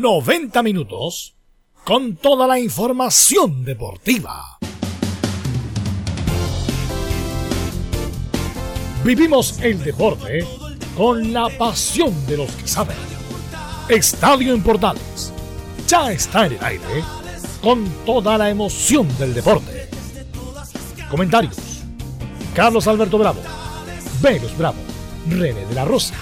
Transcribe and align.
90 0.00 0.62
minutos 0.62 1.34
con 1.84 2.14
toda 2.14 2.46
la 2.46 2.60
información 2.60 3.64
deportiva. 3.64 4.58
Vivimos 9.04 9.58
el 9.60 9.82
deporte 9.82 10.46
con 10.96 11.32
la 11.32 11.48
pasión 11.48 12.14
de 12.28 12.36
los 12.36 12.50
que 12.52 12.68
saben. 12.68 12.96
Estadio 13.88 14.54
en 14.54 14.62
ya 15.88 16.12
está 16.12 16.46
en 16.46 16.52
el 16.52 16.64
aire 16.64 17.04
con 17.60 17.84
toda 18.06 18.38
la 18.38 18.50
emoción 18.50 19.08
del 19.18 19.34
deporte. 19.34 19.88
Comentarios: 21.10 21.56
Carlos 22.54 22.86
Alberto 22.86 23.18
Bravo, 23.18 23.40
Venus 24.22 24.56
Bravo, 24.56 24.78
René 25.28 25.66
de 25.66 25.74
la 25.74 25.84
Rosa, 25.84 26.14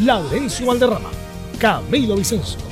Laurencio 0.00 0.66
Valderrama, 0.66 1.10
Camilo 1.58 2.16
Vicencio, 2.16 2.71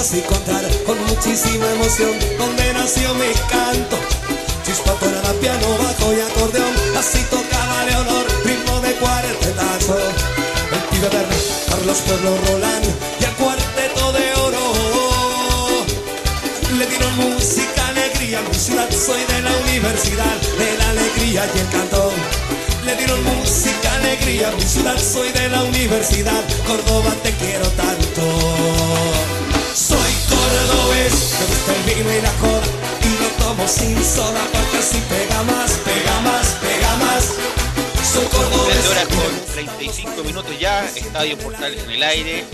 Así 0.00 0.22
contar 0.22 0.64
con 0.86 0.96
muchísima 1.04 1.70
emoción 1.72 2.12
donde 2.38 2.72
nació 2.72 3.12
mi 3.16 3.30
canto. 3.50 3.98
Chispa, 4.64 4.96
la 4.96 5.32
piano, 5.34 5.66
bajo 5.76 6.14
y 6.14 6.20
acordeón, 6.20 6.74
así 6.98 7.18
tocaba 7.30 7.84
Leonor, 7.84 8.26
ritmo 8.44 8.80
de 8.80 8.92
cuartetazo. 8.94 9.98
El 10.72 10.80
pibe 10.88 11.08
verde, 11.10 11.36
Carlos 11.68 11.98
Pueblo 11.98 12.30
Roland 12.46 12.86
y 13.20 13.24
el 13.24 13.32
cuarteto 13.32 14.12
de 14.12 14.34
oro. 14.40 15.84
Le 16.78 16.86
dieron 16.86 17.16
música, 17.16 17.88
alegría, 17.88 18.40
mi 18.48 18.54
ciudad, 18.54 18.88
soy 18.90 19.22
de 19.24 19.42
la 19.42 19.52
universidad, 19.58 20.36
de 20.58 20.78
la 20.78 20.90
alegría 20.90 21.44
y 21.54 21.58
el 21.58 21.68
canto. 21.68 22.10
Le 22.86 22.96
dieron 22.96 23.22
música, 23.22 23.94
alegría, 23.96 24.50
mi 24.56 24.62
ciudad, 24.62 24.98
soy 24.98 25.30
de 25.32 25.48
la 25.50 25.62
universidad, 25.62 26.42
Córdoba 26.66 27.14
te 27.22 27.32
quiero 27.32 27.68
tanto. 27.72 29.19
Cordobés, 30.50 31.34
me 31.38 31.46
gusta 31.46 31.74
el 31.74 31.82
vino 31.94 32.10
y 32.12 32.20
la 32.20 32.32
Y 33.06 33.22
lo 33.22 33.28
tomo 33.44 33.68
sin 33.68 34.04
soda 34.04 34.40
porque 34.52 34.78
así 34.78 35.00
pega 35.08 35.42
más, 35.44 35.70
pega 35.84 36.20
más, 36.20 36.46
pega 36.60 36.96
más. 36.96 37.24
Soy 38.12 38.26
cordobés. 38.26 38.88
Horas 38.88 39.08
con 39.08 39.52
35 39.54 40.24
minutos 40.24 40.58
ya, 40.58 40.84
Estadio 40.86 41.38
Portales 41.38 41.84
en 41.84 41.90
el 41.90 42.02
aire 42.02 42.44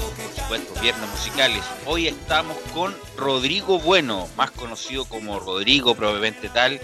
supuesto, 0.47 0.81
viernes 0.81 1.11
musicales. 1.11 1.65
Hoy 1.87 2.07
estamos 2.07 2.57
con 2.73 2.95
Rodrigo 3.17 3.81
Bueno, 3.81 4.29
más 4.37 4.53
conocido 4.53 5.05
como 5.05 5.41
Rodrigo, 5.41 5.97
probablemente 5.97 6.49
tal, 6.49 6.81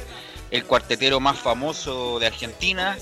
el 0.50 0.64
cuartetero 0.64 1.20
más 1.20 1.38
famoso 1.38 2.18
de 2.18 2.26
Argentina, 2.26 2.98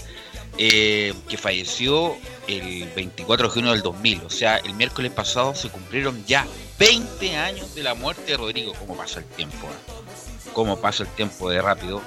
eh, 0.63 1.15
que 1.27 1.39
falleció 1.39 2.19
el 2.47 2.87
24 2.95 3.49
de 3.49 3.55
junio 3.55 3.73
del 3.73 3.81
2000. 3.81 4.25
O 4.27 4.29
sea, 4.29 4.59
el 4.59 4.75
miércoles 4.75 5.11
pasado 5.11 5.55
se 5.55 5.71
cumplieron 5.71 6.23
ya 6.27 6.47
20 6.79 7.35
años 7.39 7.75
de 7.75 7.83
la 7.83 7.95
muerte 7.95 8.33
de 8.33 8.37
Rodrigo. 8.37 8.75
¿Cómo 8.75 8.95
pasa 8.95 9.21
el 9.21 9.25
tiempo? 9.25 9.67
Eh? 9.67 10.51
¿Cómo 10.53 10.79
pasa 10.79 11.05
el 11.05 11.09
tiempo 11.09 11.49
de 11.49 11.63
rápido? 11.63 12.03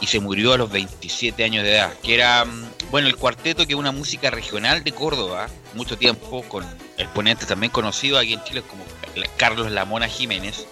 Y 0.00 0.06
se 0.06 0.20
murió 0.20 0.52
a 0.52 0.58
los 0.58 0.70
27 0.70 1.42
años 1.42 1.64
de 1.64 1.72
edad. 1.72 1.92
Que 2.04 2.14
era, 2.14 2.44
mm, 2.44 2.68
bueno, 2.92 3.08
el 3.08 3.16
cuarteto, 3.16 3.66
que 3.66 3.72
es 3.72 3.78
una 3.78 3.90
música 3.90 4.30
regional 4.30 4.84
de 4.84 4.92
Córdoba, 4.92 5.48
mucho 5.74 5.98
tiempo, 5.98 6.42
con 6.42 6.64
exponentes 6.98 7.48
también 7.48 7.72
conocidos 7.72 8.22
aquí 8.22 8.34
en 8.34 8.44
Chile 8.44 8.62
como 8.62 8.84
Carlos 9.36 9.72
Lamona 9.72 10.06
Jiménez. 10.06 10.68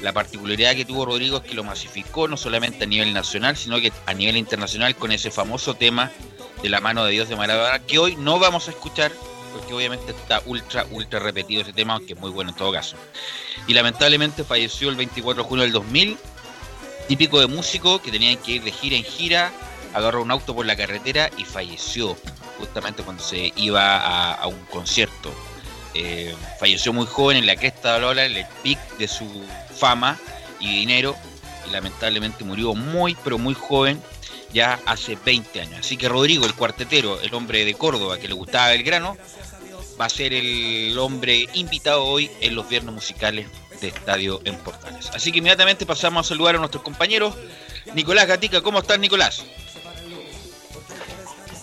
La 0.00 0.14
particularidad 0.14 0.74
que 0.74 0.86
tuvo 0.86 1.04
Rodrigo 1.04 1.38
es 1.38 1.42
que 1.42 1.54
lo 1.54 1.64
masificó 1.64 2.26
no 2.26 2.38
solamente 2.38 2.84
a 2.84 2.86
nivel 2.86 3.12
nacional, 3.12 3.54
sino 3.58 3.78
que 3.82 3.92
a 4.06 4.14
nivel 4.14 4.38
internacional 4.38 4.96
con 4.96 5.12
ese 5.12 5.30
famoso 5.30 5.74
tema 5.74 6.10
de 6.62 6.68
la 6.68 6.80
mano 6.80 7.04
de 7.04 7.12
Dios 7.12 7.28
de 7.28 7.36
Maradona, 7.36 7.78
que 7.80 7.98
hoy 7.98 8.16
no 8.16 8.38
vamos 8.38 8.68
a 8.68 8.70
escuchar, 8.70 9.12
porque 9.52 9.72
obviamente 9.72 10.12
está 10.12 10.42
ultra, 10.46 10.86
ultra 10.90 11.20
repetido 11.20 11.62
ese 11.62 11.72
tema, 11.72 11.94
aunque 11.94 12.14
es 12.14 12.20
muy 12.20 12.30
bueno 12.30 12.50
en 12.50 12.56
todo 12.56 12.72
caso. 12.72 12.96
Y 13.66 13.74
lamentablemente 13.74 14.44
falleció 14.44 14.88
el 14.88 14.96
24 14.96 15.42
de 15.42 15.48
junio 15.48 15.62
del 15.62 15.72
2000, 15.72 16.18
típico 17.06 17.40
de 17.40 17.46
músico 17.46 18.00
que 18.02 18.10
tenían 18.10 18.36
que 18.38 18.52
ir 18.52 18.62
de 18.62 18.72
gira 18.72 18.96
en 18.96 19.04
gira, 19.04 19.52
agarró 19.94 20.22
un 20.22 20.30
auto 20.30 20.54
por 20.54 20.66
la 20.66 20.76
carretera 20.76 21.30
y 21.38 21.44
falleció, 21.44 22.16
justamente 22.58 23.02
cuando 23.02 23.22
se 23.22 23.52
iba 23.56 24.32
a, 24.32 24.46
un 24.46 24.64
concierto. 24.66 25.32
Eh, 25.94 26.34
falleció 26.60 26.92
muy 26.92 27.06
joven 27.06 27.38
en 27.38 27.46
la 27.46 27.56
cresta 27.56 27.94
de 27.94 28.00
Lola, 28.00 28.24
en 28.26 28.36
el 28.36 28.46
pic 28.62 28.78
de 28.98 29.08
su 29.08 29.26
fama 29.74 30.18
y 30.60 30.80
dinero, 30.80 31.16
y 31.66 31.70
lamentablemente 31.70 32.44
murió 32.44 32.74
muy, 32.74 33.16
pero 33.24 33.38
muy 33.38 33.54
joven 33.54 34.02
ya 34.52 34.80
hace 34.86 35.16
20 35.24 35.60
años. 35.60 35.80
Así 35.80 35.96
que 35.96 36.08
Rodrigo, 36.08 36.46
el 36.46 36.54
cuartetero, 36.54 37.20
el 37.20 37.34
hombre 37.34 37.64
de 37.64 37.74
Córdoba 37.74 38.18
que 38.18 38.28
le 38.28 38.34
gustaba 38.34 38.72
el 38.72 38.82
grano, 38.82 39.16
va 40.00 40.06
a 40.06 40.08
ser 40.08 40.32
el 40.32 40.96
hombre 40.98 41.48
invitado 41.54 42.04
hoy 42.04 42.30
en 42.40 42.54
los 42.54 42.68
viernes 42.68 42.94
musicales 42.94 43.48
de 43.80 43.88
Estadio 43.88 44.40
en 44.44 44.56
Portales. 44.58 45.10
Así 45.14 45.32
que 45.32 45.38
inmediatamente 45.38 45.86
pasamos 45.86 46.26
a 46.26 46.28
saludar 46.28 46.56
a 46.56 46.58
nuestros 46.58 46.82
compañeros. 46.82 47.34
Nicolás 47.94 48.26
Gatica, 48.26 48.60
¿cómo 48.60 48.78
estás 48.80 48.98
Nicolás? 48.98 49.44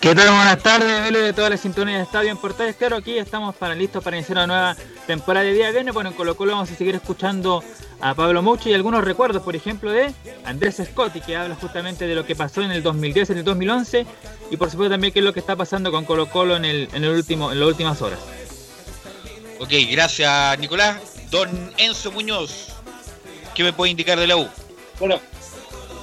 ¿Qué 0.06 0.14
tal? 0.14 0.28
Buenas 0.28 0.62
tardes, 0.62 1.02
Velo 1.02 1.18
de 1.18 1.34
todas 1.34 1.50
las 1.50 1.62
sintonías 1.62 1.98
de 1.98 2.04
Estadio 2.04 2.30
en 2.30 2.38
Portales. 2.38 2.76
Claro, 2.76 2.98
aquí 2.98 3.18
estamos 3.18 3.56
para 3.56 3.74
listos 3.74 4.04
para 4.04 4.16
iniciar 4.16 4.38
una 4.38 4.46
nueva 4.46 4.78
temporada 5.08 5.44
de 5.48 5.54
día 5.54 5.72
viernes. 5.72 5.96
Bueno, 5.96 6.12
en 6.12 6.16
Colo 6.16 6.38
Colo 6.38 6.52
vamos 6.52 6.70
a 6.70 6.76
seguir 6.76 6.94
escuchando 6.94 7.64
a 8.00 8.14
Pablo 8.14 8.44
Mucho 8.44 8.70
y 8.70 8.76
algunos 8.76 9.04
recuerdos, 9.04 9.42
por 9.42 9.56
ejemplo, 9.56 9.90
de 9.90 10.14
Andrés 10.44 10.80
Scotti, 10.86 11.22
que 11.22 11.36
habla 11.36 11.56
justamente 11.56 12.06
de 12.06 12.14
lo 12.14 12.24
que 12.24 12.36
pasó 12.36 12.62
en 12.62 12.70
el 12.70 12.84
2010, 12.84 13.32
en 13.32 13.38
el 13.40 13.44
2011 13.44 14.06
y 14.52 14.58
por 14.58 14.70
supuesto 14.70 14.92
también 14.92 15.12
qué 15.12 15.22
es 15.22 15.26
lo 15.26 15.34
que 15.34 15.40
está 15.40 15.56
pasando 15.56 15.92
con 15.92 16.06
Colo 16.06 16.30
Colo 16.30 16.56
en, 16.56 16.66
el, 16.66 16.88
en, 16.94 17.04
el 17.04 17.10
último, 17.10 17.52
en 17.52 17.60
las 17.60 17.68
últimas 17.68 18.00
horas. 18.04 18.20
Ok, 19.60 19.72
gracias 19.90 20.60
Nicolás. 20.60 20.98
Don 21.32 21.50
Enzo 21.78 22.12
Muñoz, 22.12 22.68
¿qué 23.56 23.64
me 23.64 23.74
puede 23.74 23.90
indicar 23.90 24.20
de 24.20 24.28
la 24.28 24.38
U? 24.38 24.48
Bueno, 25.00 25.20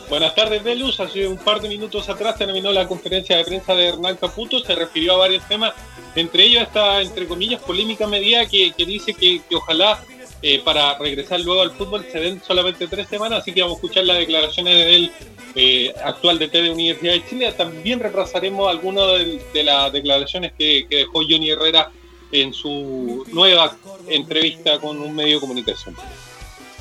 buenas 0.09 0.35
tardes 0.35 0.63
Velus. 0.63 1.01
Hace 1.01 1.27
un 1.27 1.39
par 1.39 1.61
de 1.61 1.69
minutos 1.69 2.09
atrás 2.09 2.37
terminó 2.37 2.73
la 2.73 2.87
conferencia 2.87 3.37
de 3.37 3.45
prensa 3.45 3.75
de 3.75 3.89
Hernán 3.89 4.17
Caputo, 4.17 4.61
se 4.61 4.75
refirió 4.75 5.15
a 5.15 5.19
varios 5.19 5.47
temas, 5.49 5.75
entre 6.15 6.45
ellos 6.45 6.63
esta, 6.63 7.01
entre 7.01 7.27
comillas, 7.27 7.61
polémica 7.63 8.07
medida 8.07 8.47
que, 8.47 8.73
que 8.73 8.85
dice 8.85 9.15
que, 9.15 9.41
que 9.49 9.57
ojalá 9.57 10.03
eh, 10.45 10.61
para 10.65 10.99
regresar 10.99 11.41
luego 11.41 11.63
al 11.63 11.71
fútbol 11.71 12.05
se 12.11 12.19
den 12.19 12.43
solamente 12.45 12.89
tres 12.89 13.07
semanas, 13.09 13.43
así 13.43 13.53
que 13.53 13.63
vamos 13.63 13.77
a 13.77 13.79
escuchar 13.79 14.05
las 14.05 14.19
declaraciones 14.19 14.77
del 14.77 15.13
eh, 15.55 15.95
actual 16.05 16.41
DT 16.41 16.53
de 16.63 16.71
Universidad 16.73 17.13
de 17.13 17.27
Chile. 17.29 17.53
También 17.53 18.01
repasaremos 18.01 18.69
algunas 18.69 19.07
de, 19.53 19.63
las 19.63 19.93
declaraciones 19.93 20.53
que, 20.59 20.85
dejó 20.91 21.21
Johnny 21.21 21.51
Herrera 21.51 21.93
en 22.33 22.53
su 22.53 23.25
nueva 23.31 23.77
entrevista 24.09 24.81
con 24.81 25.01
un 25.01 25.15
medio 25.15 25.37
de 25.37 25.41
comunicación. 25.41 25.95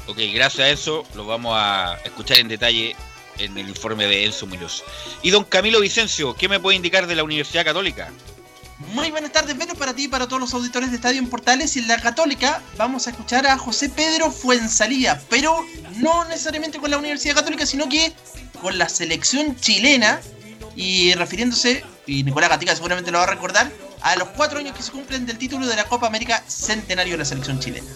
Ok, 0.08 0.18
gracias 0.34 0.68
a 0.68 0.70
eso 0.72 1.04
lo 1.14 1.28
vamos 1.28 1.54
a 1.56 2.00
escuchar 2.04 2.40
en 2.40 2.48
detalle 2.48 2.96
en 3.44 3.58
el 3.58 3.70
informe 3.70 4.08
de 4.08 4.26
Enzo 4.26 4.48
Muñoz. 4.48 4.84
Y 5.22 5.32
don 5.32 5.44
Camilo 5.44 5.80
Vicencio, 5.80 6.36
¿qué 6.36 6.48
me 6.48 6.60
puede 6.60 6.78
indicar 6.78 7.08
de 7.08 7.16
la 7.16 7.24
Universidad 7.24 7.66
Católica? 7.66 8.12
Muy 8.94 9.12
buenas 9.12 9.32
tardes, 9.32 9.58
Venus, 9.58 9.78
para 9.78 9.94
ti 9.94 10.06
y 10.06 10.08
para 10.08 10.28
todos 10.28 10.42
los 10.42 10.54
auditores 10.54 10.90
de 10.90 10.96
Estadio 10.96 11.20
en 11.20 11.30
Portales. 11.30 11.76
Y 11.76 11.80
en 11.80 11.88
la 11.88 12.02
Católica 12.02 12.62
vamos 12.78 13.08
a 13.08 13.12
escuchar 13.12 13.46
a 13.46 13.58
José 13.58 13.90
Pedro 13.90 14.32
Fuensalía, 14.32 15.22
pero 15.30 15.66
no 15.98 16.26
necesariamente 16.26 16.80
con 16.80 16.90
la 16.90 16.98
Universidad 16.98 17.36
Católica, 17.36 17.66
sino 17.66 17.88
que 17.88 18.12
con 18.62 18.78
la 18.78 18.90
selección 18.90 19.56
chilena 19.60 20.20
y 20.76 21.14
refiriéndose, 21.14 21.84
y 22.08 22.24
Nicolás 22.24 22.50
Gatica 22.50 22.76
seguramente 22.76 23.12
lo 23.12 23.20
va 23.20 23.26
a 23.26 23.28
recordar, 23.28 23.72
a 24.02 24.16
los 24.16 24.30
cuatro 24.30 24.60
años 24.60 24.76
que 24.76 24.82
se 24.82 24.92
cumplen 24.92 25.26
del 25.26 25.38
título 25.38 25.68
de 25.68 25.76
la 25.76 25.84
Copa 25.86 26.08
América 26.08 26.44
Centenario 26.48 27.14
de 27.14 27.18
la 27.20 27.26
selección 27.26 27.60
chilena. 27.60 27.88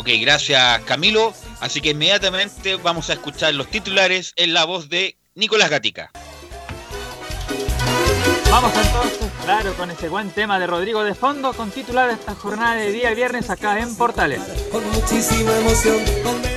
Ok, 0.00 0.08
gracias 0.18 0.80
Camilo. 0.84 1.34
Así 1.60 1.82
que 1.82 1.90
inmediatamente 1.90 2.76
vamos 2.76 3.10
a 3.10 3.12
escuchar 3.12 3.52
los 3.52 3.66
titulares 3.66 4.32
en 4.36 4.54
la 4.54 4.64
voz 4.64 4.88
de 4.88 5.18
Nicolás 5.34 5.68
Gatica. 5.68 6.10
Vamos 8.50 8.72
entonces, 8.74 9.30
claro, 9.44 9.74
con 9.74 9.90
ese 9.90 10.08
buen 10.08 10.30
tema 10.30 10.58
de 10.58 10.66
Rodrigo 10.66 11.04
de 11.04 11.14
fondo, 11.14 11.52
con 11.52 11.70
titular 11.70 12.08
esta 12.08 12.34
jornada 12.34 12.76
de 12.76 12.92
día 12.92 13.12
viernes 13.12 13.50
acá 13.50 13.78
en 13.78 13.94
Portales. 13.94 14.40
Con 14.72 14.90
muchísima 14.90 15.54
emoción. 15.58 15.98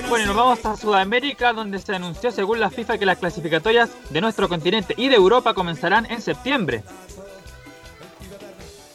Bueno, 0.08 0.28
nos 0.28 0.36
vamos 0.38 0.66
a 0.66 0.78
Sudamérica, 0.78 1.52
donde 1.52 1.80
se 1.80 1.94
anunció 1.94 2.32
según 2.32 2.62
la 2.62 2.70
FIFA 2.70 2.98
que 2.98 3.06
las 3.06 3.18
clasificatorias 3.18 3.90
de 4.10 4.22
nuestro 4.22 4.48
continente 4.48 4.94
y 4.96 5.10
de 5.10 5.18
Europa 5.18 5.54
comenzarán 5.54 6.10
en 6.10 6.22
septiembre. 6.22 6.82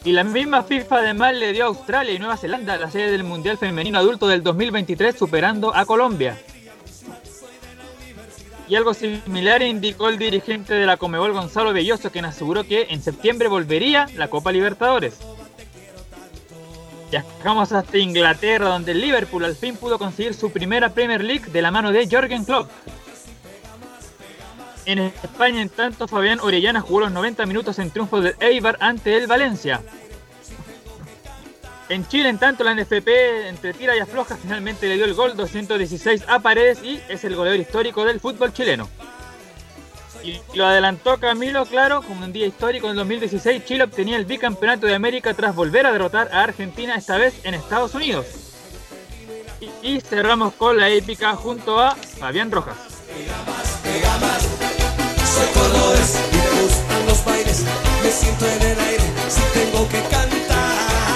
Y 0.08 0.12
la 0.12 0.24
misma 0.24 0.62
FIFA 0.62 1.00
además 1.00 1.34
le 1.34 1.52
dio 1.52 1.64
a 1.64 1.66
Australia 1.66 2.14
y 2.14 2.18
Nueva 2.18 2.38
Zelanda 2.38 2.78
la 2.78 2.90
sede 2.90 3.10
del 3.10 3.24
Mundial 3.24 3.58
Femenino 3.58 3.98
Adulto 3.98 4.26
del 4.26 4.42
2023, 4.42 5.14
superando 5.14 5.76
a 5.76 5.84
Colombia. 5.84 6.40
Y 8.66 8.74
algo 8.74 8.94
similar 8.94 9.60
indicó 9.60 10.08
el 10.08 10.16
dirigente 10.16 10.72
de 10.72 10.86
la 10.86 10.96
Comebol 10.96 11.34
Gonzalo 11.34 11.74
Belloso, 11.74 12.10
quien 12.10 12.24
aseguró 12.24 12.64
que 12.64 12.86
en 12.88 13.02
septiembre 13.02 13.48
volvería 13.48 14.08
la 14.16 14.28
Copa 14.28 14.50
Libertadores. 14.50 15.18
Viajamos 17.10 17.72
hasta 17.72 17.98
Inglaterra, 17.98 18.70
donde 18.70 18.92
el 18.92 19.02
Liverpool 19.02 19.44
al 19.44 19.56
fin 19.56 19.76
pudo 19.76 19.98
conseguir 19.98 20.32
su 20.32 20.50
primera 20.50 20.88
Premier 20.88 21.22
League 21.22 21.50
de 21.52 21.60
la 21.60 21.70
mano 21.70 21.92
de 21.92 22.08
Jürgen 22.08 22.46
Klopp. 22.46 22.70
En 24.88 25.00
España, 25.00 25.60
en 25.60 25.68
tanto, 25.68 26.08
Fabián 26.08 26.40
Orellana 26.40 26.80
jugó 26.80 27.00
los 27.00 27.12
90 27.12 27.44
minutos 27.44 27.78
en 27.78 27.90
triunfo 27.90 28.22
del 28.22 28.34
Eibar 28.40 28.78
ante 28.80 29.18
el 29.18 29.26
Valencia. 29.26 29.82
En 31.90 32.08
Chile, 32.08 32.30
en 32.30 32.38
tanto, 32.38 32.64
la 32.64 32.74
NFP 32.74 33.48
entre 33.48 33.74
tira 33.74 33.94
y 33.94 33.98
afloja 33.98 34.38
finalmente 34.38 34.88
le 34.88 34.94
dio 34.94 35.04
el 35.04 35.12
gol 35.12 35.36
216 35.36 36.24
a 36.26 36.38
Paredes 36.38 36.82
y 36.82 37.02
es 37.06 37.22
el 37.24 37.36
goleador 37.36 37.60
histórico 37.60 38.02
del 38.06 38.18
fútbol 38.18 38.54
chileno. 38.54 38.88
Y 40.24 40.40
lo 40.54 40.64
adelantó 40.64 41.18
Camilo, 41.20 41.66
claro, 41.66 42.00
como 42.00 42.24
un 42.24 42.32
día 42.32 42.46
histórico 42.46 42.86
en 42.86 42.92
el 42.92 42.96
2016, 42.96 43.66
Chile 43.66 43.84
obtenía 43.84 44.16
el 44.16 44.24
bicampeonato 44.24 44.86
de 44.86 44.94
América 44.94 45.34
tras 45.34 45.54
volver 45.54 45.84
a 45.84 45.92
derrotar 45.92 46.30
a 46.32 46.44
Argentina, 46.44 46.94
esta 46.94 47.18
vez 47.18 47.44
en 47.44 47.52
Estados 47.52 47.94
Unidos. 47.94 48.24
Y, 49.82 50.00
cerramos 50.00 50.54
con 50.54 50.78
la 50.78 50.88
épica 50.88 51.36
junto 51.36 51.78
a 51.78 51.94
Fabián 51.94 52.50
Rojas. 52.50 52.78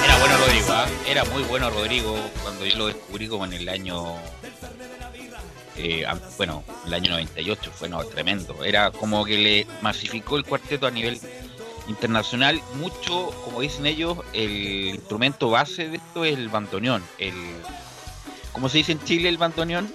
Era 0.04 0.18
bueno 0.18 0.36
Rodrigo, 0.38 0.66
¿ah? 0.70 0.86
era 1.06 1.24
muy 1.24 1.42
bueno 1.44 1.70
Rodrigo 1.70 2.16
cuando 2.42 2.64
yo 2.66 2.76
lo 2.76 2.86
descubrí 2.86 3.28
como 3.28 3.44
en 3.44 3.52
el 3.54 3.68
año. 3.68 4.16
eh, 5.76 6.04
ah, 6.06 6.18
bueno, 6.36 6.62
el 6.86 6.94
año 6.94 7.10
98 7.12 7.70
fue 7.74 7.88
no, 7.88 8.04
tremendo. 8.04 8.64
Era 8.64 8.90
como 8.90 9.24
que 9.24 9.38
le 9.38 9.66
masificó 9.80 10.36
el 10.36 10.44
cuarteto 10.44 10.86
a 10.86 10.90
nivel 10.90 11.18
internacional. 11.88 12.60
Mucho, 12.74 13.30
como 13.44 13.60
dicen 13.60 13.86
ellos, 13.86 14.18
el 14.32 14.94
instrumento 14.94 15.50
base 15.50 15.88
de 15.88 15.96
esto 15.96 16.24
es 16.24 16.36
el 16.36 16.48
bandoneón. 16.48 17.02
El, 17.18 17.34
¿Cómo 18.52 18.68
se 18.68 18.78
dice 18.78 18.92
en 18.92 19.02
Chile 19.04 19.28
el 19.28 19.38
bandoneón? 19.38 19.90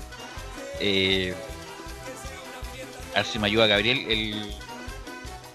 Eh, 0.79 1.35
a 3.13 3.17
ver 3.17 3.25
si 3.25 3.39
me 3.39 3.47
ayuda 3.47 3.67
Gabriel. 3.67 4.05
El, 4.09 4.55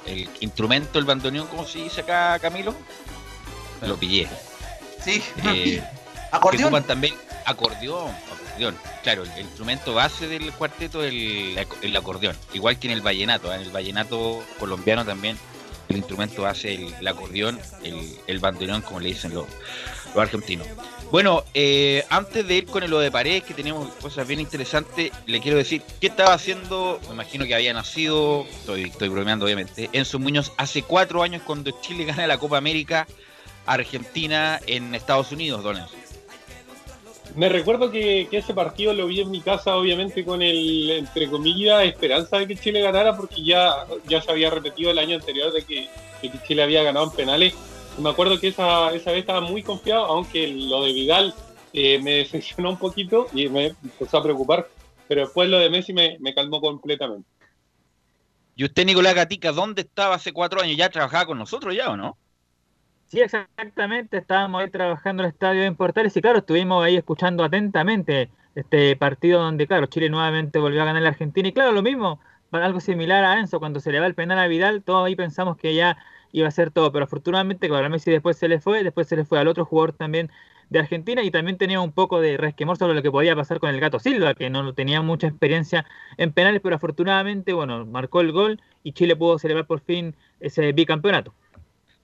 el 0.06 0.28
instrumento, 0.40 0.98
el 0.98 1.04
bandoneón, 1.04 1.46
¿cómo 1.46 1.66
se 1.66 1.78
dice 1.78 2.00
acá, 2.00 2.38
Camilo? 2.40 2.74
Lo 3.82 3.96
pillé. 3.96 4.28
Sí, 5.04 5.22
Eh, 5.44 5.82
acordeón. 6.32 6.82
también 6.84 7.14
acordeón, 7.44 8.10
acordeón. 8.32 8.76
Claro, 9.02 9.22
el, 9.24 9.30
el 9.32 9.40
instrumento 9.40 9.94
base 9.94 10.28
del 10.28 10.52
cuarteto 10.52 11.02
es 11.02 11.12
el, 11.12 11.66
el 11.82 11.96
acordeón, 11.96 12.36
igual 12.52 12.78
que 12.78 12.86
en 12.88 12.92
el 12.94 13.00
vallenato. 13.00 13.52
¿eh? 13.52 13.56
En 13.56 13.62
el 13.62 13.70
vallenato 13.70 14.44
colombiano 14.58 15.04
también 15.04 15.36
el 15.88 15.96
instrumento 15.98 16.42
base 16.42 16.74
el, 16.74 16.94
el 16.94 17.08
acordeón, 17.08 17.60
el, 17.82 18.16
el 18.26 18.38
bandoneón, 18.38 18.82
como 18.82 19.00
le 19.00 19.08
dicen 19.08 19.34
los, 19.34 19.46
los 20.14 20.16
argentinos. 20.22 20.66
Bueno, 21.12 21.44
eh, 21.52 22.06
antes 22.08 22.48
de 22.48 22.54
ir 22.54 22.64
con 22.64 22.88
lo 22.88 22.98
de 22.98 23.10
paredes, 23.10 23.42
que 23.42 23.52
tenemos 23.52 23.86
cosas 23.96 24.26
bien 24.26 24.40
interesantes, 24.40 25.12
le 25.26 25.40
quiero 25.40 25.58
decir 25.58 25.82
qué 26.00 26.06
estaba 26.06 26.32
haciendo, 26.32 26.98
me 27.06 27.12
imagino 27.12 27.44
que 27.44 27.54
había 27.54 27.74
nacido, 27.74 28.46
estoy, 28.50 28.84
estoy 28.84 29.10
bromeando 29.10 29.44
obviamente, 29.44 29.90
Enzo 29.92 30.18
Muñoz 30.18 30.52
hace 30.56 30.82
cuatro 30.82 31.22
años 31.22 31.42
cuando 31.44 31.70
Chile 31.82 32.06
gana 32.06 32.26
la 32.26 32.38
Copa 32.38 32.56
América 32.56 33.06
Argentina 33.66 34.58
en 34.66 34.94
Estados 34.94 35.30
Unidos, 35.32 35.62
Don 35.62 35.76
Enzo. 35.76 35.94
Me 37.36 37.50
recuerdo 37.50 37.90
que, 37.90 38.26
ese 38.32 38.54
partido 38.54 38.94
lo 38.94 39.06
vi 39.06 39.20
en 39.20 39.30
mi 39.30 39.42
casa, 39.42 39.76
obviamente 39.76 40.24
con 40.24 40.40
el, 40.40 40.92
entre 40.92 41.28
comillas, 41.28 41.84
esperanza 41.84 42.38
de 42.38 42.46
que 42.46 42.56
Chile 42.56 42.80
ganara, 42.80 43.14
porque 43.14 43.44
ya, 43.44 43.84
ya 44.08 44.22
se 44.22 44.30
había 44.30 44.48
repetido 44.48 44.90
el 44.90 44.98
año 44.98 45.16
anterior 45.16 45.52
de 45.52 45.62
que 45.62 45.90
Chile 46.48 46.62
había 46.62 46.82
ganado 46.82 47.04
en 47.04 47.12
penales. 47.12 47.54
Me 47.98 48.10
acuerdo 48.10 48.40
que 48.40 48.48
esa, 48.48 48.92
esa 48.94 49.10
vez 49.10 49.20
estaba 49.20 49.40
muy 49.40 49.62
confiado, 49.62 50.04
aunque 50.06 50.48
lo 50.48 50.82
de 50.82 50.92
Vidal 50.92 51.34
eh, 51.72 52.00
me 52.02 52.10
decepcionó 52.18 52.70
un 52.70 52.78
poquito 52.78 53.28
y 53.32 53.48
me 53.48 53.66
empezó 53.82 54.18
a 54.18 54.22
preocupar, 54.22 54.68
pero 55.08 55.22
después 55.22 55.48
lo 55.48 55.58
de 55.58 55.70
Messi 55.70 55.92
me, 55.92 56.16
me 56.20 56.34
calmó 56.34 56.60
completamente. 56.60 57.28
Y 58.54 58.64
usted, 58.64 58.84
Nicolás 58.84 59.14
Gatica, 59.14 59.52
¿dónde 59.52 59.82
estaba 59.82 60.14
hace 60.14 60.32
cuatro 60.32 60.60
años? 60.60 60.76
¿Ya 60.76 60.90
trabajaba 60.90 61.26
con 61.26 61.38
nosotros 61.38 61.74
ya 61.74 61.90
o 61.90 61.96
no? 61.96 62.18
Sí, 63.08 63.20
exactamente. 63.20 64.18
Estábamos 64.18 64.62
ahí 64.62 64.70
trabajando 64.70 65.22
en 65.22 65.26
el 65.26 65.32
estadio 65.32 65.62
en 65.64 65.76
Portales 65.76 66.16
y 66.16 66.22
claro, 66.22 66.38
estuvimos 66.38 66.84
ahí 66.84 66.96
escuchando 66.96 67.44
atentamente 67.44 68.30
este 68.54 68.96
partido 68.96 69.40
donde, 69.40 69.66
claro, 69.66 69.86
Chile 69.86 70.08
nuevamente 70.08 70.58
volvió 70.58 70.82
a 70.82 70.86
ganar 70.86 71.02
la 71.02 71.10
Argentina. 71.10 71.48
Y 71.48 71.52
claro, 71.52 71.72
lo 71.72 71.82
mismo, 71.82 72.20
algo 72.52 72.80
similar 72.80 73.24
a 73.24 73.38
Enzo, 73.38 73.58
cuando 73.58 73.80
se 73.80 73.92
le 73.92 74.00
va 74.00 74.06
el 74.06 74.14
penal 74.14 74.38
a 74.38 74.46
Vidal, 74.46 74.82
todos 74.82 75.06
ahí 75.06 75.16
pensamos 75.16 75.56
que 75.56 75.74
ya 75.74 75.98
iba 76.32 76.48
a 76.48 76.50
ser 76.50 76.70
todo. 76.70 76.90
Pero 76.92 77.04
afortunadamente, 77.04 77.68
claro, 77.68 77.86
a 77.86 77.88
Messi 77.88 78.10
después 78.10 78.36
se 78.36 78.48
le 78.48 78.60
fue, 78.60 78.82
después 78.82 79.06
se 79.06 79.16
le 79.16 79.24
fue 79.24 79.38
al 79.38 79.48
otro 79.48 79.64
jugador 79.64 79.92
también 79.92 80.30
de 80.72 80.78
Argentina 80.78 81.22
y 81.22 81.30
también 81.30 81.58
tenía 81.58 81.80
un 81.80 81.92
poco 81.92 82.20
de 82.20 82.36
resquemor 82.38 82.78
sobre 82.78 82.94
lo 82.94 83.02
que 83.02 83.10
podía 83.10 83.36
pasar 83.36 83.60
con 83.60 83.70
el 83.70 83.78
Gato 83.78 83.98
Silva, 83.98 84.34
que 84.34 84.48
no 84.50 84.72
tenía 84.72 85.02
mucha 85.02 85.26
experiencia 85.28 85.84
en 86.16 86.32
penales, 86.32 86.60
pero 86.62 86.76
afortunadamente, 86.76 87.52
bueno, 87.52 87.84
marcó 87.84 88.22
el 88.22 88.32
gol 88.32 88.60
y 88.82 88.92
Chile 88.92 89.14
pudo 89.14 89.38
celebrar 89.38 89.66
por 89.66 89.80
fin 89.80 90.16
ese 90.40 90.72
bicampeonato. 90.72 91.34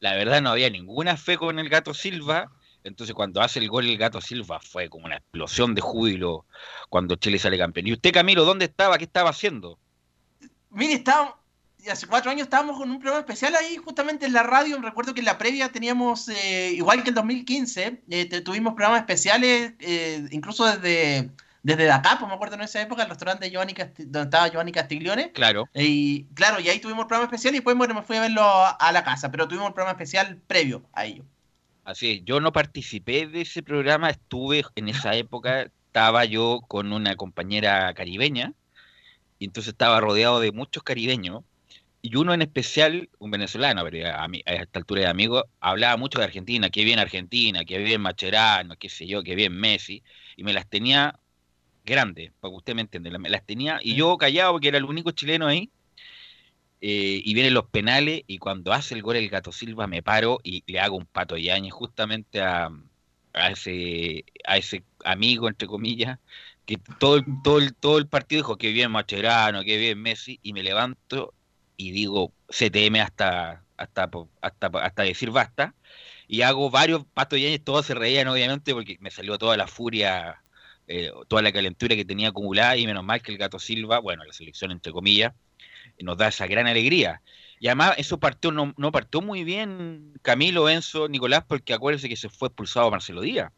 La 0.00 0.14
verdad 0.14 0.42
no 0.42 0.50
había 0.50 0.70
ninguna 0.70 1.16
fe 1.16 1.38
con 1.38 1.58
el 1.58 1.68
Gato 1.68 1.94
Silva, 1.94 2.52
entonces 2.84 3.14
cuando 3.14 3.40
hace 3.40 3.58
el 3.58 3.68
gol 3.68 3.86
el 3.86 3.96
Gato 3.96 4.20
Silva 4.20 4.60
fue 4.60 4.88
como 4.88 5.06
una 5.06 5.16
explosión 5.16 5.74
de 5.74 5.80
júbilo 5.80 6.44
cuando 6.90 7.16
Chile 7.16 7.38
sale 7.38 7.58
campeón. 7.58 7.86
¿Y 7.86 7.94
usted, 7.94 8.12
Camilo, 8.12 8.44
dónde 8.44 8.66
estaba? 8.66 8.98
¿Qué 8.98 9.04
estaba 9.04 9.30
haciendo? 9.30 9.78
Mire, 10.70 10.94
estábamos, 10.94 11.34
hace 11.90 12.06
cuatro 12.06 12.30
años 12.30 12.42
estábamos 12.42 12.76
con 12.76 12.90
un 12.90 12.98
programa 12.98 13.20
especial 13.20 13.54
ahí, 13.54 13.76
justamente 13.76 14.26
en 14.26 14.32
la 14.32 14.42
radio. 14.42 14.80
Recuerdo 14.80 15.14
que 15.14 15.20
en 15.20 15.26
la 15.26 15.38
previa 15.38 15.70
teníamos, 15.70 16.28
eh, 16.28 16.72
igual 16.72 17.02
que 17.02 17.10
el 17.10 17.14
2015, 17.14 18.02
eh, 18.08 18.40
tuvimos 18.42 18.74
programas 18.74 19.00
especiales, 19.00 19.74
eh, 19.80 20.26
incluso 20.30 20.66
desde, 20.66 21.30
desde 21.62 21.90
acá, 21.90 22.16
pues 22.18 22.28
me 22.28 22.34
acuerdo 22.34 22.54
en 22.56 22.62
esa 22.62 22.80
época, 22.80 23.02
el 23.02 23.08
restaurante 23.08 23.44
de 23.44 23.50
Giovanni 23.50 23.74
Casti- 23.74 24.04
donde 24.04 24.22
estaba 24.22 24.48
Giovanni 24.48 24.72
Castiglione. 24.72 25.32
Claro. 25.32 25.68
Y 25.74 26.24
claro, 26.34 26.60
y 26.60 26.68
ahí 26.68 26.78
tuvimos 26.78 27.02
el 27.02 27.08
programa 27.08 27.26
especial 27.26 27.54
y 27.54 27.58
después 27.58 27.76
bueno, 27.76 27.94
me 27.94 28.02
fui 28.02 28.16
a 28.16 28.22
verlo 28.22 28.42
a, 28.44 28.92
la 28.92 29.04
casa, 29.04 29.30
pero 29.30 29.48
tuvimos 29.48 29.68
el 29.68 29.74
programa 29.74 29.92
especial 29.92 30.38
previo 30.46 30.82
a 30.92 31.04
ello. 31.04 31.24
Así 31.84 32.12
es, 32.12 32.24
yo 32.24 32.40
no 32.40 32.52
participé 32.52 33.26
de 33.26 33.42
ese 33.42 33.62
programa, 33.62 34.10
estuve 34.10 34.64
en 34.74 34.88
esa 34.88 35.14
época, 35.14 35.62
estaba 35.86 36.24
yo 36.26 36.60
con 36.68 36.92
una 36.92 37.16
compañera 37.16 37.94
caribeña, 37.94 38.52
y 39.38 39.46
entonces 39.46 39.72
estaba 39.72 40.00
rodeado 40.00 40.40
de 40.40 40.52
muchos 40.52 40.82
caribeños, 40.82 41.44
y 42.02 42.16
uno 42.16 42.34
en 42.34 42.42
especial, 42.42 43.10
un 43.18 43.30
venezolano, 43.30 43.84
pero 43.84 44.14
a, 44.16 44.28
mí- 44.28 44.42
a 44.46 44.54
esta 44.54 44.78
altura 44.78 45.02
de 45.02 45.06
amigo, 45.08 45.44
hablaba 45.60 45.96
mucho 45.96 46.18
de 46.18 46.24
Argentina, 46.26 46.70
que 46.70 46.84
bien 46.84 46.98
Argentina, 46.98 47.64
que 47.64 47.78
bien 47.78 48.00
Macherano, 48.00 48.76
qué 48.76 48.88
sé 48.88 49.06
yo, 49.06 49.22
que 49.22 49.34
bien 49.34 49.54
Messi, 49.54 50.02
y 50.36 50.44
me 50.44 50.52
las 50.52 50.68
tenía 50.68 51.18
grandes, 51.84 52.32
para 52.40 52.52
que 52.52 52.56
usted 52.56 52.74
me 52.76 52.82
entienda, 52.82 53.18
me 53.18 53.30
las 53.30 53.46
tenía, 53.46 53.80
y 53.82 53.96
yo 53.96 54.16
callado 54.18 54.52
porque 54.52 54.68
era 54.68 54.78
el 54.78 54.84
único 54.84 55.12
chileno 55.12 55.46
ahí, 55.48 55.72
eh, 56.80 57.20
y 57.24 57.34
vienen 57.34 57.54
los 57.54 57.68
penales 57.70 58.22
y 58.26 58.38
cuando 58.38 58.72
hace 58.72 58.94
el 58.94 59.02
gol 59.02 59.16
el 59.16 59.28
Gato 59.30 59.50
Silva 59.52 59.86
me 59.86 60.02
paro 60.02 60.38
y 60.44 60.62
le 60.70 60.78
hago 60.80 60.96
un 60.96 61.06
pato 61.06 61.36
yañez 61.36 61.72
justamente 61.72 62.40
a, 62.40 62.70
a 63.32 63.50
ese 63.50 64.24
a 64.46 64.56
ese 64.58 64.84
amigo 65.04 65.48
entre 65.48 65.66
comillas 65.68 66.18
que 66.64 66.78
todo 66.78 67.16
el, 67.16 67.24
todo 67.42 67.60
todo 67.80 67.98
el 67.98 68.08
partido 68.08 68.40
dijo 68.42 68.56
que 68.58 68.70
bien 68.72 68.90
Macherano, 68.92 69.64
que 69.64 69.76
bien 69.78 70.00
Messi 70.00 70.38
y 70.42 70.52
me 70.52 70.62
levanto 70.62 71.34
y 71.78 71.92
digo 71.92 72.34
CTM 72.50 72.96
hasta 73.00 73.64
hasta 73.78 74.10
hasta 74.42 74.66
hasta 74.66 75.02
decir 75.02 75.30
basta 75.30 75.74
y 76.26 76.42
hago 76.42 76.68
varios 76.68 77.06
patos 77.14 77.40
yañez, 77.40 77.64
todos 77.64 77.86
se 77.86 77.94
reían 77.94 78.28
obviamente 78.28 78.74
porque 78.74 78.98
me 79.00 79.10
salió 79.10 79.38
toda 79.38 79.56
la 79.56 79.66
furia 79.66 80.42
eh, 80.90 81.10
toda 81.28 81.42
la 81.42 81.52
calentura 81.52 81.94
que 81.94 82.04
tenía 82.06 82.28
acumulada 82.28 82.74
y 82.78 82.86
menos 82.86 83.04
mal 83.04 83.20
que 83.20 83.30
el 83.30 83.36
Gato 83.36 83.58
Silva, 83.58 83.98
bueno, 83.98 84.24
la 84.24 84.32
selección 84.32 84.70
entre 84.70 84.90
comillas, 84.90 85.34
nos 86.00 86.16
da 86.16 86.28
esa 86.28 86.46
gran 86.46 86.66
alegría. 86.66 87.20
Y 87.60 87.66
además 87.66 87.94
eso 87.98 88.18
partió, 88.18 88.52
no, 88.52 88.72
no 88.78 88.90
partió 88.90 89.20
muy 89.20 89.44
bien 89.44 90.14
Camilo, 90.22 90.66
Enzo, 90.70 91.08
Nicolás, 91.08 91.44
porque 91.46 91.74
acuérdense 91.74 92.08
que 92.08 92.16
se 92.16 92.30
fue 92.30 92.48
expulsado 92.48 92.90
Marcelo 92.90 93.20
Díaz. 93.20 93.52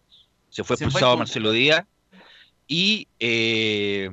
Se 0.48 0.64
fue 0.64 0.74
expulsado 0.74 1.16
Marcelo 1.16 1.52
Díaz 1.52 1.84
y, 2.66 3.06
eh, 3.20 4.10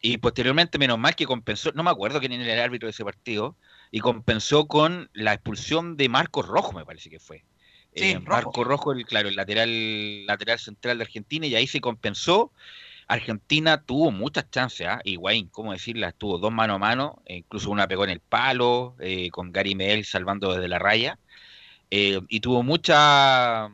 y 0.00 0.18
posteriormente, 0.18 0.78
menos 0.78 0.98
mal 0.98 1.14
que 1.14 1.26
compensó, 1.26 1.72
no 1.72 1.82
me 1.82 1.90
acuerdo 1.90 2.20
quién 2.20 2.32
era 2.32 2.54
el 2.54 2.60
árbitro 2.60 2.86
de 2.86 2.90
ese 2.90 3.04
partido, 3.04 3.56
y 3.90 4.00
compensó 4.00 4.66
con 4.66 5.10
la 5.12 5.34
expulsión 5.34 5.96
de 5.96 6.08
Marcos 6.08 6.46
Rojo, 6.46 6.72
me 6.72 6.84
parece 6.84 7.10
que 7.10 7.18
fue. 7.18 7.44
Sí, 7.94 8.12
eh, 8.12 8.20
Marco 8.20 8.64
Rojo, 8.64 8.92
el, 8.92 9.04
claro, 9.04 9.28
el 9.28 9.36
lateral, 9.36 10.26
lateral 10.26 10.58
central 10.58 10.98
de 10.98 11.04
Argentina, 11.04 11.46
y 11.46 11.54
ahí 11.54 11.66
se 11.66 11.80
compensó. 11.80 12.52
Argentina 13.08 13.82
tuvo 13.82 14.12
muchas 14.12 14.48
chances, 14.50 14.86
¿ah? 14.86 15.00
y 15.02 15.16
Wayne, 15.16 15.48
¿cómo 15.50 15.72
decirla? 15.72 16.10
Estuvo 16.10 16.38
dos 16.38 16.52
mano 16.52 16.74
a 16.74 16.78
mano, 16.78 17.22
e 17.26 17.38
incluso 17.38 17.70
una 17.70 17.88
pegó 17.88 18.04
en 18.04 18.10
el 18.10 18.20
palo, 18.20 18.94
eh, 19.00 19.30
con 19.30 19.50
Gary 19.50 19.74
Medel 19.74 20.04
salvando 20.04 20.54
desde 20.54 20.68
la 20.68 20.78
raya, 20.78 21.18
eh, 21.90 22.20
y 22.28 22.38
tuvo 22.38 22.62
mucha 22.62 23.68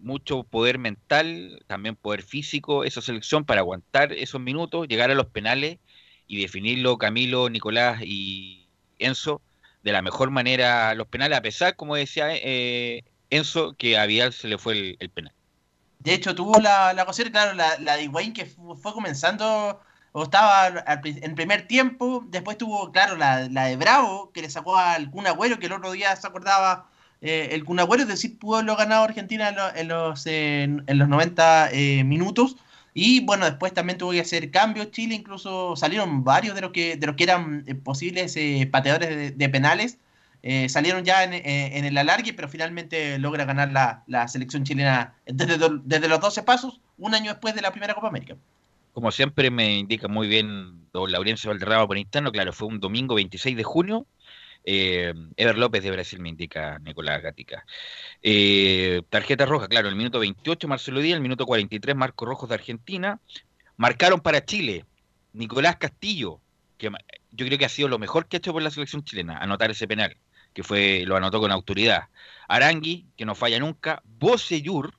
mucho 0.00 0.44
poder 0.44 0.78
mental, 0.78 1.62
también 1.66 1.96
poder 1.96 2.22
físico, 2.22 2.84
esa 2.84 3.02
selección 3.02 3.44
para 3.44 3.60
aguantar 3.60 4.12
esos 4.12 4.40
minutos, 4.40 4.88
llegar 4.88 5.10
a 5.10 5.14
los 5.14 5.26
penales 5.26 5.78
y 6.26 6.40
definirlo 6.40 6.98
Camilo, 6.98 7.48
Nicolás 7.50 8.00
y 8.02 8.68
Enzo 8.98 9.40
de 9.82 9.92
la 9.92 10.02
mejor 10.02 10.30
manera 10.30 10.94
los 10.94 11.06
penales, 11.08 11.38
a 11.38 11.42
pesar, 11.42 11.76
como 11.76 11.96
decía 11.96 12.28
eh, 12.30 13.04
Enzo, 13.30 13.74
que 13.74 13.98
a 13.98 14.06
Vidal 14.06 14.32
se 14.32 14.48
le 14.48 14.58
fue 14.58 14.96
el, 14.98 15.10
penal. 15.10 15.32
De 16.00 16.14
hecho, 16.14 16.34
tuvo 16.34 16.58
la, 16.60 16.92
la 16.92 17.02
ocasión, 17.04 17.30
claro, 17.30 17.54
la, 17.54 17.76
de 17.76 18.04
Higuaín 18.04 18.32
que 18.32 18.46
fue 18.46 18.92
comenzando, 18.92 19.80
o 20.12 20.22
estaba 20.24 20.84
en 21.04 21.34
primer 21.34 21.66
tiempo, 21.66 22.24
después 22.28 22.58
tuvo, 22.58 22.90
claro, 22.92 23.16
la, 23.16 23.48
la, 23.48 23.66
de 23.66 23.76
Bravo, 23.76 24.32
que 24.32 24.42
le 24.42 24.50
sacó 24.50 24.76
al 24.76 25.10
Kun 25.10 25.26
Agüero, 25.26 25.58
que 25.58 25.66
el 25.66 25.72
otro 25.72 25.92
día 25.92 26.14
se 26.16 26.26
acordaba 26.26 26.89
eh, 27.20 27.48
el 27.52 27.64
Kun 27.64 27.80
Agüero, 27.80 28.02
es 28.02 28.08
decir, 28.08 28.38
pudo 28.38 28.56
haberlo 28.56 28.76
ganado 28.76 29.04
Argentina 29.04 29.48
en, 29.76 29.88
los, 29.88 30.26
en, 30.26 30.84
los 30.86 31.08
90 31.08 31.70
eh, 31.72 32.04
minutos. 32.04 32.56
Y 32.94 33.20
bueno, 33.24 33.44
después 33.44 33.72
también 33.72 33.98
tuvo 33.98 34.12
que 34.12 34.20
hacer 34.20 34.50
cambios 34.50 34.90
Chile, 34.90 35.14
incluso 35.14 35.76
salieron 35.76 36.24
varios 36.24 36.54
de 36.54 36.62
los 36.62 36.70
que, 36.72 36.96
de 36.96 37.06
los 37.06 37.16
que 37.16 37.24
eran 37.24 37.64
eh, 37.66 37.74
posibles 37.74 38.36
pateadores 38.70 39.36
de, 39.36 39.48
penales. 39.48 39.98
Salieron 40.68 41.04
ya 41.04 41.22
en, 41.22 41.34
en, 41.34 41.84
el 41.84 41.98
alargue, 41.98 42.32
pero 42.32 42.48
finalmente 42.48 43.18
logra 43.18 43.44
ganar 43.44 43.70
la, 43.72 44.02
la 44.06 44.26
selección 44.26 44.64
chilena 44.64 45.14
desde, 45.26 45.58
desde, 45.84 46.08
los 46.08 46.18
12 46.18 46.42
pasos, 46.44 46.80
un 46.96 47.14
año 47.14 47.32
después 47.32 47.54
de 47.54 47.60
la 47.60 47.72
primera 47.72 47.94
Copa 47.94 48.08
América. 48.08 48.36
Como 48.94 49.12
siempre 49.12 49.50
me 49.50 49.78
indica 49.78 50.08
muy 50.08 50.28
bien 50.28 50.88
don 50.94 51.12
Laurencio 51.12 51.50
Valderrama 51.50 51.86
claro, 52.32 52.52
fue 52.54 52.68
un 52.68 52.80
domingo 52.80 53.14
26 53.14 53.54
de 53.54 53.62
junio 53.62 54.06
eh, 54.64 55.12
Ever 55.36 55.58
López 55.58 55.82
de 55.82 55.90
Brasil 55.90 56.20
me 56.20 56.28
indica 56.28 56.78
Nicolás 56.80 57.22
Gatica. 57.22 57.64
Eh, 58.22 59.02
tarjeta 59.08 59.46
roja, 59.46 59.68
claro, 59.68 59.88
el 59.88 59.96
minuto 59.96 60.18
28 60.18 60.68
Marcelo 60.68 61.00
Díaz, 61.00 61.16
el 61.16 61.22
minuto 61.22 61.46
43 61.46 61.96
Marco 61.96 62.26
Rojos 62.26 62.48
de 62.48 62.54
Argentina. 62.56 63.20
Marcaron 63.76 64.20
para 64.20 64.44
Chile 64.44 64.84
Nicolás 65.32 65.76
Castillo, 65.76 66.40
que 66.76 66.90
yo 67.32 67.46
creo 67.46 67.58
que 67.58 67.64
ha 67.64 67.70
sido 67.70 67.88
lo 67.88 67.98
mejor 67.98 68.26
que 68.26 68.36
ha 68.36 68.38
hecho 68.38 68.52
por 68.52 68.62
la 68.62 68.70
selección 68.70 69.04
chilena, 69.04 69.38
anotar 69.38 69.70
ese 69.70 69.86
penal, 69.86 70.16
que 70.52 70.62
fue 70.62 71.04
lo 71.06 71.16
anotó 71.16 71.40
con 71.40 71.50
autoridad. 71.50 72.08
Arangui, 72.48 73.06
que 73.16 73.24
no 73.24 73.34
falla 73.34 73.58
nunca, 73.58 74.02
Bocellur 74.04 74.94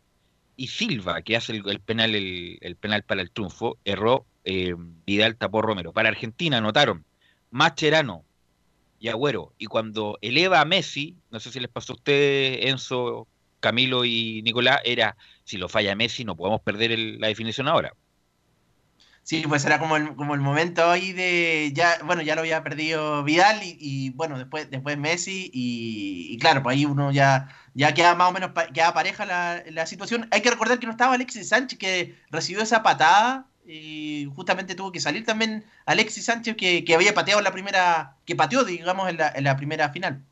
y 0.55 0.67
Silva, 0.67 1.21
que 1.21 1.35
hace 1.35 1.53
el, 1.53 1.79
penal 1.81 2.15
el, 2.15 2.77
penal 2.79 3.03
para 3.03 3.21
el 3.21 3.31
triunfo, 3.31 3.77
erró 3.83 4.25
eh, 4.43 4.73
Vidal 5.05 5.35
tapó 5.35 5.61
Romero. 5.61 5.91
Para 5.91 6.09
Argentina 6.09 6.57
anotaron 6.57 7.05
Macherano, 7.51 8.23
y 9.01 9.09
Agüero. 9.09 9.53
Y 9.57 9.65
cuando 9.65 10.19
eleva 10.21 10.61
a 10.61 10.65
Messi, 10.65 11.17
no 11.31 11.39
sé 11.39 11.51
si 11.51 11.59
les 11.59 11.71
pasó 11.71 11.93
a 11.93 11.95
ustedes, 11.95 12.67
Enzo, 12.67 13.27
Camilo 13.59 14.05
y 14.05 14.43
Nicolás, 14.43 14.79
era, 14.85 15.17
si 15.43 15.57
lo 15.57 15.67
falla 15.67 15.95
Messi 15.95 16.23
no 16.23 16.37
podemos 16.37 16.61
perder 16.61 16.97
la 17.19 17.27
definición 17.27 17.67
ahora. 17.67 17.93
Sí, 19.23 19.43
pues 19.47 19.65
era 19.65 19.79
como 19.79 19.97
el, 19.97 20.15
como 20.15 20.35
el 20.35 20.41
momento 20.41 20.89
ahí 20.89 21.13
de, 21.13 21.71
ya, 21.73 21.97
bueno, 22.05 22.21
ya 22.21 22.35
lo 22.35 22.41
había 22.41 22.63
perdido 22.63 23.23
Vidal 23.23 23.59
y, 23.63 24.11
bueno, 24.11 24.37
después, 24.37 24.69
después 24.69 24.97
Messi 24.97 25.49
y, 25.51 26.37
claro, 26.37 26.61
pues 26.61 26.75
ahí 26.75 26.85
uno 26.85 27.11
ya, 27.11 27.49
ya 27.73 27.93
queda 27.95 28.13
más 28.13 28.29
o 28.29 28.33
menos, 28.33 28.51
queda 28.71 28.93
pareja 28.93 29.25
la, 29.25 29.63
la 29.71 29.87
situación. 29.87 30.27
Hay 30.31 30.41
que 30.41 30.51
recordar 30.51 30.79
que 30.79 30.85
no 30.85 30.91
estaba 30.91 31.15
Alexis 31.15 31.49
Sánchez 31.49 31.79
que 31.79 32.15
recibió 32.29 32.61
esa 32.61 32.83
patada 32.83 33.47
y 33.65 34.27
justamente 34.35 34.75
tuvo 34.75 34.91
que 34.91 34.99
salir 34.99 35.25
también 35.25 35.65
Alexis 35.85 36.25
Sánchez 36.25 36.55
que, 36.55 36.93
había 36.93 37.13
pateado 37.13 37.39
en 37.39 37.43
la 37.45 37.51
primera, 37.51 38.15
que 38.25 38.35
pateó, 38.35 38.63
digamos, 38.63 39.09
en 39.09 39.43
la, 39.43 39.57
primera 39.57 39.89
final. 39.89 40.23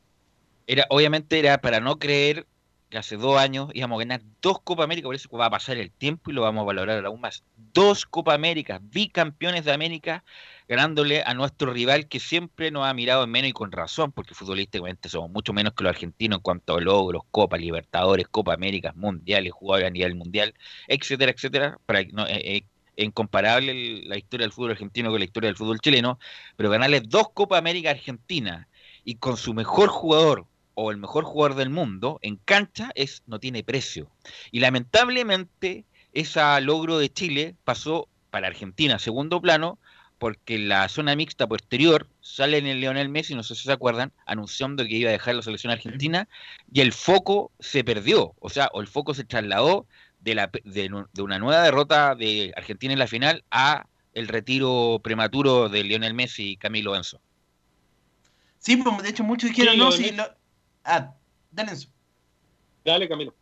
Era, 0.66 0.86
obviamente 0.88 1.38
era 1.38 1.58
para 1.60 1.80
no 1.80 1.98
creer 1.98 2.46
que 2.90 2.98
hace 2.98 3.16
dos 3.16 3.38
años 3.38 3.70
íbamos 3.72 3.96
a 3.96 4.04
ganar 4.04 4.22
dos 4.42 4.60
Copa 4.62 4.82
América, 4.82 5.06
por 5.06 5.14
eso 5.14 5.28
va 5.30 5.46
a 5.46 5.50
pasar 5.50 5.76
el 5.76 5.92
tiempo 5.92 6.30
y 6.30 6.34
lo 6.34 6.42
vamos 6.42 6.62
a 6.62 6.64
valorar 6.64 7.04
aún 7.06 7.20
más. 7.20 7.44
Dos 7.72 8.04
Copa 8.04 8.34
América, 8.34 8.80
bicampeones 8.82 9.64
de 9.64 9.72
América, 9.72 10.24
ganándole 10.68 11.22
a 11.24 11.34
nuestro 11.34 11.72
rival 11.72 12.08
que 12.08 12.18
siempre 12.20 12.70
nos 12.70 12.86
ha 12.86 12.94
mirado 12.94 13.24
en 13.24 13.30
menos 13.30 13.50
y 13.50 13.52
con 13.52 13.72
razón, 13.72 14.12
porque 14.12 14.34
futbolísticamente 14.34 15.08
somos 15.08 15.30
mucho 15.30 15.52
menos 15.52 15.74
que 15.74 15.84
los 15.84 15.90
argentinos 15.90 16.38
en 16.38 16.42
cuanto 16.42 16.76
a 16.76 16.80
logros, 16.80 17.22
Copa 17.30 17.56
Libertadores, 17.56 18.28
Copa 18.28 18.54
América, 18.54 18.92
Mundiales, 18.96 19.52
jugadores 19.52 19.88
a 19.88 19.90
nivel 19.90 20.16
mundial, 20.16 20.54
etcétera, 20.88 21.32
etcétera. 21.32 21.78
Para, 21.86 22.04
no, 22.12 22.26
eh, 22.26 22.56
eh, 22.56 22.64
incomparable 22.96 24.02
la 24.06 24.16
historia 24.16 24.44
del 24.44 24.52
fútbol 24.52 24.72
argentino 24.72 25.10
con 25.10 25.18
la 25.18 25.24
historia 25.24 25.48
del 25.48 25.56
fútbol 25.56 25.80
chileno, 25.80 26.18
pero 26.56 26.70
ganarle 26.70 27.00
dos 27.00 27.28
Copa 27.32 27.58
América 27.58 27.90
Argentina 27.90 28.68
y 29.04 29.16
con 29.16 29.36
su 29.36 29.54
mejor 29.54 29.88
jugador 29.88 30.46
o 30.74 30.90
el 30.90 30.96
mejor 30.96 31.24
jugador 31.24 31.56
del 31.56 31.70
mundo 31.70 32.18
en 32.22 32.36
cancha 32.36 32.90
es 32.94 33.22
no 33.26 33.38
tiene 33.38 33.62
precio. 33.62 34.08
Y 34.50 34.60
lamentablemente 34.60 35.84
ese 36.12 36.40
logro 36.60 36.98
de 36.98 37.10
Chile 37.10 37.54
pasó 37.64 38.08
para 38.30 38.48
Argentina 38.48 38.96
a 38.96 38.98
segundo 38.98 39.40
plano 39.40 39.78
porque 40.20 40.58
la 40.58 40.86
zona 40.90 41.16
mixta 41.16 41.46
posterior 41.46 42.06
sale 42.20 42.58
en 42.58 42.66
el 42.66 42.80
Leonel 42.80 43.08
Messi, 43.08 43.34
no 43.34 43.42
sé 43.42 43.54
si 43.54 43.64
se 43.64 43.72
acuerdan, 43.72 44.12
anunciando 44.26 44.84
que 44.84 44.94
iba 44.94 45.08
a 45.08 45.12
dejar 45.12 45.34
la 45.34 45.42
selección 45.42 45.72
argentina 45.72 46.28
y 46.70 46.82
el 46.82 46.92
foco 46.92 47.52
se 47.58 47.84
perdió, 47.84 48.34
o 48.38 48.50
sea, 48.50 48.68
o 48.74 48.82
el 48.82 48.86
foco 48.86 49.14
se 49.14 49.24
trasladó 49.24 49.86
de, 50.20 50.34
la, 50.34 50.50
de, 50.64 50.90
una 51.18 51.38
nueva 51.38 51.62
derrota 51.62 52.14
de 52.14 52.52
Argentina 52.56 52.92
en 52.92 52.98
la 52.98 53.06
final 53.06 53.44
a 53.50 53.86
el 54.12 54.28
retiro 54.28 55.00
prematuro 55.02 55.68
de 55.68 55.84
Lionel 55.84 56.14
Messi 56.14 56.52
y 56.52 56.56
Camilo 56.56 56.96
Enzo. 56.96 57.20
Sí, 58.58 58.76
pues, 58.76 59.02
de 59.02 59.08
hecho 59.08 59.24
muchos 59.24 59.50
dijeron, 59.50 59.78
no, 59.78 59.92
sí, 59.92 60.14
ah, 60.84 61.14
dale 61.50 61.70
Enzo. 61.72 61.88
Dale 62.84 63.08
Camilo. 63.08 63.34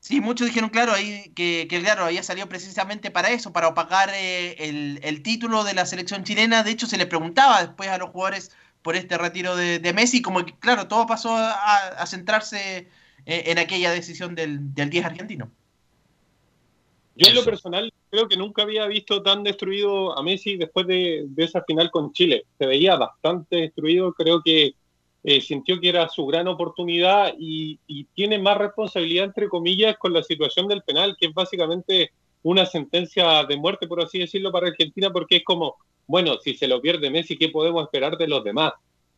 Sí, 0.00 0.20
muchos 0.20 0.46
dijeron, 0.46 0.70
claro, 0.70 0.92
ahí 0.92 1.30
que, 1.34 1.66
que 1.68 1.82
claro, 1.82 2.06
había 2.06 2.22
salido 2.22 2.48
precisamente 2.48 3.10
para 3.10 3.30
eso, 3.30 3.52
para 3.52 3.68
opacar 3.68 4.08
eh, 4.14 4.56
el, 4.58 5.00
el, 5.02 5.22
título 5.22 5.64
de 5.64 5.74
la 5.74 5.84
selección 5.84 6.24
chilena. 6.24 6.62
De 6.62 6.70
hecho, 6.70 6.86
se 6.86 6.96
le 6.96 7.06
preguntaba 7.06 7.60
después 7.60 7.90
a 7.90 7.98
los 7.98 8.10
jugadores 8.10 8.50
por 8.80 8.96
este 8.96 9.18
retiro 9.18 9.54
de, 9.54 9.80
de 9.80 9.92
Messi, 9.92 10.22
como 10.22 10.46
que, 10.46 10.56
claro, 10.58 10.88
todo 10.88 11.06
pasó 11.06 11.36
a, 11.36 11.88
a 11.88 12.06
centrarse 12.06 12.88
eh, 13.26 13.50
en 13.50 13.58
aquella 13.58 13.90
decisión 13.90 14.34
del, 14.34 14.72
del 14.74 14.88
10 14.88 15.04
argentino. 15.04 15.50
Yo 17.18 17.30
en 17.30 17.34
lo 17.34 17.44
personal 17.44 17.92
creo 18.10 18.28
que 18.28 18.36
nunca 18.36 18.62
había 18.62 18.86
visto 18.86 19.20
tan 19.22 19.42
destruido 19.42 20.16
a 20.16 20.22
Messi 20.22 20.56
después 20.56 20.86
de, 20.86 21.26
esa 21.36 21.64
final 21.64 21.90
con 21.90 22.12
Chile. 22.12 22.44
Se 22.56 22.64
veía 22.64 22.94
bastante 22.94 23.56
destruido, 23.56 24.12
creo 24.12 24.40
que 24.40 24.74
eh, 25.24 25.40
sintió 25.40 25.80
que 25.80 25.88
era 25.88 26.08
su 26.08 26.24
gran 26.26 26.46
oportunidad 26.46 27.34
y, 27.36 27.80
tiene 28.14 28.38
más 28.38 28.56
responsabilidad, 28.56 29.24
entre 29.24 29.48
comillas, 29.48 29.96
con 29.98 30.12
la 30.12 30.22
situación 30.22 30.68
del 30.68 30.82
penal, 30.82 31.16
que 31.18 31.26
es 31.26 31.34
básicamente 31.34 32.12
una 32.44 32.64
sentencia 32.64 33.44
de 33.44 33.56
muerte, 33.56 33.88
por 33.88 34.00
así 34.00 34.20
decirlo, 34.20 34.52
para 34.52 34.68
Argentina, 34.68 35.10
porque 35.10 35.38
es 35.38 35.44
como, 35.44 35.74
bueno, 36.06 36.38
si 36.38 36.54
se 36.54 36.68
lo 36.68 36.80
pierde 36.80 37.10
Messi, 37.10 37.36
¿qué 37.36 37.48
podemos 37.48 37.82
esperar 37.82 38.16
de 38.16 38.28
los 38.28 38.44
demás? 38.44 38.74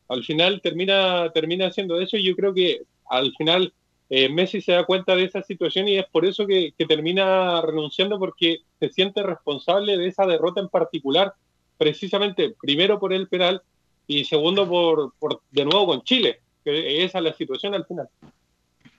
Al 0.09 0.25
final 0.25 0.63
termina, 0.63 1.31
termina 1.35 1.67
haciendo 1.67 2.01
eso 2.01 2.17
y 2.17 2.25
yo 2.25 2.35
creo 2.35 2.55
que 2.55 2.81
al 3.11 3.31
final 3.37 3.75
eh, 4.13 4.29
Messi 4.29 4.61
se 4.61 4.73
da 4.73 4.85
cuenta 4.85 5.15
de 5.15 5.23
esa 5.23 5.41
situación 5.41 5.87
y 5.87 5.97
es 5.97 6.07
por 6.07 6.25
eso 6.25 6.45
que, 6.45 6.75
termina 6.89 7.63
renunciando 7.63 8.19
porque 8.19 8.59
se 8.81 8.91
siente 8.91 9.23
responsable 9.23 9.97
de 9.97 10.09
esa 10.09 10.27
derrota 10.27 10.61
en 10.61 10.69
particular, 10.69 11.33
precisamente 11.79 12.57
primero 12.61 12.99
por 12.99 13.13
el 13.13 13.29
penal 13.29 13.63
y 14.09 14.25
segundo 14.25 14.69
por, 14.69 15.13
de 15.53 15.65
nuevo 15.65 15.87
con 15.87 16.03
Chile, 16.03 16.41
que 16.65 17.05
esa 17.05 17.19
es 17.19 17.25
la 17.25 17.33
situación 17.35 17.73
al 17.75 17.87
final. 17.87 18.09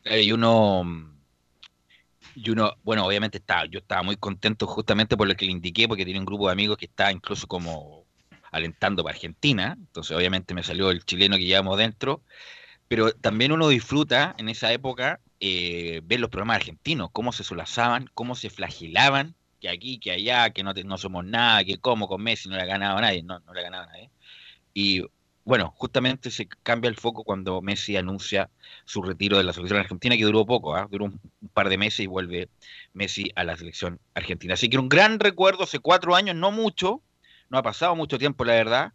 Y 0.05 0.31
uno, 0.31 1.11
y 2.33 2.49
uno, 2.49 2.73
bueno, 2.81 3.05
obviamente 3.05 3.39
está, 3.39 3.65
yo 3.65 3.79
estaba 3.79 4.03
muy 4.03 4.15
contento 4.15 4.65
justamente 4.65 5.17
por 5.17 5.27
lo 5.27 5.35
que 5.35 5.45
le 5.45 5.51
indiqué, 5.51 5.89
porque 5.89 6.05
tiene 6.05 6.21
un 6.21 6.25
grupo 6.25 6.47
de 6.47 6.53
amigos 6.53 6.77
que 6.77 6.85
está 6.85 7.11
incluso 7.11 7.47
como 7.47 8.05
alentando 8.49 9.03
para 9.03 9.13
Argentina, 9.13 9.75
entonces 9.77 10.15
obviamente 10.15 10.53
me 10.53 10.63
salió 10.63 10.89
el 10.89 11.03
chileno 11.03 11.35
que 11.35 11.45
llevamos 11.45 11.77
dentro, 11.77 12.21
pero 12.91 13.13
también 13.13 13.53
uno 13.53 13.69
disfruta 13.69 14.35
en 14.37 14.49
esa 14.49 14.73
época 14.73 15.21
eh, 15.39 16.01
ver 16.03 16.19
los 16.19 16.29
programas 16.29 16.57
argentinos, 16.57 17.09
cómo 17.13 17.31
se 17.31 17.45
solazaban, 17.45 18.09
cómo 18.13 18.35
se 18.35 18.49
flagelaban 18.49 19.33
que 19.61 19.69
aquí, 19.69 19.97
que 19.97 20.11
allá, 20.11 20.49
que 20.49 20.61
no, 20.61 20.73
no 20.73 20.97
somos 20.97 21.23
nada, 21.23 21.63
que 21.63 21.77
como 21.77 22.09
con 22.09 22.21
Messi 22.21 22.49
no 22.49 22.57
le 22.57 22.63
ha 22.63 22.65
ganado 22.65 22.97
a 22.97 23.01
nadie, 23.01 23.23
no, 23.23 23.39
no 23.39 23.53
le 23.53 23.61
ha 23.61 23.63
ganado 23.63 23.83
a 23.83 23.87
nadie. 23.93 24.09
Y 24.73 25.05
bueno, 25.45 25.73
justamente 25.77 26.31
se 26.31 26.49
cambia 26.63 26.89
el 26.89 26.97
foco 26.97 27.23
cuando 27.23 27.61
Messi 27.61 27.95
anuncia 27.95 28.49
su 28.83 29.01
retiro 29.01 29.37
de 29.37 29.45
la 29.45 29.53
selección 29.53 29.79
argentina, 29.79 30.17
que 30.17 30.25
duró 30.25 30.45
poco, 30.45 30.75
¿ah? 30.75 30.89
duró 30.91 31.05
un, 31.05 31.21
par 31.53 31.69
de 31.69 31.77
meses 31.77 32.01
y 32.01 32.07
vuelve 32.07 32.49
Messi 32.91 33.31
a 33.37 33.45
la 33.45 33.55
selección 33.55 34.01
argentina. 34.15 34.55
Así 34.55 34.69
que 34.69 34.77
un 34.77 34.89
gran 34.89 35.17
recuerdo 35.21 35.63
hace 35.63 35.79
cuatro 35.79 36.13
años, 36.13 36.35
no 36.35 36.51
mucho, 36.51 37.01
no 37.49 37.57
ha 37.57 37.63
pasado 37.63 37.95
mucho 37.95 38.17
tiempo, 38.17 38.43
la 38.43 38.55
verdad, 38.55 38.93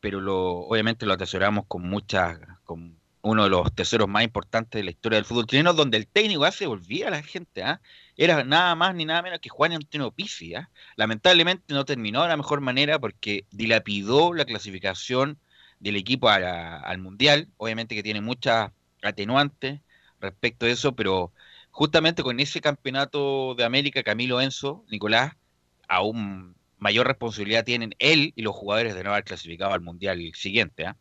pero 0.00 0.20
lo, 0.20 0.66
obviamente 0.66 1.06
lo 1.06 1.12
atesoramos 1.12 1.66
con 1.68 1.88
mucha, 1.88 2.58
con 2.64 2.97
uno 3.22 3.44
de 3.44 3.50
los 3.50 3.74
tesoros 3.74 4.08
más 4.08 4.24
importantes 4.24 4.78
de 4.78 4.84
la 4.84 4.90
historia 4.90 5.16
del 5.16 5.24
fútbol 5.24 5.46
chileno, 5.46 5.72
donde 5.72 5.96
el 5.98 6.06
técnico 6.06 6.44
hace 6.44 6.66
volvía 6.66 7.08
a 7.08 7.10
la 7.10 7.22
gente, 7.22 7.62
¿ah? 7.62 7.80
era 8.16 8.44
nada 8.44 8.74
más 8.74 8.94
ni 8.94 9.04
nada 9.04 9.22
menos 9.22 9.40
que 9.40 9.48
Juan 9.48 9.72
Antonio 9.72 10.10
Pizzi. 10.12 10.54
¿ah? 10.54 10.70
Lamentablemente 10.96 11.74
no 11.74 11.84
terminó 11.84 12.22
de 12.22 12.28
la 12.28 12.36
mejor 12.36 12.60
manera 12.60 12.98
porque 12.98 13.46
dilapidó 13.50 14.32
la 14.34 14.44
clasificación 14.44 15.38
del 15.80 15.96
equipo 15.96 16.28
al 16.28 16.98
Mundial, 16.98 17.48
obviamente 17.56 17.94
que 17.94 18.02
tiene 18.02 18.20
muchas 18.20 18.72
atenuantes 19.02 19.80
respecto 20.20 20.66
a 20.66 20.70
eso, 20.70 20.94
pero 20.94 21.32
justamente 21.70 22.22
con 22.22 22.40
ese 22.40 22.60
campeonato 22.60 23.54
de 23.54 23.64
América, 23.64 24.02
Camilo 24.02 24.40
Enzo, 24.40 24.84
Nicolás, 24.90 25.34
aún 25.88 26.56
mayor 26.78 27.06
responsabilidad 27.06 27.64
tienen 27.64 27.94
él 27.98 28.32
y 28.36 28.42
los 28.42 28.54
jugadores 28.54 28.94
de 28.94 29.04
no 29.04 29.10
haber 29.12 29.24
clasificado 29.24 29.72
al 29.72 29.80
Mundial 29.80 30.32
siguiente. 30.34 30.86
¿ah? 30.86 30.96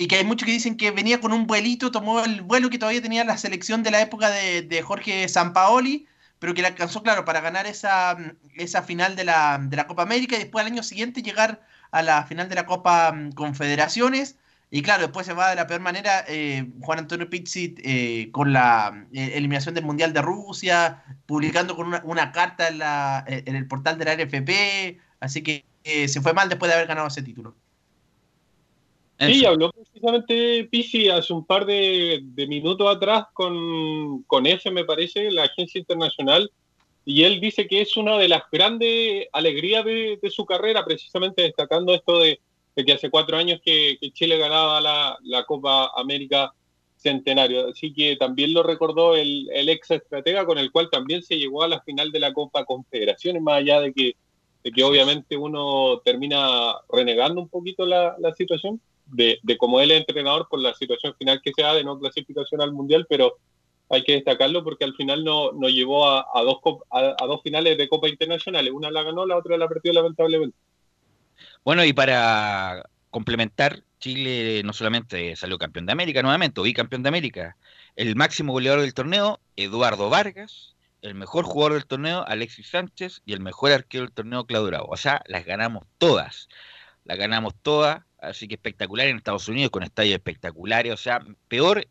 Y 0.00 0.08
que 0.08 0.16
hay 0.16 0.24
muchos 0.24 0.46
que 0.46 0.52
dicen 0.52 0.78
que 0.78 0.92
venía 0.92 1.20
con 1.20 1.34
un 1.34 1.46
vuelito, 1.46 1.90
tomó 1.90 2.24
el 2.24 2.40
vuelo 2.40 2.70
que 2.70 2.78
todavía 2.78 3.02
tenía 3.02 3.22
la 3.22 3.36
selección 3.36 3.82
de 3.82 3.90
la 3.90 4.00
época 4.00 4.30
de, 4.30 4.82
Jorge 4.82 5.28
Sampaoli, 5.28 6.06
pero 6.38 6.54
que 6.54 6.62
le 6.62 6.68
alcanzó, 6.68 7.02
claro, 7.02 7.26
para 7.26 7.42
ganar 7.42 7.66
esa, 7.66 8.16
esa 8.54 8.82
final 8.82 9.14
de 9.14 9.24
la, 9.24 9.58
de 9.60 9.76
la 9.76 9.86
Copa 9.86 10.00
América 10.00 10.36
y 10.36 10.38
después 10.38 10.64
al 10.64 10.72
año 10.72 10.82
siguiente 10.82 11.20
llegar 11.22 11.60
a 11.90 12.00
la 12.02 12.24
final 12.24 12.48
de 12.48 12.54
la 12.54 12.64
Copa 12.64 13.12
mm, 13.12 13.32
Confederaciones. 13.32 14.38
Y 14.70 14.80
claro, 14.80 15.02
después 15.02 15.26
se 15.26 15.34
va 15.34 15.50
de 15.50 15.56
la 15.56 15.66
peor 15.66 15.82
manera 15.82 16.24
eh, 16.28 16.66
Juan 16.80 17.00
Antonio 17.00 17.28
Pizzi 17.28 17.74
eh, 17.84 18.30
con 18.32 18.54
la 18.54 19.06
eh, 19.12 19.32
eliminación 19.34 19.74
del 19.74 19.84
Mundial 19.84 20.14
de 20.14 20.22
Rusia, 20.22 21.04
publicando 21.26 21.76
con 21.76 21.92
una, 22.04 22.32
carta 22.32 22.68
en, 22.68 22.78
la, 22.78 23.22
en, 23.26 23.54
el 23.54 23.68
portal 23.68 23.98
de 23.98 24.04
la 24.06 24.14
RFP, 24.14 24.98
así 25.20 25.42
que 25.42 25.66
se 25.84 26.22
fue 26.22 26.32
mal 26.32 26.48
después 26.48 26.70
de 26.70 26.76
haber 26.76 26.88
ganado 26.88 27.08
ese 27.08 27.22
título. 27.22 27.54
Sí, 29.20 29.44
habló 29.44 29.70
precisamente 29.70 30.64
Pizzi 30.70 31.08
hace 31.08 31.32
un 31.32 31.44
par 31.44 31.66
de, 31.66 32.22
minutos 32.48 32.88
atrás 32.88 33.26
con, 33.34 34.22
con 34.22 34.46
EFE, 34.46 34.70
me 34.70 34.84
parece, 34.84 35.30
la 35.30 35.44
agencia 35.44 35.78
internacional, 35.78 36.50
y 37.04 37.24
él 37.24 37.40
dice 37.40 37.66
que 37.66 37.80
es 37.80 37.96
una 37.96 38.18
de 38.18 38.28
las 38.28 38.42
grandes 38.52 39.26
alegrías 39.32 39.84
de, 39.84 40.18
su 40.30 40.44
carrera, 40.44 40.84
precisamente 40.84 41.42
destacando 41.42 41.94
esto 41.94 42.20
de, 42.20 42.40
que 42.76 42.92
hace 42.92 43.10
cuatro 43.10 43.36
años 43.36 43.60
que, 43.64 43.98
Chile 44.12 44.38
ganaba 44.38 44.80
la, 44.80 45.44
Copa 45.44 45.90
América 45.96 46.52
Centenario. 46.96 47.68
Así 47.68 47.92
que 47.92 48.16
también 48.16 48.52
lo 48.52 48.62
recordó 48.62 49.16
el, 49.16 49.48
ex 49.50 49.90
estratega 49.90 50.44
con 50.44 50.58
el 50.58 50.70
cual 50.70 50.88
también 50.90 51.22
se 51.22 51.36
llegó 51.36 51.62
a 51.62 51.68
la 51.68 51.80
final 51.80 52.12
de 52.12 52.20
la 52.20 52.32
Copa 52.32 52.64
Confederaciones, 52.64 53.42
más 53.42 53.56
allá 53.56 53.80
de 53.80 53.92
que, 53.92 54.14
de 54.62 54.70
que 54.70 54.84
obviamente 54.84 55.36
uno 55.36 56.00
termina 56.04 56.74
renegando 56.90 57.40
un 57.40 57.48
poquito 57.48 57.86
la, 57.86 58.14
situación, 58.36 58.80
de, 59.12 59.38
de 59.42 59.56
como 59.56 59.80
él 59.80 59.90
es 59.90 60.00
entrenador 60.00 60.48
por 60.48 60.60
la 60.60 60.74
situación 60.74 61.14
final 61.18 61.40
que 61.42 61.52
se 61.54 61.62
da 61.62 61.74
de 61.74 61.84
no 61.84 61.98
clasificación 61.98 62.60
al 62.60 62.72
Mundial, 62.72 63.06
pero 63.08 63.36
hay 63.90 64.04
que 64.04 64.12
destacarlo 64.12 64.62
porque 64.62 64.84
al 64.84 64.94
final 64.94 65.24
nos 65.24 65.52
no 65.54 65.68
llevó 65.68 66.08
a, 66.08 66.42
dos, 66.42 66.58
a, 66.90 67.26
dos 67.26 67.42
finales 67.42 67.76
de 67.76 67.88
Copa 67.88 68.08
Internacionales. 68.08 68.72
Una 68.72 68.90
la 68.90 69.02
ganó, 69.02 69.26
la 69.26 69.36
otra 69.36 69.58
la 69.58 69.68
perdió 69.68 69.92
lamentablemente. 69.92 70.56
Bueno, 71.64 71.84
y 71.84 71.92
para 71.92 72.84
complementar, 73.10 73.82
Chile 73.98 74.62
no 74.64 74.72
solamente 74.72 75.34
salió 75.34 75.58
campeón 75.58 75.86
de 75.86 75.92
América 75.92 76.22
nuevamente, 76.22 76.60
o 76.60 76.64
bicampeón 76.64 77.02
de 77.02 77.08
América, 77.08 77.56
el 77.96 78.14
máximo 78.14 78.52
goleador 78.52 78.80
del 78.80 78.94
torneo, 78.94 79.40
Eduardo 79.56 80.08
Vargas, 80.08 80.76
el 81.02 81.16
mejor 81.16 81.44
jugador 81.44 81.74
del 81.74 81.86
torneo, 81.86 82.24
Alexis 82.26 82.70
Sánchez, 82.70 83.22
y 83.26 83.32
el 83.32 83.40
mejor 83.40 83.72
arquero 83.72 84.04
del 84.04 84.12
torneo, 84.12 84.46
Claudio 84.46 84.68
Bravo. 84.68 84.88
O 84.90 84.96
sea, 84.96 85.22
las 85.26 85.44
ganamos 85.44 85.84
todas. 85.98 86.48
Las 87.04 87.18
ganamos 87.18 87.54
todas, 87.62 88.04
así 88.20 88.48
que 88.48 88.54
espectacular 88.54 89.06
en 89.08 89.16
Estados 89.16 89.48
Unidos, 89.48 89.70
con 89.70 89.82
estadios 89.82 90.14
espectaculares. 90.14 90.92
O 90.92 90.96
sea, 90.96 91.24
peor, 91.48 91.86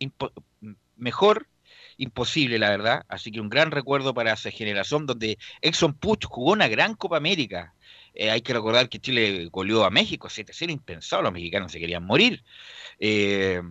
mejor 0.95 1.47
imposible, 1.97 2.57
la 2.57 2.69
verdad. 2.69 3.05
Así 3.07 3.31
que 3.31 3.41
un 3.41 3.49
gran 3.49 3.71
recuerdo 3.71 4.13
para 4.13 4.33
esa 4.33 4.51
generación 4.51 5.05
donde 5.05 5.37
Exxon 5.61 5.93
Puch 5.93 6.25
jugó 6.25 6.53
una 6.53 6.67
gran 6.67 6.95
Copa 6.95 7.17
América. 7.17 7.73
Eh, 8.13 8.31
hay 8.31 8.41
que 8.41 8.53
recordar 8.53 8.89
que 8.89 8.99
Chile 8.99 9.47
goleó 9.51 9.83
a 9.85 9.89
México 9.89 10.29
7-0, 10.29 10.71
impensado, 10.71 11.21
los 11.21 11.33
mexicanos 11.33 11.71
se 11.71 11.79
querían 11.79 12.05
morir. 12.05 12.43
Eh, 12.99 13.61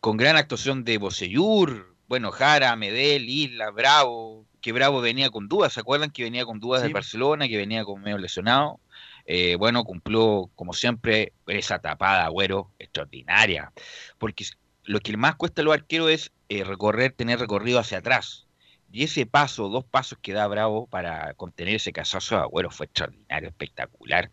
con 0.00 0.16
gran 0.16 0.36
actuación 0.36 0.84
de 0.84 0.98
Bocellur, 0.98 1.96
bueno, 2.06 2.30
Jara, 2.30 2.76
Medel, 2.76 3.28
Isla, 3.28 3.70
Bravo, 3.70 4.46
que 4.60 4.72
Bravo 4.72 5.00
venía 5.00 5.30
con 5.30 5.48
dudas, 5.48 5.72
¿se 5.72 5.80
acuerdan 5.80 6.10
que 6.10 6.22
venía 6.22 6.44
con 6.44 6.60
dudas 6.60 6.82
de 6.82 6.88
Barcelona, 6.90 7.48
que 7.48 7.56
venía 7.56 7.84
con 7.84 8.00
medio 8.02 8.18
lesionado? 8.18 8.80
Eh, 9.26 9.56
bueno, 9.56 9.84
cumplió, 9.84 10.50
como 10.54 10.72
siempre, 10.72 11.32
esa 11.46 11.78
tapada, 11.78 12.28
güero, 12.28 12.72
extraordinaria. 12.78 13.72
Porque 14.18 14.44
lo 14.84 15.00
que 15.00 15.16
más 15.16 15.36
cuesta 15.36 15.62
a 15.62 15.64
los 15.64 15.74
arqueros 15.74 16.10
es 16.10 16.32
eh, 16.48 16.64
recorrer, 16.64 17.12
tener 17.12 17.38
recorrido 17.38 17.78
hacia 17.78 17.98
atrás. 17.98 18.46
Y 18.92 19.02
ese 19.02 19.26
paso, 19.26 19.68
dos 19.68 19.84
pasos 19.84 20.18
que 20.22 20.32
da 20.32 20.46
Bravo 20.46 20.86
para 20.86 21.34
contener 21.34 21.74
ese 21.74 21.92
casazo 21.92 22.36
de 22.36 22.42
Agüero 22.42 22.70
fue 22.70 22.86
extraordinario, 22.86 23.48
espectacular. 23.48 24.30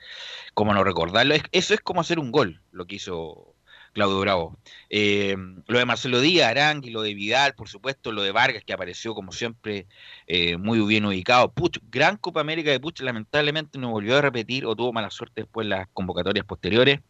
Como 0.53 0.73
no 0.73 0.83
recordarlo, 0.83 1.33
eso 1.51 1.73
es 1.73 1.81
como 1.81 2.01
hacer 2.01 2.19
un 2.19 2.31
gol, 2.31 2.61
lo 2.71 2.85
que 2.85 2.97
hizo 2.97 3.50
Claudio 3.93 4.19
Bravo. 4.19 4.57
Eh, 4.89 5.35
lo 5.67 5.79
de 5.79 5.85
Marcelo 5.85 6.21
Díaz, 6.21 6.49
Arangui, 6.49 6.91
lo 6.91 7.01
de 7.01 7.13
Vidal, 7.13 7.55
por 7.55 7.67
supuesto, 7.67 8.11
lo 8.11 8.23
de 8.23 8.31
Vargas, 8.31 8.63
que 8.63 8.73
apareció 8.73 9.13
como 9.13 9.31
siempre 9.31 9.87
eh, 10.27 10.57
muy 10.57 10.79
bien 10.85 11.05
ubicado. 11.05 11.51
Puch, 11.51 11.79
gran 11.89 12.17
Copa 12.17 12.41
América 12.41 12.71
de 12.71 12.79
Puch, 12.79 13.01
lamentablemente 13.01 13.77
no 13.77 13.89
volvió 13.91 14.17
a 14.17 14.21
repetir 14.21 14.65
o 14.65 14.75
tuvo 14.75 14.93
mala 14.93 15.09
suerte 15.09 15.41
después 15.41 15.65
en 15.65 15.69
las 15.71 15.87
convocatorias 15.93 16.45
posteriores. 16.45 17.01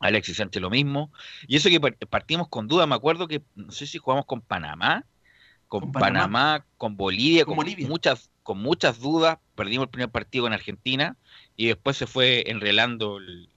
Alexis 0.00 0.36
Sánchez 0.36 0.62
lo 0.62 0.70
mismo. 0.70 1.12
Y 1.46 1.56
eso 1.56 1.68
que 1.68 1.80
partimos 1.80 2.48
con 2.48 2.68
duda, 2.68 2.86
me 2.86 2.94
acuerdo 2.94 3.28
que 3.28 3.42
no 3.54 3.72
sé 3.72 3.86
si 3.86 3.98
jugamos 3.98 4.26
con 4.26 4.40
Panamá, 4.40 5.04
con, 5.66 5.92
Panamá, 5.92 6.64
con 6.78 6.96
Bolivia, 6.96 7.44
con, 7.44 7.56
muchas 7.56 8.30
con 8.42 8.58
muchas 8.58 9.00
dudas, 9.00 9.38
perdimos 9.54 9.86
el 9.86 9.90
primer 9.90 10.10
partido 10.10 10.46
en 10.46 10.54
Argentina 10.54 11.16
y 11.56 11.66
después 11.66 11.96
se 11.96 12.06
fue 12.06 12.50
enrelando 12.50 13.18
el, 13.18 13.50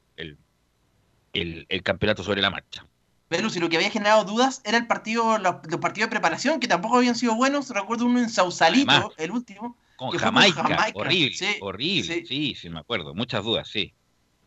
el, 1.34 1.84
campeonato 1.84 2.24
sobre 2.24 2.42
la 2.42 2.50
marcha. 2.50 2.86
Pero 3.28 3.50
si 3.50 3.60
lo 3.60 3.70
que 3.70 3.78
había 3.78 3.90
generado 3.90 4.26
dudas 4.26 4.62
era 4.66 4.78
el 4.78 4.88
partido, 4.88 5.38
los, 5.38 5.56
partidos 5.80 6.10
de 6.10 6.12
preparación, 6.12 6.60
que 6.60 6.68
tampoco 6.68 6.98
habían 6.98 7.16
sido 7.16 7.36
buenos. 7.36 7.70
Recuerdo 7.70 8.06
uno 8.06 8.20
en 8.20 8.30
Sausalito, 8.30 9.14
el 9.18 9.32
último. 9.32 9.78
Con 9.96 10.12
Jamaica, 10.12 10.64
horrible, 10.96 11.58
horrible, 11.62 12.26
sí, 12.26 12.56
sí, 12.56 12.70
me 12.70 12.80
acuerdo, 12.80 13.14
muchas 13.14 13.44
dudas, 13.44 13.70
sí. 13.70 13.94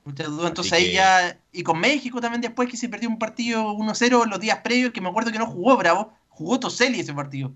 Muchas 0.05 0.27
dudas. 0.27 0.49
Entonces 0.49 0.73
ahí 0.73 0.93
ya. 0.93 1.39
Y 1.53 1.63
con 1.63 1.79
México 1.79 2.21
también 2.21 2.43
después 2.43 2.69
que 2.69 2.77
se 2.77 2.89
perdió 2.89 3.09
un 3.09 3.19
partido 3.19 3.73
1-0 3.73 4.27
los 4.27 4.41
días 4.41 4.59
previos, 4.59 4.93
que 4.93 5.01
me 5.01 5.09
acuerdo 5.09 5.33
que 5.33 5.39
no 5.39 5.47
jugó 5.47 5.77
Bravo, 5.77 6.13
jugó 6.29 6.61
Toseli 6.61 7.01
ese 7.01 7.15
partido. 7.15 7.55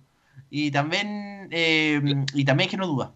Y 0.49 0.71
también, 0.71 1.49
eh, 1.51 2.01
y 2.33 2.45
también 2.45 2.71
que 2.71 2.77
no 2.77 2.87
duda. 2.87 3.13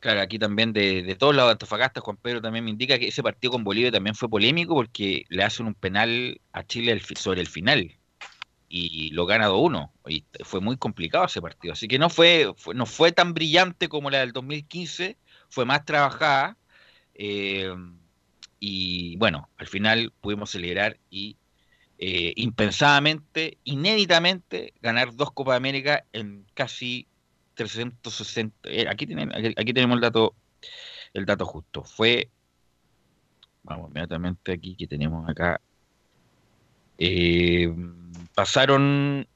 Claro, 0.00 0.20
aquí 0.20 0.38
también 0.38 0.72
de, 0.72 1.02
de 1.02 1.14
todos 1.14 1.34
lados 1.34 1.48
de 1.48 1.52
Antofagasta, 1.52 2.00
Juan 2.00 2.18
Pedro 2.18 2.40
también 2.40 2.64
me 2.64 2.70
indica 2.70 2.98
que 2.98 3.08
ese 3.08 3.22
partido 3.22 3.52
con 3.52 3.64
Bolivia 3.64 3.90
también 3.90 4.14
fue 4.14 4.28
polémico 4.28 4.74
porque 4.74 5.24
le 5.28 5.42
hacen 5.42 5.66
un 5.66 5.74
penal 5.74 6.40
a 6.52 6.64
Chile 6.64 7.00
sobre 7.16 7.40
el 7.40 7.48
final 7.48 7.98
y 8.68 9.10
lo 9.10 9.26
gana 9.26 9.48
2-1. 9.48 9.90
Y 10.08 10.24
fue 10.44 10.60
muy 10.60 10.76
complicado 10.76 11.24
ese 11.26 11.40
partido. 11.40 11.72
Así 11.72 11.88
que 11.88 11.98
no 11.98 12.10
fue, 12.10 12.52
no 12.74 12.86
fue 12.86 13.12
tan 13.12 13.34
brillante 13.34 13.88
como 13.88 14.10
la 14.10 14.20
del 14.20 14.32
2015, 14.32 15.16
fue 15.48 15.64
más 15.64 15.84
trabajada. 15.84 16.56
Eh, 17.14 17.74
y 18.58 19.16
bueno, 19.16 19.48
al 19.56 19.66
final 19.66 20.12
pudimos 20.20 20.50
celebrar 20.50 20.98
y 21.10 21.36
eh, 21.98 22.32
impensadamente, 22.36 23.58
inéditamente, 23.64 24.74
ganar 24.82 25.14
dos 25.14 25.32
Copas 25.32 25.54
de 25.54 25.56
América 25.56 26.04
en 26.12 26.46
casi 26.54 27.08
360. 27.56 28.68
Eh, 28.68 28.86
aquí, 28.88 29.08
aquí, 29.56 29.72
tenemos 29.72 29.96
el 29.96 30.00
dato, 30.00 30.34
el 31.12 31.26
dato 31.26 31.46
justo. 31.46 31.82
Fue, 31.82 32.30
vamos 33.64 33.90
inmediatamente 33.90 34.52
aquí 34.52 34.76
que 34.76 34.86
tenemos 34.86 35.28
acá. 35.28 35.60
Eh, 36.98 37.74
pasaron 38.34 39.26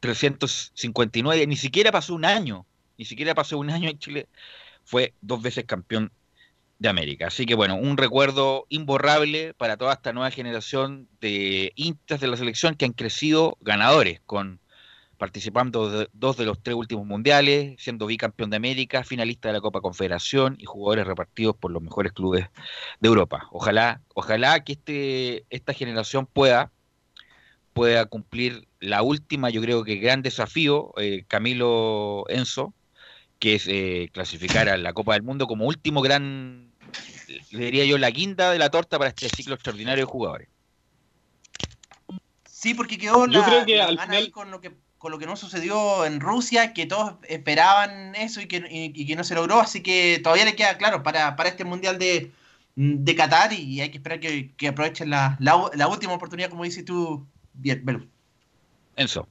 359, 0.00 1.46
ni 1.46 1.56
siquiera 1.56 1.90
pasó 1.90 2.14
un 2.14 2.24
año, 2.24 2.66
ni 2.98 3.04
siquiera 3.04 3.34
pasó 3.34 3.58
un 3.58 3.70
año 3.70 3.88
en 3.88 3.98
Chile, 3.98 4.28
fue 4.84 5.14
dos 5.20 5.42
veces 5.42 5.64
campeón 5.64 6.12
de 6.78 6.88
América. 6.88 7.28
Así 7.28 7.46
que 7.46 7.54
bueno, 7.54 7.76
un 7.76 7.96
recuerdo 7.96 8.66
imborrable 8.68 9.54
para 9.54 9.76
toda 9.76 9.94
esta 9.94 10.12
nueva 10.12 10.30
generación 10.30 11.08
de 11.20 11.72
hinchas 11.74 12.20
de 12.20 12.28
la 12.28 12.36
selección 12.36 12.74
que 12.74 12.84
han 12.84 12.92
crecido 12.92 13.56
ganadores 13.60 14.20
con 14.26 14.60
participando 15.18 15.88
de 15.90 16.08
dos 16.12 16.36
de 16.36 16.44
los 16.44 16.62
tres 16.62 16.76
últimos 16.76 17.06
mundiales, 17.06 17.76
siendo 17.78 18.06
bicampeón 18.06 18.50
de 18.50 18.56
América, 18.56 19.04
finalista 19.04 19.48
de 19.48 19.54
la 19.54 19.60
Copa 19.60 19.80
Confederación 19.80 20.56
y 20.58 20.64
jugadores 20.64 21.06
repartidos 21.06 21.56
por 21.56 21.70
los 21.70 21.82
mejores 21.82 22.12
clubes 22.12 22.46
de 23.00 23.08
Europa. 23.08 23.48
Ojalá, 23.50 24.02
ojalá 24.14 24.62
que 24.64 24.72
este, 24.72 25.44
esta 25.50 25.72
generación 25.72 26.26
pueda, 26.26 26.70
pueda 27.72 28.06
cumplir 28.06 28.68
la 28.80 29.02
última, 29.02 29.50
yo 29.50 29.60
creo 29.60 29.84
que 29.84 29.96
gran 29.96 30.22
desafío, 30.22 30.92
eh, 30.98 31.24
Camilo 31.28 32.24
Enzo, 32.28 32.74
que 33.38 33.54
es 33.54 33.66
eh, 33.68 34.08
clasificar 34.12 34.68
a 34.68 34.76
la 34.76 34.92
Copa 34.92 35.14
del 35.14 35.22
Mundo 35.22 35.46
como 35.46 35.66
último 35.66 36.00
gran, 36.02 36.72
le 37.50 37.64
diría 37.64 37.84
yo, 37.84 37.98
la 37.98 38.10
guinda 38.10 38.50
de 38.50 38.58
la 38.58 38.70
torta 38.70 38.98
para 38.98 39.10
este 39.10 39.28
ciclo 39.28 39.54
extraordinario 39.54 40.04
de 40.04 40.10
jugadores. 40.10 40.48
Sí, 42.44 42.74
porque 42.74 42.96
quedó 42.98 43.26
Yo 43.26 43.40
la, 43.40 43.46
creo 43.46 43.66
que 43.66 43.76
la 43.76 43.86
al 43.86 43.98
final- 43.98 44.16
ahí 44.24 44.30
con 44.30 44.50
lo 44.50 44.60
que 44.60 44.72
con 45.06 45.12
lo 45.12 45.20
que 45.20 45.26
no 45.26 45.36
sucedió 45.36 46.04
en 46.04 46.18
Rusia, 46.18 46.74
que 46.74 46.84
todos 46.84 47.12
esperaban 47.28 48.16
eso 48.16 48.40
y 48.40 48.48
que, 48.48 48.56
y- 48.68 48.90
y 48.92 49.06
que 49.06 49.14
no 49.14 49.22
se 49.22 49.36
logró, 49.36 49.60
así 49.60 49.80
que 49.80 50.18
todavía 50.20 50.44
le 50.44 50.56
queda 50.56 50.76
claro 50.78 51.04
para, 51.04 51.36
para 51.36 51.48
este 51.48 51.64
Mundial 51.64 51.96
de, 51.96 52.32
de 52.74 53.14
Qatar 53.14 53.52
y 53.52 53.80
hay 53.80 53.90
que 53.90 53.98
esperar 53.98 54.18
que, 54.18 54.50
que 54.56 54.66
aprovechen 54.66 55.08
la, 55.10 55.36
la, 55.38 55.70
la 55.76 55.86
última 55.86 56.12
oportunidad, 56.14 56.50
como 56.50 56.64
dices 56.64 56.84
tú, 56.84 57.24
bien, 57.54 57.84
Belu. 57.84 58.04
Enzo. 58.96 59.28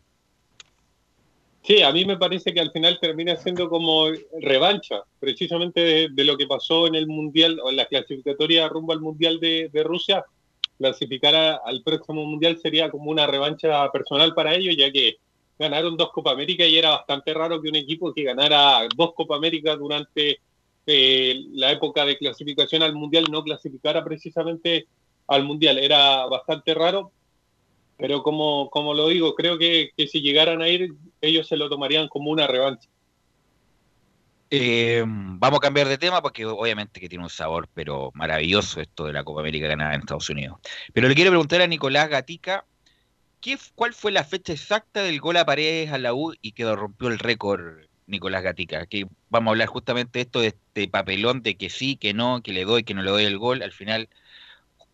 Sí, 1.63 1.81
a 1.81 1.91
mí 1.91 2.05
me 2.05 2.15
parece 2.15 2.53
que 2.53 2.61
al 2.61 2.71
final 2.71 2.97
termina 3.01 3.35
siendo 3.35 3.67
como 3.67 4.05
revancha, 4.39 5.01
precisamente 5.19 5.81
de, 5.81 6.07
de 6.09 6.23
lo 6.23 6.37
que 6.37 6.47
pasó 6.47 6.87
en 6.87 6.95
el 6.95 7.05
Mundial, 7.07 7.59
o 7.61 7.69
en 7.69 7.75
la 7.75 7.85
clasificatoria 7.87 8.69
rumbo 8.69 8.93
al 8.93 9.01
Mundial 9.01 9.41
de, 9.41 9.69
de 9.73 9.83
Rusia. 9.83 10.23
Clasificar 10.77 11.35
a- 11.35 11.55
al 11.65 11.83
próximo 11.83 12.23
Mundial 12.23 12.59
sería 12.61 12.89
como 12.89 13.11
una 13.11 13.27
revancha 13.27 13.91
personal 13.91 14.33
para 14.33 14.55
ellos, 14.55 14.73
ya 14.77 14.89
que 14.89 15.15
ganaron 15.57 15.97
dos 15.97 16.11
Copa 16.11 16.31
América 16.31 16.65
y 16.65 16.77
era 16.77 16.91
bastante 16.91 17.33
raro 17.33 17.61
que 17.61 17.69
un 17.69 17.75
equipo 17.75 18.13
que 18.13 18.23
ganara 18.23 18.87
dos 18.95 19.13
Copa 19.13 19.35
América 19.35 19.75
durante 19.75 20.39
eh, 20.85 21.43
la 21.53 21.71
época 21.71 22.05
de 22.05 22.17
clasificación 22.17 22.83
al 22.83 22.93
Mundial 22.93 23.25
no 23.31 23.43
clasificara 23.43 24.03
precisamente 24.03 24.87
al 25.27 25.43
Mundial. 25.43 25.79
Era 25.79 26.25
bastante 26.25 26.73
raro, 26.73 27.11
pero 27.97 28.21
como, 28.21 28.69
como 28.69 28.93
lo 28.93 29.07
digo, 29.07 29.35
creo 29.35 29.57
que, 29.57 29.91
que 29.95 30.07
si 30.07 30.21
llegaran 30.21 30.61
a 30.61 30.69
ir, 30.69 30.93
ellos 31.21 31.47
se 31.47 31.57
lo 31.57 31.69
tomarían 31.69 32.07
como 32.07 32.29
una 32.29 32.47
revancha. 32.47 32.89
Eh, 34.51 35.03
vamos 35.05 35.57
a 35.57 35.61
cambiar 35.61 35.87
de 35.87 35.97
tema 35.97 36.21
porque 36.21 36.45
obviamente 36.45 36.99
que 36.99 37.09
tiene 37.09 37.23
un 37.23 37.29
sabor, 37.29 37.67
pero 37.73 38.11
maravilloso 38.13 38.79
esto 38.79 39.05
de 39.05 39.13
la 39.13 39.23
Copa 39.23 39.41
América 39.41 39.67
ganada 39.67 39.95
en 39.95 40.01
Estados 40.01 40.29
Unidos. 40.29 40.59
Pero 40.93 41.07
le 41.07 41.15
quiero 41.15 41.31
preguntar 41.31 41.61
a 41.61 41.67
Nicolás 41.67 42.09
Gatica, 42.09 42.65
¿qué, 43.45 43.59
¿cuál 43.75 43.93
fue 43.93 44.11
la 44.11 44.23
fecha 44.23 44.53
exacta 44.53 45.03
del 45.03 45.19
gol 45.19 45.37
a 45.37 45.45
Paredes 45.45 45.91
a 45.91 45.99
la 45.99 46.15
U 46.15 46.33
y 46.41 46.53
que 46.53 46.65
rompió 46.75 47.09
el 47.09 47.19
récord 47.19 47.77
Nicolás 48.07 48.41
Gatica? 48.41 48.87
Que 48.87 49.05
vamos 49.29 49.49
a 49.49 49.51
hablar 49.51 49.67
justamente 49.67 50.17
de 50.17 50.23
esto, 50.23 50.39
de 50.39 50.47
este 50.47 50.87
papelón 50.87 51.43
de 51.43 51.55
que 51.55 51.69
sí, 51.69 51.95
que 51.95 52.15
no, 52.15 52.41
que 52.41 52.53
le 52.53 52.65
doy, 52.65 52.83
que 52.83 52.95
no 52.95 53.03
le 53.03 53.11
doy 53.11 53.25
el 53.25 53.37
gol. 53.37 53.61
Al 53.61 53.71
final 53.71 54.09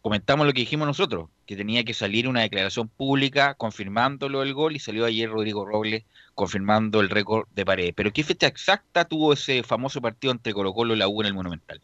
comentamos 0.02 0.46
lo 0.46 0.52
que 0.52 0.60
dijimos 0.60 0.86
nosotros, 0.86 1.30
que 1.46 1.56
tenía 1.56 1.86
que 1.86 1.94
salir 1.94 2.28
una 2.28 2.42
declaración 2.42 2.90
pública 2.90 3.54
confirmándolo 3.54 4.44
el 4.44 4.54
gol 4.54 4.76
y 4.76 4.80
salió 4.80 5.06
ayer 5.06 5.30
Rodrigo 5.30 5.66
Robles 5.66 6.04
confirmando 6.36 7.00
el 7.00 7.10
récord 7.10 7.48
de 7.56 7.66
Paredes. 7.66 7.94
Pero 7.96 8.12
¿qué 8.12 8.26
fecha 8.26 8.48
exacta 8.48 9.06
tuvo 9.06 9.32
ese 9.32 9.64
famoso 9.64 10.02
partido 10.02 10.34
entre 10.34 10.52
Colo 10.52 10.74
Colo 10.74 10.94
y 10.94 10.98
la 10.98 11.08
U 11.08 11.22
en 11.22 11.28
el 11.28 11.34
Monumental? 11.34 11.80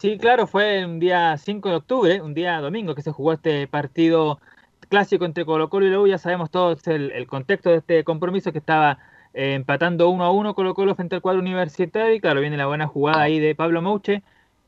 Sí, 0.00 0.18
claro, 0.18 0.48
fue 0.48 0.84
un 0.84 0.98
día 0.98 1.38
5 1.38 1.68
de 1.68 1.76
octubre, 1.76 2.20
un 2.20 2.34
día 2.34 2.60
domingo 2.60 2.96
que 2.96 3.02
se 3.02 3.12
jugó 3.12 3.34
este 3.34 3.68
partido 3.68 4.40
clásico 4.88 5.24
entre 5.24 5.44
Colo 5.44 5.68
Colo 5.68 5.86
y 5.86 5.90
la 5.90 6.00
U. 6.00 6.06
Ya 6.06 6.18
sabemos 6.18 6.50
todos 6.50 6.86
el, 6.88 7.10
el 7.12 7.26
contexto 7.26 7.70
de 7.70 7.76
este 7.76 8.04
compromiso 8.04 8.52
que 8.52 8.58
estaba 8.58 8.98
eh, 9.34 9.54
empatando 9.54 10.08
1 10.08 10.24
a 10.24 10.30
1 10.30 10.54
Colo 10.54 10.74
Colo 10.74 10.94
frente 10.94 11.14
al 11.16 11.22
cuadro 11.22 11.40
universitario. 11.40 12.14
Y 12.14 12.20
claro, 12.20 12.40
viene 12.40 12.56
la 12.56 12.66
buena 12.66 12.86
jugada 12.86 13.22
ahí 13.22 13.38
de 13.38 13.54
Pablo 13.54 13.82
Mouche, 13.82 14.22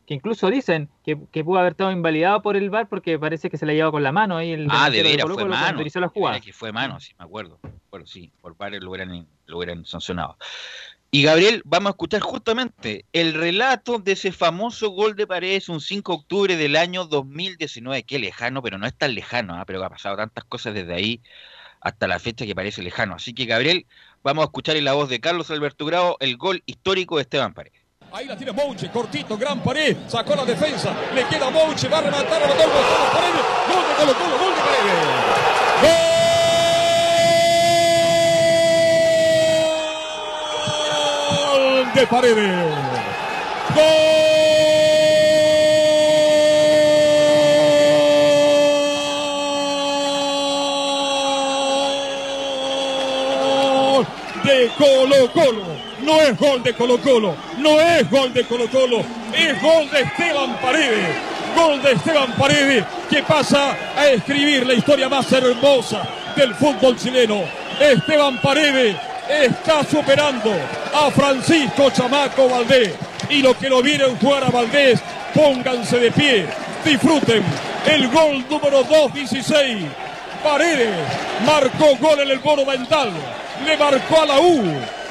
que 0.07 0.15
incluso 0.15 0.51
dicen 0.51 0.89
que, 1.05 1.19
que 1.31 1.45
pudo 1.45 1.59
haber 1.59 1.73
estado 1.73 1.93
invalidado 1.93 2.41
por 2.43 2.57
el 2.57 2.71
VAR 2.71 2.89
porque 2.89 3.19
parece 3.19 3.51
que 3.51 3.59
se 3.59 3.67
la 3.67 3.73
llevaba 3.75 3.93
con 3.93 4.03
la 4.03 4.13
mano 4.13 4.37
ahí 4.39 4.53
el 4.53 4.67
Ah, 4.71 4.89
de 4.91 5.03
veras, 5.03 5.27
fue 5.27 5.45
mano. 5.45 5.83
la 6.01 6.09
jugada. 6.09 6.33
veras 6.33 6.45
que 6.47 6.53
fue 6.53 6.73
mano, 6.73 6.99
sí, 7.01 7.13
me 7.19 7.25
acuerdo. 7.27 7.59
Bueno, 7.91 8.07
sí, 8.07 8.31
por 8.41 8.57
varios 8.57 8.83
lo 8.83 8.91
hubieran, 8.91 9.27
lo 9.47 9.59
hubieran 9.59 9.85
sancionado. 9.85 10.37
Y 11.11 11.23
Gabriel, 11.23 11.63
vamos 11.65 11.89
a 11.89 11.91
escuchar 11.93 12.21
justamente 12.21 13.07
el 13.15 13.33
relato 13.33 13.99
de 13.99 14.13
ese 14.13 14.31
famoso 14.31 14.91
gol 14.91 15.17
de 15.17 15.27
Paredes 15.27 15.71
un 15.71 15.81
5 15.81 16.13
de 16.13 16.19
octubre 16.19 16.57
del 16.59 16.77
año 16.77 17.07
2019. 17.07 18.03
Qué 18.03 18.19
lejano, 18.19 18.61
pero 18.61 18.77
no 18.77 18.87
es 18.87 18.95
tan 18.95 19.15
lejano, 19.15 19.55
¿ah? 19.55 19.65
pero 19.65 19.83
ha 19.83 19.89
pasado 19.89 20.17
tantas 20.19 20.45
cosas 20.45 20.75
desde 20.75 20.93
ahí 20.93 21.23
hasta 21.81 22.09
la 22.09 22.19
fecha 22.19 22.45
que 22.45 22.55
parece 22.55 22.83
lejano. 22.83 23.15
Así 23.15 23.33
que, 23.33 23.47
Gabriel, 23.47 23.87
vamos 24.23 24.43
a 24.43 24.47
escuchar 24.47 24.77
en 24.77 24.85
la 24.85 24.93
voz 24.93 25.09
de 25.09 25.19
Carlos 25.19 25.51
Alberto 25.51 25.87
Grau 25.87 26.17
el 26.21 26.37
gol 26.37 26.63
histórico 26.67 27.17
de 27.17 27.23
Esteban 27.23 27.55
Paredes. 27.55 27.81
Ahí 28.13 28.27
la 28.27 28.37
tiene 28.37 28.53
Mouche, 28.53 28.91
cortito, 28.91 29.39
gran 29.39 29.63
pared, 29.63 29.97
sacó 30.09 30.37
la 30.37 30.45
defensa, 30.45 30.95
le 31.15 31.27
queda 31.27 31.49
Mouche, 31.49 31.89
va 31.89 31.99
a 31.99 32.03
rematar 32.03 32.43
a 32.43 32.49
los 32.49 32.57
dos 32.57 32.67
Paredes, 33.13 33.45
gol 33.67 33.83
de 33.89 33.95
Colo 33.95 34.15
Colo, 34.15 34.39
gol 34.39 34.55
de 34.55 34.61
Paredes. 34.61 36.03
¡Gol 36.03 36.08
de 41.99 42.07
Paredes! 42.07 42.65
¡Gol! 43.75 43.85
de 54.45 54.71
Colo 54.79 55.33
Colo. 55.33 55.63
No 56.03 56.21
es 56.21 56.39
gol 56.39 56.63
de 56.63 56.73
Colo 56.75 56.99
Colo, 56.99 57.35
no 57.59 57.81
es 57.81 58.09
gol 58.09 58.33
de 58.33 58.45
Colo 58.45 58.69
Colo, 58.71 59.01
es 59.35 59.61
gol 59.61 59.91
de 59.91 60.01
Esteban 60.03 60.57
Paredes. 60.63 61.17
Gol 61.57 61.83
de 61.83 61.93
Esteban 61.93 62.33
Paredes 62.35 62.85
que 63.11 63.23
pasa 63.25 63.77
a 63.97 64.07
escribir 64.07 64.65
la 64.65 64.75
historia 64.75 65.09
más 65.09 65.33
hermosa 65.33 66.07
del 66.37 66.55
fútbol 66.55 66.97
chileno. 66.97 67.43
Esteban 67.81 68.41
Paredes 68.41 68.97
está 69.29 69.85
superando 69.85 70.53
a 70.95 71.11
Francisco 71.11 71.91
Chamaco 71.91 72.49
Valdés. 72.49 72.95
Y 73.31 73.43
los 73.43 73.57
que 73.57 73.69
lo 73.69 73.83
vieron 73.83 74.17
jugar 74.17 74.45
a 74.45 74.51
Valdés, 74.51 75.01
pónganse 75.35 75.99
de 75.99 76.11
pie, 76.11 76.47
disfruten 76.85 77.43
el 77.87 78.09
gol 78.09 78.45
número 78.49 78.83
216. 78.85 79.85
Paredes 80.43 80.95
marcó 81.45 81.97
gol 82.01 82.21
en 82.21 82.31
el 82.31 82.41
Monumental, 82.41 83.11
le 83.67 83.77
marcó 83.77 84.23
a 84.23 84.27
la 84.27 84.41
U 84.41 84.63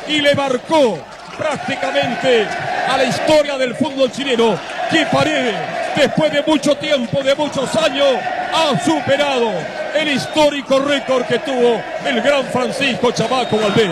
y 0.08 0.22
le 0.22 0.34
marcó 0.34 0.98
prácticamente 1.38 2.48
a 2.90 2.98
la 2.98 3.04
historia 3.06 3.58
del 3.58 3.76
fútbol 3.76 4.12
chileno 4.12 4.58
que 4.90 5.06
Paredes, 5.06 5.56
después 5.96 6.32
de 6.32 6.42
mucho 6.44 6.76
tiempo, 6.76 7.22
de 7.22 7.36
muchos 7.36 7.74
años, 7.76 8.08
ha 8.54 8.80
superado 8.84 9.52
el 9.96 10.10
histórico 10.10 10.80
récord 10.80 11.26
que 11.26 11.40
tuvo 11.40 11.82
el 12.06 12.22
gran 12.22 12.46
Francisco 12.46 13.12
Chamaco 13.12 13.58
Valdés. 13.58 13.92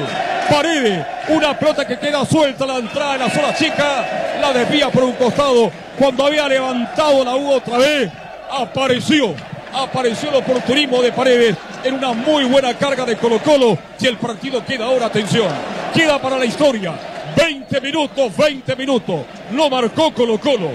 Paredes, 0.50 1.06
una 1.30 1.58
pelota 1.58 1.86
que 1.86 1.98
queda 1.98 2.26
suelta 2.26 2.64
a 2.64 2.68
la 2.68 2.78
entrada 2.78 3.14
de 3.14 3.20
la 3.20 3.30
zona 3.30 3.54
chica, 3.56 4.06
la 4.42 4.54
desvía 4.54 4.90
por 4.90 5.04
un 5.04 5.14
costado. 5.14 5.72
Cuando 5.98 6.26
había 6.26 6.48
levantado 6.48 7.24
la 7.24 7.36
U 7.36 7.52
otra 7.52 7.78
vez, 7.78 8.12
apareció 8.52 9.36
apareció 9.76 10.30
el 10.30 10.36
oportunismo 10.36 11.02
de 11.02 11.12
Paredes 11.12 11.58
en 11.84 11.96
una 11.96 12.14
muy 12.14 12.46
buena 12.46 12.74
carga 12.76 13.06
de 13.06 13.18
Colo 13.18 13.40
Colo 13.40 13.78
y 14.00 14.08
el 14.08 14.18
partido 14.18 14.64
queda 14.64 14.86
ahora, 14.86 15.08
atención, 15.08 15.48
queda 15.94 16.20
para 16.20 16.38
la 16.38 16.46
historia. 16.46 16.94
20 17.36 17.82
minutos, 17.82 18.38
20 18.38 18.76
minutos. 18.76 19.22
No 19.52 19.70
marcó 19.70 20.14
Colo 20.14 20.40
Colo. 20.40 20.72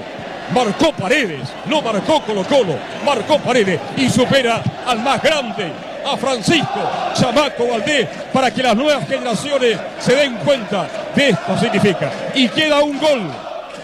Marcó 0.55 0.93
Paredes, 0.93 1.49
no 1.67 1.81
marcó 1.81 2.21
Colo 2.23 2.43
Colo, 2.43 2.77
marcó 3.05 3.39
Paredes 3.39 3.81
y 3.97 4.11
supera 4.11 4.61
al 4.85 4.99
más 4.99 5.23
grande, 5.23 5.71
a 6.05 6.17
Francisco 6.17 6.81
Chamaco 7.15 7.69
Valdés, 7.69 8.09
para 8.33 8.53
que 8.53 8.61
las 8.61 8.75
nuevas 8.75 9.07
generaciones 9.07 9.79
se 10.01 10.17
den 10.17 10.35
cuenta 10.39 10.89
de 11.15 11.29
esto 11.29 11.57
significa. 11.57 12.11
Y 12.35 12.49
queda 12.49 12.81
un 12.81 12.99
gol 12.99 13.31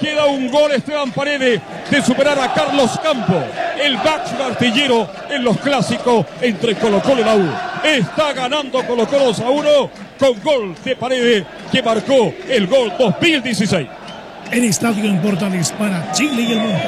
Queda 0.00 0.26
un 0.26 0.50
gol 0.50 0.72
Esteban 0.72 1.10
Paredes 1.10 1.60
de 1.90 2.02
superar 2.02 2.38
a 2.38 2.52
Carlos 2.52 2.98
Campos, 3.02 3.42
el 3.82 3.94
máximo 3.96 4.44
artillero 4.44 5.08
en 5.30 5.42
los 5.42 5.56
clásicos 5.58 6.26
entre 6.42 6.74
Colo 6.74 7.00
Colo 7.00 7.22
y 7.22 7.24
la 7.24 7.34
U. 7.34 7.48
Está 7.82 8.34
ganando 8.34 8.86
Colo 8.86 9.06
Colo 9.06 9.26
2 9.26 9.40
a 9.40 9.50
1 9.50 9.90
con 10.18 10.40
gol 10.42 10.74
de 10.84 10.96
Paredes 10.96 11.46
que 11.70 11.82
marcó 11.82 12.34
el 12.48 12.66
gol 12.66 12.92
2016. 12.98 13.88
El 14.52 14.64
estadio 14.64 15.04
en 15.04 15.20
Portales 15.20 15.72
para 15.72 16.12
Chile 16.12 16.42
y 16.42 16.52
el 16.52 16.58
mundo 16.60 16.78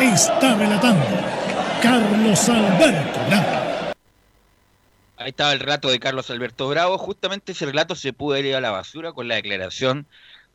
está 0.00 0.56
relatando 0.56 1.04
Carlos 1.82 2.48
Alberto 2.48 3.20
Bravo. 3.28 3.94
Ahí 5.16 5.28
estaba 5.28 5.52
el 5.52 5.60
relato 5.60 5.88
de 5.88 6.00
Carlos 6.00 6.30
Alberto 6.30 6.68
Bravo. 6.68 6.98
Justamente 6.98 7.52
ese 7.52 7.66
relato 7.66 7.94
se 7.94 8.12
pudo 8.12 8.36
ir 8.38 8.54
a 8.54 8.60
la 8.60 8.70
basura 8.70 9.12
con 9.12 9.28
la 9.28 9.36
declaración 9.36 10.06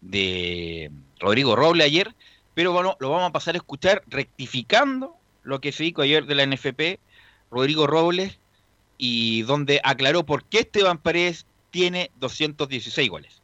de 0.01 0.91
Rodrigo 1.19 1.55
Roble 1.55 1.83
ayer, 1.83 2.13
pero 2.53 2.71
bueno, 2.71 2.97
lo 2.99 3.09
vamos 3.09 3.29
a 3.29 3.33
pasar 3.33 3.55
a 3.55 3.57
escuchar 3.57 4.03
rectificando 4.07 5.15
lo 5.43 5.61
que 5.61 5.71
se 5.71 5.83
dijo 5.83 6.01
ayer 6.01 6.25
de 6.25 6.35
la 6.35 6.45
NFP. 6.45 6.99
Rodrigo 7.49 7.87
Robles 7.87 8.39
y 8.97 9.43
donde 9.43 9.79
aclaró 9.83 10.25
por 10.25 10.43
qué 10.43 10.59
Esteban 10.59 10.97
Paredes 10.97 11.45
tiene 11.71 12.11
216 12.19 13.09
goles. 13.09 13.41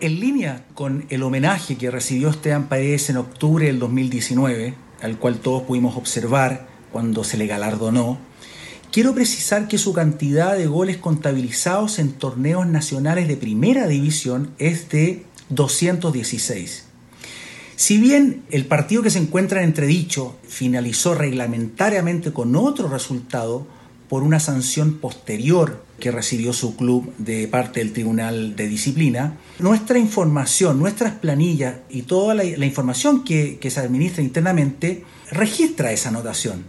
En 0.00 0.18
línea 0.18 0.66
con 0.74 1.06
el 1.10 1.22
homenaje 1.22 1.76
que 1.76 1.90
recibió 1.90 2.30
Esteban 2.30 2.68
Paredes 2.68 3.10
en 3.10 3.18
octubre 3.18 3.66
del 3.66 3.78
2019, 3.78 4.74
al 5.02 5.18
cual 5.18 5.40
todos 5.40 5.64
pudimos 5.64 5.96
observar 5.96 6.68
cuando 6.90 7.22
se 7.22 7.36
le 7.36 7.46
galardonó, 7.46 8.18
quiero 8.90 9.14
precisar 9.14 9.68
que 9.68 9.76
su 9.76 9.92
cantidad 9.92 10.56
de 10.56 10.66
goles 10.66 10.96
contabilizados 10.96 11.98
en 11.98 12.12
torneos 12.12 12.66
nacionales 12.66 13.28
de 13.28 13.36
primera 13.36 13.86
división 13.86 14.54
es 14.58 14.88
de 14.88 15.24
216. 15.50 16.86
Si 17.76 17.98
bien 17.98 18.42
el 18.50 18.66
partido 18.66 19.02
que 19.02 19.10
se 19.10 19.18
encuentra 19.18 19.62
en 19.62 19.68
entredicho 19.68 20.36
finalizó 20.46 21.14
reglamentariamente 21.14 22.32
con 22.32 22.56
otro 22.56 22.88
resultado 22.88 23.66
por 24.08 24.22
una 24.22 24.40
sanción 24.40 24.94
posterior 24.98 25.82
que 26.00 26.10
recibió 26.10 26.52
su 26.52 26.74
club 26.76 27.12
de 27.18 27.46
parte 27.46 27.80
del 27.80 27.92
Tribunal 27.92 28.56
de 28.56 28.66
Disciplina, 28.66 29.38
nuestra 29.58 29.98
información, 29.98 30.78
nuestras 30.78 31.12
planillas 31.12 31.76
y 31.88 32.02
toda 32.02 32.34
la, 32.34 32.44
información 32.44 33.22
que, 33.22 33.58
que 33.58 33.70
se 33.70 33.80
administra 33.80 34.22
internamente 34.22 35.04
registra 35.30 35.92
esa 35.92 36.08
anotación. 36.08 36.64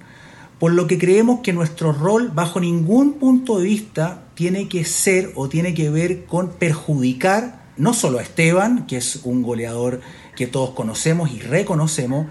Por 0.59 0.73
lo 0.73 0.85
que 0.85 0.99
creemos 0.99 1.39
que 1.39 1.53
nuestro 1.53 1.91
rol 1.91 2.29
bajo 2.31 2.59
ningún 2.59 3.13
punto 3.13 3.57
de 3.57 3.65
vista 3.65 4.25
tiene 4.35 4.69
que 4.69 4.85
ser 4.85 5.31
o 5.33 5.49
tiene 5.49 5.73
que 5.73 5.89
ver 5.89 6.25
con 6.25 6.51
perjudicar 6.51 7.61
no 7.77 7.95
solo 7.95 8.19
a 8.19 8.21
Esteban, 8.21 8.85
que 8.85 8.97
es 8.97 9.21
un 9.23 9.41
goleador 9.41 10.01
que 10.35 10.45
todos 10.45 10.71
conocemos 10.71 11.31
y 11.31 11.39
reconocemos, 11.39 12.27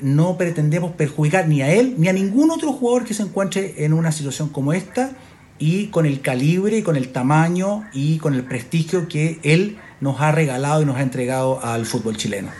no 0.00 0.36
pretendemos 0.36 0.92
perjudicar 0.92 1.48
ni 1.48 1.62
a 1.62 1.72
él 1.72 1.94
ni 1.98 2.08
a 2.08 2.12
ningún 2.12 2.50
otro 2.50 2.72
jugador 2.72 3.04
que 3.04 3.14
se 3.14 3.22
encuentre 3.22 3.84
en 3.84 3.92
una 3.92 4.12
situación 4.12 4.48
como 4.48 4.72
esta 4.72 5.12
y 5.58 5.88
con 5.88 6.06
el 6.06 6.20
calibre, 6.20 6.82
con 6.82 6.96
el 6.96 7.12
tamaño 7.12 7.88
y 7.92 8.18
con 8.18 8.34
el 8.34 8.44
prestigio 8.44 9.08
que 9.08 9.38
él 9.42 9.78
nos 10.00 10.20
ha 10.20 10.32
regalado 10.32 10.82
y 10.82 10.84
nos 10.84 10.96
ha 10.96 11.02
entregado 11.02 11.64
al 11.64 11.86
fútbol 11.86 12.16
chileno. 12.16 12.50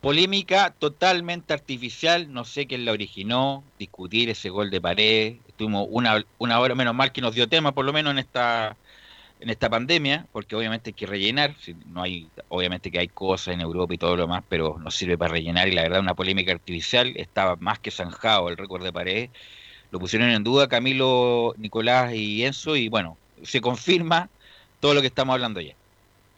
Polémica 0.00 0.72
totalmente 0.78 1.52
artificial, 1.52 2.32
no 2.32 2.44
sé 2.44 2.66
quién 2.66 2.84
la 2.84 2.92
originó, 2.92 3.64
discutir 3.78 4.30
ese 4.30 4.48
gol 4.48 4.70
de 4.70 4.80
pared, 4.80 5.36
estuvimos 5.48 5.88
una, 5.90 6.24
una 6.38 6.60
hora 6.60 6.76
menos 6.76 6.94
mal 6.94 7.10
que 7.10 7.20
nos 7.20 7.34
dio 7.34 7.48
tema, 7.48 7.72
por 7.72 7.84
lo 7.84 7.92
menos 7.92 8.12
en 8.12 8.18
esta 8.18 8.76
en 9.40 9.50
esta 9.50 9.70
pandemia, 9.70 10.26
porque 10.32 10.56
obviamente 10.56 10.90
hay 10.90 10.94
que 10.94 11.06
rellenar, 11.06 11.54
no 11.86 12.02
hay, 12.02 12.28
obviamente 12.48 12.90
que 12.90 12.98
hay 12.98 13.08
cosas 13.08 13.54
en 13.54 13.60
Europa 13.60 13.94
y 13.94 13.98
todo 13.98 14.16
lo 14.16 14.22
demás, 14.22 14.42
pero 14.48 14.78
no 14.80 14.90
sirve 14.90 15.16
para 15.16 15.32
rellenar 15.32 15.68
y 15.68 15.72
la 15.72 15.82
verdad 15.82 16.00
una 16.00 16.14
polémica 16.14 16.52
artificial, 16.52 17.12
estaba 17.16 17.56
más 17.56 17.78
que 17.78 17.90
zanjado 17.90 18.48
el 18.48 18.56
récord 18.56 18.82
de 18.82 18.92
pared, 18.92 19.30
lo 19.90 19.98
pusieron 19.98 20.30
en 20.30 20.44
duda 20.44 20.68
Camilo, 20.68 21.54
Nicolás 21.56 22.12
y 22.14 22.44
Enzo 22.44 22.76
y 22.76 22.88
bueno, 22.88 23.16
se 23.42 23.60
confirma 23.60 24.28
todo 24.80 24.94
lo 24.94 25.00
que 25.00 25.06
estamos 25.06 25.34
hablando 25.34 25.60
ya. 25.60 25.74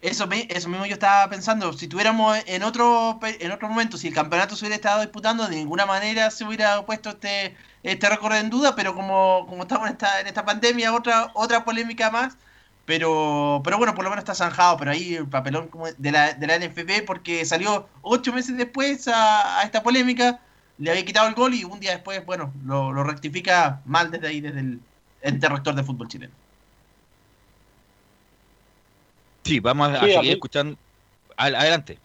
Eso, 0.01 0.27
eso 0.31 0.69
mismo 0.69 0.87
yo 0.87 0.93
estaba 0.93 1.29
pensando, 1.29 1.73
si 1.73 1.87
tuviéramos 1.87 2.35
en 2.47 2.63
otro 2.63 3.19
en 3.21 3.51
otro 3.51 3.69
momento, 3.69 3.97
si 3.97 4.07
el 4.07 4.15
campeonato 4.15 4.55
se 4.55 4.65
hubiera 4.65 4.75
estado 4.75 5.01
disputando, 5.01 5.47
de 5.47 5.57
ninguna 5.57 5.85
manera 5.85 6.31
se 6.31 6.43
hubiera 6.43 6.83
puesto 6.85 7.11
este 7.11 7.55
este 7.83 8.09
récord 8.09 8.33
en 8.35 8.49
duda, 8.49 8.75
pero 8.75 8.93
como, 8.93 9.45
como 9.47 9.63
estamos 9.63 9.87
en 9.87 9.93
esta, 9.93 10.19
en 10.21 10.27
esta 10.27 10.45
pandemia, 10.45 10.93
otra, 10.93 11.31
otra 11.33 11.63
polémica 11.65 12.11
más, 12.11 12.37
pero, 12.85 13.61
pero 13.63 13.77
bueno, 13.77 13.95
por 13.95 14.03
lo 14.03 14.09
menos 14.09 14.23
está 14.23 14.35
zanjado, 14.35 14.77
pero 14.77 14.91
ahí 14.91 15.15
el 15.15 15.27
papelón 15.27 15.69
de 15.97 16.11
la, 16.11 16.33
de 16.33 16.47
la 16.47 16.59
NFP, 16.59 17.05
porque 17.05 17.45
salió 17.45 17.87
ocho 18.01 18.33
meses 18.33 18.57
después 18.57 19.07
a, 19.07 19.63
esta 19.63 19.83
polémica, 19.83 20.39
le 20.81 20.91
había 20.91 21.05
quitado 21.05 21.27
el 21.27 21.35
gol 21.35 21.53
y 21.53 21.63
un 21.63 21.79
día 21.79 21.91
después, 21.91 22.25
bueno, 22.25 22.53
lo, 22.65 23.03
rectifica 23.03 23.81
mal 23.85 24.11
desde 24.11 24.27
ahí, 24.27 24.41
desde 24.41 24.59
el 24.59 24.79
ente 25.21 25.47
rector 25.47 25.75
de 25.75 25.83
fútbol 25.83 26.07
chileno. 26.07 26.33
Sí, 29.43 29.59
vamos 29.59 29.89
a, 29.89 29.99
seguir 29.99 30.31
escuchando. 30.31 30.77
Adelante. 31.37 31.97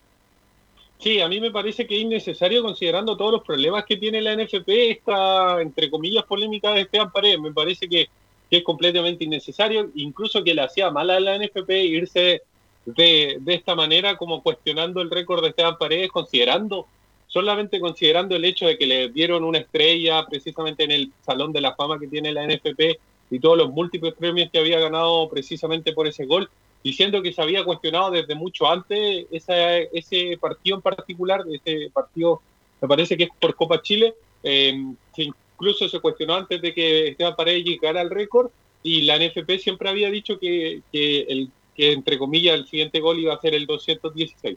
Sí, 0.99 1.21
a 1.21 1.29
mí 1.29 1.41
me 1.41 1.51
parece 1.51 1.87
que 1.87 1.97
es 1.97 2.03
innecesario 2.03 2.63
considerando 2.63 3.17
todos 3.17 3.33
los 3.33 3.43
problemas 3.43 3.85
que 3.85 3.97
tiene 3.97 4.23
la 4.23 4.35
NFP 4.35 4.69
esta, 4.91 5.61
entre 5.61 5.91
comillas, 5.91 6.25
polémica 6.25 6.73
de 6.73 6.83
Esteban 6.83 7.13
Paredes. 7.13 7.39
Me 7.39 7.53
parece 7.53 7.89
que 7.89 8.09
que 8.51 8.59
es 8.59 8.65
completamente 8.65 9.25
innecesario, 9.25 9.91
incluso 9.95 10.45
que 10.45 10.55
le 10.55 10.63
hacía 10.63 10.91
mal 10.91 11.11
a 11.11 11.21
la 11.21 11.39
NFP 11.39 11.71
irse 11.71 12.43
de, 12.85 13.39
de 13.41 13.55
esta 13.55 13.75
manera, 13.75 14.17
como 14.17 14.43
cuestionando 14.43 15.01
el 15.01 15.11
récord 15.11 15.43
de 15.43 15.49
Esteban 15.49 15.79
Paredes, 15.79 16.11
considerando, 16.11 16.87
solamente 17.27 17.81
considerando 17.81 18.37
el 18.37 18.45
hecho 18.45 18.67
de 18.67 18.79
que 18.79 18.87
le 18.87 19.09
dieron 19.09 19.45
una 19.45 19.59
estrella 19.59 20.25
precisamente 20.27 20.85
en 20.85 20.91
el 20.93 21.13
Salón 21.25 21.53
de 21.53 21.61
la 21.61 21.75
Fama 21.75 21.99
que 21.99 22.07
tiene 22.07 22.33
la 22.33 22.47
NFP 22.47 22.99
y 23.31 23.41
todos 23.41 23.59
los 23.59 23.71
múltiples 23.71 24.15
premios 24.15 24.51
que 24.51 24.59
había 24.59 24.79
ganado 24.79 25.29
precisamente 25.29 25.93
por 25.93 26.07
ese 26.07 26.27
gol, 26.27 26.49
diciendo 26.85 27.23
que 27.23 27.33
se 27.33 27.43
había 27.43 27.65
cuestionado 27.65 28.13
desde 28.13 28.35
mucho 28.35 28.71
antes 28.71 29.27
esa, 29.31 29.79
ese 29.79 30.39
partido 30.41 30.77
en 30.77 30.83
particular, 30.83 31.45
ese 31.53 31.91
partido, 31.93 32.41
me 32.81 32.89
parece 32.89 33.17
que 33.17 33.25
es 33.25 33.31
por 33.41 33.57
Copa 33.57 33.83
Chile, 33.83 34.15
eh, 34.43 34.73
incluso 35.17 35.89
se 35.89 36.01
cuestionó 36.01 36.35
antes 36.35 36.63
de 36.63 36.73
que 36.73 37.09
Esteban 37.09 37.35
Paredes 37.35 37.65
llegara 37.65 38.01
al 38.01 38.11
récord 38.11 38.51
y 38.83 39.03
la 39.03 39.19
NFP 39.19 39.59
siempre 39.59 39.89
había 39.89 40.11
dicho 40.11 40.39
que, 40.39 40.83
el, 40.93 41.51
que 41.75 41.93
entre 41.93 42.19
comillas 42.19 42.55
el 42.55 42.69
siguiente 42.69 43.01
gol 43.01 43.19
iba 43.19 43.35
a 43.35 43.41
ser 43.41 43.55
el 43.55 43.67
216. 43.67 44.57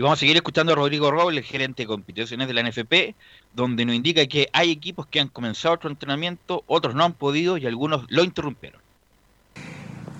Y 0.00 0.02
vamos 0.02 0.18
a 0.18 0.20
seguir 0.20 0.36
escuchando 0.36 0.72
a 0.72 0.76
Rodrigo 0.76 1.10
Robles, 1.10 1.44
gerente 1.44 1.82
de 1.82 1.86
competiciones 1.86 2.48
de 2.48 2.54
la 2.54 2.62
NFP, 2.62 3.14
donde 3.54 3.84
nos 3.84 3.94
indica 3.94 4.24
que 4.24 4.48
hay 4.54 4.70
equipos 4.70 5.06
que 5.06 5.20
han 5.20 5.28
comenzado 5.28 5.74
otro 5.74 5.90
entrenamiento, 5.90 6.64
otros 6.68 6.94
no 6.94 7.04
han 7.04 7.12
podido 7.12 7.58
y 7.58 7.66
algunos 7.66 8.06
lo 8.08 8.24
interrumpieron. 8.24 8.80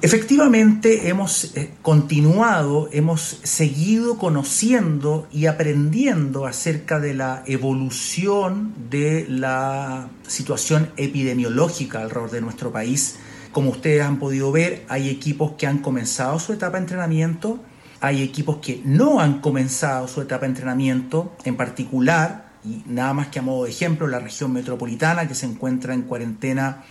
Efectivamente, 0.02 1.08
hemos 1.08 1.56
eh, 1.56 1.70
continuado, 1.80 2.90
hemos 2.92 3.22
seguido 3.22 4.18
conociendo 4.18 5.26
y 5.32 5.46
aprendiendo 5.46 6.44
acerca 6.44 7.00
de 7.00 7.14
la 7.14 7.42
evolución 7.46 8.74
de 8.90 9.24
la 9.30 10.10
situación 10.28 10.90
epidemiológica 10.98 12.02
alrededor 12.02 12.30
de 12.30 12.42
nuestro 12.42 12.70
país. 12.70 13.18
Como 13.50 13.70
ustedes 13.70 14.02
han 14.02 14.18
podido 14.18 14.52
ver, 14.52 14.84
hay 14.88 15.08
equipos 15.08 15.52
que 15.52 15.66
han 15.66 15.78
comenzado 15.78 16.38
su 16.38 16.52
etapa 16.52 16.76
de 16.76 16.82
entrenamiento, 16.82 17.60
hay 18.00 18.22
equipos 18.22 18.58
que 18.58 18.80
no 18.84 19.20
han 19.20 19.40
comenzado 19.40 20.08
su 20.08 20.22
etapa 20.22 20.42
de 20.42 20.52
entrenamiento, 20.52 21.36
en 21.44 21.56
particular, 21.56 22.50
y 22.64 22.82
nada 22.86 23.12
más 23.14 23.28
que 23.28 23.38
a 23.38 23.42
modo 23.42 23.64
de 23.64 23.70
ejemplo, 23.70 24.06
la 24.06 24.18
región 24.18 24.52
metropolitana 24.52 25.28
que 25.28 25.34
se 25.34 25.46
encuentra 25.46 25.94
en 25.94 26.02
cuarentena 26.02 26.84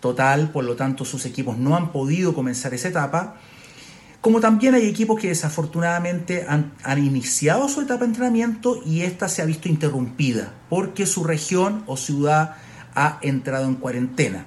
total, 0.00 0.50
por 0.50 0.64
lo 0.64 0.76
tanto 0.76 1.04
sus 1.04 1.26
equipos 1.26 1.58
no 1.58 1.76
han 1.76 1.92
podido 1.92 2.34
comenzar 2.34 2.74
esa 2.74 2.88
etapa, 2.88 3.36
como 4.20 4.38
también 4.38 4.74
hay 4.74 4.86
equipos 4.86 5.20
que 5.20 5.28
desafortunadamente 5.28 6.46
han, 6.48 6.72
iniciado 6.98 7.68
su 7.68 7.80
etapa 7.80 8.00
de 8.00 8.06
entrenamiento 8.06 8.80
y 8.86 9.02
esta 9.02 9.28
se 9.28 9.42
ha 9.42 9.44
visto 9.44 9.68
interrumpida 9.68 10.54
porque 10.68 11.06
su 11.06 11.24
región 11.24 11.82
o 11.86 11.96
ciudad 11.96 12.54
ha 12.94 13.18
entrado 13.22 13.66
en 13.66 13.74
cuarentena. 13.74 14.46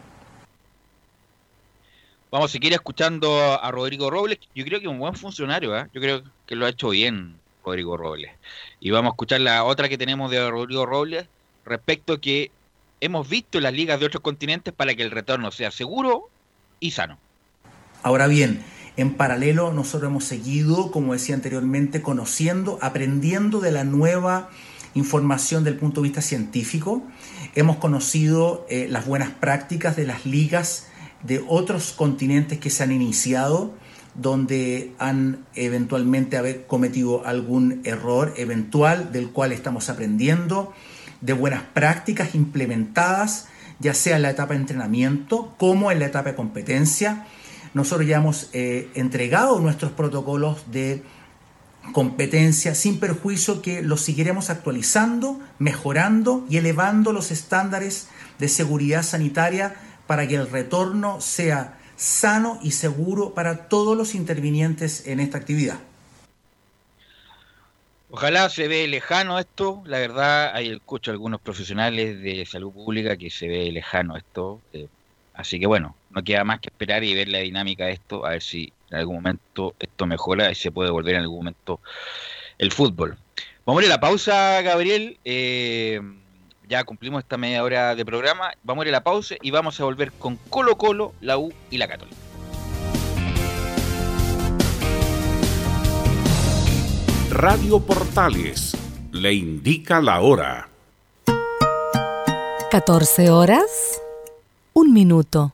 Vamos 2.36 2.52
a 2.52 2.52
seguir 2.52 2.74
escuchando 2.74 3.58
a 3.63 3.71
Rodrigo 3.71 4.10
Robles. 4.10 4.39
Yo 4.54 4.65
creo 4.65 4.82
que 4.82 4.88
es 4.88 4.91
un 4.91 5.00
buen 5.00 5.15
funcionario, 5.15 5.74
¿eh? 5.78 5.88
yo 5.93 6.02
creo 6.02 6.21
que 6.45 6.58
lo 6.58 6.65
ha 6.65 6.69
hecho 6.69 6.89
bien 6.89 7.38
Rodrigo 7.63 7.95
Robles. 7.95 8.30
Y 8.82 8.91
vamos 8.91 9.12
a 9.12 9.13
escuchar 9.13 9.39
la 9.39 9.63
otra 9.63 9.88
que 9.88 9.98
tenemos 9.98 10.30
de 10.30 10.52
Rodrigo 10.52 10.86
Robles 10.86 11.28
respecto 11.63 12.12
a 12.12 12.19
que 12.19 12.52
hemos 13.00 13.30
visto 13.30 13.62
las 13.62 13.71
ligas 13.71 14.02
de 14.02 14.08
otros 14.08 14.21
continentes 14.21 14.74
para 14.74 14.93
que 14.95 15.04
el 15.04 15.12
retorno 15.12 15.50
sea 15.52 15.71
seguro 15.71 16.28
y 16.82 16.91
sano. 16.91 17.17
Ahora 18.04 18.28
bien, 18.28 18.62
en 18.98 19.13
paralelo 19.13 19.71
nosotros 19.71 20.10
hemos 20.10 20.26
seguido, 20.26 20.91
como 20.91 21.13
decía 21.13 21.36
anteriormente, 21.36 22.02
conociendo, 22.02 22.80
aprendiendo 22.82 23.62
de 23.62 23.71
la 23.71 23.86
nueva 23.86 24.50
información 24.93 25.63
del 25.63 25.78
punto 25.78 26.02
de 26.02 26.10
vista 26.10 26.21
científico. 26.21 27.02
Hemos 27.56 27.78
conocido 27.78 28.65
eh, 28.69 28.88
las 28.89 29.06
buenas 29.06 29.30
prácticas 29.30 29.95
de 29.95 30.06
las 30.06 30.26
ligas 30.26 30.89
de 31.25 31.43
otros 31.47 31.93
continentes 31.93 32.59
que 32.59 32.69
se 32.69 32.83
han 32.83 32.91
iniciado, 32.91 33.73
donde 34.13 34.93
han 34.97 35.45
eventualmente 35.55 36.65
cometido 36.67 37.25
algún 37.25 37.81
error 37.83 38.33
eventual 38.38 39.11
del 39.11 39.29
cual 39.29 39.51
estamos 39.51 39.89
aprendiendo 39.89 40.73
de 41.21 41.33
buenas 41.33 41.63
prácticas 41.73 42.35
implementadas, 42.35 43.47
ya 43.79 43.93
sea 43.93 44.15
en 44.15 44.21
la 44.21 44.29
etapa 44.29 44.53
de 44.53 44.61
entrenamiento 44.61 45.53
como 45.57 45.91
en 45.91 45.99
la 45.99 46.05
etapa 46.05 46.29
de 46.29 46.35
competencia. 46.35 47.27
Nosotros 47.73 48.07
ya 48.07 48.17
hemos 48.17 48.49
eh, 48.53 48.89
entregado 48.93 49.59
nuestros 49.59 49.91
protocolos 49.91 50.71
de 50.71 51.03
competencia 51.91 52.73
sin 52.73 52.99
perjuicio 52.99 53.61
que 53.61 53.81
los 53.81 54.01
seguiremos 54.01 54.49
actualizando, 54.49 55.39
mejorando 55.59 56.45
y 56.49 56.57
elevando 56.57 57.11
los 57.11 57.31
estándares 57.31 58.07
de 58.39 58.47
seguridad 58.47 59.03
sanitaria 59.03 59.75
para 60.08 60.28
que 60.28 60.36
el 60.36 60.50
retorno 60.50 61.22
sea 61.22 61.80
sano 61.96 62.60
y 62.62 62.72
seguro 62.72 63.34
para 63.34 63.70
todos 63.70 63.98
los 63.98 64.15
intervinientes 64.15 65.08
en 65.08 65.20
esta 65.20 65.38
actividad. 65.38 65.80
Ojalá 68.10 68.50
se 68.50 68.68
ve 68.68 68.88
lejano 68.88 69.39
esto, 69.39 69.82
la 69.86 70.00
verdad, 70.00 70.52
hay 70.54 70.70
escucho 70.70 71.12
algunos 71.12 71.41
profesionales 71.41 72.22
de 72.22 72.46
salud 72.46 72.72
pública 72.72 73.18
que 73.18 73.30
se 73.30 73.48
ve 73.48 73.72
lejano 73.72 74.15
esto, 74.15 74.62
eh, 74.72 74.88
así 75.34 75.60
que 75.60 75.65
bueno, 75.65 75.96
no 76.12 76.24
queda 76.24 76.44
más 76.44 76.62
que 76.62 76.70
esperar 76.70 77.04
y 77.04 77.13
ver 77.13 77.28
la 77.28 77.39
dinámica 77.39 77.88
de 77.88 77.94
esto, 77.94 78.26
a 78.26 78.30
ver 78.30 78.41
si 78.41 78.72
en 78.91 78.98
algún 79.00 79.15
momento 79.15 79.76
esto 79.80 80.06
mejora 80.06 80.52
y 80.52 80.56
se 80.56 80.72
puede 80.72 80.91
volver 80.91 81.15
en 81.15 81.22
algún 81.22 81.39
momento 81.39 81.82
el 82.58 82.72
fútbol. 82.72 83.18
Vamos 83.65 83.82
a 83.82 83.86
ir 83.86 83.91
a 83.91 83.96
la 83.96 84.00
pausa, 84.00 84.62
Gabriel. 84.62 85.18
Eh, 85.26 86.00
ya 86.67 86.84
cumplimos 86.84 87.23
esta 87.23 87.38
media 87.38 87.63
hora 87.63 87.95
de 87.95 88.06
programa. 88.06 88.51
Vamos 88.63 88.84
a 88.84 88.88
ir 88.88 88.93
a 88.95 88.97
la 88.97 89.04
pausa 89.04 89.36
y 89.41 89.51
vamos 89.51 89.80
a 89.80 89.84
volver 89.84 90.12
con 90.12 90.38
Colo 90.49 90.78
Colo, 90.78 91.13
la 91.21 91.38
U 91.38 91.54
y 91.69 91.78
la 91.78 91.88
Católica. 91.88 92.17
Radio 97.32 97.80
Portales 97.80 98.78
le 99.12 99.34
indica 99.34 100.01
la 100.01 100.21
hora. 100.21 100.69
14 102.71 103.30
horas, 103.30 104.01
un 104.73 104.93
minuto. 104.93 105.54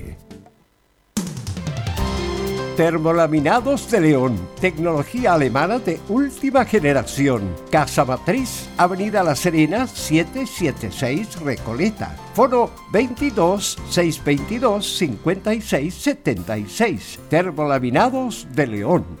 Termolaminados 2.77 3.91
de 3.91 3.99
León, 3.99 4.39
tecnología 4.61 5.33
alemana 5.33 5.77
de 5.77 5.99
última 6.07 6.63
generación. 6.63 7.53
Casa 7.69 8.05
Matriz, 8.05 8.69
Avenida 8.77 9.23
La 9.23 9.35
Serena, 9.35 9.87
776 9.87 11.41
Recoleta. 11.41 12.15
Foro 12.33 12.71
22 12.93 13.77
622 13.89 14.97
56 14.97 15.93
76. 15.93 17.19
Termolaminados 17.29 18.47
de 18.55 18.67
León. 18.67 19.20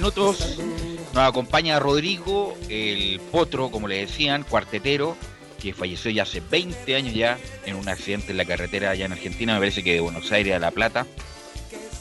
Minutos. 0.00 0.56
Nos 1.12 1.28
acompaña 1.28 1.78
Rodrigo, 1.78 2.56
el 2.70 3.20
potro, 3.30 3.70
como 3.70 3.86
le 3.86 3.98
decían, 3.98 4.44
cuartetero, 4.44 5.14
que 5.60 5.74
falleció 5.74 6.10
ya 6.10 6.22
hace 6.22 6.40
20 6.40 6.96
años 6.96 7.12
ya 7.12 7.36
en 7.66 7.76
un 7.76 7.86
accidente 7.86 8.30
en 8.30 8.38
la 8.38 8.46
carretera 8.46 8.88
allá 8.88 9.04
en 9.04 9.12
Argentina, 9.12 9.52
me 9.52 9.58
parece 9.58 9.84
que 9.84 9.92
de 9.92 10.00
Buenos 10.00 10.32
Aires 10.32 10.54
a 10.54 10.58
La 10.58 10.70
Plata, 10.70 11.06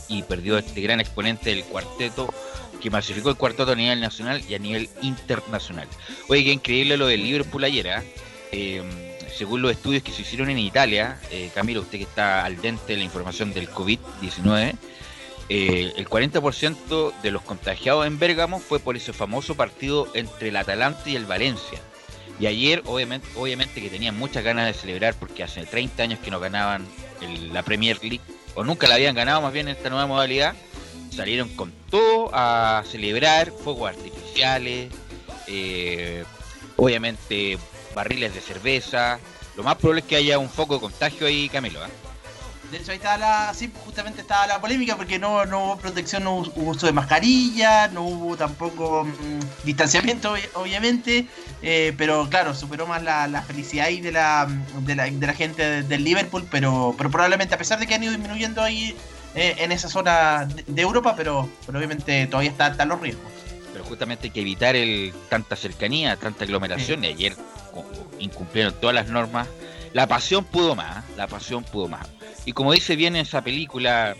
y 0.07 0.23
perdió 0.23 0.57
este 0.57 0.79
gran 0.79 1.01
exponente 1.01 1.49
del 1.49 1.65
cuarteto 1.65 2.33
que 2.81 2.89
masificó 2.89 3.31
el 3.31 3.35
cuarteto 3.35 3.73
a 3.73 3.75
nivel 3.75 3.99
nacional 3.99 4.41
y 4.47 4.55
a 4.55 4.59
nivel 4.59 4.87
internacional. 5.01 5.89
Oye, 6.29 6.45
qué 6.45 6.53
increíble 6.53 6.95
lo 6.95 7.07
del 7.07 7.21
Liverpool 7.21 7.65
ayer, 7.65 7.89
¿ah? 7.89 8.03
Eh, 8.53 8.81
según 9.37 9.61
los 9.61 9.71
estudios 9.71 10.03
que 10.03 10.13
se 10.13 10.21
hicieron 10.21 10.49
en 10.49 10.57
Italia, 10.57 11.19
eh, 11.31 11.51
Camilo, 11.53 11.81
usted 11.81 11.97
que 11.97 12.05
está 12.05 12.45
al 12.45 12.61
dente 12.61 12.93
de 12.93 12.99
la 12.99 13.03
información 13.03 13.53
del 13.53 13.69
COVID-19, 13.69 14.75
eh, 15.49 15.93
el 15.97 16.07
40% 16.07 17.21
de 17.21 17.31
los 17.31 17.41
contagiados 17.41 18.05
en 18.05 18.19
Bérgamo 18.19 18.59
fue 18.59 18.79
por 18.79 18.95
ese 18.95 19.13
famoso 19.13 19.55
partido 19.55 20.07
entre 20.13 20.49
el 20.49 20.55
Atalanta 20.55 21.09
y 21.09 21.15
el 21.15 21.25
Valencia. 21.25 21.79
Y 22.39 22.45
ayer, 22.45 22.83
obviamente, 22.85 23.27
obviamente 23.35 23.81
que 23.81 23.89
tenían 23.89 24.17
muchas 24.17 24.43
ganas 24.43 24.67
de 24.67 24.73
celebrar 24.73 25.15
porque 25.15 25.43
hace 25.43 25.65
30 25.65 26.03
años 26.03 26.19
que 26.19 26.31
no 26.31 26.39
ganaban 26.39 26.85
la 27.51 27.63
Premier 27.63 27.97
League, 28.01 28.21
o 28.55 28.63
nunca 28.63 28.87
la 28.87 28.95
habían 28.95 29.15
ganado 29.15 29.41
más 29.41 29.51
bien 29.51 29.67
en 29.67 29.75
esta 29.75 29.89
nueva 29.89 30.07
modalidad, 30.07 30.55
salieron 31.13 31.49
con 31.49 31.73
todo 31.89 32.29
a 32.33 32.83
celebrar 32.89 33.51
fuegos 33.51 33.89
artificiales, 33.89 34.93
eh, 35.47 36.23
obviamente 36.77 37.57
barriles 37.95 38.33
de 38.35 38.41
cerveza. 38.41 39.19
Lo 39.57 39.63
más 39.63 39.75
probable 39.75 40.01
es 40.01 40.07
que 40.07 40.15
haya 40.15 40.37
un 40.37 40.49
foco 40.49 40.75
de 40.75 40.81
contagio 40.81 41.27
ahí, 41.27 41.49
Camilo. 41.49 41.83
¿eh? 41.83 41.89
De 42.71 42.77
hecho, 42.77 42.91
ahí 42.91 42.97
estaba 42.97 43.17
la, 43.17 43.53
sí, 43.55 43.71
justamente 43.85 44.21
estaba 44.21 44.45
la 44.45 44.61
polémica 44.61 44.95
porque 44.95 45.17
no, 45.17 45.45
no 45.45 45.65
hubo 45.65 45.77
protección, 45.77 46.23
no 46.23 46.35
hubo 46.35 46.69
uso 46.69 46.85
de 46.85 46.93
mascarilla, 46.93 47.87
no 47.87 48.03
hubo 48.03 48.37
tampoco 48.37 49.05
mm, 49.05 49.65
distanciamiento, 49.65 50.35
obvi- 50.37 50.47
obviamente, 50.53 51.27
eh, 51.63 51.93
pero 51.97 52.29
claro, 52.29 52.53
superó 52.53 52.85
más 52.85 53.01
la, 53.01 53.27
la 53.27 53.41
felicidad 53.41 53.87
ahí 53.87 54.01
de 54.01 54.11
la, 54.11 54.47
de 54.81 54.95
la, 54.95 55.05
de 55.09 55.27
la 55.27 55.33
gente 55.33 55.63
de- 55.63 55.83
del 55.83 56.03
Liverpool, 56.03 56.45
pero, 56.51 56.93
pero 56.97 57.09
probablemente, 57.09 57.55
a 57.55 57.57
pesar 57.57 57.79
de 57.79 57.87
que 57.87 57.95
han 57.95 58.03
ido 58.03 58.11
disminuyendo 58.11 58.61
ahí 58.61 58.95
eh, 59.35 59.55
en 59.59 59.71
esa 59.71 59.89
zona 59.89 60.45
de, 60.45 60.63
de 60.67 60.81
Europa, 60.81 61.15
pero, 61.17 61.49
pero 61.65 61.77
obviamente 61.79 62.27
todavía 62.27 62.51
está- 62.51 62.67
están 62.67 62.89
los 62.89 63.01
riesgos. 63.01 63.25
Pero 63.73 63.83
justamente 63.83 64.27
hay 64.27 64.31
que 64.31 64.41
evitar 64.41 64.75
el 64.75 65.13
tanta 65.29 65.55
cercanía, 65.55 66.15
tanta 66.17 66.43
aglomeración. 66.43 67.03
Y 67.03 67.07
ayer 67.07 67.35
incumplieron 68.19 68.73
todas 68.79 68.93
las 68.95 69.07
normas. 69.07 69.47
La 69.93 70.07
pasión 70.07 70.45
pudo 70.45 70.75
más, 70.75 71.03
la 71.17 71.27
pasión 71.27 71.63
pudo 71.63 71.87
más. 71.87 72.07
Y 72.45 72.53
como 72.53 72.73
dice 72.73 72.95
bien 72.95 73.15
en 73.15 73.23
esa 73.23 73.43
película, 73.43 74.15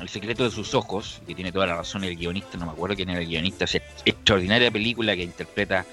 El 0.00 0.10
secreto 0.10 0.44
de 0.44 0.50
sus 0.50 0.74
ojos, 0.74 1.22
que 1.26 1.34
tiene 1.34 1.52
toda 1.52 1.66
la 1.66 1.76
razón 1.76 2.04
el 2.04 2.16
guionista, 2.16 2.58
no 2.58 2.66
me 2.66 2.72
acuerdo 2.72 2.96
quién 2.96 3.08
era 3.08 3.20
el 3.20 3.26
guionista, 3.26 3.64
esa 3.64 3.78
extraordinaria 4.04 4.70
película 4.70 5.16
que 5.16 5.22
interpreta 5.22 5.86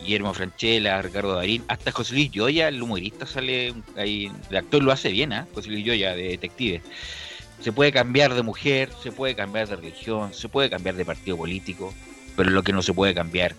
Guillermo 0.00 0.32
Franchella, 0.32 1.02
Ricardo 1.02 1.34
Darín, 1.34 1.62
hasta 1.68 1.92
José 1.92 2.14
Luis 2.14 2.30
Yoya, 2.30 2.68
el 2.68 2.82
humorista 2.82 3.26
sale 3.26 3.74
ahí, 3.96 4.32
el 4.50 4.56
actor 4.56 4.82
lo 4.82 4.90
hace 4.90 5.10
bien, 5.10 5.34
¿ah? 5.34 5.46
José 5.54 5.68
Luis 5.68 5.84
Yoya, 5.84 6.16
de 6.16 6.28
detective. 6.28 6.80
Se 7.60 7.72
puede 7.72 7.92
cambiar 7.92 8.32
de 8.34 8.42
mujer, 8.42 8.88
se 9.02 9.12
puede 9.12 9.34
cambiar 9.34 9.68
de 9.68 9.76
religión, 9.76 10.32
se 10.32 10.48
puede 10.48 10.70
cambiar 10.70 10.96
de 10.96 11.04
partido 11.04 11.36
político, 11.36 11.92
pero 12.36 12.48
lo 12.50 12.62
que 12.62 12.72
no 12.72 12.80
se 12.80 12.94
puede 12.94 13.14
cambiar 13.14 13.54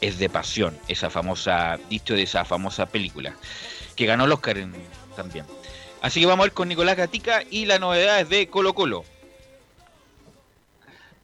es 0.00 0.18
de 0.18 0.28
pasión, 0.28 0.76
esa 0.88 1.08
famosa, 1.08 1.78
dicho 1.88 2.14
de 2.14 2.24
esa 2.24 2.44
famosa 2.44 2.86
película, 2.86 3.34
que 3.96 4.06
ganó 4.06 4.26
el 4.26 4.32
Oscar 4.32 4.56
también. 5.16 5.46
Así 6.02 6.20
que 6.20 6.26
vamos 6.26 6.44
a 6.44 6.46
ver 6.46 6.52
con 6.52 6.68
Nicolás 6.68 6.96
Gatica 6.96 7.42
y 7.50 7.64
las 7.64 7.80
novedades 7.80 8.28
de 8.28 8.48
Colo 8.48 8.74
Colo. 8.74 9.04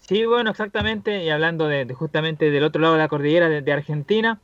Sí, 0.01 0.25
bueno, 0.27 0.51
exactamente. 0.51 1.23
Y 1.23 1.31
hablando 1.31 1.69
de, 1.69 1.87
justamente 1.95 2.51
del 2.51 2.65
otro 2.65 2.83
lado 2.83 2.95
de 2.95 3.01
la 3.01 3.09
cordillera 3.09 3.49
de, 3.49 3.73
Argentina, 3.73 4.41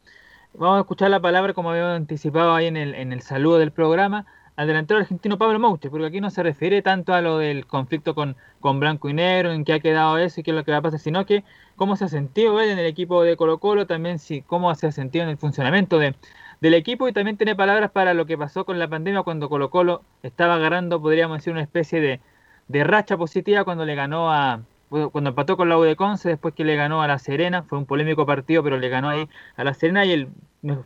vamos 0.55 0.77
a 0.77 0.81
escuchar 0.81 1.11
la 1.11 1.21
palabra, 1.21 1.55
como 1.55 1.71
habíamos 1.71 1.97
anticipado 1.97 2.55
ahí 2.55 2.67
en 2.67 2.77
el, 2.77 2.95
en 2.95 3.13
el 3.13 3.23
saludo 3.23 3.59
del 3.59 3.73
programa, 3.73 4.27
al 4.55 4.67
delantero 4.67 5.01
argentino 5.01 5.39
Pablo 5.39 5.59
Mouche, 5.59 5.89
porque 5.89 6.07
aquí 6.07 6.21
no 6.21 6.31
se 6.31 6.43
refiere 6.43 6.83
tanto 6.83 7.15
a 7.15 7.21
lo 7.21 7.39
del 7.39 7.67
conflicto 7.67 8.15
con, 8.15 8.37
con 8.61 8.81
Blanco 8.81 9.09
y 9.09 9.15
Negro, 9.15 9.53
en 9.53 9.65
qué 9.65 9.75
ha 9.75 9.81
quedado 9.81 10.19
eso 10.19 10.41
y 10.41 10.43
qué 10.43 10.51
es 10.51 10.57
lo 10.57 10.65
que 10.65 10.73
va 10.73 10.79
a 10.79 10.83
pasar, 10.83 10.99
sino 10.99 11.25
que 11.27 11.45
cómo 11.77 11.97
se 11.97 12.05
ha 12.05 12.09
sentido 12.09 12.61
él 12.61 12.71
en 12.71 12.79
el 12.79 12.87
equipo 12.87 13.23
de 13.23 13.37
Colo 13.37 13.59
Colo, 13.59 13.87
también 13.87 14.19
si, 14.19 14.43
cómo 14.43 14.75
se 14.75 14.89
ha 14.89 14.93
sentido 14.93 15.25
en 15.25 15.31
el 15.31 15.39
funcionamiento 15.39 15.99
de, 15.99 16.17
del 16.61 16.75
equipo 16.75 17.09
y 17.09 17.13
también 17.13 17.37
tiene 17.37 17.55
palabras 17.57 17.91
para 17.91 18.15
lo 18.15 18.27
que 18.27 18.37
pasó 18.39 18.65
con 18.65 18.79
la 18.79 18.89
pandemia 18.89 19.23
cuando 19.23 19.49
Colo 19.49 19.71
Colo 19.71 20.03
estaba 20.23 20.55
agarrando, 20.57 21.01
podríamos 21.01 21.39
decir, 21.39 21.53
una 21.53 21.63
especie 21.63 22.01
de, 22.01 22.21
de 22.69 22.85
racha 22.85 23.17
positiva 23.17 23.65
cuando 23.65 23.85
le 23.85 23.95
ganó 23.95 24.33
a 24.33 24.63
cuando 24.89 25.29
empató 25.31 25.59
con 25.59 25.69
la 25.69 25.79
U 25.79 25.85
Conce, 25.97 26.31
después 26.31 26.55
que 26.55 26.65
le 26.65 26.75
ganó 26.75 27.03
a 27.03 27.07
la 27.07 27.19
Serena, 27.19 27.63
fue 27.63 27.77
un 27.79 27.85
polémico 27.85 28.25
partido, 28.25 28.63
pero 28.63 28.79
le 28.79 28.89
ganó 28.89 29.11
ahí 29.11 29.29
a 29.57 29.63
la 29.63 29.75
Serena 29.75 30.07
y 30.07 30.13
el 30.13 30.29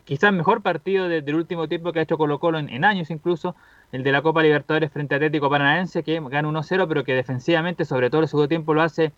quizás 0.03 0.33
mejor 0.33 0.61
partido 0.61 1.07
de- 1.07 1.21
del 1.21 1.35
último 1.35 1.67
tiempo 1.69 1.91
que 1.93 1.99
ha 1.99 2.01
hecho 2.03 2.17
Colo 2.17 2.39
Colo 2.39 2.59
en, 2.59 2.83
años 2.85 3.09
incluso, 3.09 3.55
el 3.93 4.03
de 4.03 4.11
la 4.11 4.21
Copa 4.21 4.43
Libertadores 4.43 4.91
frente 4.91 5.15
a 5.15 5.17
Atlético 5.17 5.49
Paranaense, 5.49 6.03
que 6.03 6.19
gana 6.19 6.47
1-0, 6.49 6.87
pero 6.87 7.03
que 7.03 7.13
defensivamente, 7.13 7.85
sobre 7.85 8.09
todo 8.09 8.21
el 8.21 8.27
segundo 8.27 8.47
tiempo, 8.49 8.73
lo 8.73 8.81
hace 8.81 9.13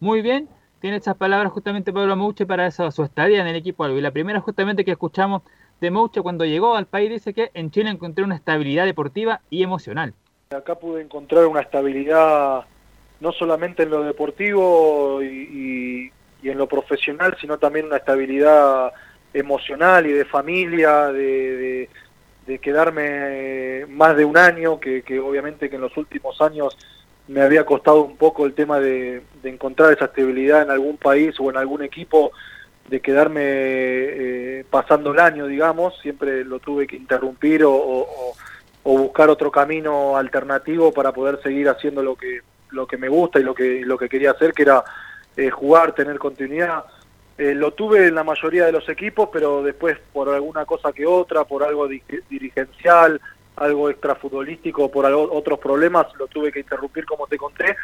muy 0.00 0.22
bien. 0.22 0.48
Tiene 0.80 0.96
estas 0.98 1.16
palabras 1.16 1.52
justamente 1.52 1.92
Pablo 1.92 2.16
Mouche 2.16 2.46
para 2.46 2.66
esa, 2.66 2.90
su 2.90 3.02
estadía 3.02 3.40
en 3.40 3.46
el 3.46 3.56
equipo. 3.56 3.88
Y 3.88 4.00
la 4.00 4.10
primera 4.10 4.40
justamente 4.40 4.84
que 4.84 4.92
escuchamos 4.92 5.42
de 5.80 5.90
Mouche 5.90 6.22
cuando 6.22 6.44
llegó 6.44 6.74
al 6.76 6.86
país 6.86 7.10
dice 7.10 7.34
que 7.34 7.50
en 7.54 7.70
Chile 7.70 7.90
encontré 7.90 8.24
una 8.24 8.36
estabilidad 8.36 8.84
deportiva 8.86 9.40
y 9.50 9.62
emocional. 9.62 10.14
Acá 10.50 10.76
pude 10.76 11.02
encontrar 11.02 11.46
una 11.46 11.60
estabilidad 11.60 12.64
no 13.20 13.32
solamente 13.32 13.82
en 13.82 13.90
lo 13.90 14.02
deportivo 14.02 15.22
y, 15.22 16.12
en 16.42 16.58
lo 16.58 16.68
profesional, 16.68 17.36
sino 17.40 17.58
también 17.58 17.86
una 17.86 17.96
estabilidad 17.96 18.92
emocional 19.34 20.06
y 20.06 20.12
de 20.12 20.24
familia, 20.24 21.06
de, 21.12 21.88
de- 22.46 22.58
quedarme 22.60 23.84
más 23.88 24.16
de 24.16 24.24
un 24.24 24.36
año, 24.36 24.78
que, 24.78 25.02
obviamente 25.18 25.68
que 25.68 25.74
en 25.76 25.82
los 25.82 25.96
últimos 25.96 26.40
años 26.40 26.78
me 27.26 27.42
había 27.42 27.66
costado 27.66 28.02
un 28.02 28.16
poco 28.16 28.46
el 28.46 28.54
tema 28.54 28.78
de 28.78 29.22
encontrar 29.42 29.92
esa 29.92 30.04
estabilidad 30.04 30.62
en 30.62 30.70
algún 30.70 30.96
país 30.96 31.34
o 31.40 31.50
en 31.50 31.56
algún 31.56 31.82
equipo, 31.82 32.30
de 32.88 33.00
quedarme 33.00 33.42
eh, 33.44 34.64
pasando 34.70 35.12
el 35.12 35.18
año, 35.20 35.46
digamos, 35.46 35.98
siempre 36.00 36.44
lo 36.44 36.58
tuve 36.60 36.86
que 36.86 36.96
interrumpir 36.96 37.64
o, 37.64 38.06
buscar 38.84 39.28
otro 39.30 39.50
camino 39.50 40.16
alternativo 40.16 40.92
para 40.92 41.10
poder 41.10 41.42
seguir 41.42 41.68
haciendo 41.68 42.02
lo 42.04 42.14
que 42.14 42.40
lo 42.70 42.86
que 42.86 42.96
me 42.96 43.08
gusta 43.08 43.40
y 43.40 43.42
lo 43.42 43.52
que 43.54 43.82
lo 43.84 43.98
que 43.98 44.08
quería 44.08 44.30
hacer 44.30 44.52
que 44.52 44.62
era 44.62 44.84
eh, 45.36 45.50
jugar 45.50 45.92
tener 45.92 46.18
continuidad. 46.20 46.84
Eh, 47.36 47.54
lo 47.54 47.72
tuve 47.72 48.06
en 48.06 48.14
la 48.14 48.22
mayoría 48.22 48.64
de 48.64 48.70
los 48.72 48.88
equipos 48.88 49.28
pero 49.32 49.62
después 49.64 49.98
por 50.12 50.28
alguna 50.28 50.64
cosa 50.64 50.92
que 50.92 51.04
otra 51.04 51.44
por 51.44 51.64
algo 51.64 51.88
di- 51.88 52.02
dirigencial 52.30 53.20
algo 53.56 53.90
extrafutbolístico 53.90 54.88
por 54.90 55.04
algo- 55.04 55.32
otros 55.32 55.58
problemas 55.58 56.06
lo 56.18 56.28
tuve 56.28 56.52
que 56.52 56.60
interrumpir 56.60 57.04
como 57.06 57.26
te 57.26 57.36
conté. 57.38 57.76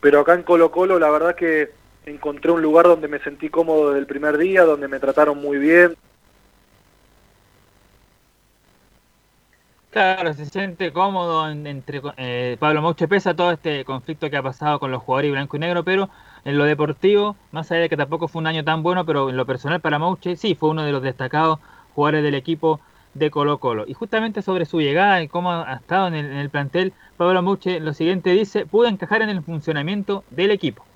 Pero 0.00 0.20
acá 0.20 0.34
en 0.34 0.42
Colo 0.42 0.70
Colo 0.70 0.98
la 0.98 1.08
verdad 1.10 1.34
que 1.34 1.70
encontré 2.10 2.50
un 2.52 2.62
lugar 2.62 2.86
donde 2.86 3.08
me 3.08 3.18
sentí 3.20 3.48
cómodo 3.50 3.88
desde 3.88 4.00
el 4.00 4.06
primer 4.06 4.38
día 4.38 4.64
donde 4.64 4.88
me 4.88 5.00
trataron 5.00 5.38
muy 5.40 5.58
bien 5.58 5.96
Claro, 9.90 10.32
se 10.34 10.46
siente 10.46 10.92
cómodo 10.92 11.48
en- 11.50 11.66
entre 11.66 12.00
eh, 12.16 12.56
Pablo 12.60 12.80
Mouche 12.80 13.08
pesa 13.08 13.34
todo 13.34 13.50
este 13.50 13.84
conflicto 13.84 14.30
que 14.30 14.36
ha 14.36 14.42
pasado 14.42 14.78
con 14.78 14.90
los 14.92 15.02
jugadores 15.02 15.32
blanco 15.32 15.56
y 15.56 15.60
negro, 15.60 15.82
pero 15.84 16.10
en 16.44 16.58
lo 16.58 16.64
deportivo, 16.64 17.36
más 17.50 17.70
allá 17.72 17.82
de 17.82 17.88
que 17.88 17.96
tampoco 17.96 18.28
fue 18.28 18.40
un 18.40 18.46
año 18.46 18.62
tan 18.64 18.82
bueno, 18.84 19.04
pero 19.04 19.30
en 19.30 19.36
lo 19.36 19.46
personal 19.46 19.80
para 19.80 19.98
Mouche 19.98 20.36
sí 20.36 20.54
fue 20.54 20.70
uno 20.70 20.84
de 20.84 20.92
los 20.92 21.02
destacados 21.02 21.58
jugadores 21.94 22.22
del 22.22 22.36
equipo 22.36 22.80
de 23.14 23.30
Colo 23.32 23.58
Colo. 23.58 23.84
Y 23.88 23.94
justamente 23.94 24.42
sobre 24.42 24.64
su 24.66 24.80
llegada 24.80 25.22
y 25.22 25.28
cómo 25.28 25.50
ha 25.52 25.74
estado 25.74 26.06
en 26.08 26.14
el, 26.14 26.26
en 26.26 26.36
el 26.38 26.50
plantel, 26.50 26.94
Pablo 27.16 27.42
Mouche 27.42 27.80
lo 27.80 27.92
siguiente 27.92 28.30
dice, 28.30 28.66
pude 28.66 28.88
encajar 28.88 29.22
en 29.22 29.30
el 29.30 29.42
funcionamiento 29.42 30.24
del 30.30 30.52
equipo. 30.52 30.89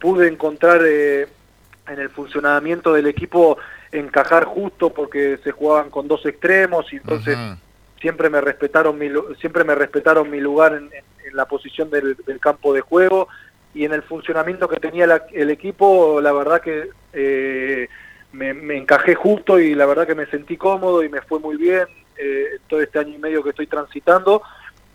Pude 0.00 0.26
encontrar 0.28 0.80
eh, 0.84 1.28
en 1.88 1.98
el 2.00 2.08
funcionamiento 2.10 2.92
del 2.94 3.06
equipo 3.06 3.58
encajar 3.92 4.44
justo 4.44 4.90
porque 4.92 5.38
se 5.44 5.50
jugaban 5.52 5.90
con 5.90 6.08
dos 6.08 6.24
extremos 6.26 6.92
y 6.92 6.96
entonces 6.96 7.36
siempre 8.00 8.30
me 8.30 8.40
respetaron 8.40 8.98
mi 8.98 9.10
siempre 9.40 9.64
me 9.64 9.74
respetaron 9.74 10.30
mi 10.30 10.40
lugar 10.40 10.72
en, 10.74 10.84
en- 10.92 11.04
en 11.28 11.36
la 11.36 11.44
posición 11.46 11.90
del, 11.90 12.16
del 12.26 12.40
campo 12.40 12.72
de 12.72 12.80
juego 12.80 13.28
y 13.74 13.84
en 13.84 13.92
el 13.92 14.02
funcionamiento 14.02 14.68
que 14.68 14.80
tenía 14.80 15.06
la- 15.06 15.26
el 15.32 15.50
equipo 15.50 16.20
la 16.20 16.32
verdad 16.32 16.60
que 16.60 16.88
eh, 17.12 17.88
me, 18.32 18.54
me 18.54 18.76
encajé 18.76 19.14
justo 19.14 19.58
y 19.60 19.74
la 19.74 19.86
verdad 19.86 20.06
que 20.06 20.14
me 20.14 20.26
sentí 20.26 20.56
cómodo 20.56 21.02
y 21.04 21.08
me 21.08 21.20
fue 21.22 21.38
muy 21.40 21.56
bien 21.56 21.84
eh, 22.16 22.58
todo 22.68 22.80
este 22.80 22.98
año 23.00 23.14
y 23.14 23.18
medio 23.18 23.42
que 23.42 23.50
estoy 23.50 23.66
transitando 23.66 24.42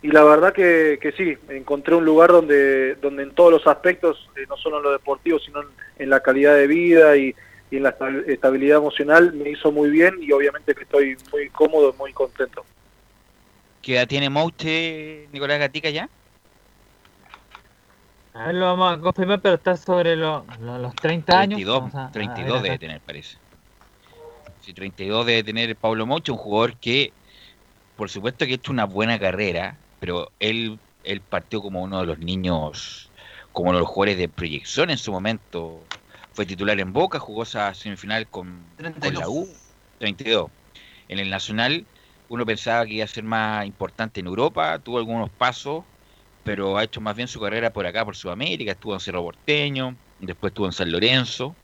y 0.05 0.11
la 0.11 0.23
verdad 0.23 0.53
que, 0.53 0.99
que 1.01 1.11
sí, 1.13 1.35
encontré 1.49 1.95
un 1.95 2.05
lugar 2.05 2.29
donde, 2.31 2.93
donde 2.95 3.23
en 3.23 3.33
todos 3.33 3.51
los 3.51 3.65
aspectos, 3.65 4.29
eh, 4.35 4.45
no 4.47 4.55
solo 4.57 4.77
en 4.77 4.83
lo 4.83 4.91
deportivo, 4.91 5.39
sino 5.39 5.61
en, 5.61 5.67
en 5.97 6.09
la 6.11 6.19
calidad 6.19 6.55
de 6.55 6.67
vida 6.67 7.17
y, 7.17 7.33
y 7.71 7.77
en 7.77 7.83
la 7.83 7.89
esta- 7.89 8.09
estabilidad 8.27 8.77
emocional, 8.77 9.33
me 9.33 9.49
hizo 9.49 9.71
muy 9.71 9.89
bien 9.89 10.15
y 10.21 10.31
obviamente 10.31 10.75
que 10.75 10.83
estoy 10.83 11.17
muy 11.31 11.49
cómodo, 11.49 11.91
muy 11.93 12.13
contento. 12.13 12.63
¿Qué 13.81 13.95
edad 13.95 14.07
tiene 14.07 14.29
Mouche, 14.29 15.27
Nicolás 15.31 15.57
Gatica 15.57 15.89
ya? 15.89 16.07
A 18.33 18.47
ver, 18.47 18.55
lo 18.55 18.65
vamos 18.65 18.93
a 18.97 18.99
confirmar, 18.99 19.41
pero 19.41 19.55
está 19.55 19.75
sobre 19.75 20.15
lo- 20.15 20.45
lo- 20.59 20.77
los 20.77 20.95
30 20.95 21.39
años. 21.39 21.57
32, 21.57 21.79
Vamos 21.79 21.95
a- 21.95 22.05
a 22.07 22.11
32 22.11 22.45
ver 22.45 22.55
acá. 22.57 22.63
debe 22.63 22.77
tener, 22.79 23.01
parece. 23.01 23.37
Sí, 24.59 24.73
32 24.73 25.25
debe 25.25 25.43
tener 25.43 25.75
Pablo 25.77 26.05
Mocho, 26.05 26.33
un 26.33 26.39
jugador 26.39 26.77
que, 26.79 27.13
por 27.95 28.09
supuesto 28.09 28.45
que 28.45 28.51
ha 28.51 28.55
hecho 28.55 28.71
una 28.71 28.85
buena 28.85 29.19
carrera, 29.19 29.79
pero 29.99 30.31
él, 30.39 30.79
él 31.03 31.21
partió 31.21 31.61
como 31.61 31.81
uno 31.83 31.99
de 31.99 32.05
los 32.05 32.19
niños, 32.19 33.11
como 33.51 33.69
uno 33.69 33.79
de 33.79 33.83
los 33.83 33.89
jugadores 33.89 34.17
de 34.17 34.29
proyección 34.29 34.89
en 34.89 34.97
su 34.97 35.11
momento. 35.11 35.81
Fue 36.33 36.45
titular 36.45 36.79
en 36.79 36.91
Boca, 36.91 37.19
jugó 37.19 37.43
esa 37.43 37.73
semifinal 37.73 38.27
con, 38.27 38.65
con 38.99 39.13
la 39.13 39.29
U, 39.29 39.47
32. 39.99 40.49
En 41.07 41.19
el 41.19 41.29
Nacional, 41.29 41.85
uno 42.27 42.45
pensaba 42.45 42.85
que 42.85 42.95
iba 42.95 43.05
a 43.05 43.07
ser 43.07 43.23
más 43.23 43.65
importante 43.65 44.19
en 44.19 44.27
Europa, 44.27 44.79
tuvo 44.79 44.97
algunos 44.97 45.29
pasos, 45.29 45.83
pero 46.43 46.77
ha 46.77 46.83
hecho 46.83 46.99
más 47.01 47.15
bien 47.15 47.27
su 47.27 47.39
carrera 47.39 47.71
por 47.71 47.85
acá, 47.85 48.03
por 48.03 48.15
Sudamérica, 48.15 48.71
estuvo 48.71 48.93
en 48.93 48.99
Cerro 48.99 49.23
Porteño, 49.23 49.95
después 50.19 50.51
estuvo 50.51 50.65
en 50.65 50.73
San 50.73 50.91
Lorenzo. 50.91 51.55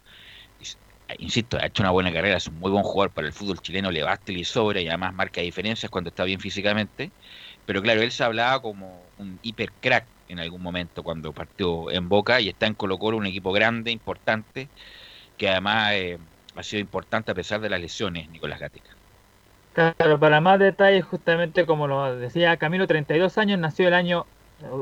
Is- 1.18 1.36
Insisto, 1.36 1.58
ha 1.58 1.66
hecho 1.68 1.84
una 1.84 1.92
buena 1.92 2.12
carrera, 2.14 2.38
es 2.38 2.48
un 2.48 2.56
muy 2.60 2.72
buen 2.72 2.84
jugador 2.84 3.14
para 3.14 3.28
el 3.28 3.34
fútbol 3.34 3.60
chileno, 3.60 3.92
le 3.92 4.04
basta 4.04 4.32
y 4.32 4.36
le 4.38 4.46
sobra 4.46 4.82
y 4.82 4.88
además 4.88 5.14
marca 5.14 5.42
diferencias 5.42 5.90
cuando 5.90 6.10
está 6.10 6.24
bien 6.26 6.40
físicamente. 6.40 7.14
Pero 7.66 7.82
claro, 7.82 8.02
él 8.02 8.12
se 8.12 8.24
hablaba 8.24 8.62
como 8.62 9.14
un 9.18 9.40
hiper 9.42 9.74
crack 9.80 10.10
en 10.28 10.40
algún 10.40 10.62
momento 10.64 11.04
cuando 11.04 11.34
partió 11.34 11.92
en 11.92 12.10
Boca 12.10 12.42
y 12.42 12.50
está 12.50 12.68
en 12.68 12.76
Colo 12.76 12.98
Colo, 13.00 13.18
un 13.18 13.28
equipo 13.28 13.52
grande, 13.54 13.92
importante, 13.92 14.72
que 15.38 15.50
además 15.50 15.94
eh, 15.94 16.20
ha 16.56 16.64
sido 16.64 16.82
importante 16.82 17.32
a 17.32 17.36
pesar 17.36 17.62
de 17.62 17.70
las 17.70 17.82
lesiones, 17.82 18.30
Nicolás 18.30 18.60
Gatica. 18.60 18.98
Claro, 19.74 20.20
para 20.20 20.42
más 20.42 20.60
detalles, 20.60 21.06
justamente 21.06 21.66
como 21.66 21.88
lo 21.88 22.18
decía 22.18 22.58
Camilo, 22.58 22.88
32 22.88 23.38
años, 23.38 23.58
nació 23.58 23.88
el 23.88 23.94
año 23.94 24.30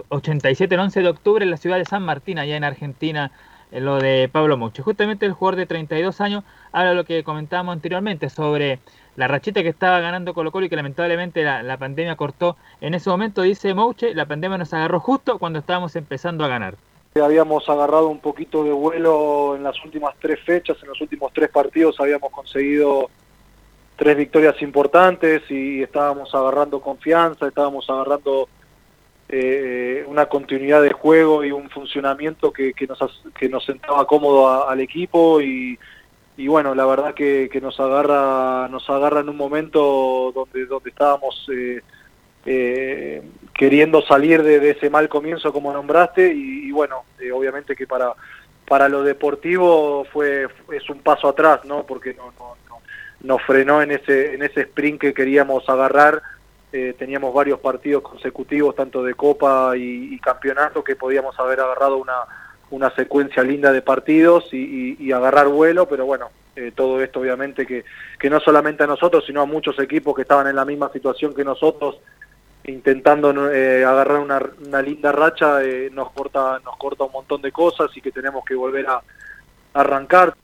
87, 0.10 0.74
el 0.76 0.82
11 0.82 1.02
de 1.02 1.10
octubre, 1.10 1.44
en 1.46 1.52
la 1.52 1.58
ciudad 1.58 1.78
de 1.78 1.86
San 1.86 2.02
Martín, 2.04 2.40
allá 2.40 2.58
en 2.58 2.64
Argentina, 2.64 3.32
en 3.72 3.86
lo 3.86 4.00
de 4.00 4.30
Pablo 4.32 4.58
Mucho. 4.58 4.84
Justamente 4.84 5.26
el 5.26 5.34
jugador 5.34 5.58
de 5.58 5.66
32 5.66 6.22
años 6.22 6.44
habla 6.72 6.92
de 6.92 6.96
lo 6.96 7.06
que 7.06 7.24
comentábamos 7.24 7.74
anteriormente 7.74 8.30
sobre 8.30 8.80
la 9.16 9.28
rachita 9.28 9.64
que 9.64 9.70
estaba 9.70 10.00
ganando 10.00 10.34
Colo 10.34 10.52
Colo 10.52 10.66
y 10.66 10.70
que 10.70 10.76
lamentablemente 10.76 11.44
la, 11.44 11.78
pandemia 11.78 12.16
cortó. 12.16 12.56
En 12.82 12.94
ese 12.94 13.10
momento, 13.10 13.42
dice 13.42 13.74
Mouche, 13.74 14.14
la 14.14 14.26
pandemia 14.26 14.58
nos 14.58 14.74
agarró 14.74 15.00
justo 15.00 15.40
cuando 15.40 15.60
estábamos 15.60 15.96
empezando 15.96 16.46
a 16.46 16.48
ganar. 16.48 16.76
Habíamos 17.16 17.68
agarrado 17.68 18.08
un 18.08 18.20
poquito 18.20 18.64
de 18.64 18.72
vuelo 18.72 19.56
en 19.56 19.64
las 19.64 19.84
últimas 19.84 20.16
tres 20.20 20.40
fechas, 20.42 20.78
en 20.82 20.90
los 20.90 21.02
últimos 21.02 21.34
tres 21.34 21.50
partidos 21.50 22.00
habíamos 22.00 22.32
conseguido 22.32 23.10
tres 23.98 24.16
victorias 24.16 24.62
importantes 24.62 25.42
y 25.50 25.82
estábamos 25.82 26.34
agarrando 26.34 26.80
confianza, 26.80 27.48
estábamos 27.48 27.90
agarrando 27.90 28.48
eh, 29.32 30.04
una 30.08 30.26
continuidad 30.26 30.82
de 30.82 30.92
juego 30.92 31.44
y 31.44 31.52
un 31.52 31.70
funcionamiento 31.70 32.52
que, 32.52 32.74
que, 32.74 32.88
nos, 32.88 33.00
que 33.38 33.48
nos 33.48 33.64
sentaba 33.64 34.08
cómodo 34.08 34.68
al 34.68 34.80
equipo 34.80 35.40
y, 35.40 35.78
y, 36.36 36.48
bueno, 36.48 36.74
la 36.74 36.86
verdad 36.86 37.14
que, 37.14 37.48
que, 37.52 37.62
nos 37.62 37.80
agarra 37.80 38.68
nos 38.70 38.90
agarra 38.90 39.20
en 39.20 39.30
un 39.30 39.38
momento 39.38 40.32
donde, 40.34 40.66
donde 40.66 40.90
estábamos 40.90 41.48
eh, 41.54 41.82
eh, 42.46 43.22
queriendo 43.54 44.02
salir 44.02 44.42
de, 44.42 44.72
ese 44.72 44.90
mal 44.90 45.08
comienzo 45.10 45.54
como 45.54 45.72
nombraste 45.72 46.34
y, 46.34 46.72
bueno, 46.72 47.04
obviamente 47.34 47.76
que 47.76 47.86
para 47.86 48.14
para 48.68 48.88
lo 48.88 49.04
deportivo 49.04 50.06
fue 50.14 50.48
es 50.72 50.90
un 50.90 51.00
paso 51.00 51.28
atrás, 51.28 51.66
¿no? 51.66 51.86
Porque 51.88 52.14
no, 52.14 52.32
no, 52.38 52.56
nos 53.22 53.42
frenó 53.44 53.82
en 53.82 53.92
ese, 53.92 54.34
en 54.34 54.44
ese 54.44 54.62
sprint 54.62 55.02
que 55.02 55.14
queríamos 55.14 55.68
agarrar. 55.68 56.22
Eh, 56.72 56.94
teníamos 56.98 57.34
varios 57.34 57.60
partidos 57.60 58.04
consecutivos, 58.04 58.76
tanto 58.76 59.04
de 59.04 59.16
Copa 59.16 59.76
y, 59.76 60.20
Campeonato, 60.20 60.84
que 60.84 60.96
podíamos 60.96 61.40
haber 61.40 61.60
agarrado 61.62 61.98
una, 61.98 62.14
una 62.70 62.92
secuencia 62.92 63.42
linda 63.44 63.72
de 63.72 63.82
partidos 63.82 64.54
y, 64.54 65.12
agarrar 65.12 65.48
vuelo, 65.48 65.88
pero 65.88 66.06
bueno, 66.06 66.30
eh, 66.56 66.72
todo 66.76 67.02
esto 67.02 67.22
obviamente 67.22 67.66
que, 67.66 67.86
que 68.20 68.30
no 68.30 68.40
solamente 68.40 68.84
a 68.84 68.88
nosotros, 68.88 69.24
sino 69.26 69.42
a 69.42 69.46
muchos 69.46 69.80
equipos 69.80 70.16
que 70.16 70.22
estaban 70.22 70.46
en 70.46 70.56
la 70.56 70.66
misma 70.66 70.92
situación 70.92 71.34
que 71.34 71.44
nosotros, 71.44 72.00
intentando 72.66 73.52
eh, 73.52 73.84
agarrar 73.84 74.20
una, 74.20 74.40
una, 74.64 74.82
linda 74.84 75.12
racha, 75.12 75.60
nos, 75.92 76.12
corta, 76.12 76.60
nos 76.64 76.78
corta 76.78 77.06
un 77.06 77.12
montón 77.12 77.42
de 77.42 77.52
cosas 77.52 77.90
y 77.96 78.02
que 78.02 78.12
tenemos 78.12 78.46
que 78.46 78.54
volver 78.54 78.86
a 78.88 79.02
arrancar. 79.74 80.36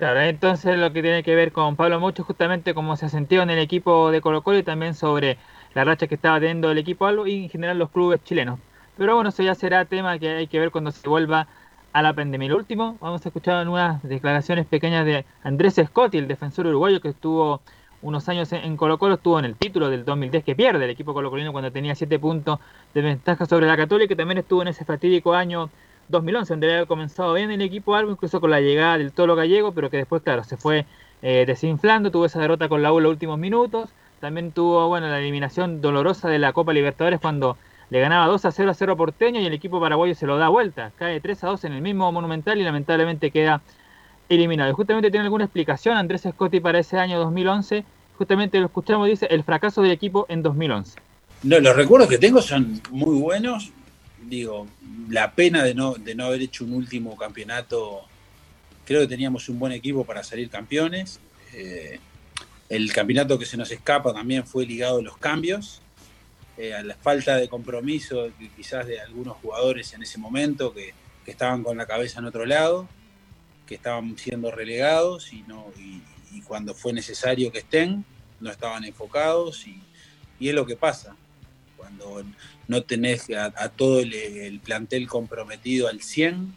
Claro, 0.00 0.18
entonces 0.22 0.78
lo 0.78 0.90
que 0.94 1.02
tiene 1.02 1.22
que 1.22 1.34
ver 1.34 1.52
con 1.52 1.76
Pablo 1.76 2.00
Mucho, 2.00 2.24
justamente 2.24 2.72
cómo 2.72 2.96
se 2.96 3.04
ha 3.04 3.08
sentido 3.10 3.42
en 3.42 3.50
el 3.50 3.58
equipo 3.58 4.10
de 4.10 4.22
Colo 4.22 4.40
Colo 4.40 4.56
y 4.56 4.62
también 4.62 4.94
sobre 4.94 5.36
la 5.74 5.84
racha 5.84 6.06
que 6.06 6.14
estaba 6.14 6.40
teniendo 6.40 6.70
el 6.70 6.78
equipo 6.78 7.04
algo 7.04 7.26
y 7.26 7.44
en 7.44 7.50
general 7.50 7.78
los 7.78 7.90
clubes 7.90 8.24
chilenos. 8.24 8.58
Pero 8.96 9.14
bueno, 9.16 9.28
eso 9.28 9.42
ya 9.42 9.54
será 9.54 9.84
tema 9.84 10.18
que 10.18 10.30
hay 10.30 10.46
que 10.46 10.58
ver 10.58 10.70
cuando 10.70 10.90
se 10.90 11.06
vuelva 11.06 11.48
a 11.92 12.00
la 12.00 12.14
pandemia. 12.14 12.46
Y 12.46 12.48
lo 12.48 12.56
último, 12.56 12.96
vamos 12.98 13.26
a 13.26 13.28
escuchar 13.28 13.68
unas 13.68 14.02
declaraciones 14.02 14.64
pequeñas 14.64 15.04
de 15.04 15.26
Andrés 15.42 15.74
Scotti, 15.74 16.16
el 16.16 16.28
defensor 16.28 16.66
uruguayo 16.66 17.02
que 17.02 17.08
estuvo 17.08 17.60
unos 18.00 18.26
años 18.30 18.50
en 18.54 18.78
Colo 18.78 18.96
Colo, 18.96 19.16
estuvo 19.16 19.38
en 19.38 19.44
el 19.44 19.56
título 19.56 19.90
del 19.90 20.06
2010 20.06 20.44
que 20.44 20.56
pierde 20.56 20.82
el 20.82 20.90
equipo 20.92 21.12
colocolino 21.12 21.52
cuando 21.52 21.70
tenía 21.70 21.94
7 21.94 22.18
puntos 22.18 22.58
de 22.94 23.02
ventaja 23.02 23.44
sobre 23.44 23.66
la 23.66 23.76
Católica, 23.76 24.14
y 24.14 24.16
también 24.16 24.38
estuvo 24.38 24.62
en 24.62 24.68
ese 24.68 24.86
fatídico 24.86 25.34
año 25.34 25.68
2011, 26.10 26.52
donde 26.52 26.72
había 26.72 26.86
comenzado 26.86 27.34
bien 27.34 27.50
el 27.50 27.62
equipo 27.62 27.94
algo, 27.94 28.12
incluso 28.12 28.40
con 28.40 28.50
la 28.50 28.60
llegada 28.60 28.98
del 28.98 29.12
Tolo 29.12 29.36
Gallego, 29.36 29.72
pero 29.72 29.90
que 29.90 29.98
después, 29.98 30.22
claro, 30.22 30.44
se 30.44 30.56
fue 30.56 30.86
eh, 31.22 31.44
desinflando, 31.46 32.10
tuvo 32.10 32.26
esa 32.26 32.40
derrota 32.40 32.68
con 32.68 32.82
la 32.82 32.92
U 32.92 32.98
en 32.98 33.04
los 33.04 33.12
últimos 33.12 33.38
minutos, 33.38 33.90
también 34.20 34.52
tuvo, 34.52 34.88
bueno, 34.88 35.08
la 35.08 35.18
eliminación 35.18 35.80
dolorosa 35.80 36.28
de 36.28 36.38
la 36.38 36.52
Copa 36.52 36.72
Libertadores 36.72 37.20
cuando 37.20 37.56
le 37.90 38.00
ganaba 38.00 38.26
2 38.26 38.44
a 38.44 38.52
0 38.52 38.70
a 38.70 38.74
0 38.74 38.96
Porteño 38.96 39.40
y 39.40 39.46
el 39.46 39.52
equipo 39.52 39.80
paraguayo 39.80 40.14
se 40.14 40.26
lo 40.26 40.38
da 40.38 40.48
vuelta, 40.48 40.92
cae 40.96 41.20
3 41.20 41.44
a 41.44 41.46
2 41.48 41.64
en 41.64 41.72
el 41.72 41.82
mismo 41.82 42.10
Monumental 42.12 42.58
y 42.58 42.62
lamentablemente 42.62 43.30
queda 43.30 43.62
eliminado. 44.28 44.70
Y 44.70 44.74
justamente 44.74 45.10
tiene 45.10 45.24
alguna 45.24 45.44
explicación 45.44 45.96
Andrés 45.96 46.22
Scotti 46.22 46.60
para 46.60 46.78
ese 46.78 46.98
año 46.98 47.18
2011, 47.18 47.84
justamente 48.16 48.60
lo 48.60 48.66
escuchamos, 48.66 49.08
dice, 49.08 49.26
el 49.30 49.42
fracaso 49.42 49.82
del 49.82 49.90
equipo 49.90 50.26
en 50.28 50.42
2011. 50.42 50.98
No, 51.42 51.58
los 51.58 51.74
recuerdos 51.74 52.08
que 52.08 52.18
tengo 52.18 52.42
son 52.42 52.80
muy 52.90 53.18
buenos, 53.18 53.72
digo, 54.22 54.66
la 55.08 55.34
pena 55.34 55.64
de 55.64 55.74
no, 55.74 55.94
de 55.94 56.14
no 56.14 56.26
haber 56.26 56.42
hecho 56.42 56.64
un 56.64 56.74
último 56.74 57.16
campeonato, 57.16 58.02
creo 58.84 59.00
que 59.02 59.08
teníamos 59.08 59.48
un 59.48 59.58
buen 59.58 59.72
equipo 59.72 60.04
para 60.04 60.22
salir 60.22 60.50
campeones. 60.50 61.20
Eh, 61.54 61.98
el 62.68 62.92
campeonato 62.92 63.38
que 63.38 63.46
se 63.46 63.56
nos 63.56 63.70
escapa 63.70 64.12
también 64.12 64.46
fue 64.46 64.64
ligado 64.64 64.98
a 64.98 65.02
los 65.02 65.16
cambios, 65.16 65.82
eh, 66.56 66.74
a 66.74 66.82
la 66.82 66.94
falta 66.94 67.36
de 67.36 67.48
compromiso 67.48 68.28
quizás 68.56 68.86
de 68.86 69.00
algunos 69.00 69.36
jugadores 69.38 69.92
en 69.94 70.02
ese 70.02 70.18
momento 70.18 70.72
que, 70.72 70.94
estaban 71.26 71.62
con 71.62 71.76
la 71.76 71.86
cabeza 71.86 72.18
en 72.18 72.24
otro 72.24 72.44
lado, 72.44 72.88
que 73.64 73.76
estaban 73.76 74.18
siendo 74.18 74.50
relegados 74.50 75.32
y, 75.32 75.42
no, 75.42 75.66
y, 75.78 76.02
cuando 76.42 76.74
fue 76.74 76.92
necesario 76.92 77.52
que 77.52 77.58
estén, 77.58 78.04
no 78.40 78.50
estaban 78.50 78.84
enfocados 78.84 79.64
y, 79.68 79.80
y 80.40 80.48
es 80.48 80.54
lo 80.56 80.66
que 80.66 80.74
pasa. 80.74 81.14
Cuando 81.98 82.24
no 82.68 82.82
tenés 82.82 83.28
a, 83.30 83.68
todo 83.68 84.00
el, 84.00 84.60
plantel 84.64 85.08
comprometido 85.08 85.88
al 85.88 86.02
100, 86.02 86.54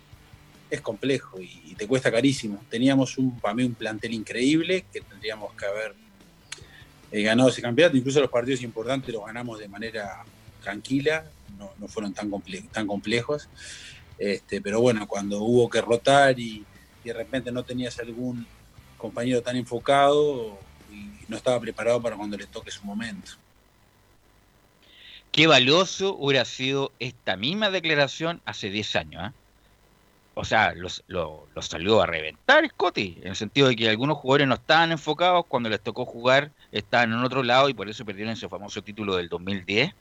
es 0.70 0.82
complejo 0.82 1.40
y, 1.40 1.76
te 1.76 1.88
cuesta 1.88 2.12
carísimo. 2.12 2.64
Teníamos 2.70 3.18
un, 3.18 3.40
para 3.40 3.56
mí 3.56 3.64
un 3.64 3.74
plantel 3.74 4.14
increíble 4.14 4.86
que 4.94 5.02
tendríamos 5.02 5.54
que 5.56 5.66
haber 5.66 5.96
eh, 7.12 7.24
ganado 7.24 7.50
ese 7.50 7.62
campeonato. 7.62 7.98
Incluso 7.98 8.22
los 8.22 8.30
partidos 8.30 8.62
importantes 8.62 9.14
los 9.14 9.26
ganamos 9.26 9.60
de 9.60 9.68
manera 9.68 10.24
tranquila, 10.62 11.26
no, 11.58 11.88
fueron 11.88 12.14
tan, 12.14 12.32
tan 12.72 12.88
complejos. 12.88 13.50
Este, 14.20 14.62
pero 14.62 14.82
bueno, 14.82 15.08
cuando 15.08 15.40
hubo 15.40 15.68
que 15.70 15.82
rotar 15.82 16.40
y, 16.40 16.64
y 17.04 17.08
de 17.08 17.14
repente 17.14 17.52
no 17.52 17.64
tenías 17.64 18.00
algún 18.00 18.46
compañero 18.98 19.42
tan 19.42 19.56
enfocado 19.56 20.58
y 20.92 21.10
no 21.28 21.36
estaba 21.38 21.60
preparado 21.60 22.02
para 22.02 22.16
cuando 22.16 22.38
le 22.38 22.46
toque 22.46 22.72
su 22.72 22.86
momento. 22.86 23.43
Qué 25.34 25.48
valioso 25.48 26.16
hubiera 26.16 26.46
sido 26.46 26.92
esta 27.00 27.36
misma 27.38 27.72
declaración 27.72 28.40
hace 28.46 28.70
10 28.70 28.96
años. 28.98 29.30
¿eh? 29.30 29.32
O 30.36 30.46
sea, 30.46 30.76
los, 30.76 31.04
lo, 31.08 31.48
salió 31.60 32.04
a 32.04 32.06
reventar 32.06 32.70
Scotty, 32.70 33.18
en 33.20 33.30
el 33.30 33.36
sentido 33.36 33.68
de 33.68 33.76
que 33.76 33.90
algunos 33.90 34.20
jugadores 34.20 34.48
no 34.48 34.54
estaban 34.54 34.92
enfocados, 34.92 35.46
cuando 35.48 35.70
les 35.70 35.82
tocó 35.82 36.06
jugar 36.06 36.52
estaban 36.72 37.14
en 37.14 37.24
otro 37.24 37.42
lado 37.42 37.68
y 37.68 37.74
por 37.74 37.90
eso 37.90 38.06
perdieron 38.06 38.34
ese 38.34 38.48
famoso 38.48 38.84
título 38.84 39.16
del 39.16 39.28
2010. 39.28 39.96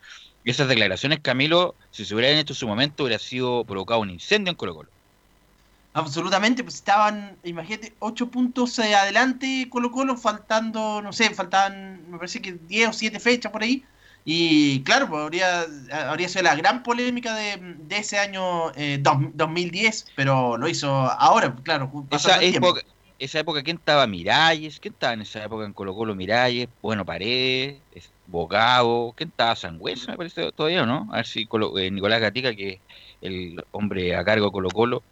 Y 0.44 0.50
esas 0.50 0.68
declaraciones, 0.68 1.20
Camilo, 1.20 1.76
si 1.90 2.04
se 2.04 2.14
hubieran 2.14 2.36
hecho 2.36 2.52
en 2.52 2.58
su 2.58 2.68
momento, 2.68 3.04
hubiera 3.04 3.18
sido 3.18 3.64
provocado 3.64 4.00
un 4.00 4.10
incendio 4.10 4.50
en 4.50 4.56
Colo 4.56 4.74
Colo. 4.74 4.90
Absolutamente, 5.94 6.62
pues 6.62 6.74
estaban, 6.74 7.38
imagínate, 7.42 7.94
8 8.00 8.28
puntos 8.28 8.78
adelante 8.78 9.66
Colo 9.70 9.90
Colo, 9.90 10.18
faltando, 10.18 11.00
no 11.00 11.10
sé, 11.14 11.34
faltaban, 11.34 12.02
me 12.10 12.18
parece 12.18 12.42
que 12.42 12.52
10 12.52 12.90
o 12.90 12.92
7 12.92 13.18
fechas 13.18 13.50
por 13.50 13.62
ahí. 13.62 13.82
Y 14.24 14.82
claro, 14.84 15.08
pues 15.08 15.22
habría, 15.22 15.66
habría 16.08 16.28
sido 16.28 16.44
la 16.44 16.54
gran 16.54 16.82
polémica 16.82 17.34
de, 17.34 17.76
ese 17.90 18.18
año 18.18 18.72
2010, 19.02 20.02
eh, 20.02 20.12
pero 20.14 20.56
lo 20.56 20.68
hizo 20.68 20.90
ahora, 20.90 21.54
claro. 21.62 21.90
Esa 22.10 22.40
época, 22.40 22.82
esa 23.18 23.40
época, 23.40 23.62
¿quién 23.62 23.78
estaba? 23.78 24.06
Miralles, 24.06 24.78
¿quién 24.78 24.94
estaba 24.94 25.14
en 25.14 25.22
esa 25.22 25.44
época 25.44 25.64
en 25.64 25.72
Colo 25.72 25.94
Colo? 25.94 26.14
Miralles, 26.14 26.68
bueno, 26.80 27.04
Paredes, 27.04 27.80
Bogado, 28.26 29.12
¿quién 29.16 29.30
estaba? 29.30 29.56
Sangüesa, 29.56 30.12
me 30.12 30.16
parece 30.16 30.52
todavía, 30.52 30.86
¿no? 30.86 31.08
A 31.12 31.16
ver 31.16 31.26
si 31.26 31.48
eh, 31.78 31.90
Nicolás 31.90 32.20
Gatica, 32.20 32.54
que 32.54 32.74
es 32.74 32.80
el 33.20 33.64
hombre 33.72 34.14
a 34.14 34.24
cargo 34.24 34.46
de 34.46 34.52
Colo 34.52 34.68
Colo, 34.70 35.02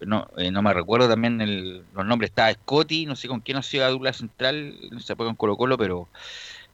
no, 0.00 0.28
eh, 0.36 0.50
no 0.50 0.62
me 0.62 0.72
recuerdo 0.74 1.08
también 1.08 1.40
el, 1.40 1.84
los 1.94 2.06
nombres, 2.06 2.30
estaba 2.30 2.52
Scotty, 2.52 3.06
no 3.06 3.16
sé 3.16 3.28
con 3.28 3.40
quién 3.40 3.56
hacía 3.56 3.88
dupla 3.88 4.12
central 4.12 4.78
en 4.90 4.98
esa 4.98 5.14
época 5.14 5.30
en 5.30 5.36
Colo 5.36 5.56
Colo, 5.56 5.78
pero, 5.78 6.08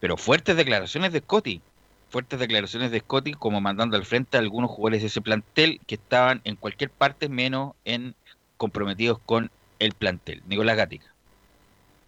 pero 0.01 0.17
fuertes 0.17 0.57
declaraciones 0.57 1.13
de 1.13 1.21
Scotty 1.21 1.63
fuertes 2.09 2.39
declaraciones 2.39 2.91
de 2.91 3.01
Scotty 3.01 3.33
como 3.33 3.61
mandando 3.61 3.97
al 3.97 4.05
frente 4.05 4.37
a 4.37 4.41
algunos 4.41 4.71
jugadores 4.71 5.03
de 5.03 5.09
ese 5.09 5.21
plantel 5.21 5.81
que 5.87 5.97
estaban 5.97 6.41
en 6.45 6.57
cualquier 6.57 6.91
parte 6.91 7.29
menos 7.29 7.73
en 7.85 8.15
comprometidos 8.57 9.19
con 9.19 9.51
el 9.79 9.93
plantel. 9.93 10.43
Nicolás 10.47 10.77
Gatica. 10.77 11.07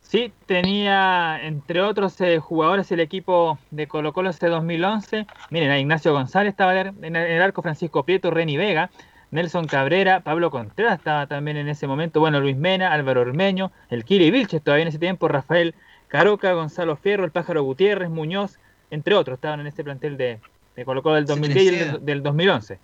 Sí, 0.01 0.33
tenía 0.47 1.39
entre 1.43 1.83
otros 1.83 2.19
eh, 2.23 2.39
jugadores 2.39 2.91
el 2.93 3.01
equipo 3.01 3.59
de 3.71 3.87
Colo 3.87 4.15
Colo 4.15 4.31
ese 4.31 4.47
2011. 4.47 5.27
Miren, 5.51 5.71
a 5.71 5.79
Ignacio 5.79 6.15
González 6.15 6.53
estaba 6.53 6.81
en 6.81 7.15
el 7.15 7.43
arco, 7.43 7.61
Francisco 7.61 8.05
Prieto, 8.05 8.31
Reni 8.31 8.57
Vega, 8.57 8.89
Nelson 9.31 9.67
Cabrera, 9.67 10.21
Pablo 10.21 10.51
Contreras 10.51 10.99
estaba 10.99 11.27
también 11.27 11.59
en 11.59 11.69
ese 11.69 11.87
momento, 11.87 12.21
bueno, 12.21 12.41
Luis 12.41 12.57
Mena, 12.57 12.95
Álvaro 12.95 13.21
Ormeño, 13.21 13.71
el 13.91 14.05
Kiri 14.05 14.31
Vilches 14.31 14.63
todavía 14.63 14.83
en 14.83 14.89
ese 14.89 14.99
tiempo, 14.99 15.29
Rafael 15.29 15.75
Caroca, 16.07 16.55
Gonzalo 16.55 16.97
Fierro, 16.97 17.27
el 17.27 17.31
Pájaro 17.31 17.63
Gutiérrez, 17.63 18.09
Muñoz, 18.09 18.59
entre 18.91 19.15
otros, 19.15 19.37
estaban 19.37 19.61
en 19.61 19.67
este 19.67 19.85
plantel 19.85 20.17
de, 20.17 20.41
de 20.77 20.85
Colo 20.85 21.03
Colo 21.03 21.17
del 21.17 21.27
2010 21.27 21.65
y 21.65 21.77
del, 21.77 22.05
del 22.05 22.23
2011. 22.23 22.79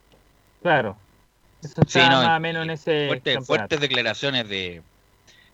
Claro. 0.63 0.97
Eso 1.63 1.81
está 1.81 1.85
Sí, 1.87 1.99
no, 2.11 2.23
más 2.23 2.37
o 2.37 2.41
menos 2.41 2.65
en 2.65 2.71
ese 2.71 3.41
fuertes 3.45 3.81
declaraciones 3.81 4.49
de, 4.49 4.83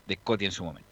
de 0.06 0.14
Scotty 0.14 0.46
en 0.46 0.52
su 0.52 0.64
momento. 0.64 0.88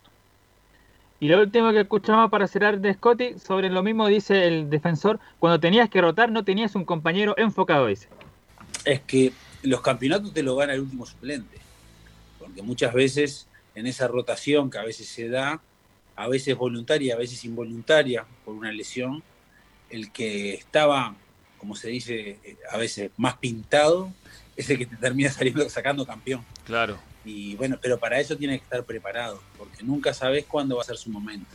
Y 1.21 1.29
lo 1.29 1.41
último 1.41 1.73
que 1.73 1.81
escuchamos 1.81 2.31
para 2.31 2.47
cerrar 2.47 2.79
de 2.79 2.95
Scotty, 2.95 3.39
sobre 3.41 3.71
lo 3.71 3.83
mismo 3.83 4.07
dice 4.07 4.47
el 4.47 4.71
defensor, 4.71 5.19
cuando 5.41 5.59
tenías 5.59 5.91
que 5.91 6.01
rotar 6.01 6.31
no 6.31 6.45
tenías 6.45 6.77
un 6.77 6.85
compañero 6.85 7.35
enfocado, 7.37 7.87
dice. 7.87 8.09
es 8.85 9.01
que 9.01 9.33
los 9.63 9.81
campeonatos 9.81 10.33
te 10.33 10.43
lo 10.45 10.55
gana 10.55 10.75
el 10.75 10.81
último 10.81 11.05
suplente. 11.05 11.59
Porque 12.39 12.63
muchas 12.63 12.95
veces 12.95 13.49
en 13.75 13.87
esa 13.87 14.07
rotación 14.07 14.71
que 14.71 14.79
a 14.79 14.85
veces 14.85 15.09
se 15.09 15.29
da, 15.29 15.61
a 16.15 16.29
veces 16.29 16.57
voluntaria, 16.57 17.15
a 17.15 17.19
veces 17.19 17.45
involuntaria, 17.45 18.25
por 18.45 18.55
una 18.55 18.71
lesión, 18.71 19.23
el 19.91 20.13
que 20.13 20.55
estaba, 20.55 21.15
como 21.59 21.75
se 21.75 21.89
dice, 21.89 22.39
eh, 22.43 22.57
a 22.71 22.77
veces 22.77 23.11
más 23.17 23.37
pintado, 23.39 24.13
es 24.57 24.69
el 24.71 24.79
que 24.79 24.87
te 24.87 24.97
termina 24.97 25.31
saliendo 25.31 25.69
sacando 25.69 26.07
campeón. 26.07 26.45
Claro. 26.65 26.99
Y 27.25 27.57
bueno, 27.57 27.79
pero 27.81 27.99
para 27.99 28.21
eso 28.21 28.37
tienes 28.37 28.59
que 28.61 28.65
estar 28.65 28.85
preparado, 28.85 29.43
porque 29.57 29.83
nunca 29.83 30.15
sabes 30.15 30.45
cuándo 30.47 30.77
va 30.77 30.83
a 30.83 30.87
ser 30.87 30.97
su 30.97 31.11
momento. 31.11 31.51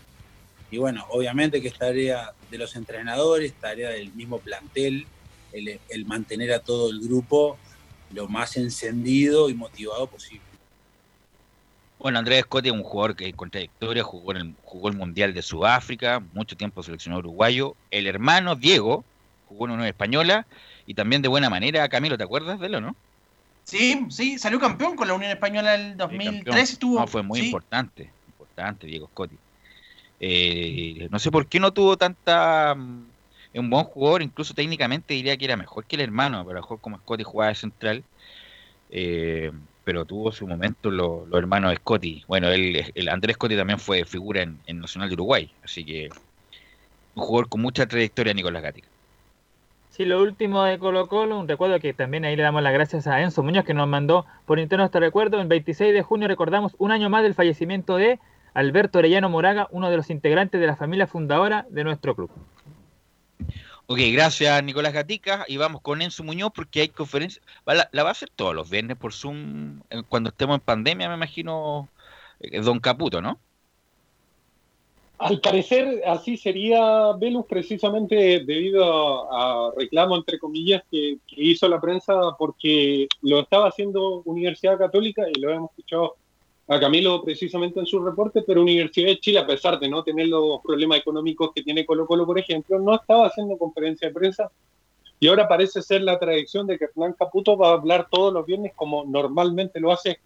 Y 0.70 0.78
bueno, 0.78 1.06
obviamente 1.10 1.62
que 1.62 1.68
es 1.68 1.78
tarea 1.78 2.34
de 2.50 2.58
los 2.58 2.76
entrenadores, 2.76 3.54
tarea 3.54 3.92
del 3.92 4.12
mismo 4.14 4.40
plantel, 4.40 5.06
el, 5.52 5.80
el 5.90 6.06
mantener 6.06 6.52
a 6.52 6.60
todo 6.60 6.90
el 6.90 7.00
grupo 7.00 7.58
lo 8.12 8.28
más 8.28 8.58
encendido 8.58 9.50
y 9.50 9.54
motivado 9.54 10.08
posible. 10.08 10.53
Bueno, 12.04 12.20
Andrés 12.20 12.44
Scotty 12.44 12.70
es 12.70 12.76
un 12.76 12.84
jugador 12.84 13.16
que 13.16 13.34
con 13.36 13.50
trayectoria 13.50 14.04
jugó, 14.04 14.32
en 14.32 14.38
el, 14.38 14.58
jugó 14.62 14.90
el 14.90 14.96
Mundial 14.98 15.34
de 15.34 15.42
Sudáfrica, 15.42 16.20
mucho 16.20 16.58
tiempo 16.58 16.84
seleccionado 16.84 17.20
uruguayo. 17.22 17.78
El 17.92 18.08
hermano 18.08 18.56
Diego 18.58 19.08
jugó 19.46 19.66
en 19.68 19.72
una 19.72 19.88
española 19.88 20.48
y 20.86 20.96
también 20.96 21.22
de 21.22 21.30
buena 21.30 21.50
manera. 21.50 21.88
Camilo, 21.90 22.18
¿te 22.18 22.24
acuerdas 22.26 22.60
de 22.60 22.68
él 22.68 22.76
o 22.76 22.82
no? 22.82 22.98
Sí, 23.64 24.06
sí, 24.10 24.38
salió 24.40 24.60
campeón 24.60 24.96
con 24.96 25.08
la 25.08 25.14
Unión 25.14 25.32
Española 25.32 25.76
el 25.76 25.96
Sí, 25.98 25.98
2003 25.98 26.44
campeón. 26.44 26.74
estuvo. 26.74 27.00
No, 27.00 27.08
fue 27.08 27.24
muy 27.24 27.40
sí. 27.40 27.46
importante, 27.46 28.16
importante 28.28 28.88
Diego 28.88 29.08
Scotti. 29.10 29.40
Eh, 30.20 31.08
no 31.12 31.20
sé 31.20 31.32
por 31.32 31.48
qué 31.50 31.60
no 31.60 31.74
tuvo 31.74 31.98
tanta... 31.98 32.76
mm, 32.76 33.14
Un 33.56 33.70
buen 33.70 33.86
jugador, 33.86 34.24
incluso 34.24 34.54
técnicamente 34.56 35.14
diría 35.16 35.38
que 35.38 35.46
era 35.46 35.58
mejor 35.58 35.86
que 35.88 35.96
el 35.98 36.04
hermano, 36.04 36.46
pero 36.46 36.60
mejor 36.62 36.82
como 36.82 37.00
Scotti 37.00 37.24
jugaba 37.24 37.50
de 37.50 37.56
central. 37.56 38.06
eh, 38.90 39.52
pero 39.84 40.06
tuvo 40.06 40.32
su 40.32 40.48
momento 40.48 40.90
lo- 40.90 41.26
los 41.26 41.38
hermanos 41.40 41.76
Scotti. 41.76 42.24
Bueno, 42.28 42.50
el 42.50 43.10
Andrés 43.10 43.36
Scotti 43.36 43.56
también 43.56 43.80
fue 43.80 44.06
figura 44.06 44.42
en, 44.42 44.58
en 44.66 44.80
Nacional 44.80 45.10
de 45.10 45.16
Uruguay, 45.16 45.52
así 45.64 45.84
que 45.86 46.10
un 47.16 47.24
jugador 47.24 47.50
con 47.50 47.62
mucha 47.62 47.86
trayectoria, 47.86 48.34
Nicolás 48.34 48.64
Gatica. 48.64 48.88
Sí, 49.90 50.06
lo 50.06 50.24
último 50.24 50.64
de 50.64 50.80
Colo 50.80 51.08
Colo, 51.08 51.38
un 51.40 51.48
recuerdo 51.48 51.80
que 51.80 51.94
también 51.94 52.26
ahí 52.26 52.36
le 52.36 52.42
damos 52.42 52.64
las 52.64 52.74
gracias 52.74 53.06
a 53.06 53.22
Enzo 53.22 53.44
Muñoz 53.44 53.64
que 53.64 53.76
nos 53.76 53.88
mandó 53.88 54.26
por 54.48 54.58
interno 54.58 54.86
este 54.86 55.00
recuerdo. 55.00 55.40
El 55.40 55.48
26 55.48 55.94
de 55.94 56.02
junio 56.02 56.28
recordamos 56.28 56.76
un 56.80 56.92
año 56.92 57.12
más 57.12 57.22
del 57.22 57.36
fallecimiento 57.36 57.98
de 57.98 58.20
Alberto 58.56 58.98
Orellano 58.98 59.30
Moraga, 59.30 59.68
uno 59.70 59.92
de 59.92 59.98
los 59.98 60.10
integrantes 60.10 60.60
de 60.60 60.66
la 60.66 60.76
familia 60.76 61.06
fundadora 61.06 61.68
de 61.70 61.84
nuestro 61.84 62.16
club. 62.16 62.32
Ok, 63.86 64.00
gracias 64.14 64.64
Nicolás 64.64 64.94
Gatica. 64.94 65.46
Y 65.48 65.58
vamos 65.58 65.82
con 65.82 66.02
Enzo 66.02 66.24
Muñoz 66.24 66.52
porque 66.56 66.82
hay 66.82 66.90
conferencia. 66.90 67.42
La, 67.66 67.90
la 67.92 68.04
va 68.04 68.10
a 68.10 68.14
hacer 68.14 68.30
todos 68.34 68.56
los 68.56 68.70
viernes 68.70 68.98
por 68.98 69.14
Zoom 69.14 69.82
eh, 69.90 70.04
cuando 70.08 70.30
estemos 70.30 70.56
en 70.56 70.62
pandemia, 70.62 71.10
me 71.10 71.16
imagino, 71.16 71.90
eh, 72.40 72.62
Don 72.62 72.80
Caputo, 72.80 73.22
¿no? 73.22 73.40
Al 75.20 75.40
parecer 75.40 76.02
así 76.06 76.38
sería 76.38 77.14
Velus 77.14 77.46
precisamente 77.46 78.44
debido 78.46 79.32
a, 79.32 79.68
a 79.68 79.72
reclamo, 79.78 80.16
entre 80.18 80.40
comillas, 80.40 80.84
que, 80.90 81.18
que 81.28 81.44
hizo 81.44 81.68
la 81.68 81.80
prensa 81.80 82.14
porque 82.38 83.08
lo 83.22 83.42
estaba 83.42 83.70
haciendo 83.70 84.22
Universidad 84.26 84.78
Católica 84.78 85.24
y 85.30 85.40
lo 85.40 85.52
hemos 85.52 85.70
escuchado 85.72 86.18
a 86.68 86.80
Camilo 86.80 87.22
precisamente 87.24 87.80
en 87.80 87.86
su 87.86 88.04
reporte, 88.04 88.42
pero 88.46 88.62
Universidad 88.62 89.08
de 89.08 89.20
Chile, 89.20 89.40
a 89.40 89.46
pesar 89.48 89.80
de 89.80 89.90
no 89.90 90.04
tener 90.04 90.28
los 90.28 90.62
problemas 90.62 91.00
económicos 91.00 91.52
que 91.54 91.62
tiene 91.64 91.86
Colo 91.86 92.06
Colo, 92.08 92.26
por 92.26 92.40
ejemplo, 92.40 92.80
no 92.80 92.96
estaba 92.96 93.28
haciendo 93.28 93.58
conferencia 93.58 94.08
de 94.08 94.14
prensa 94.14 94.50
y 95.20 95.28
ahora 95.28 95.48
parece 95.48 95.82
ser 95.82 96.02
la 96.04 96.18
tradición 96.20 96.66
de 96.68 96.78
que 96.78 96.86
Hernán 96.86 97.14
Caputo 97.14 97.58
va 97.58 97.70
a 97.70 97.74
hablar 97.74 98.08
todos 98.10 98.34
los 98.34 98.46
viernes 98.46 98.72
como 98.76 99.04
normalmente 99.06 99.80
lo 99.80 99.92
hace 99.92 100.20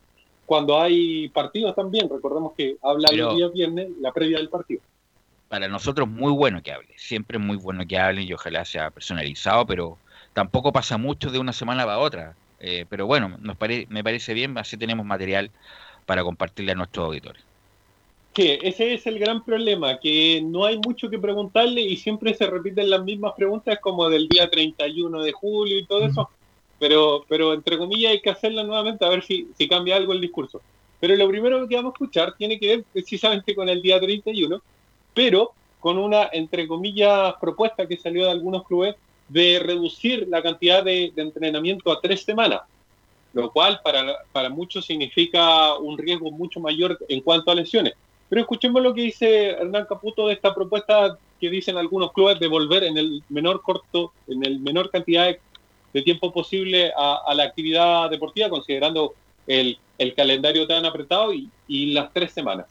cuando 0.45 0.79
hay 0.79 1.27
partidos 1.29 1.75
también. 1.75 2.07
Recordemos 2.09 2.53
que 2.55 2.77
habla 2.81 3.07
Pero- 3.09 3.25
los 3.25 3.35
días 3.35 3.53
viernes, 3.53 3.89
la 3.99 4.11
previa 4.11 4.37
del 4.37 4.49
partido. 4.49 4.81
Para 5.49 5.67
nosotros 5.67 6.07
muy 6.07 6.31
bueno 6.31 6.61
que 6.61 6.71
hable. 6.71 6.89
Siempre 6.97 7.37
es 7.37 7.43
muy 7.43 7.57
bueno 7.57 7.85
que 7.87 7.97
hablen 7.97 8.27
y 8.27 8.33
ojalá 8.33 8.63
sea 8.65 8.91
personalizado, 8.91 9.65
pero 9.65 9.97
tampoco 10.33 10.71
pasa 10.71 10.97
mucho 10.97 11.31
de 11.31 11.39
una 11.39 11.53
semana 11.53 11.85
para 11.85 11.99
otra. 11.99 12.35
Eh, 12.59 12.85
pero 12.89 13.05
bueno, 13.07 13.37
nos 13.41 13.55
pare- 13.55 13.85
me 13.89 14.03
parece 14.03 14.33
bien, 14.33 14.57
así 14.57 14.77
tenemos 14.77 15.05
material 15.05 15.51
para 16.07 16.23
compartirle 16.23 16.71
a 16.71 16.75
nuestros 16.75 17.05
auditores. 17.05 17.43
Sí, 18.33 18.57
ese 18.61 18.93
es 18.93 19.05
el 19.07 19.19
gran 19.19 19.43
problema, 19.43 19.99
que 19.99 20.41
no 20.41 20.63
hay 20.65 20.77
mucho 20.77 21.09
que 21.09 21.19
preguntarle 21.19 21.81
y 21.81 21.97
siempre 21.97 22.33
se 22.33 22.45
repiten 22.45 22.89
las 22.89 23.03
mismas 23.03 23.33
preguntas 23.35 23.77
como 23.81 24.09
del 24.09 24.27
día 24.27 24.49
31 24.49 25.21
de 25.21 25.31
julio 25.33 25.77
y 25.77 25.85
todo 25.85 26.05
eso, 26.05 26.29
pero, 26.79 27.25
pero 27.27 27.53
entre 27.53 27.77
comillas 27.77 28.11
hay 28.11 28.21
que 28.21 28.29
hacerlas 28.29 28.65
nuevamente 28.65 29.03
a 29.03 29.09
ver 29.09 29.23
si, 29.23 29.49
si 29.57 29.67
cambia 29.67 29.97
algo 29.97 30.13
el 30.13 30.21
discurso. 30.21 30.61
Pero 30.99 31.15
lo 31.15 31.27
primero 31.27 31.67
que 31.67 31.75
vamos 31.75 31.91
a 31.91 31.95
escuchar 31.95 32.35
tiene 32.37 32.59
que 32.59 32.67
ver 32.67 32.85
precisamente 32.93 33.53
con 33.53 33.67
el 33.69 33.81
día 33.81 33.99
31, 33.99 34.61
pero 35.13 35.51
con 35.79 35.97
una, 35.97 36.29
entre 36.31 36.67
comillas, 36.67 37.33
propuesta 37.41 37.87
que 37.87 37.97
salió 37.97 38.25
de 38.25 38.31
algunos 38.31 38.65
clubes 38.65 38.95
de 39.27 39.59
reducir 39.59 40.27
la 40.29 40.41
cantidad 40.41 40.83
de, 40.83 41.11
de 41.13 41.21
entrenamiento 41.21 41.91
a 41.91 41.99
tres 41.99 42.23
semanas 42.23 42.61
lo 43.33 43.51
cual 43.51 43.79
para, 43.83 44.15
para 44.31 44.49
muchos 44.49 44.85
significa 44.85 45.75
un 45.75 45.97
riesgo 45.97 46.31
mucho 46.31 46.59
mayor 46.59 46.97
en 47.07 47.21
cuanto 47.21 47.51
a 47.51 47.55
lesiones. 47.55 47.93
Pero 48.29 48.41
escuchemos 48.41 48.81
lo 48.81 48.93
que 48.93 49.01
dice 49.01 49.49
Hernán 49.51 49.85
Caputo 49.85 50.27
de 50.27 50.33
esta 50.33 50.53
propuesta 50.53 51.17
que 51.39 51.49
dicen 51.49 51.77
algunos 51.77 52.11
clubes 52.11 52.39
de 52.39 52.47
volver 52.47 52.83
en 52.83 52.97
el 52.97 53.23
menor 53.29 53.61
corto, 53.61 54.11
en 54.27 54.43
el 54.43 54.59
menor 54.59 54.89
cantidad 54.89 55.27
de, 55.27 55.39
tiempo 56.03 56.31
posible 56.31 56.91
a, 56.95 57.21
a, 57.25 57.33
la 57.33 57.45
actividad 57.45 58.07
deportiva, 58.11 58.49
considerando 58.49 59.15
el, 59.47 59.79
el 59.97 60.13
calendario 60.13 60.67
tan 60.67 60.85
apretado 60.85 61.33
y, 61.33 61.49
y 61.67 61.87
las 61.87 62.13
tres 62.13 62.31
semanas. 62.31 62.67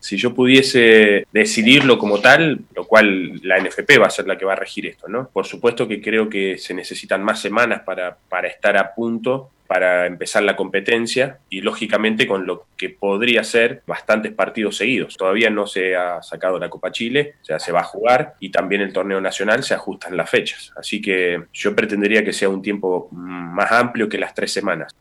Si 0.00 0.16
yo 0.16 0.34
pudiese 0.34 1.26
decidirlo 1.32 1.98
como 1.98 2.20
tal, 2.20 2.60
lo 2.74 2.86
cual 2.86 3.40
la 3.42 3.60
NFP 3.60 4.00
va 4.00 4.06
a 4.06 4.10
ser 4.10 4.26
la 4.26 4.36
que 4.36 4.44
va 4.44 4.54
a 4.54 4.56
regir 4.56 4.86
esto, 4.86 5.08
¿no? 5.08 5.28
Por 5.32 5.46
supuesto 5.46 5.86
que 5.86 6.00
creo 6.00 6.28
que 6.28 6.58
se 6.58 6.74
necesitan 6.74 7.22
más 7.22 7.40
semanas 7.40 7.82
para, 7.84 8.16
para 8.28 8.48
estar 8.48 8.76
a 8.76 8.94
punto 8.94 9.50
para 9.70 10.06
empezar 10.06 10.42
la 10.42 10.56
competencia 10.56 11.38
y 11.48 11.60
lógicamente 11.60 12.26
con 12.26 12.44
lo 12.44 12.66
que 12.76 12.90
podría 12.90 13.44
ser 13.44 13.84
bastantes 13.86 14.32
partidos 14.32 14.76
seguidos. 14.76 15.16
Todavía 15.16 15.48
no 15.48 15.68
se 15.68 15.94
ha 15.94 16.20
sacado 16.24 16.58
la 16.58 16.68
Copa 16.68 16.90
Chile, 16.90 17.34
o 17.40 17.44
sea, 17.44 17.60
se 17.60 17.70
va 17.70 17.78
a 17.78 17.84
jugar 17.84 18.34
y 18.40 18.50
también 18.50 18.80
el 18.80 18.92
torneo 18.92 19.20
nacional 19.20 19.62
se 19.62 19.74
ajustan 19.74 20.16
las 20.16 20.28
fechas. 20.28 20.72
Así 20.74 21.00
que 21.00 21.44
yo 21.52 21.76
pretendería 21.76 22.24
que 22.24 22.32
sea 22.32 22.48
un 22.48 22.62
tiempo 22.62 23.10
más 23.12 23.70
amplio 23.70 24.08
que 24.08 24.18
las 24.18 24.34
tres 24.34 24.52
semanas. 24.52 24.92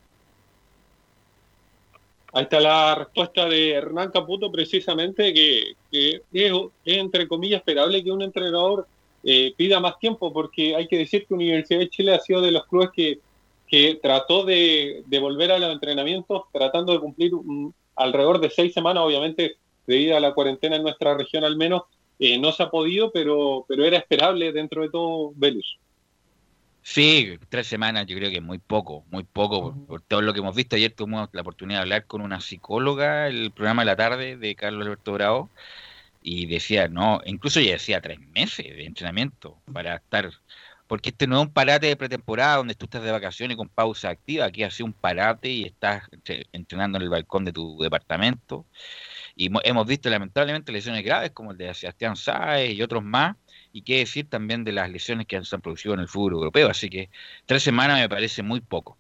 Ahí 2.34 2.44
está 2.44 2.60
la 2.60 2.96
respuesta 2.96 3.46
de 3.46 3.72
Hernán 3.72 4.12
Caputo 4.12 4.52
precisamente, 4.52 5.34
que, 5.34 5.76
es, 5.92 6.54
entre 6.86 7.28
comillas 7.28 7.60
esperable 7.60 8.04
que 8.04 8.12
un 8.12 8.22
entrenador 8.22 8.88
eh, 9.24 9.54
pida 9.58 9.80
más 9.80 9.98
tiempo, 10.00 10.32
porque 10.32 10.76
hay 10.76 10.88
que 10.88 10.98
decir 10.98 11.26
que 11.26 11.34
Universidad 11.34 11.80
de 11.80 11.90
Chile 11.90 12.14
ha 12.14 12.20
sido 12.20 12.42
de 12.42 12.52
los 12.52 12.66
clubes 12.66 12.90
que 12.94 13.20
que 13.70 14.00
trató 14.02 14.44
de, 14.46 15.04
de, 15.06 15.20
volver 15.20 15.52
a 15.52 15.60
los 15.60 15.72
entrenamientos 15.72 16.44
tratando 16.52 16.92
de 16.92 17.00
cumplir 17.00 17.32
alrededor 17.96 18.40
de 18.40 18.50
seis 18.50 18.74
semanas, 18.74 19.04
obviamente 19.04 19.58
debido 19.86 20.18
a 20.18 20.20
la 20.20 20.34
cuarentena 20.34 20.76
en 20.76 20.84
nuestra 20.84 21.16
región 21.16 21.44
al 21.44 21.56
menos, 21.56 21.84
eh, 22.18 22.38
no 22.40 22.52
se 22.52 22.64
ha 22.64 22.70
podido, 22.70 23.12
pero, 23.12 23.66
pero 23.68 23.86
era 23.86 23.98
esperable 23.98 24.52
dentro 24.52 24.82
de 24.82 24.90
todo 24.90 25.32
Velus. 25.36 25.78
Sí, 26.92 27.38
tres 27.50 27.68
semanas 27.68 28.08
yo 28.08 28.18
creo 28.18 28.32
que 28.32 28.38
es 28.38 28.44
muy 28.44 28.58
poco, 28.58 29.06
muy 29.12 29.24
poco, 29.24 29.62
por, 29.62 29.86
por, 29.86 30.02
todo 30.02 30.24
lo 30.24 30.34
que 30.34 30.40
hemos 30.40 30.56
visto. 30.56 30.76
Ayer 30.76 30.92
tuvimos 30.92 31.30
la 31.34 31.42
oportunidad 31.42 31.80
de 31.80 31.82
hablar 31.84 32.08
con 32.08 32.22
una 32.22 32.42
psicóloga, 32.42 33.28
el 33.28 33.52
programa 33.52 33.84
de 33.84 33.86
la 33.86 33.96
tarde 33.96 34.38
de 34.38 34.56
Carlos 34.56 34.88
Alberto 34.88 35.14
Bravo, 35.14 35.52
y 36.24 36.48
decía, 36.48 36.88
no, 36.88 37.22
incluso 37.26 37.60
ya 37.62 37.74
decía 37.74 38.02
tres 38.02 38.20
meses 38.34 38.66
de 38.76 38.86
entrenamiento 38.86 39.60
para 39.72 39.98
estar 39.98 40.32
porque 40.90 41.10
este 41.10 41.28
no 41.28 41.40
es 41.40 41.46
un 41.46 41.54
parate 41.54 41.86
de 41.86 41.96
pretemporada 41.96 42.58
donde 42.58 42.74
tú 42.74 42.86
estás 42.86 43.04
de 43.04 43.12
vacaciones 43.12 43.56
con 43.56 43.70
pausa 43.70 44.10
activa, 44.10 44.46
aquí 44.46 44.64
ha 44.64 44.72
sido 44.72 44.88
un 44.88 44.94
parate 44.94 45.48
y 45.48 45.66
estás 45.66 46.10
entrenando 46.52 46.98
en 46.98 47.04
el 47.04 47.10
balcón 47.10 47.46
de 47.46 47.54
tu 47.54 47.78
departamento. 47.78 48.66
Y 49.36 49.52
hemos 49.64 49.86
visto 49.86 50.10
lamentablemente 50.10 50.72
lesiones 50.72 51.06
graves 51.06 51.30
como 51.30 51.52
el 51.52 51.58
de 51.58 51.72
Sebastián 51.76 52.16
Sáez 52.16 52.74
y 52.74 52.82
otros 52.82 53.04
más, 53.04 53.36
y 53.72 53.84
qué 53.84 54.00
decir 54.00 54.30
también 54.30 54.64
de 54.64 54.72
las 54.72 54.90
lesiones 54.90 55.28
que 55.28 55.44
se 55.44 55.56
han 55.56 55.62
producido 55.62 55.94
en 55.94 56.02
el 56.02 56.08
fútbol 56.08 56.34
europeo, 56.34 56.70
así 56.70 56.90
que 56.90 57.10
tres 57.46 57.64
semanas 57.64 58.00
me 58.00 58.10
parece 58.10 58.44
muy 58.44 58.62
poco. 58.62 58.98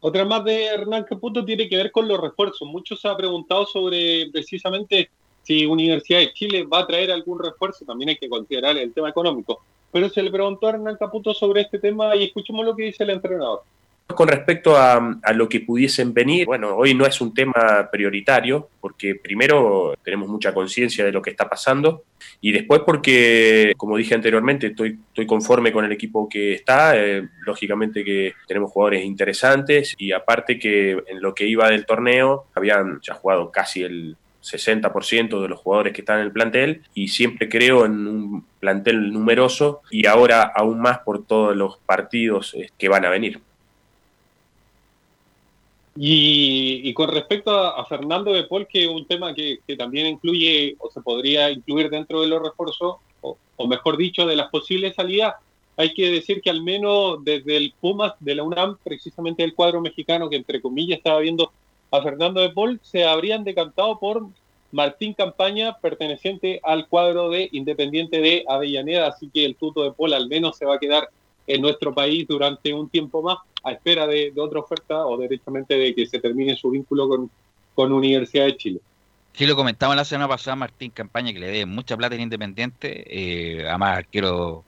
Otra 0.00 0.24
más 0.24 0.44
de 0.44 0.66
Hernán 0.66 1.04
Caputo 1.04 1.44
tiene 1.44 1.68
que 1.68 1.76
ver 1.76 1.90
con 1.90 2.06
los 2.06 2.20
refuerzos. 2.20 2.68
Muchos 2.68 3.00
se 3.00 3.08
ha 3.08 3.16
preguntado 3.16 3.66
sobre 3.66 4.30
precisamente 4.30 5.10
si 5.42 5.64
Universidad 5.64 6.20
de 6.20 6.32
Chile 6.32 6.64
va 6.64 6.80
a 6.80 6.86
traer 6.86 7.10
algún 7.10 7.38
refuerzo, 7.42 7.84
también 7.84 8.10
hay 8.10 8.16
que 8.16 8.28
considerar 8.28 8.76
el 8.76 8.92
tema 8.92 9.08
económico. 9.08 9.62
Pero 9.92 10.08
se 10.08 10.22
le 10.22 10.30
preguntó 10.30 10.66
a 10.66 10.70
Hernán 10.70 10.96
Caputo 10.96 11.32
sobre 11.32 11.62
este 11.62 11.78
tema 11.78 12.14
y 12.16 12.24
escuchemos 12.24 12.64
lo 12.64 12.74
que 12.74 12.84
dice 12.84 13.04
el 13.04 13.10
entrenador. 13.10 13.62
Con 14.06 14.28
respecto 14.28 14.76
a, 14.76 15.18
lo 15.34 15.48
que 15.48 15.60
pudiesen 15.60 16.14
venir, 16.14 16.46
bueno, 16.46 16.76
hoy 16.76 16.94
no 16.94 17.06
es 17.06 17.20
un 17.20 17.34
tema 17.34 17.88
prioritario, 17.90 18.70
porque 18.80 19.16
primero 19.16 19.94
tenemos 20.02 20.28
mucha 20.28 20.54
conciencia 20.54 21.04
de 21.04 21.12
lo 21.12 21.20
que 21.20 21.30
está 21.30 21.48
pasando, 21.48 22.04
y 22.40 22.52
después 22.52 22.82
porque, 22.86 23.74
como 23.76 23.96
dije 23.96 24.14
anteriormente, 24.14 24.68
estoy, 24.68 24.98
estoy 25.08 25.26
conforme 25.26 25.72
con 25.72 25.84
el 25.84 25.92
equipo 25.92 26.28
que 26.28 26.54
está, 26.54 26.96
eh, 26.96 27.28
lógicamente 27.44 28.04
que 28.04 28.34
tenemos 28.46 28.70
jugadores 28.70 29.04
interesantes, 29.04 29.94
y 29.98 30.12
aparte 30.12 30.58
que 30.58 31.02
en 31.08 31.20
lo 31.20 31.34
que 31.34 31.46
iba 31.46 31.68
del 31.68 31.84
torneo, 31.84 32.46
habían 32.54 33.00
ya 33.02 33.14
jugado 33.14 33.50
casi 33.50 33.82
el 33.82 34.16
60% 34.46 35.42
de 35.42 35.48
los 35.48 35.58
jugadores 35.58 35.92
que 35.92 36.02
están 36.02 36.20
en 36.20 36.26
el 36.26 36.32
plantel 36.32 36.82
y 36.94 37.08
siempre 37.08 37.48
creo 37.48 37.84
en 37.84 38.06
un 38.06 38.46
plantel 38.60 39.12
numeroso 39.12 39.82
y 39.90 40.06
ahora 40.06 40.42
aún 40.42 40.80
más 40.80 41.00
por 41.00 41.26
todos 41.26 41.56
los 41.56 41.78
partidos 41.78 42.54
eh, 42.54 42.70
que 42.78 42.88
van 42.88 43.04
a 43.04 43.10
venir. 43.10 43.40
Y, 45.96 46.82
y, 46.84 46.92
con 46.92 47.08
respecto 47.08 47.50
a, 47.50 47.84
Fernando 47.86 48.32
de 48.32 48.44
Paul, 48.44 48.66
que 48.66 48.84
es 48.84 48.88
un 48.88 49.06
tema 49.06 49.34
que, 49.34 49.60
que, 49.66 49.76
también 49.76 50.06
incluye 50.06 50.76
o 50.78 50.90
se 50.90 51.00
podría 51.00 51.50
incluir 51.50 51.88
dentro 51.88 52.20
de 52.20 52.26
los 52.28 52.42
refuerzos, 52.42 52.96
o, 53.22 53.38
o, 53.56 53.66
mejor 53.66 53.96
dicho, 53.96 54.26
de 54.26 54.36
las 54.36 54.50
posibles 54.50 54.94
salidas, 54.94 55.36
hay 55.76 55.94
que 55.94 56.10
decir 56.10 56.42
que 56.42 56.50
al 56.50 56.62
menos 56.62 57.24
desde 57.24 57.56
el 57.56 57.72
Pumas 57.80 58.14
de 58.20 58.34
la 58.34 58.42
UNAM, 58.42 58.76
precisamente 58.82 59.42
el 59.42 59.54
cuadro 59.54 59.80
mexicano 59.80 60.28
que 60.28 60.36
entre 60.36 60.60
comillas 60.60 60.98
estaba 60.98 61.20
viendo 61.20 61.52
a 61.90 62.02
Fernando 62.02 62.40
de 62.40 62.50
Paul, 62.50 62.80
se 62.82 63.04
habrían 63.04 63.44
decantado 63.44 63.98
por 63.98 64.26
Martín 64.72 65.14
Campaña, 65.14 65.78
perteneciente 65.78 66.60
al 66.62 66.88
cuadro 66.88 67.30
de 67.30 67.48
Independiente 67.52 68.20
de 68.20 68.44
Avellaneda, 68.48 69.08
así 69.08 69.30
que 69.32 69.44
el 69.44 69.56
tuto 69.56 69.84
de 69.84 69.92
Paul 69.92 70.12
al 70.12 70.28
menos 70.28 70.56
se 70.58 70.66
va 70.66 70.76
a 70.76 70.78
quedar 70.78 71.08
en 71.46 71.62
nuestro 71.62 71.94
país 71.94 72.26
durante 72.26 72.72
un 72.72 72.88
tiempo 72.88 73.22
más 73.22 73.38
a 73.62 73.72
espera 73.72 74.06
de, 74.06 74.32
otra 74.36 74.60
oferta 74.60 75.06
o 75.06 75.16
derechamente 75.16 75.76
de 75.76 75.94
que 75.94 76.06
se 76.06 76.20
termine 76.20 76.56
su 76.56 76.70
vínculo 76.70 77.08
con, 77.08 77.30
con 77.74 77.92
Universidad 77.92 78.46
de 78.46 78.56
Chile. 78.56 78.80
Sí, 79.32 79.44
lo 79.44 79.54
comentaba 79.54 79.94
la 79.94 80.04
semana 80.04 80.28
pasada 80.28 80.56
Martín 80.56 80.90
Campaña, 80.90 81.32
que 81.32 81.40
le 81.40 81.48
debe 81.48 81.66
mucha 81.66 81.96
plata 81.96 82.14
en 82.14 82.22
Independiente, 82.22 83.04
eh, 83.06 83.68
además 83.68 83.98
arquero 83.98 84.64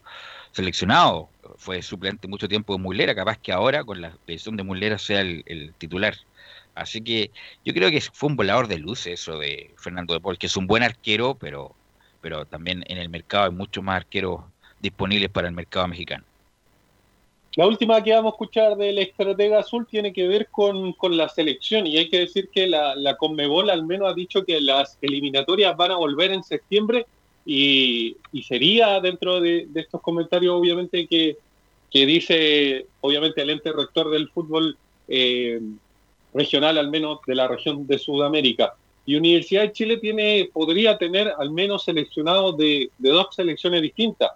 seleccionado, 0.52 1.30
fue 1.56 1.80
suplente 1.80 2.28
mucho 2.28 2.48
tiempo 2.48 2.74
de 2.74 2.80
Mulera, 2.80 3.14
capaz 3.14 3.38
que 3.38 3.52
ahora 3.52 3.84
con 3.84 4.00
la 4.00 4.16
decisión 4.26 4.56
de 4.56 4.64
Mulera 4.64 4.98
sea 4.98 5.20
el, 5.20 5.42
el, 5.46 5.72
titular. 5.74 6.16
Así 6.74 7.00
que 7.00 7.30
yo 7.64 7.72
creo 7.72 7.90
que 7.90 8.00
fue 8.00 8.28
un 8.28 8.36
volador 8.36 8.68
de 8.68 8.78
luces 8.78 9.20
eso 9.20 9.38
de 9.38 9.74
Fernando 9.78 10.14
de 10.14 10.20
Paul, 10.20 10.38
que 10.38 10.46
es 10.46 10.56
un 10.56 10.66
buen 10.66 10.82
arquero, 10.82 11.34
pero, 11.34 11.74
pero 12.20 12.44
también 12.44 12.84
en 12.88 12.98
el 12.98 13.08
mercado 13.08 13.44
hay 13.46 13.52
muchos 13.52 13.82
más 13.82 13.96
arqueros 13.96 14.42
disponibles 14.80 15.30
para 15.30 15.48
el 15.48 15.54
mercado 15.54 15.88
mexicano. 15.88 16.24
La 17.58 17.66
última 17.66 18.00
que 18.04 18.12
vamos 18.12 18.30
a 18.30 18.34
escuchar 18.36 18.76
del 18.76 18.98
estratega 18.98 19.58
azul 19.58 19.84
tiene 19.84 20.12
que 20.12 20.28
ver 20.28 20.46
con, 20.48 20.92
con 20.92 21.16
la 21.16 21.28
selección 21.28 21.88
y 21.88 21.98
hay 21.98 22.08
que 22.08 22.20
decir 22.20 22.50
que 22.50 22.68
la, 22.68 22.94
la, 22.94 23.16
Conmebol 23.16 23.68
al 23.68 23.84
menos 23.84 24.08
ha 24.08 24.14
dicho 24.14 24.44
que 24.44 24.60
las 24.60 24.96
eliminatorias 25.02 25.76
van 25.76 25.90
a 25.90 25.96
volver 25.96 26.30
en 26.30 26.44
septiembre 26.44 27.06
y, 27.44 28.16
y 28.30 28.44
sería 28.44 29.00
dentro 29.00 29.40
de, 29.40 29.66
estos 29.74 30.00
comentarios 30.00 30.54
obviamente 30.54 31.08
que, 31.08 31.36
que, 31.90 32.06
dice 32.06 32.86
obviamente 33.00 33.42
el 33.42 33.50
ente 33.50 33.72
rector 33.72 34.08
del 34.08 34.28
fútbol 34.28 34.78
eh, 35.08 35.60
regional 36.34 36.78
al 36.78 36.90
menos 36.90 37.18
de 37.26 37.34
la 37.34 37.48
región 37.48 37.88
de 37.88 37.98
Sudamérica. 37.98 38.76
Y 39.04 39.16
Universidad 39.16 39.62
de 39.62 39.72
Chile 39.72 39.96
tiene, 39.96 40.48
podría 40.52 40.96
tener 40.96 41.32
al 41.36 41.50
menos 41.50 41.82
seleccionados 41.82 42.56
de, 42.56 42.88
de 42.98 43.10
dos 43.10 43.34
selecciones 43.34 43.82
distintas 43.82 44.30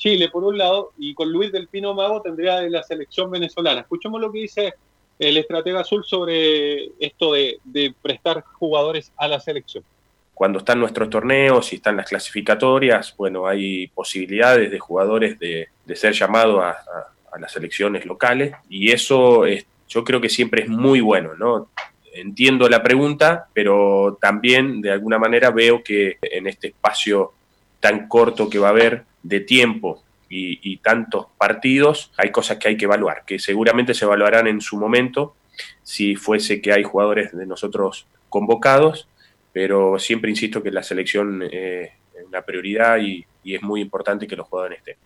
Chile, 0.00 0.30
por 0.30 0.42
un 0.44 0.56
lado, 0.56 0.92
y 0.96 1.12
con 1.12 1.30
Luis 1.30 1.52
del 1.52 1.68
Pino 1.68 1.92
Mago 1.92 2.22
tendría 2.22 2.62
la 2.62 2.82
selección 2.82 3.30
venezolana. 3.30 3.82
Escuchemos 3.82 4.18
lo 4.18 4.32
que 4.32 4.38
dice 4.38 4.74
el 5.18 5.36
estratega 5.36 5.80
azul 5.80 6.02
sobre 6.06 6.86
esto 6.98 7.34
de, 7.34 7.94
prestar 8.00 8.42
jugadores 8.54 9.12
a 9.18 9.28
la 9.28 9.38
selección. 9.38 9.84
Cuando 10.32 10.60
están 10.60 10.80
nuestros 10.80 11.10
torneos 11.10 11.70
y 11.74 11.76
están 11.76 11.98
las 11.98 12.08
clasificatorias, 12.08 13.14
bueno, 13.14 13.46
hay 13.46 13.88
posibilidades 13.88 14.70
de 14.70 14.78
jugadores 14.78 15.38
de, 15.38 15.68
ser 15.94 16.14
llamados 16.14 16.64
a, 16.64 17.38
las 17.38 17.52
selecciones 17.52 18.06
locales 18.06 18.54
y 18.68 18.90
eso 18.90 19.44
es, 19.44 19.66
yo 19.86 20.02
creo 20.02 20.20
que 20.20 20.30
siempre 20.30 20.62
es 20.62 20.68
muy 20.68 21.00
bueno, 21.00 21.34
¿no? 21.34 21.68
Entiendo 22.12 22.68
la 22.68 22.82
pregunta, 22.82 23.48
pero 23.52 24.18
también 24.20 24.80
de 24.80 24.90
alguna 24.90 25.18
manera 25.18 25.50
veo 25.50 25.84
que 25.84 26.16
en 26.22 26.46
este 26.46 26.68
espacio 26.68 27.34
tan 27.80 28.08
corto 28.08 28.48
que 28.48 28.58
va 28.58 28.68
a 28.68 28.70
haber 28.70 29.04
de 29.22 29.40
tiempo 29.40 30.02
y, 30.32 30.76
tantos 30.76 31.26
partidos, 31.36 32.12
hay 32.16 32.30
cosas 32.30 32.58
que 32.58 32.68
hay 32.68 32.76
que 32.76 32.84
evaluar, 32.84 33.24
que 33.26 33.40
seguramente 33.40 33.94
se 33.94 34.04
evaluarán 34.04 34.46
en 34.46 34.60
su 34.60 34.76
momento 34.76 35.34
si 35.82 36.14
fuese 36.14 36.62
que 36.62 36.72
hay 36.72 36.84
jugadores 36.84 37.36
de 37.36 37.46
nosotros 37.46 38.06
convocados, 38.28 39.08
pero 39.52 39.98
siempre 39.98 40.30
insisto 40.30 40.62
que 40.62 40.70
la 40.70 40.84
selección 40.84 41.42
eh, 41.50 41.94
es 42.14 42.24
una 42.26 42.42
prioridad 42.42 42.98
y, 42.98 43.26
es 43.42 43.62
muy 43.62 43.80
importante 43.80 44.28
que 44.28 44.36
los 44.36 44.46
jugadores 44.46 44.78
estén. 44.78 44.96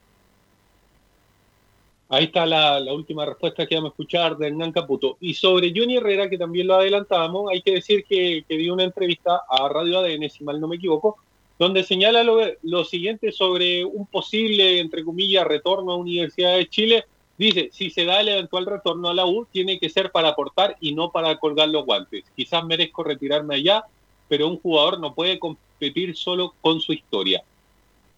Ahí 2.10 2.24
está 2.24 2.44
la, 2.44 2.78
la, 2.78 2.92
última 2.92 3.24
respuesta 3.24 3.66
que 3.66 3.76
vamos 3.76 3.92
a 3.92 3.94
escuchar 3.94 4.36
de 4.36 4.48
Hernán 4.48 4.72
Caputo. 4.72 5.16
Y 5.20 5.32
sobre 5.32 5.72
Johnny 5.74 5.96
Herrera, 5.96 6.28
que 6.28 6.36
también 6.36 6.66
lo 6.66 6.74
adelantábamos, 6.74 7.50
hay 7.50 7.62
que 7.62 7.72
decir 7.72 8.04
que, 8.04 8.44
que 8.46 8.58
dio 8.58 8.74
una 8.74 8.84
entrevista 8.84 9.42
a 9.48 9.68
Radio 9.68 10.00
ADN, 10.00 10.28
si 10.28 10.44
mal 10.44 10.60
no 10.60 10.68
me 10.68 10.76
equivoco, 10.76 11.16
donde 11.58 11.84
señala 11.84 12.24
lo, 12.24 12.84
siguiente 12.84 13.30
sobre 13.30 13.84
un 13.84 14.06
posible, 14.06 14.80
entre 14.80 15.04
comillas, 15.04 15.46
retorno 15.46 15.92
a 15.92 15.96
Universidad 15.96 16.56
de 16.56 16.68
Chile. 16.68 17.04
Dice, 17.38 17.70
si 17.72 17.90
se 17.90 18.04
da 18.04 18.20
el 18.20 18.28
eventual 18.28 18.66
retorno 18.66 19.08
a 19.08 19.14
la 19.14 19.26
U, 19.26 19.46
tiene 19.50 19.78
que 19.78 19.88
ser 19.88 20.10
para 20.10 20.30
aportar 20.30 20.76
y 20.80 20.94
no 20.94 21.10
para 21.10 21.36
colgar 21.38 21.68
los 21.68 21.84
guantes. 21.84 22.24
Quizás 22.36 22.64
merezco 22.64 23.04
retirarme 23.04 23.56
allá, 23.56 23.84
pero 24.28 24.48
un 24.48 24.58
jugador 24.58 24.98
no 24.98 25.14
puede 25.14 25.38
competir 25.38 26.16
solo 26.16 26.54
con 26.60 26.80
su 26.80 26.92
historia. 26.92 27.42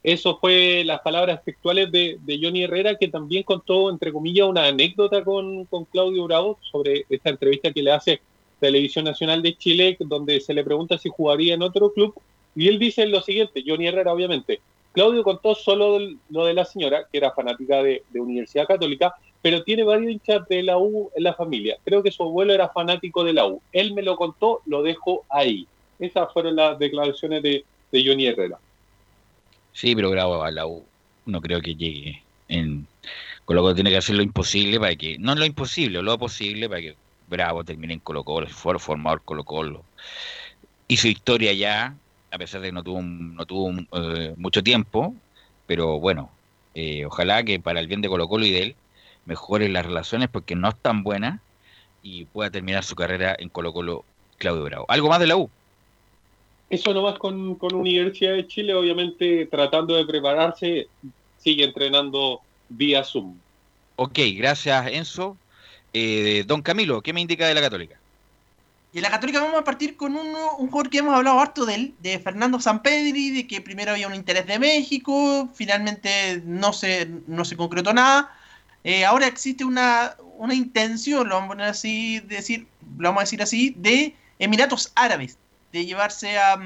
Eso 0.03 0.39
fue 0.39 0.85
las 0.85 1.01
palabras 1.01 1.43
textuales 1.45 1.91
de, 1.91 2.19
de 2.21 2.39
Johnny 2.41 2.63
Herrera, 2.63 2.95
que 2.95 3.09
también 3.09 3.43
contó, 3.43 3.91
entre 3.91 4.13
comillas, 4.13 4.47
una 4.47 4.67
anécdota 4.67 5.25
con, 5.25 5.65
con 5.65 5.85
Claudio 5.87 6.25
Bravo 6.25 6.59
sobre 6.63 7.05
esta 7.09 7.31
entrevista 7.31 7.73
que 7.73 7.83
le 7.83 7.91
hace 7.91 8.21
Televisión 8.61 9.05
Nacional 9.05 9.43
de 9.43 9.57
Chile, 9.57 9.97
donde 9.99 10.41
se 10.41 10.55
le 10.55 10.63
pregunta 10.63 10.97
si 10.97 11.09
jugaría 11.09 11.55
en 11.55 11.63
otro 11.63 11.93
club 11.93 12.15
y 12.57 12.69
él 12.69 12.79
dice 12.79 13.07
lo 13.07 13.21
siguiente, 13.21 13.63
Johnny 13.65 13.87
Herrera 13.87 14.13
obviamente, 14.13 14.61
Claudio 14.93 15.23
contó 15.23 15.55
solo 15.55 15.99
lo 16.31 16.47
de 16.47 16.55
la 16.55 16.65
señora, 16.65 17.05
que 17.11 17.19
era 17.19 17.33
fanática 17.33 17.83
de, 17.83 18.03
Universidad 18.15 18.67
Católica, 18.67 19.15
pero 19.43 19.63
tiene 19.63 19.85
varios 19.85 20.11
hinchas 20.11 20.49
de 20.49 20.63
la 20.63 20.79
U 20.79 21.11
en 21.15 21.23
la 21.23 21.35
familia. 21.35 21.77
Creo 21.85 22.03
que 22.03 22.11
su 22.11 22.23
abuelo 22.23 22.55
era 22.55 22.71
fanático 22.71 23.23
de 23.23 23.35
la 23.35 23.47
U. 23.47 23.61
Él 23.73 23.93
me 23.93 24.03
lo 24.03 24.17
contó, 24.17 24.63
lo 24.65 24.83
dejo 24.83 25.25
ahí. 25.29 25.67
Esas 25.99 26.33
fueron 26.33 26.57
las 26.57 26.79
declaraciones 26.79 27.43
de, 27.43 27.65
de 27.93 28.05
Johnny 28.07 28.27
Herrera. 28.27 28.59
Sí, 29.75 29.95
pero 29.95 30.11
bravo 30.11 30.43
a 30.43 30.51
la 30.51 30.67
U. 30.67 30.83
No 31.27 31.43
creo 31.43 31.61
que 31.61 31.75
llegue 31.75 32.23
en... 32.49 32.87
Con 33.45 33.55
lo 33.55 33.69
que 33.69 33.75
tiene 33.75 33.91
que 33.91 33.99
hacer 33.99 34.17
lo 34.17 34.23
imposible 34.23 34.81
para 34.81 34.97
que... 34.97 35.19
No 35.19 35.35
lo 35.35 35.45
imposible, 35.45 36.03
lo 36.03 36.19
posible 36.19 36.69
para 36.69 36.81
que 36.81 36.97
Bravo 37.29 37.65
termine 37.65 37.95
en 37.95 38.01
Colo 38.01 38.25
Colo, 38.25 38.47
fue 38.49 38.79
formador 38.79 39.23
Colo 39.25 39.45
Colo. 39.45 39.85
Hizo 40.89 41.09
historia 41.09 41.53
ya, 41.53 41.97
a 42.31 42.39
pesar 42.39 42.61
de 42.61 42.69
que 42.69 42.73
no 42.73 42.83
tuvo, 42.83 43.03
no 43.03 43.47
tuvo 43.47 43.73
eh, 43.93 44.35
mucho 44.37 44.63
tiempo, 44.63 45.15
pero 45.67 45.99
bueno, 45.99 46.31
eh, 46.75 47.05
ojalá 47.07 47.43
que 47.43 47.59
para 47.59 47.81
el 47.81 47.87
bien 47.87 48.01
de 48.01 48.09
Colo 48.09 48.29
Colo 48.29 48.45
y 48.45 48.51
de 48.51 48.63
él 48.63 48.77
mejoren 49.25 49.73
las 49.73 49.87
relaciones 49.87 50.29
porque 50.29 50.55
no 50.55 50.69
están 50.69 51.03
buenas 51.03 51.41
y 52.03 52.27
pueda 52.27 52.51
terminar 52.51 52.85
su 52.85 52.95
carrera 52.95 53.35
en 53.39 53.49
Colo 53.49 53.73
Colo 53.73 54.05
Claudio 54.39 54.65
Bravo. 54.65 54.87
¿Algo 54.89 55.09
más 55.09 55.21
de 55.21 55.27
la 55.27 55.37
U? 55.37 55.51
Eso 56.69 56.93
nomás 56.93 57.19
con, 57.19 57.55
con 57.55 57.75
Universidad 57.75 58.35
de 58.35 58.47
Chile, 58.47 58.75
obviamente 58.75 59.47
tratando 59.47 59.97
de 59.97 60.05
prepararse, 60.05 60.89
sigue 61.39 61.65
entrenando 61.65 62.41
vía 62.69 63.05
Zoom. 63.05 63.37
Ok, 63.97 64.19
gracias 64.35 64.89
Enzo. 64.89 65.37
Eh, 65.93 66.45
don 66.47 66.63
Camilo, 66.63 67.01
¿qué 67.01 67.13
me 67.13 67.21
indica 67.21 67.47
de 67.47 67.55
la 67.55 67.61
Católica? 67.63 67.99
Y 68.97 69.01
en 69.01 69.03
la 69.03 69.11
Católica 69.11 69.41
vamos 69.41 69.61
a 69.61 69.65
partir 69.65 69.95
con 69.95 70.17
un, 70.17 70.29
un 70.59 70.71
jugador 70.71 70.89
que 70.89 70.97
hemos 70.97 71.15
hablado 71.15 71.39
harto 71.39 71.67
de 71.67 71.75
él, 71.75 71.95
de 72.01 72.19
Fernando 72.19 72.59
Sampedri, 72.59 73.29
de 73.29 73.47
que 73.47 73.61
primero 73.61 73.91
había 73.91 74.07
un 74.07 74.15
interés 74.15 74.47
de 74.47 74.59
México, 74.59 75.51
finalmente 75.53 76.41
no 76.47 76.73
se, 76.73 77.07
no 77.27 77.45
se 77.45 77.59
concretó 77.59 77.93
nada. 77.93 78.35
Eh, 78.85 79.05
ahora 79.05 79.27
existe 79.27 79.67
una, 79.67 80.17
una 80.39 80.55
intención, 80.55 81.29
lo 81.29 81.35
vamos 81.35 81.49
a 81.49 81.53
poner 81.53 81.67
así, 81.67 82.21
decir, 82.21 82.67
lo 82.97 83.11
vamos 83.11 83.21
a 83.21 83.25
decir 83.25 83.43
así, 83.43 83.75
de 83.77 84.17
Emiratos 84.39 84.93
Árabes, 84.95 85.37
de 85.75 85.85
llevarse 85.85 86.39
a, 86.39 86.59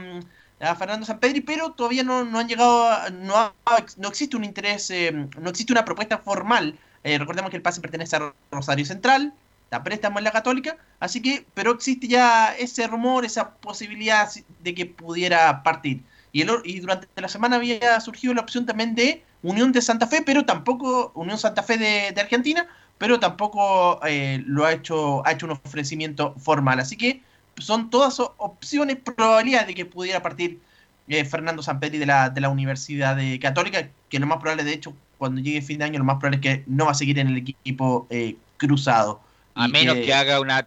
a 0.60 0.74
Fernando 0.76 1.06
Sampedri, 1.06 1.40
pero 1.40 1.72
todavía 1.72 2.04
no, 2.04 2.24
no 2.24 2.38
han 2.38 2.46
llegado, 2.46 2.92
a, 2.92 3.10
no, 3.10 3.52
no 3.96 4.08
existe 4.08 4.36
un 4.36 4.44
interés, 4.44 4.88
eh, 4.92 5.10
no 5.10 5.50
existe 5.50 5.72
una 5.72 5.84
propuesta 5.84 6.18
formal. 6.18 6.78
Eh, 7.02 7.18
recordemos 7.18 7.50
que 7.50 7.56
el 7.56 7.62
pase 7.62 7.80
pertenece 7.80 8.14
a 8.14 8.32
Rosario 8.52 8.84
Central, 8.84 9.34
está 9.70 9.84
préstamo 9.84 10.18
en 10.18 10.24
la 10.24 10.32
Católica, 10.32 10.76
así 10.98 11.22
que, 11.22 11.46
pero 11.54 11.70
existe 11.70 12.08
ya 12.08 12.52
ese 12.58 12.88
rumor, 12.88 13.24
esa 13.24 13.54
posibilidad 13.54 14.28
de 14.64 14.74
que 14.74 14.84
pudiera 14.84 15.62
partir. 15.62 16.02
Y, 16.32 16.42
el, 16.42 16.50
y 16.64 16.80
durante 16.80 17.06
la 17.14 17.28
semana 17.28 17.54
había 17.54 18.00
surgido 18.00 18.34
la 18.34 18.40
opción 18.40 18.66
también 18.66 18.96
de 18.96 19.22
Unión 19.44 19.70
de 19.70 19.80
Santa 19.80 20.08
Fe, 20.08 20.22
pero 20.26 20.44
tampoco, 20.44 21.12
Unión 21.14 21.38
Santa 21.38 21.62
Fe 21.62 21.78
de, 21.78 22.10
de 22.12 22.20
Argentina, 22.20 22.66
pero 22.98 23.20
tampoco 23.20 24.00
eh, 24.04 24.42
lo 24.44 24.66
ha 24.66 24.72
hecho, 24.72 25.24
ha 25.24 25.30
hecho 25.30 25.46
un 25.46 25.52
ofrecimiento 25.52 26.34
formal. 26.34 26.80
Así 26.80 26.96
que 26.96 27.22
son 27.58 27.90
todas 27.90 28.18
opciones, 28.18 28.96
probabilidades 28.96 29.68
de 29.68 29.74
que 29.74 29.86
pudiera 29.86 30.20
partir 30.20 30.58
eh, 31.06 31.24
Fernando 31.24 31.62
Sampedri 31.62 31.98
de 31.98 32.06
la, 32.06 32.28
de 32.28 32.40
la 32.40 32.48
Universidad 32.48 33.14
de 33.14 33.38
Católica, 33.38 33.88
que 34.08 34.18
lo 34.18 34.26
más 34.26 34.38
probable, 34.38 34.64
de 34.64 34.72
hecho, 34.72 34.94
cuando 35.16 35.40
llegue 35.40 35.62
fin 35.62 35.78
de 35.78 35.84
año, 35.84 36.00
lo 36.00 36.04
más 36.04 36.16
probable 36.16 36.38
es 36.38 36.42
que 36.42 36.64
no 36.66 36.86
va 36.86 36.90
a 36.90 36.94
seguir 36.94 37.20
en 37.20 37.28
el 37.28 37.36
equipo 37.36 38.08
eh, 38.10 38.34
cruzado. 38.56 39.29
A 39.54 39.68
menos 39.68 39.96
que 39.96 40.14
haga 40.14 40.40
una 40.40 40.64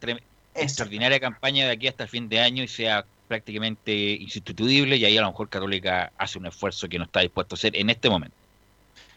extraordinaria 0.56 1.20
campaña 1.20 1.66
de 1.66 1.72
aquí 1.72 1.88
hasta 1.88 2.04
el 2.04 2.10
fin 2.10 2.30
de 2.30 2.40
año 2.40 2.64
y 2.64 2.68
sea 2.68 3.06
prácticamente 3.28 3.94
insustituible, 3.94 4.98
y 4.98 5.06
ahí 5.06 5.18
a 5.18 5.22
lo 5.22 5.32
mejor 5.32 5.50
Católica 5.50 6.12
hace 6.18 6.38
un 6.38 6.46
esfuerzo 6.46 6.88
que 6.88 7.00
no 7.00 7.06
está 7.06 7.22
dispuesto 7.22 7.56
a 7.56 7.58
hacer 7.58 7.76
en 7.76 7.90
este 7.90 8.10
momento. 8.10 8.36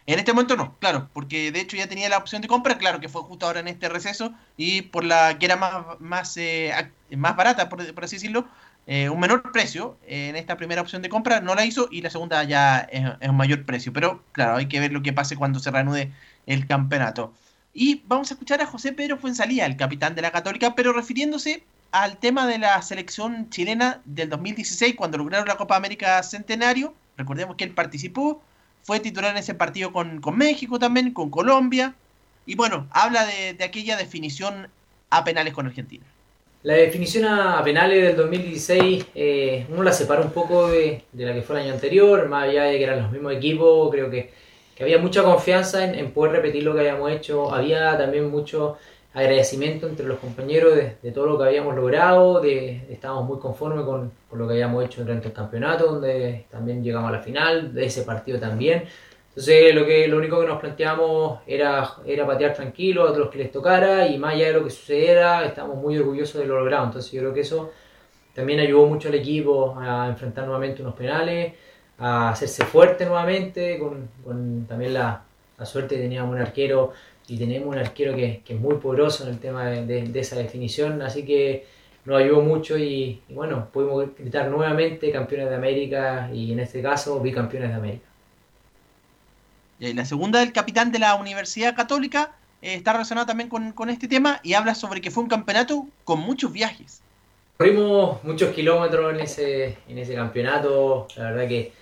En 0.07 0.21
este 0.21 0.33
momento 0.33 0.57
no, 0.57 0.77
claro, 0.79 1.09
porque 1.13 1.51
de 1.51 1.61
hecho 1.61 1.77
ya 1.77 1.89
tenía 1.89 2.09
la 2.09 2.19
opción 2.19 2.41
de 2.41 2.47
compra, 2.47 2.79
claro 2.79 3.01
que 3.01 3.09
fue 3.09 3.23
justo 3.23 3.45
ahora 3.45 3.59
en 3.59 3.67
este 3.67 3.89
receso 3.89 4.33
y 4.57 4.83
por 4.83 5.03
la 5.03 5.37
que 5.39 5.47
era 5.47 5.57
más, 5.57 6.01
más, 6.01 6.37
eh, 6.37 6.73
más 7.17 7.35
barata, 7.35 7.69
por, 7.69 7.81
así 8.05 8.17
decirlo, 8.17 8.47
eh, 8.87 9.09
un 9.09 9.19
menor 9.19 9.51
precio 9.51 9.97
en 10.07 10.37
esta 10.37 10.57
primera 10.57 10.81
opción 10.81 11.03
de 11.03 11.09
compra 11.09 11.41
no 11.41 11.57
la 11.57 11.67
hizo 11.67 11.89
y 11.91 12.03
la 12.03 12.11
segunda 12.11 12.45
ya 12.45 12.79
es, 12.91 13.05
un 13.29 13.37
mayor 13.37 13.65
precio. 13.65 13.93
Pero 13.93 14.23
claro, 14.31 14.57
hay 14.57 14.67
que 14.67 14.79
ver 14.79 14.93
lo 14.93 15.03
que 15.03 15.13
pase 15.13 15.35
cuando 15.35 15.59
se 15.59 15.73
reanude 15.73 16.13
el 16.47 16.69
campeonato. 16.69 17.35
Y 17.79 18.01
vamos 18.07 18.31
a 18.31 18.35
escuchar 18.35 18.63
a 18.63 18.67
José 18.67 18.95
Pedro 18.95 19.19
Fuensalía, 19.19 19.67
el 19.67 19.77
capitán 19.77 20.15
de 20.15 20.23
la 20.23 20.31
Católica, 20.31 20.75
pero 20.75 20.95
refiriéndose 20.95 21.63
al 21.93 22.17
tema 22.17 22.47
de 22.47 22.57
la 22.57 22.81
selección 22.81 23.51
chilena 23.51 24.01
del 24.07 24.31
2016 24.31 24.95
cuando 24.97 25.19
lograron 25.19 25.47
la 25.47 25.59
Copa 25.59 25.77
América 25.77 26.23
Centenario. 26.23 26.95
Recordemos 27.19 27.57
que 27.57 27.65
él 27.65 27.73
participó, 27.73 28.43
fue 28.83 28.99
titular 29.01 29.33
en 29.33 29.37
ese 29.37 29.53
partido 29.53 29.93
con, 29.93 30.23
México 30.35 30.79
también, 30.79 31.13
con 31.13 31.29
Colombia. 31.29 31.95
Y 32.47 32.55
bueno, 32.55 32.87
habla 32.93 33.27
de, 33.27 33.63
aquella 33.63 33.99
definición 33.99 34.69
a 35.11 35.23
penales 35.23 35.53
con 35.53 35.67
Argentina. 35.67 36.07
La 36.63 36.77
definición 36.77 37.27
a, 37.27 37.63
penales 37.63 38.03
del 38.03 38.17
2016, 38.17 39.05
eh, 39.15 39.67
uno 39.69 39.83
la 39.83 39.93
separa 39.93 40.23
un 40.23 40.31
poco 40.31 40.69
de, 40.69 41.03
la 41.13 41.35
que 41.35 41.43
fue 41.43 41.57
el 41.57 41.67
año 41.67 41.75
anterior, 41.75 42.27
más 42.27 42.45
allá 42.45 42.65
de 42.65 42.79
que 42.79 42.85
eran 42.85 43.03
los 43.03 43.13
mismos 43.13 43.35
equipos, 43.35 43.91
creo 43.91 44.11
que, 44.11 44.46
había 44.85 44.99
mucha 44.99 45.23
confianza 45.23 45.85
en, 45.85 45.95
en, 45.95 46.13
poder 46.13 46.33
repetir 46.33 46.63
lo 46.63 46.75
que 46.75 46.81
habíamos 46.81 47.11
hecho, 47.13 47.53
había 47.53 47.97
también 47.97 48.31
mucho 48.31 48.77
agradecimiento 49.17 49.89
entre 49.89 50.07
los 50.07 50.19
compañeros 50.19 50.75
de, 50.75 51.11
todo 51.11 51.25
lo 51.25 51.39
que 51.39 51.45
habíamos 51.45 51.75
logrado, 51.75 52.39
de, 52.39 52.83
estábamos 52.91 53.25
muy 53.25 53.39
conformes 53.39 53.83
con, 53.87 54.13
lo 54.33 54.47
que 54.47 54.53
habíamos 54.53 54.85
hecho 54.85 55.03
durante 55.03 55.29
el 55.29 55.33
campeonato, 55.33 55.87
donde 55.87 56.45
también 56.51 56.85
llegamos 56.85 57.09
a 57.09 57.13
la 57.13 57.21
final, 57.21 57.73
de 57.73 57.87
ese 57.87 58.03
partido 58.03 58.39
también. 58.39 58.85
Entonces 59.31 59.75
lo, 59.75 59.87
que, 59.87 60.07
lo 60.07 60.19
único 60.19 60.39
que 60.39 60.47
nos 60.47 60.61
planteamos 60.61 61.41
era, 61.47 61.95
era 62.05 62.27
patear 62.27 62.53
tranquilo 62.53 63.09
a 63.09 63.17
los 63.17 63.31
que 63.31 63.39
les 63.39 63.51
tocara 63.51 64.07
y 64.07 64.19
más 64.19 64.35
allá 64.35 64.49
de 64.49 64.53
lo 64.53 64.65
que 64.65 64.71
sucediera, 64.71 65.47
estábamos 65.47 65.79
muy 65.79 65.97
orgullosos 65.97 66.39
de 66.39 66.47
lo 66.47 66.59
logrado. 66.59 66.85
Entonces 66.85 67.11
yo 67.11 67.21
creo 67.21 67.33
que 67.33 67.41
eso 67.41 67.71
también 68.35 68.61
ayudó 68.61 68.87
mucho 68.87 69.09
al 69.09 69.15
equipo 69.15 69.75
a 69.79 70.09
enfrentar 70.09 70.45
nuevamente 70.45 70.83
unos 70.83 70.95
penales, 70.95 71.55
a 71.99 72.31
hacerse 72.31 72.65
fuerte 72.65 73.07
nuevamente, 73.07 73.79
con, 73.79 74.67
también 74.67 74.95
la, 74.95 75.23
la 75.59 75.67
suerte 75.67 75.97
que 75.97 76.03
teníamos 76.03 76.35
un 76.35 76.41
arquero 76.41 76.93
y 77.29 77.39
tenemos 77.39 77.69
un 77.69 77.79
arquero 77.79 78.15
que, 78.15 78.43
es 78.47 78.61
muy 78.61 78.77
poderoso 78.77 79.25
en 79.25 79.31
el 79.31 79.39
tema 79.39 79.65
de, 79.67 80.11
esa 80.15 80.37
definición, 80.37 81.03
así 81.03 81.25
que 81.25 81.67
nos 82.05 82.19
ayudó 82.19 82.41
mucho 82.41 82.79
y, 82.79 83.21
bueno, 83.29 83.69
pudimos 83.73 84.07
gritar 84.17 84.49
nuevamente 84.49 85.11
campeones 85.11 85.49
de 85.49 85.57
América 85.57 86.31
y 86.33 86.53
en 86.53 86.61
este 86.61 86.81
caso 86.83 87.19
bicampeones 87.21 87.71
de 87.71 87.75
América. 87.75 88.07
La 89.79 90.05
segunda 90.05 90.41
del 90.41 90.53
capitán 90.53 90.93
de 90.93 91.01
la 91.01 91.17
Universidad 91.17 91.75
Católica 91.75 92.37
eh, 92.63 92.75
está 92.75 92.93
relacionada 92.93 93.27
también 93.27 93.49
con, 93.49 93.73
con, 93.73 93.91
este 93.91 94.09
tema 94.09 94.41
y 94.43 94.55
habla 94.55 94.75
sobre 94.75 95.01
que 95.01 95.11
fue 95.11 95.25
un 95.25 95.29
campeonato 95.29 95.87
con 96.05 96.21
muchos 96.21 96.53
viajes. 96.53 97.03
Corrimos 97.59 98.23
muchos 98.23 98.55
kilómetros 98.55 99.15
en 99.15 99.21
ese, 99.21 99.79
en 99.89 99.99
ese 99.99 100.15
campeonato, 100.15 101.09
la 101.17 101.33
verdad 101.33 101.49
que 101.49 101.73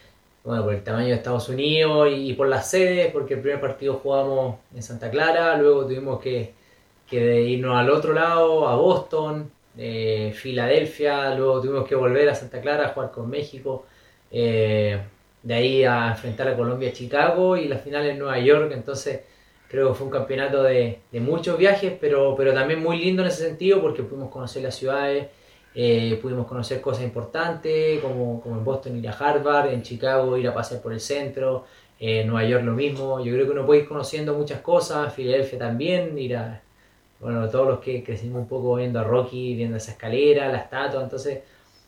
bueno, 0.45 0.65
por 0.65 0.75
el 0.75 0.85
tamaño 0.85 1.09
de 1.09 1.15
Estados 1.15 1.49
Unidos 1.49 2.09
y, 2.15 2.35
por 2.35 2.49
las 2.49 2.71
sedes, 2.71 3.11
porque 3.13 3.35
el 3.35 3.41
primer 3.41 3.61
partido 3.61 3.95
jugamos 3.95 4.57
en 4.75 4.83
Santa 4.83 5.11
Clara, 5.11 5.57
luego 5.57 5.87
tuvimos 5.87 6.21
que, 6.21 6.53
irnos 7.11 7.77
al 7.77 7.91
otro 7.91 8.13
lado, 8.13 8.69
a 8.69 8.77
Boston, 8.77 9.51
eh, 9.79 10.33
Filadelfia, 10.35 11.35
luego 11.35 11.61
tuvimos 11.63 11.89
que 11.89 11.95
volver 11.95 12.29
a 12.29 12.35
Santa 12.35 12.61
Clara 12.61 12.87
a 12.87 12.89
jugar 12.91 13.11
con 13.11 13.31
México, 13.31 13.87
eh, 14.31 15.01
de 15.43 15.55
ahí 15.55 15.85
a 15.85 16.09
enfrentar 16.11 16.49
a 16.49 16.57
Colombia, 16.57 16.93
Chicago 16.93 17.57
y 17.57 17.69
la 17.69 17.79
final 17.79 18.07
en 18.07 18.19
Nueva 18.19 18.39
York, 18.39 18.73
entonces 18.75 19.23
creo 19.69 19.89
que 19.89 19.95
fue 19.95 20.07
un 20.07 20.13
campeonato 20.13 20.63
de, 20.63 21.01
de 21.11 21.21
muchos 21.21 21.57
viajes, 21.57 21.95
pero, 22.01 22.35
pero 22.37 22.53
también 22.53 22.83
muy 22.83 22.99
lindo 22.99 23.23
en 23.23 23.29
ese 23.29 23.45
sentido 23.47 23.81
porque 23.81 24.03
pudimos 24.03 24.31
conocer 24.31 24.63
las 24.63 24.75
ciudades 24.75 25.29
eh, 25.75 26.19
pudimos 26.23 26.47
conocer 26.47 26.81
cosas 26.81 27.03
importantes, 27.03 28.01
como, 28.01 28.41
como, 28.41 28.57
en 28.57 28.65
Boston 28.65 28.97
ir 28.97 29.09
a 29.09 29.13
Harvard, 29.13 29.73
en 29.73 29.83
Chicago 29.83 30.37
ir 30.37 30.47
a 30.47 30.55
pasear 30.55 30.81
por 30.81 30.93
el 30.93 31.01
centro, 31.01 31.65
eh, 31.99 32.21
en 32.21 32.29
Nueva 32.29 32.49
York 32.49 32.65
lo 32.65 32.73
mismo. 32.73 33.25
Yo 33.25 33.33
creo 33.33 33.47
que 33.47 33.53
uno 33.53 33.67
puede 33.67 33.81
ir 33.81 33.89
conociendo 33.89 34.35
muchas 34.35 34.61
cosas, 34.61 35.13
Filadelfia 35.13 35.59
también, 35.59 36.17
ir 36.19 36.37
a, 36.37 36.63
bueno, 37.21 37.49
todos 37.51 37.67
los 37.69 37.81
que 37.81 38.05
crecimos 38.05 38.43
un 38.43 38.49
poco 38.49 38.77
viendo 38.77 39.01
a 39.01 39.05
Rocky, 39.05 39.57
viendo 39.57 39.77
esa 39.77 39.93
escalera, 39.93 40.49
la 40.49 40.59
estatua, 40.59 41.03
entonces 41.03 41.41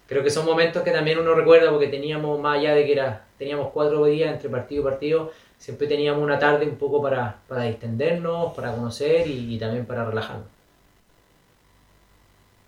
creo 0.08 0.22
que 0.22 0.30
son 0.30 0.46
momentos 0.46 0.82
que 0.82 0.90
también 0.90 1.18
uno 1.18 1.34
recuerda 1.34 1.70
porque 1.70 1.88
teníamos, 1.88 2.40
más 2.40 2.58
allá 2.58 2.74
de 2.74 2.86
que 2.86 2.92
era, 2.92 3.24
teníamos 3.38 3.68
cuatro 3.72 4.04
días 4.06 4.32
entre 4.32 4.48
partido 4.48 4.82
y 4.82 4.84
partido, 4.84 5.32
siempre 5.58 5.86
teníamos 5.86 6.22
una 6.22 6.38
tarde 6.38 6.66
un 6.66 6.76
poco 6.76 7.00
para, 7.02 7.38
para 7.48 7.64
distendernos, 7.64 8.52
para 8.54 8.72
conocer 8.74 9.26
y 9.28 9.58
también 9.58 9.86
para 9.86 10.04
relajarnos. 10.04 10.55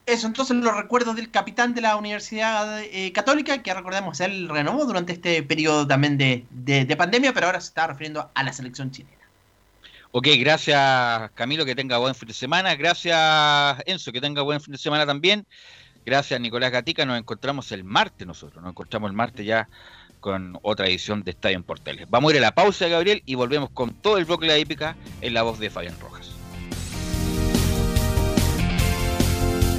Eso, 0.09 0.27
entonces 0.27 0.57
los 0.57 0.75
recuerdos 0.75 1.17
del 1.17 1.31
capitán 1.31 1.75
de 1.75 1.83
la 1.83 1.95
Universidad 1.97 2.81
eh, 2.83 3.13
Católica, 3.13 3.63
que 3.63 3.75
recordemos, 3.75 4.19
él 4.21 4.49
renovó 4.49 4.87
durante 4.87 5.13
este 5.13 5.43
periodo 5.43 5.87
también 5.87 6.17
de, 6.17 6.97
pandemia, 6.97 7.35
pero 7.35 7.45
ahora 7.45 7.61
se 7.61 7.69
está 7.69 7.87
refiriendo 7.89 8.31
a 8.33 8.43
la 8.43 8.55
selección 8.55 8.91
chilena. 8.91 9.19
Ok, 10.13 10.29
gracias 10.39 11.31
Camilo, 11.35 11.67
que 11.67 11.75
tenga 11.75 11.99
buen 11.99 12.15
fin 12.15 12.27
de 12.27 12.33
semana. 12.33 12.75
Gracias 12.75 13.83
Enzo, 13.85 14.11
que 14.11 14.23
tenga 14.23 14.41
buen 14.41 14.63
fin 14.63 14.73
de 14.73 14.79
semana 14.79 15.05
también. 15.05 15.45
Gracias 16.07 16.41
Nicolás 16.41 16.73
Gatica, 16.73 17.05
nos 17.05 17.19
encontramos 17.19 17.71
el 17.73 17.85
martes 17.85 18.27
nosotros, 18.27 18.63
nos 18.63 18.71
encontramos 18.71 19.11
el 19.11 19.15
martes 19.15 19.45
ya 19.45 19.69
con 20.21 20.59
otra 20.63 20.87
edición 20.87 21.23
de 21.23 21.33
Estadio 21.33 21.57
en 21.57 21.65
Portales. 21.65 22.09
Vamos 22.09 22.33
a 22.33 22.37
ir 22.37 22.39
a 22.39 22.47
la 22.47 22.55
pausa, 22.55 22.89
Gabriel, 22.89 23.23
y 23.27 23.35
volvemos 23.35 23.69
con 23.69 23.93
todo 23.93 24.17
el 24.17 24.25
bloque 24.25 24.47
de 24.47 24.53
la 24.53 24.59
hípica 24.59 24.97
en 25.21 25.35
la 25.35 25.43
voz 25.43 25.59
de 25.59 25.69
Fabián 25.69 26.01
Rojas. 26.01 26.38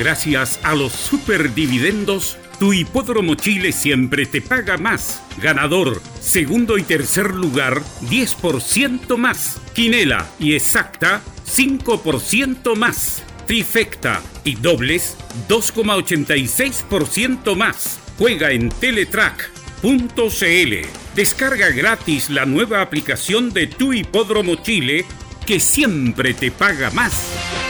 Gracias 0.00 0.58
a 0.62 0.74
los 0.74 0.94
superdividendos, 0.94 2.38
tu 2.58 2.72
hipódromo 2.72 3.34
Chile 3.34 3.70
siempre 3.70 4.24
te 4.24 4.40
paga 4.40 4.78
más. 4.78 5.20
Ganador, 5.42 6.00
segundo 6.22 6.78
y 6.78 6.84
tercer 6.84 7.34
lugar, 7.34 7.82
10% 8.08 9.18
más. 9.18 9.60
Quinela 9.74 10.26
y 10.38 10.54
exacta, 10.54 11.20
5% 11.46 12.76
más. 12.76 13.22
Trifecta 13.46 14.22
y 14.42 14.54
dobles, 14.54 15.18
2,86% 15.50 17.54
más. 17.54 18.00
Juega 18.16 18.52
en 18.52 18.70
teletrack.cl. 18.70 20.74
Descarga 21.14 21.68
gratis 21.68 22.30
la 22.30 22.46
nueva 22.46 22.80
aplicación 22.80 23.52
de 23.52 23.66
tu 23.66 23.92
hipódromo 23.92 24.54
Chile 24.54 25.04
que 25.44 25.60
siempre 25.60 26.32
te 26.32 26.50
paga 26.50 26.90
más. 26.90 27.69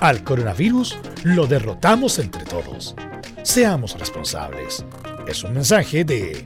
al 0.00 0.24
coronavirus 0.24 0.98
lo 1.24 1.46
derrotamos 1.46 2.18
entre 2.18 2.44
todos. 2.44 2.94
Seamos 3.42 3.98
responsables. 3.98 4.84
Es 5.26 5.42
un 5.44 5.54
mensaje 5.54 6.04
de 6.04 6.44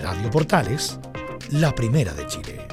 Radio 0.00 0.30
Portales, 0.30 0.98
la 1.50 1.74
primera 1.74 2.12
de 2.12 2.26
Chile. 2.26 2.66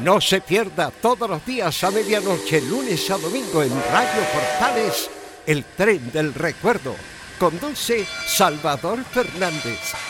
No 0.00 0.20
se 0.20 0.40
pierda 0.40 0.90
todos 0.90 1.28
los 1.28 1.44
días 1.44 1.84
a 1.84 1.90
medianoche, 1.90 2.62
lunes 2.62 3.10
a 3.10 3.18
domingo 3.18 3.62
en 3.62 3.70
Radio 3.92 4.22
Portales, 4.32 5.10
el 5.46 5.64
tren 5.64 6.10
del 6.10 6.32
recuerdo. 6.32 6.94
Conduce 7.38 8.06
Salvador 8.26 9.04
Fernández. 9.04 10.09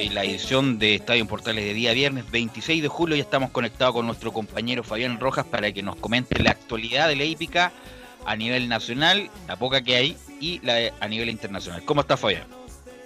En 0.00 0.14
la 0.14 0.24
edición 0.24 0.78
de 0.78 0.94
Estadio 0.94 1.26
Portales 1.26 1.64
de 1.64 1.74
día 1.74 1.92
viernes 1.92 2.30
26 2.30 2.82
de 2.82 2.88
julio. 2.88 3.16
Ya 3.16 3.22
estamos 3.22 3.50
conectados 3.50 3.94
con 3.94 4.06
nuestro 4.06 4.32
compañero 4.32 4.82
Fabián 4.82 5.20
Rojas 5.20 5.44
para 5.46 5.70
que 5.72 5.82
nos 5.82 5.96
comente 5.96 6.42
la 6.42 6.52
actualidad 6.52 7.08
de 7.08 7.16
la 7.16 7.24
hípica 7.24 7.70
a 8.24 8.36
nivel 8.36 8.68
nacional, 8.68 9.30
la 9.46 9.56
poca 9.56 9.82
que 9.82 9.96
hay, 9.96 10.16
y 10.40 10.58
la 10.60 10.74
de- 10.74 10.92
a 11.00 11.08
nivel 11.08 11.28
internacional. 11.28 11.84
¿Cómo 11.84 12.00
está 12.00 12.16
Fabián? 12.16 12.44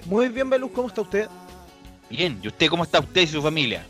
Muy 0.06 0.28
bien, 0.28 0.48
Belus, 0.48 0.70
¿cómo 0.70 0.88
está 0.88 1.00
usted? 1.00 1.28
Bien, 2.10 2.38
¿y 2.42 2.48
usted 2.48 2.68
cómo 2.68 2.84
está 2.84 3.00
usted 3.00 3.22
y 3.22 3.26
su 3.26 3.42
familia? 3.42 3.84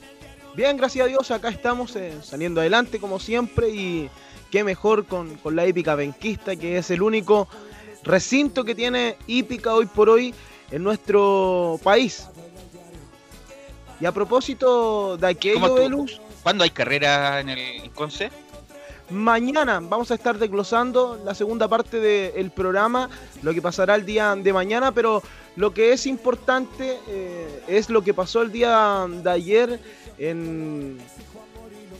Bien, 0.57 0.76
gracias 0.76 1.05
a 1.05 1.09
Dios, 1.09 1.30
acá 1.30 1.48
estamos 1.48 1.94
eh, 1.96 2.12
saliendo 2.22 2.61
adelante 2.61 2.98
como 3.00 3.18
siempre 3.18 3.68
y 3.70 4.09
qué 4.50 4.64
mejor 4.64 5.05
con, 5.07 5.34
con 5.36 5.57
la 5.57 5.66
hípica 5.66 5.94
benquista, 5.94 6.57
que 6.57 6.78
es 6.78 6.90
el 6.90 7.02
único 7.02 7.48
recinto 8.02 8.64
que 8.64 8.74
tiene 8.74 9.16
hípica 9.26 9.74
hoy 9.74 9.86
por 9.86 10.09
hoy 10.09 10.34
en 10.70 10.82
nuestro 10.82 11.78
país. 11.82 12.28
Y 14.01 14.07
a 14.07 14.12
propósito 14.12 15.16
de 15.16 15.26
aquello, 15.28 15.55
¿Cómo 15.55 15.68
tú- 15.68 15.74
Belus, 15.76 16.20
¿Cuándo 16.42 16.64
hay 16.64 16.70
carrera 16.70 17.40
en 17.40 17.49
el 17.51 17.90
Conce? 17.92 18.30
Mañana 19.11 19.80
vamos 19.82 20.11
a 20.11 20.14
estar 20.14 20.38
desglosando 20.38 21.20
la 21.24 21.34
segunda 21.34 21.68
parte 21.68 22.01
del 22.01 22.51
programa, 22.51 23.09
lo 23.42 23.53
que 23.53 23.61
pasará 23.61 23.95
el 23.95 24.07
día 24.07 24.34
de 24.34 24.53
mañana, 24.53 24.92
pero 24.92 25.22
lo 25.57 25.72
que 25.74 25.92
es 25.92 26.07
importante 26.07 26.99
eh, 27.07 27.62
es 27.68 27.90
lo 27.90 28.03
que 28.03 28.14
pasó 28.14 28.42
el 28.42 28.51
día 28.51 29.07
de 29.09 29.30
ayer 29.30 29.78
en 30.18 30.99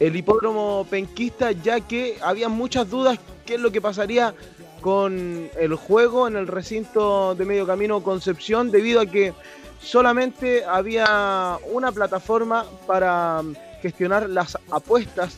el 0.01 0.17
hipódromo 0.17 0.87
penquista, 0.89 1.53
ya 1.53 1.81
que 1.81 2.19
había 2.23 2.49
muchas 2.49 2.89
dudas 2.89 3.19
qué 3.45 3.55
es 3.55 3.61
lo 3.61 3.71
que 3.71 3.81
pasaría 3.83 4.35
con 4.81 5.51
el 5.59 5.75
juego 5.75 6.27
en 6.27 6.37
el 6.37 6.47
recinto 6.47 7.35
de 7.35 7.45
Medio 7.45 7.67
Camino 7.67 8.03
Concepción, 8.03 8.71
debido 8.71 9.01
a 9.03 9.07
que 9.07 9.35
solamente 9.81 10.65
había 10.65 11.59
una 11.73 11.93
plataforma 11.93 12.65
para 12.87 13.43
gestionar 13.83 14.29
las 14.29 14.59
apuestas 14.71 15.37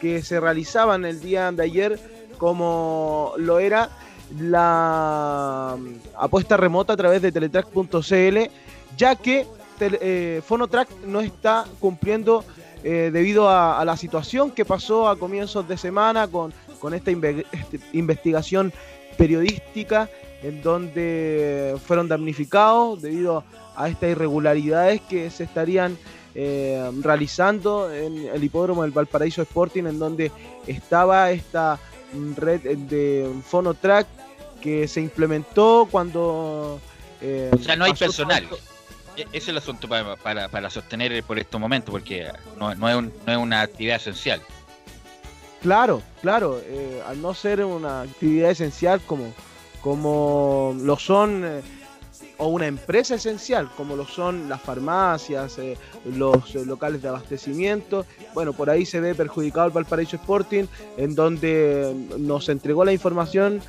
que 0.00 0.22
se 0.22 0.40
realizaban 0.40 1.04
el 1.04 1.20
día 1.20 1.50
de 1.52 1.62
ayer, 1.62 2.00
como 2.38 3.34
lo 3.36 3.58
era 3.58 3.90
la 4.38 5.76
mm, 5.78 5.94
apuesta 6.16 6.56
remota 6.56 6.94
a 6.94 6.96
través 6.96 7.22
de 7.22 7.32
teletrack.cl, 7.32 8.38
ya 8.96 9.16
que 9.16 9.46
eh, 9.80 10.42
Fonotrack 10.44 10.88
no 11.06 11.20
está 11.20 11.64
cumpliendo 11.80 12.44
eh, 12.82 13.10
debido 13.12 13.48
a, 13.48 13.84
la 13.84 13.96
situación 13.96 14.50
que 14.50 14.64
pasó 14.64 15.08
a 15.08 15.18
comienzos 15.18 15.66
de 15.66 15.76
semana 15.78 16.28
con, 16.28 16.52
con 16.80 16.94
esta 16.94 17.10
este- 17.10 17.80
investigación 17.92 18.72
periodística 19.16 20.08
en 20.44 20.62
donde 20.62 21.76
fueron 21.86 22.06
damnificados 22.06 23.02
debido 23.02 23.42
a 23.76 23.88
estas 23.88 24.10
irregularidades 24.10 25.00
que 25.02 25.30
se 25.30 25.44
estarían 25.44 25.96
eh, 26.36 26.90
realizando 27.02 27.92
en 27.92 28.26
el 28.26 28.44
hipódromo 28.44 28.82
del 28.82 28.90
Valparaíso 28.92 29.42
Sporting, 29.42 29.84
en 29.84 29.98
donde 29.98 30.30
estaba 30.66 31.30
esta 31.30 31.78
red 32.36 32.60
de 32.76 33.28
Fonotrack 33.46 34.06
que 34.60 34.86
se 34.88 35.00
implementó 35.00 35.88
cuando... 35.90 36.80
eh, 37.20 37.50
o 37.52 37.58
sea, 37.58 37.76
no 37.76 37.84
hay 37.84 37.94
personal. 37.94 38.46
E-, 39.16 39.22
Ese 39.22 39.28
es 39.38 39.48
el 39.48 39.58
asunto 39.58 39.88
para, 39.88 40.16
para, 40.16 40.48
para 40.48 40.70
sostener 40.70 41.22
por 41.24 41.38
estos 41.38 41.60
momentos, 41.60 41.90
porque 41.92 42.28
no, 42.58 42.74
no, 42.74 42.88
es 42.88 42.96
un- 42.96 43.12
no 43.26 43.32
es 43.32 43.38
una 43.38 43.60
actividad 43.62 43.96
esencial. 43.96 44.40
Claro, 45.62 46.02
claro, 46.20 46.60
eh, 46.66 47.00
al 47.06 47.22
no 47.22 47.32
ser 47.32 47.64
una 47.64 48.02
actividad 48.02 48.50
esencial 48.50 49.00
como, 49.06 49.32
como 49.84 50.74
lo 50.80 50.98
son, 50.98 51.44
eh, 51.44 51.60
o 52.38 52.48
una 52.48 52.66
empresa 52.66 53.16
esencial 53.16 53.70
como 53.76 53.96
lo 53.96 54.06
son 54.06 54.48
las 54.48 54.62
farmacias, 54.62 55.58
eh, 55.58 55.76
los 56.06 56.56
eh, 56.56 56.64
locales 56.64 57.02
de 57.02 57.08
abastecimiento, 57.08 58.06
bueno, 58.32 58.54
por 58.54 58.70
ahí 58.70 58.86
se 58.86 59.00
ve 59.00 59.14
perjudicado 59.14 59.66
el 59.66 59.74
Valparaíso 59.74 60.16
Sporting, 60.16 60.64
en 60.96 61.14
donde 61.14 61.94
nos 62.18 62.48
entregó 62.48 62.82
la 62.86 62.94
información 62.94 63.60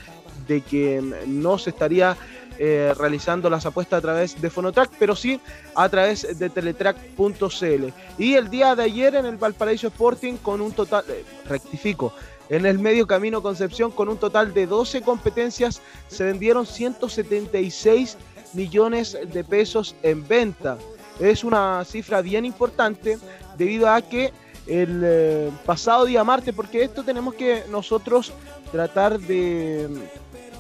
de 0.48 0.62
que 0.62 1.04
no 1.28 1.58
se 1.58 1.72
estaría 1.72 2.16
realizando 2.58 3.50
las 3.50 3.66
apuestas 3.66 3.98
a 3.98 4.02
través 4.02 4.42
de 4.42 4.50
Fonotrack, 4.50 4.92
pero 4.98 5.14
sí 5.14 5.42
a 5.76 5.90
través 5.90 6.40
de 6.40 6.50
teletrack.cl. 6.50 7.90
Y 8.18 8.36
el 8.36 8.50
día 8.50 8.76
de 8.76 8.84
ayer 8.84 9.16
en 9.16 9.26
el 9.26 9.36
Valparaíso 9.36 9.88
Sporting 9.88 10.36
con 10.38 10.62
un 10.62 10.72
total, 10.72 11.04
rectifico, 11.50 12.14
en 12.50 12.66
el 12.66 12.80
medio 12.80 13.08
camino 13.08 13.42
Concepción 13.42 13.92
con 13.92 14.10
un 14.10 14.18
total 14.18 14.54
de 14.54 14.68
12 14.68 15.02
competencias 15.02 15.82
se 16.08 16.24
vendieron 16.24 16.66
176 16.66 18.18
millones 18.54 19.18
de 19.32 19.44
pesos 19.44 19.96
en 20.04 20.28
venta. 20.28 20.78
Es 21.20 21.44
una 21.44 21.84
cifra 21.86 22.22
bien 22.22 22.46
importante 22.46 23.18
debido 23.58 23.90
a 23.90 24.02
que 24.02 24.32
el 24.68 25.02
eh, 25.04 25.52
pasado 25.66 26.06
día 26.06 26.24
martes, 26.24 26.54
porque 26.54 26.84
esto 26.84 27.04
tenemos 27.04 27.36
que 27.36 27.64
nosotros 27.70 28.34
tratar 28.72 29.20
de, 29.20 29.88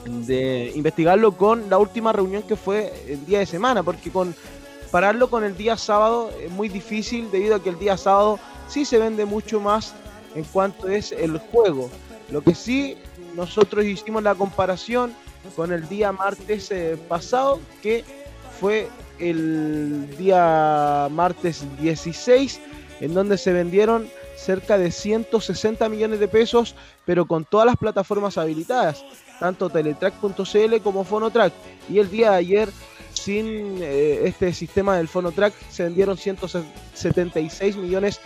de 0.05 0.71
investigarlo 0.75 1.35
con 1.35 1.69
la 1.69 1.77
última 1.77 2.13
reunión 2.13 2.43
que 2.43 2.55
fue 2.55 2.93
el 3.07 3.25
día 3.25 3.39
de 3.39 3.45
semana, 3.45 3.83
porque 3.83 4.11
con 4.11 4.35
pararlo 4.91 5.29
con 5.29 5.43
el 5.43 5.57
día 5.57 5.75
sábado 5.75 6.31
es 6.41 6.51
muy 6.51 6.69
difícil 6.69 7.29
debido 7.31 7.55
a 7.55 7.63
que 7.63 7.69
el 7.69 7.79
día 7.79 7.97
sábado 7.97 8.39
sí 8.67 8.85
se 8.85 8.97
vende 8.97 9.25
mucho 9.25 9.59
más 9.59 9.93
en 10.35 10.43
cuanto 10.43 10.87
es 10.87 11.11
el 11.11 11.37
juego. 11.39 11.89
Lo 12.29 12.41
que 12.41 12.53
sí 12.53 12.97
nosotros 13.35 13.85
hicimos 13.85 14.23
la 14.23 14.35
comparación 14.35 15.13
con 15.55 15.71
el 15.71 15.87
día 15.87 16.11
martes 16.11 16.71
eh, 16.71 16.97
pasado, 17.07 17.59
que 17.81 18.03
fue 18.59 18.87
el 19.19 20.15
día 20.17 21.07
martes 21.11 21.63
16, 21.79 22.59
en 23.01 23.13
donde 23.13 23.37
se 23.37 23.53
vendieron 23.53 24.07
cerca 24.37 24.77
de 24.77 24.91
160 24.91 25.87
millones 25.89 26.19
de 26.19 26.27
pesos, 26.27 26.75
pero 27.05 27.25
con 27.25 27.45
todas 27.45 27.65
las 27.65 27.77
plataformas 27.77 28.37
habilitadas, 28.37 29.03
tanto 29.39 29.69
Teletrack.cl 29.69 30.77
como 30.83 31.03
Fonotrack. 31.03 31.53
Y 31.89 31.99
el 31.99 32.09
día 32.09 32.31
de 32.31 32.37
ayer, 32.37 32.69
sin 33.13 33.79
eh, 33.81 34.21
este 34.25 34.53
sistema 34.53 34.97
del 34.97 35.07
Fonotrack, 35.07 35.53
se 35.69 35.83
vendieron 35.83 36.17
176 36.17 37.77
millones 37.77 38.19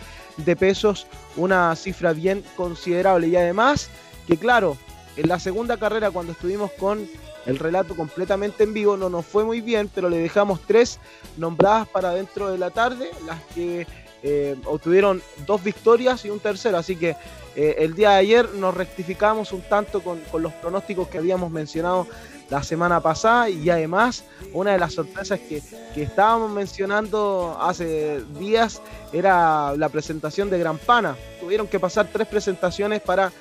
de 0.44 0.56
pesos, 0.56 1.06
una 1.36 1.74
cifra 1.76 2.12
bien 2.12 2.44
considerable. 2.56 3.28
Y 3.28 3.36
además, 3.36 3.88
que 4.26 4.36
claro, 4.36 4.76
en 5.16 5.28
la 5.28 5.38
segunda 5.38 5.76
carrera, 5.76 6.10
cuando 6.10 6.32
estuvimos 6.32 6.70
con 6.72 7.08
el 7.46 7.58
relato 7.58 7.96
completamente 7.96 8.64
en 8.64 8.74
vivo, 8.74 8.96
no 8.96 9.08
nos 9.08 9.26
fue 9.26 9.44
muy 9.44 9.60
bien, 9.60 9.90
pero 9.94 10.08
le 10.08 10.18
dejamos 10.18 10.60
tres 10.66 10.98
nombradas 11.36 11.88
para 11.88 12.12
dentro 12.12 12.50
de 12.50 12.58
la 12.58 12.70
tarde, 12.70 13.10
las 13.26 13.40
que 13.54 13.86
eh, 14.22 14.56
obtuvieron 14.66 15.22
dos 15.46 15.62
victorias 15.62 16.24
y 16.24 16.30
un 16.30 16.40
tercero. 16.40 16.78
Así 16.78 16.96
que 16.96 17.16
eh, 17.56 17.76
el 17.78 17.94
día 17.94 18.10
de 18.10 18.16
ayer 18.16 18.50
nos 18.54 18.74
rectificamos 18.74 19.52
un 19.52 19.62
tanto 19.62 20.02
con, 20.02 20.20
con 20.30 20.42
los 20.42 20.52
pronósticos 20.54 21.08
que 21.08 21.18
habíamos 21.18 21.50
mencionado 21.50 22.06
la 22.50 22.62
semana 22.62 23.00
pasada 23.00 23.48
y 23.48 23.70
además 23.70 24.24
una 24.52 24.72
de 24.72 24.78
las 24.78 24.94
sorpresas 24.94 25.38
que, 25.40 25.62
que 25.94 26.02
estábamos 26.02 26.50
mencionando 26.50 27.56
hace 27.60 28.20
días 28.38 28.82
era 29.12 29.74
la 29.76 29.88
presentación 29.88 30.50
de 30.50 30.58
Gran 30.58 30.78
Pana. 30.78 31.16
Tuvieron 31.40 31.68
que 31.68 31.78
pasar 31.78 32.08
tres 32.12 32.26
presentaciones 32.26 33.00
para 33.00 33.32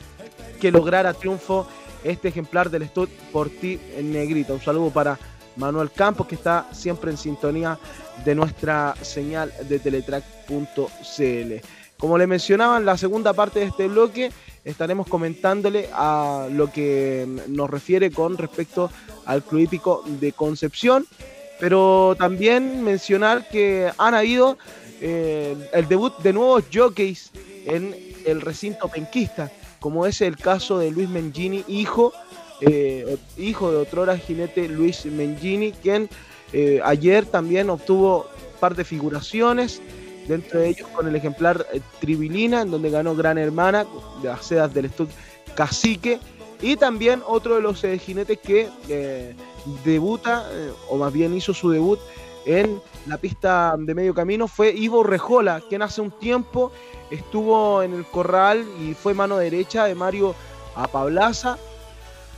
que 0.61 0.71
lograra 0.71 1.13
triunfo 1.13 1.67
este 2.03 2.29
ejemplar 2.29 2.69
del 2.69 2.87
Stud 2.87 3.09
por 3.31 3.49
ti 3.49 3.79
en 3.97 4.13
negrita. 4.13 4.53
Un 4.53 4.61
saludo 4.61 4.89
para 4.91 5.17
Manuel 5.55 5.91
Campos 5.91 6.27
que 6.27 6.35
está 6.35 6.67
siempre 6.71 7.11
en 7.11 7.17
sintonía 7.17 7.77
de 8.23 8.35
nuestra 8.35 8.95
señal 9.01 9.53
de 9.67 9.79
teletrack.cl. 9.79 11.53
Como 11.99 12.17
le 12.17 12.27
mencionaba 12.27 12.77
en 12.77 12.85
la 12.85 12.97
segunda 12.97 13.33
parte 13.33 13.59
de 13.59 13.65
este 13.65 13.89
bloque, 13.89 14.31
estaremos 14.63 15.05
comentándole 15.07 15.89
a 15.91 16.47
lo 16.49 16.71
que 16.71 17.27
nos 17.49 17.69
refiere 17.69 18.09
con 18.09 18.37
respecto 18.37 18.89
al 19.25 19.43
Club 19.43 19.63
Hípico 19.63 20.03
de 20.07 20.31
Concepción, 20.31 21.05
pero 21.59 22.15
también 22.17 22.85
mencionar 22.85 23.49
que 23.49 23.91
han 23.97 24.13
habido 24.13 24.57
eh, 25.01 25.57
el 25.73 25.89
debut 25.89 26.17
de 26.19 26.31
nuevos 26.31 26.63
jockeys 26.73 27.31
en 27.65 27.93
el 28.25 28.39
recinto 28.39 28.87
penquista, 28.87 29.51
como 29.81 30.05
es 30.05 30.21
el 30.21 30.37
caso 30.37 30.79
de 30.79 30.91
Luis 30.91 31.09
Mengini, 31.09 31.65
hijo, 31.67 32.13
eh, 32.61 33.17
hijo 33.37 33.71
de 33.71 33.77
otrora 33.77 34.17
jinete 34.17 34.69
Luis 34.69 35.05
Mengini, 35.05 35.73
quien 35.73 36.09
eh, 36.53 36.79
ayer 36.81 37.25
también 37.25 37.69
obtuvo 37.69 38.25
par 38.61 38.75
de 38.75 38.85
figuraciones, 38.85 39.81
dentro 40.29 40.59
de 40.59 40.69
ellos 40.69 40.87
con 40.95 41.07
el 41.07 41.15
ejemplar 41.15 41.65
eh, 41.73 41.81
Tribilina, 41.99 42.61
en 42.61 42.71
donde 42.71 42.89
ganó 42.89 43.15
Gran 43.15 43.37
Hermana, 43.37 43.85
de 44.21 44.29
las 44.29 44.45
sedas 44.45 44.73
del 44.73 44.89
Stud 44.89 45.09
Cacique, 45.55 46.19
y 46.61 46.75
también 46.77 47.21
otro 47.27 47.55
de 47.55 47.61
los 47.61 47.83
eh, 47.83 47.97
jinetes 47.97 48.37
que 48.39 48.69
eh, 48.87 49.35
debuta, 49.83 50.45
eh, 50.51 50.71
o 50.89 50.97
más 50.97 51.11
bien 51.11 51.35
hizo 51.35 51.53
su 51.53 51.69
debut 51.71 51.99
en 52.45 52.81
la 53.07 53.17
pista 53.17 53.75
de 53.77 53.93
medio 53.95 54.13
camino, 54.13 54.47
fue 54.47 54.71
Ivo 54.73 55.03
Rejola, 55.03 55.61
quien 55.67 55.81
hace 55.81 55.99
un 56.01 56.11
tiempo 56.11 56.71
estuvo 57.11 57.81
en 57.83 57.93
el 57.93 58.05
corral 58.05 58.65
y 58.81 58.93
fue 58.93 59.13
mano 59.13 59.37
derecha 59.37 59.85
de 59.85 59.95
Mario 59.95 60.35
Apablaza. 60.75 61.57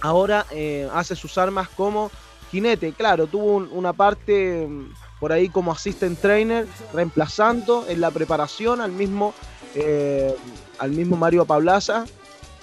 Ahora 0.02 0.46
hace 0.94 1.16
sus 1.16 1.38
armas 1.38 1.70
como 1.70 2.10
jinete. 2.52 2.92
Claro, 2.94 3.28
tuvo 3.28 3.54
un- 3.56 3.70
una 3.72 3.94
parte 3.94 4.66
mm, 4.68 4.94
por 5.22 5.32
ahí 5.32 5.50
como 5.50 5.72
assistant 5.72 6.20
trainer, 6.20 6.68
reemplazando 6.94 7.86
en 7.88 8.02
la 8.02 8.10
preparación 8.10 8.82
al 8.82 8.92
mismo, 8.92 9.36
eh, 9.76 10.36
al 10.80 10.92
mismo 10.92 11.16
Mario 11.16 11.44
Apablaza, 11.44 12.06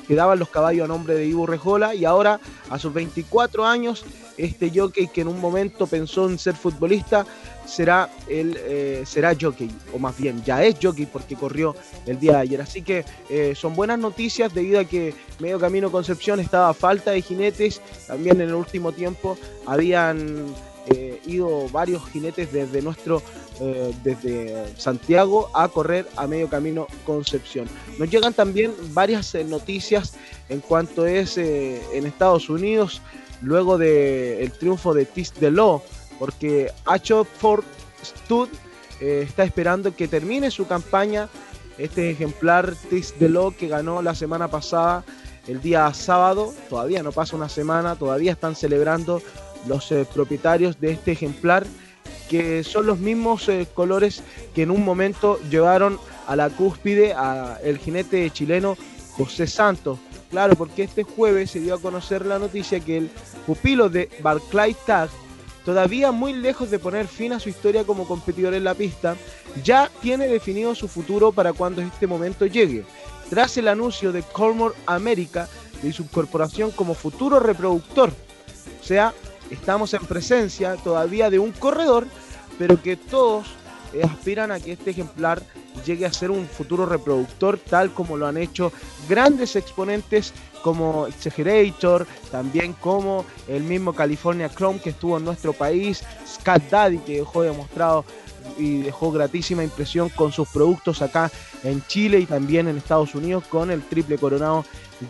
que 0.09 0.17
daban 0.17 0.41
los 0.41 0.49
caballos 0.49 0.85
a 0.85 0.89
nombre 0.89 1.15
de 1.15 1.25
Ivo 1.25 1.47
Rejola. 1.47 1.95
Y 1.95 2.05
ahora, 2.05 2.41
a 2.69 2.79
sus 2.81 2.93
24 2.93 3.65
años, 3.65 4.05
este 4.37 4.73
jockey 4.75 5.07
que 5.07 5.21
en 5.21 5.29
un 5.29 5.41
momento 5.41 5.87
pensó 5.87 6.29
en 6.29 6.37
ser 6.37 6.57
futbolista, 6.57 7.25
será, 7.65 8.11
el, 8.27 8.59
eh, 8.59 9.05
será 9.07 9.37
jockey, 9.41 9.71
o 9.93 9.99
más 10.01 10.17
bien 10.17 10.43
ya 10.43 10.65
es 10.65 10.77
jockey 10.83 11.07
porque 11.07 11.37
corrió 11.37 11.77
el 12.07 12.19
día 12.19 12.33
de 12.33 12.39
ayer. 12.39 12.61
Así 12.61 12.83
que 12.83 13.05
eh, 13.31 13.55
son 13.55 13.77
buenas 13.77 14.01
noticias 14.01 14.53
debido 14.53 14.81
a 14.81 14.85
que 14.85 15.15
Medio 15.39 15.61
Camino 15.61 15.93
Concepción 15.93 16.41
estaba 16.41 16.71
a 16.71 16.75
falta 16.75 17.13
de 17.13 17.23
jinetes. 17.23 17.81
También 18.09 18.41
en 18.41 18.49
el 18.49 18.55
último 18.55 18.91
tiempo 18.91 19.39
habían 19.65 20.47
eh, 20.91 21.21
ido 21.27 21.69
varios 21.69 22.09
jinetes 22.09 22.51
desde 22.51 22.81
nuestro 22.81 23.23
eh, 23.61 23.93
desde 24.03 24.75
Santiago 24.79 25.51
a 25.53 25.69
correr 25.69 26.07
a 26.17 26.27
Medio 26.27 26.49
Camino 26.49 26.87
Concepción. 27.05 27.69
Nos 27.99 28.09
llegan 28.09 28.33
también 28.33 28.73
varias 28.93 29.35
eh, 29.35 29.45
noticias 29.45 30.15
en 30.49 30.61
cuanto 30.61 31.07
es 31.07 31.37
en 31.37 32.07
Estados 32.07 32.49
Unidos 32.49 33.03
luego 33.43 33.77
del 33.77 34.51
triunfo 34.53 34.95
de 34.95 35.05
Tis 35.05 35.35
de 35.39 35.51
Law, 35.51 35.83
porque 36.19 36.73
H. 36.87 37.25
Ford 37.25 37.65
Stud 38.03 38.49
está 38.99 39.45
esperando 39.45 39.95
que 39.95 40.09
termine 40.09 40.51
su 40.51 40.67
campaña. 40.67 41.29
Este 41.77 42.11
ejemplar 42.11 42.75
Tis 42.89 43.19
de 43.19 43.29
Law 43.29 43.55
que 43.55 43.69
ganó 43.69 44.01
la 44.01 44.15
semana 44.15 44.49
pasada, 44.49 45.05
el 45.49 45.61
día 45.61 45.93
sábado, 45.95 46.55
todavía 46.69 47.03
no 47.03 47.11
pasa 47.11 47.37
una 47.37 47.49
semana, 47.49 47.97
todavía 47.97 48.33
están 48.33 48.55
celebrando 48.55 49.23
los 49.69 49.93
eh, 49.93 50.07
propietarios 50.13 50.81
de 50.81 50.93
este 50.93 51.13
ejemplar, 51.13 51.67
que 52.29 52.65
son 52.65 52.87
los 52.87 52.99
mismos 52.99 53.49
eh, 53.49 53.67
colores 53.73 54.23
que 54.55 54.63
en 54.63 54.71
un 54.71 54.85
momento 54.85 55.39
llevaron 55.51 55.99
a 56.27 56.37
la 56.37 56.51
cúspide 56.51 57.15
a 57.15 57.59
el 57.63 57.79
jinete 57.79 58.31
chileno 58.31 58.77
José 59.13 59.47
Santos. 59.47 59.99
Claro, 60.31 60.55
porque 60.57 60.83
este 60.83 61.05
jueves 61.05 61.51
se 61.51 61.61
dio 61.61 61.75
a 61.75 61.81
conocer 61.81 62.27
la 62.27 62.39
noticia 62.39 62.81
que 62.81 62.99
el 62.99 63.11
pupilo 63.47 63.89
de 63.89 64.11
Barclay 64.23 64.77
Tag, 64.85 65.09
todavía 65.65 66.13
muy 66.13 66.35
lejos 66.35 66.71
de 66.71 66.79
poner 66.79 67.07
fin 67.07 67.33
a 67.33 67.41
su 67.41 67.49
historia 67.49 67.85
como 67.85 68.07
competidor 68.07 68.53
en 68.53 68.65
la 68.65 68.75
pista, 68.75 69.17
ya 69.65 69.91
tiene 70.03 70.29
definido 70.29 70.75
su 70.75 70.87
futuro 70.87 71.33
para 71.33 71.55
cuando 71.55 71.81
este 71.81 72.07
momento 72.07 72.45
llegue. 72.45 72.85
Tras 73.31 73.57
el 73.57 73.69
anuncio 73.69 74.13
de 74.13 74.23
Colmore 74.23 74.75
América 74.87 75.49
de 75.83 75.93
su 75.93 76.03
incorporación 76.03 76.71
como 76.71 76.95
futuro 76.95 77.41
reproductor. 77.41 78.11
O 78.81 78.85
sea, 78.85 79.15
estamos 79.51 79.95
en 79.95 80.05
presencia 80.05 80.77
todavía 80.77 81.31
de 81.31 81.39
un 81.39 81.53
corredor, 81.53 82.07
pero 82.59 82.81
que 82.83 82.97
todos 82.97 83.47
eh, 83.93 84.03
aspiran 84.05 84.51
a 84.51 84.61
que 84.61 84.73
este 84.73 84.91
ejemplar 84.91 85.43
llegue 85.87 86.07
a 86.07 86.13
ser 86.13 86.31
un 86.31 86.47
futuro 86.47 86.85
reproductor 86.87 87.59
tal 87.59 87.93
como 87.93 88.17
lo 88.17 88.27
han 88.27 88.37
hecho 88.37 88.73
grandes 89.09 89.57
exponentes 89.57 90.33
como 90.63 91.07
Exagerator, 91.07 92.07
también 92.31 92.73
como 92.75 93.25
el 93.47 93.63
mismo 93.63 93.95
California 93.95 94.51
Chrome 94.51 94.81
que 94.81 94.91
estuvo 94.91 95.17
en 95.17 95.25
nuestro 95.25 95.53
país, 95.53 96.03
Scat 96.27 96.65
Daddy 96.69 96.99
que 96.99 97.19
dejó 97.19 97.43
demostrado 97.43 98.05
y 98.59 98.83
dejó 98.83 99.13
gratísima 99.13 99.63
impresión 99.63 100.09
con 100.09 100.33
sus 100.33 100.49
productos 100.49 101.01
acá 101.01 101.31
en 101.65 101.83
Chile 101.87 102.21
y 102.21 102.27
también 102.27 102.69
en 102.69 102.77
Estados 102.77 103.15
Unidos 103.15 103.45
con 103.49 103.71
el 103.71 103.83
triple 103.83 104.19
coronado 104.19 104.65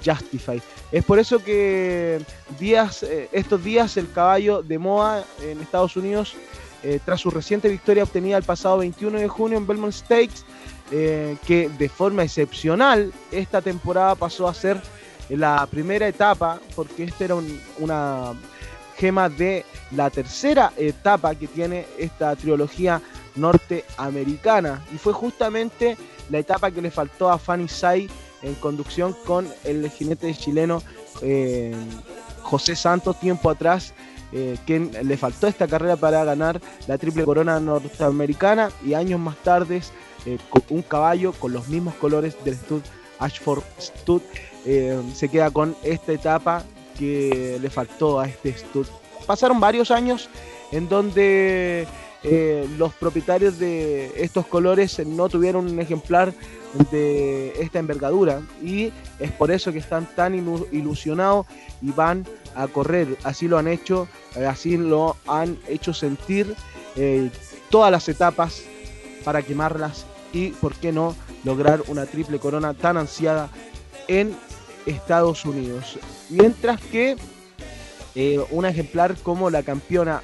Justify. 0.05 0.61
Es 0.93 1.05
por 1.05 1.19
eso 1.19 1.43
que 1.43 2.21
días, 2.59 3.03
eh, 3.03 3.29
estos 3.33 3.63
días 3.63 3.97
el 3.97 4.11
caballo 4.11 4.63
de 4.63 4.79
moda 4.79 5.25
en 5.43 5.61
Estados 5.61 5.97
Unidos, 5.97 6.35
eh, 6.83 7.01
tras 7.05 7.21
su 7.21 7.31
reciente 7.31 7.69
victoria 7.69 8.05
obtenida 8.05 8.37
el 8.37 8.45
pasado 8.45 8.79
21 8.79 9.19
de 9.19 9.29
junio 9.29 9.59
en 9.59 9.67
Belmont 9.67 9.93
Stakes, 9.93 10.45
eh, 10.93 11.37
que 11.47 11.69
de 11.69 11.89
forma 11.89 12.23
excepcional 12.23 13.13
esta 13.33 13.61
temporada 13.61 14.15
pasó 14.15 14.49
a 14.49 14.55
ser 14.55 14.81
la 15.29 15.67
primera 15.71 16.09
etapa, 16.09 16.59
porque 16.75 17.05
esta 17.05 17.25
era 17.25 17.35
un- 17.35 17.61
una 17.79 18.33
gema 18.97 19.29
de 19.29 19.65
la 19.91 20.09
tercera 20.11 20.73
etapa 20.77 21.35
que 21.35 21.47
tiene 21.47 21.87
esta 21.99 22.35
trilogía 22.37 23.01
norteamericana. 23.37 24.85
Y 24.93 24.99
fue 24.99 25.13
justamente 25.13 25.97
la 26.31 26.39
etapa 26.39 26.71
que 26.71 26.83
le 26.83 26.91
faltó 26.91 27.31
a 27.31 27.39
Fanny 27.39 27.69
Sai 27.69 28.09
en 28.43 28.55
conducción 28.55 29.15
con 29.25 29.49
el 29.65 29.91
jinete 29.91 30.35
chileno 30.35 30.83
eh, 31.23 31.75
José 32.43 32.77
Santos 32.77 33.21
tiempo 33.21 33.51
atrás, 33.51 33.93
eh, 34.33 34.57
quien 34.67 34.91
le 35.03 35.17
faltó 35.17 35.47
esta 35.47 35.67
carrera 35.67 35.97
para 35.97 36.23
ganar 36.23 36.61
la 36.87 36.99
triple 36.99 37.25
corona 37.25 37.59
norteamericana 37.61 38.71
y 38.85 38.93
años 38.93 39.19
más 39.19 39.37
tarde 39.39 39.83
eh, 40.27 40.39
un 40.69 40.83
caballo 40.83 41.33
con 41.33 41.53
los 41.53 41.69
mismos 41.69 41.95
colores 41.95 42.37
del 42.45 42.57
Stud 42.57 42.83
Ashford 43.19 43.63
Stud 43.81 44.21
eh, 44.67 45.01
se 45.15 45.31
queda 45.31 45.51
con 45.51 45.75
esta 45.83 46.13
etapa 46.13 46.63
que 46.99 47.59
le 47.61 47.71
faltó 47.71 48.21
a 48.21 48.29
este 48.29 48.53
Stud. 48.53 48.87
Pasaron 49.27 49.61
varios 49.61 49.91
años 49.91 50.29
en 50.73 50.89
donde 50.89 51.87
los 52.77 52.93
propietarios 52.95 53.59
de 53.59 54.13
estos 54.17 54.47
colores 54.47 54.99
no 55.07 55.29
tuvieron 55.29 55.71
un 55.71 55.79
ejemplar 55.81 56.35
de 56.91 57.61
esta 57.61 57.79
envergadura 57.79 58.43
y 58.63 58.93
es 59.19 59.33
por 59.33 59.51
eso 59.51 59.73
que 59.73 59.79
están 59.79 60.07
tan 60.15 60.35
ilu- 60.35 60.67
ilusionados 60.73 61.47
y 61.81 61.91
van 61.93 62.27
a 62.55 62.67
correr. 62.67 63.17
Así 63.25 63.49
lo 63.49 63.59
han 63.59 63.69
hecho, 63.69 64.09
eh, 64.37 64.47
así 64.47 64.77
lo 64.77 65.17
han 65.27 65.59
hecho 65.69 65.95
sentir 65.95 66.55
eh, 66.97 67.31
todas 67.71 67.91
las 67.91 68.09
etapas 68.09 68.63
para 69.25 69.43
quemarlas 69.43 70.05
y, 70.33 70.51
por 70.51 70.75
qué 70.75 70.93
no, 70.93 71.15
lograr 71.45 71.83
una 71.89 72.07
triple 72.07 72.39
corona 72.39 72.75
tan 72.75 72.97
ansiada 72.97 73.49
en 74.09 74.37
Estados 74.87 75.45
Unidos. 75.45 75.99
Mientras 76.29 76.81
que 76.81 77.17
eh, 78.15 78.45
un 78.51 78.67
ejemplar 78.67 79.17
como 79.23 79.51
la 79.51 79.63
campeona 79.63 80.23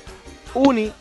Uni 0.55 0.93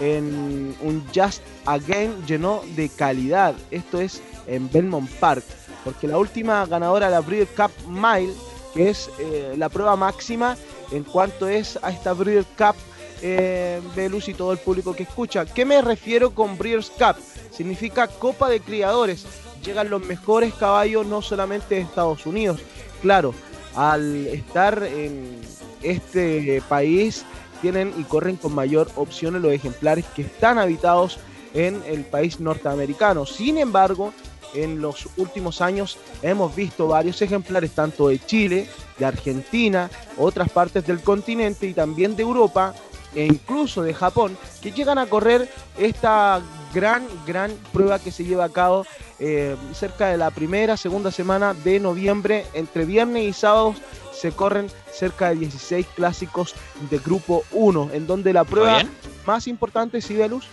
en 0.00 0.74
un 0.82 1.04
Just 1.14 1.42
Again 1.66 2.26
llenó 2.26 2.62
de 2.74 2.88
calidad. 2.88 3.54
Esto 3.70 4.00
es 4.00 4.20
en 4.46 4.70
Belmont 4.70 5.10
Park. 5.20 5.44
Porque 5.84 6.08
la 6.08 6.18
última 6.18 6.64
ganadora 6.66 7.06
de 7.06 7.12
la 7.12 7.20
Breeder 7.20 7.48
Cup 7.48 7.70
Mile, 7.88 8.32
que 8.72 8.90
es 8.90 9.10
eh, 9.18 9.54
la 9.56 9.68
prueba 9.68 9.96
máxima 9.96 10.56
en 10.90 11.04
cuanto 11.04 11.48
es 11.48 11.78
a 11.82 11.90
esta 11.90 12.12
Breeder 12.12 12.44
Cup 12.56 12.76
eh, 13.22 13.80
Velus 13.96 14.28
y 14.28 14.34
todo 14.34 14.52
el 14.52 14.58
público 14.58 14.94
que 14.94 15.04
escucha. 15.04 15.46
¿Qué 15.46 15.64
me 15.64 15.80
refiero 15.80 16.34
con 16.34 16.58
Breeders' 16.58 16.90
Cup? 16.90 17.16
Significa 17.50 18.06
Copa 18.06 18.48
de 18.48 18.60
Criadores. 18.60 19.24
Llegan 19.64 19.88
los 19.88 20.04
mejores 20.04 20.52
caballos 20.54 21.06
no 21.06 21.22
solamente 21.22 21.76
de 21.76 21.80
Estados 21.80 22.26
Unidos. 22.26 22.60
Claro, 23.00 23.34
al 23.74 24.26
estar 24.26 24.82
en 24.82 25.40
este 25.82 26.62
país 26.68 27.24
tienen 27.62 27.94
y 27.96 28.02
corren 28.02 28.36
con 28.36 28.54
mayor 28.54 28.90
opciones 28.96 29.40
los 29.40 29.52
ejemplares 29.52 30.04
que 30.14 30.22
están 30.22 30.58
habitados 30.58 31.18
en 31.54 31.82
el 31.86 32.04
país 32.04 32.40
norteamericano. 32.40 33.24
Sin 33.24 33.56
embargo, 33.56 34.12
en 34.54 34.80
los 34.80 35.08
últimos 35.16 35.60
años 35.60 35.98
hemos 36.22 36.54
visto 36.54 36.88
varios 36.88 37.20
ejemplares 37.22 37.72
tanto 37.72 38.08
de 38.08 38.18
Chile, 38.18 38.68
de 38.98 39.04
Argentina, 39.04 39.90
otras 40.16 40.50
partes 40.50 40.86
del 40.86 41.00
continente 41.00 41.66
y 41.66 41.74
también 41.74 42.16
de 42.16 42.22
Europa 42.22 42.74
e 43.14 43.24
incluso 43.24 43.82
de 43.82 43.94
Japón 43.94 44.36
que 44.60 44.72
llegan 44.72 44.98
a 44.98 45.06
correr 45.06 45.48
esta 45.78 46.40
gran, 46.72 47.06
gran 47.26 47.52
prueba 47.72 47.98
que 47.98 48.10
se 48.10 48.24
lleva 48.24 48.44
a 48.44 48.48
cabo 48.48 48.86
eh, 49.18 49.56
cerca 49.72 50.08
de 50.08 50.16
la 50.16 50.30
primera, 50.30 50.76
segunda 50.76 51.10
semana 51.10 51.54
de 51.54 51.78
noviembre, 51.78 52.46
entre 52.54 52.84
viernes 52.84 53.24
y 53.24 53.32
sábados 53.32 53.76
se 54.12 54.32
corren 54.32 54.68
cerca 54.92 55.28
de 55.28 55.36
16 55.36 55.86
clásicos 55.94 56.54
de 56.90 56.98
grupo 56.98 57.44
1, 57.52 57.90
en 57.92 58.06
donde 58.06 58.32
la 58.32 58.44
prueba 58.44 58.82
más 59.26 59.46
importante, 59.46 60.00
Sibelus, 60.00 60.46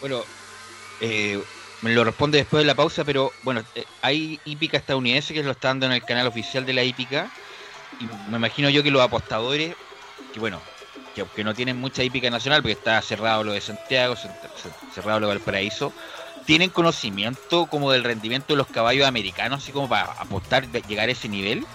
Bueno, 0.00 0.22
eh, 1.00 1.40
me 1.82 1.92
lo 1.94 2.04
responde 2.04 2.38
después 2.38 2.62
de 2.62 2.66
la 2.68 2.76
pausa, 2.76 3.04
pero 3.04 3.38
bueno, 3.42 3.62
eh, 3.74 3.86
hay 4.02 4.42
hípica 4.44 4.78
estadounidense 4.78 5.34
que 5.34 5.44
lo 5.44 5.52
está 5.52 5.68
dando 5.68 5.86
en 5.86 5.92
el 5.92 6.04
canal 6.06 6.28
oficial 6.28 6.66
de 6.66 6.74
la 6.74 6.84
hípica. 6.84 7.32
Y 7.98 8.08
me 8.08 8.38
imagino 8.38 8.70
yo 8.70 8.82
que 8.82 8.90
los 8.90 9.02
apostadores, 9.02 9.76
que 10.30 10.40
bueno, 10.40 10.70
que 11.12 11.22
aunque 11.22 11.44
no 11.44 11.54
tienen 11.54 11.76
mucha 11.78 12.04
hípica 12.04 12.30
nacional, 12.30 12.62
porque 12.62 12.72
está 12.74 13.00
cerrado 13.02 13.44
lo 13.44 13.52
de 13.54 13.60
Santiago, 13.60 14.14
cer- 14.16 14.36
cer- 14.40 14.76
cerrado 14.88 15.20
lo 15.20 15.28
de 15.28 15.34
Valparaíso, 15.34 15.94
tienen 16.44 16.70
conocimiento 16.70 17.68
como 17.68 17.92
del 17.92 18.04
rendimiento 18.04 18.54
de 18.54 18.58
los 18.58 18.68
caballos 18.70 19.06
americanos, 19.06 19.58
así 19.62 19.72
como 19.72 19.88
para 19.88 20.04
apostar, 20.12 20.68
llegar 20.70 21.08
a 21.08 21.12
ese 21.12 21.28
nivel. 21.28 21.68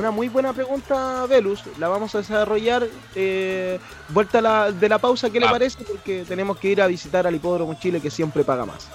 Una 0.00 0.10
muy 0.10 0.30
buena 0.30 0.54
pregunta, 0.54 1.26
Velus. 1.26 1.60
La 1.78 1.88
vamos 1.88 2.14
a 2.14 2.18
desarrollar 2.18 2.88
eh, 3.14 3.78
vuelta 4.08 4.38
a 4.38 4.40
la- 4.40 4.72
de 4.72 4.88
la 4.88 4.96
pausa. 4.98 5.28
¿Qué 5.28 5.38
le 5.38 5.44
Ah. 5.46 5.50
parece? 5.50 5.84
Porque 5.84 6.24
tenemos 6.26 6.56
que 6.56 6.70
ir 6.70 6.80
a 6.80 6.86
visitar 6.86 7.26
al 7.26 7.34
Hipódromo 7.34 7.74
Chile, 7.78 8.00
que 8.00 8.10
siempre 8.10 8.42
paga 8.42 8.64
más. 8.64 8.88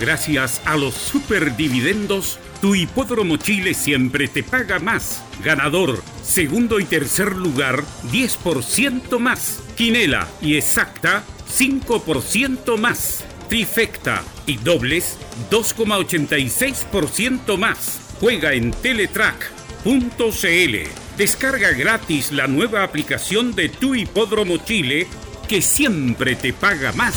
Gracias 0.00 0.60
a 0.64 0.76
los 0.76 0.94
superdividendos, 0.94 2.40
tu 2.60 2.74
hipódromo 2.74 3.36
Chile 3.36 3.72
siempre 3.72 4.26
te 4.26 4.42
paga 4.42 4.80
más. 4.80 5.22
Ganador, 5.44 6.02
segundo 6.24 6.80
y 6.80 6.84
tercer 6.84 7.36
lugar, 7.36 7.84
10% 8.10 9.20
más. 9.20 9.60
Quinela 9.76 10.26
y 10.42 10.56
exacta, 10.56 11.22
5% 11.48 12.76
más. 12.76 13.22
Trifecta 13.48 14.22
y 14.46 14.56
dobles, 14.56 15.18
2,86% 15.50 17.56
más. 17.56 18.00
Juega 18.20 18.52
en 18.52 18.70
teletrack.cl. 18.72 20.76
Descarga 21.16 21.70
gratis 21.72 22.32
la 22.32 22.46
nueva 22.46 22.82
aplicación 22.82 23.54
de 23.54 23.68
tu 23.68 23.94
hipódromo 23.94 24.56
Chile 24.58 25.06
que 25.48 25.62
siempre 25.62 26.34
te 26.36 26.52
paga 26.52 26.92
más. 26.92 27.14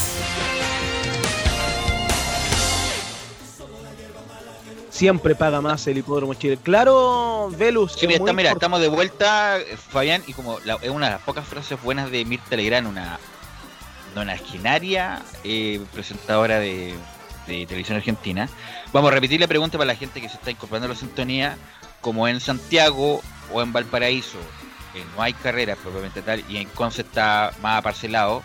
Siempre 4.89 5.35
paga 5.35 5.61
más 5.61 5.85
el 5.87 5.99
Hipódromo 5.99 6.33
Chile. 6.33 6.57
Claro, 6.61 7.51
Velus. 7.55 7.93
Sí, 7.93 8.07
es 8.09 8.19
mira, 8.19 8.49
está- 8.49 8.53
estamos 8.53 8.81
de 8.81 8.87
vuelta, 8.87 9.59
Fabián, 9.91 10.23
y 10.25 10.33
como 10.33 10.59
la- 10.65 10.79
es 10.81 10.89
una 10.89 11.05
de 11.05 11.11
las 11.13 11.21
pocas 11.21 11.45
frases 11.47 11.79
buenas 11.83 12.09
de 12.09 12.25
Mirta 12.25 12.55
Legrand, 12.55 12.87
una 12.87 13.19
nonagenaria 14.15 15.21
eh, 15.43 15.79
presentadora 15.93 16.59
de, 16.59 16.95
televisión 17.45 17.97
argentina. 17.97 18.49
Vamos 18.91 19.09
a 19.09 19.13
repetir 19.13 19.39
la 19.39 19.47
pregunta 19.47 19.77
para 19.77 19.87
la 19.87 19.95
gente 19.95 20.19
que 20.19 20.27
se 20.27 20.35
está 20.35 20.51
incorporando 20.51 20.87
a 20.87 20.89
la 20.89 20.95
sintonía. 20.95 21.57
Como 22.01 22.27
en 22.27 22.39
Santiago 22.39 23.21
o 23.53 23.61
en 23.61 23.71
Valparaíso 23.73 24.37
eh, 24.93 25.03
no 25.15 25.23
hay 25.23 25.33
carreras 25.33 25.77
propiamente 25.77 26.21
tal 26.21 26.43
y 26.49 26.57
en 26.57 26.67
Conce 26.69 27.01
está 27.01 27.53
más 27.61 27.79
aparcelado, 27.79 28.43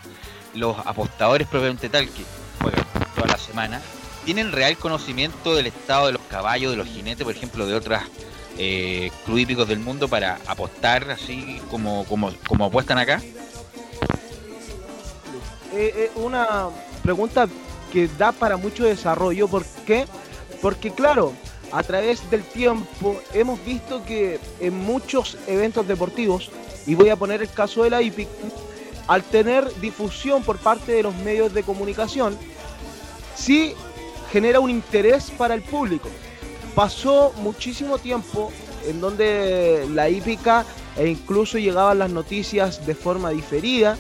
los 0.55 0.77
apostadores 0.87 1.49
propiamente 1.49 1.89
tal 1.89 2.09
que 2.09 2.25
juegan 2.61 2.85
toda 3.15 3.27
la 3.27 3.39
semana 3.39 3.81
tienen 4.25 4.53
real 4.53 4.77
conocimiento 4.77 5.55
del 5.55 5.67
estado 5.67 6.07
de 6.07 6.13
los 6.13 6.23
caballos, 6.23 6.71
de 6.71 6.77
los 6.77 6.87
jinetes, 6.87 7.25
por 7.25 7.35
ejemplo, 7.35 7.67
de 7.67 7.75
otras 7.75 8.05
eh, 8.59 9.11
club 9.25 9.39
hípicos 9.39 9.67
del 9.69 9.79
mundo 9.79 10.09
para 10.09 10.39
apostar 10.47 11.11
así 11.11 11.61
como, 11.71 12.05
como, 12.05 12.33
como 12.47 12.67
apuestan 12.67 12.99
acá? 12.99 13.21
Eh, 15.75 15.93
eh, 15.97 16.11
una 16.17 16.69
pregunta 17.03 17.49
que 17.91 18.09
da 18.19 18.33
para 18.33 18.57
mucho 18.57 18.85
desarrollo. 18.85 19.49
¿Por 19.49 19.65
qué? 19.87 20.07
Porque 20.61 20.91
claro, 20.91 21.33
a 21.73 21.83
través 21.83 22.31
del 22.31 22.43
tiempo 22.43 23.19
hemos 23.33 23.65
visto 23.65 24.05
que 24.05 24.39
en 24.61 24.77
muchos 24.77 25.39
eventos 25.47 25.89
deportivos, 25.89 26.51
y 26.87 26.95
voy 26.95 27.09
a 27.09 27.17
poner 27.17 27.41
el 27.41 27.51
caso 27.51 27.85
de 27.85 27.91
la 27.91 28.03
hípica, 28.03 28.31
al 29.07 29.23
tener 29.23 29.69
difusión 29.81 30.43
por 30.43 30.59
parte 30.59 30.93
de 30.93 31.03
los 31.03 31.15
medios 31.17 31.55
de 31.55 31.63
comunicación, 31.63 32.37
sí 33.35 33.75
genera 34.31 34.61
un 34.61 34.71
interés 34.71 35.31
para 35.31 35.55
el 35.55 35.63
público. 35.63 36.09
Pasó 36.75 37.33
muchísimo 37.39 37.99
tiempo 37.99 38.53
en 38.87 39.01
donde 39.01 39.87
la 39.91 40.09
hípica 40.09 40.65
e 40.97 41.09
incluso 41.09 41.59
llegaban 41.59 41.99
las 41.99 42.11
noticias 42.11 42.87
de 42.87 42.95
forma 42.95 43.31
diferida 43.31 43.97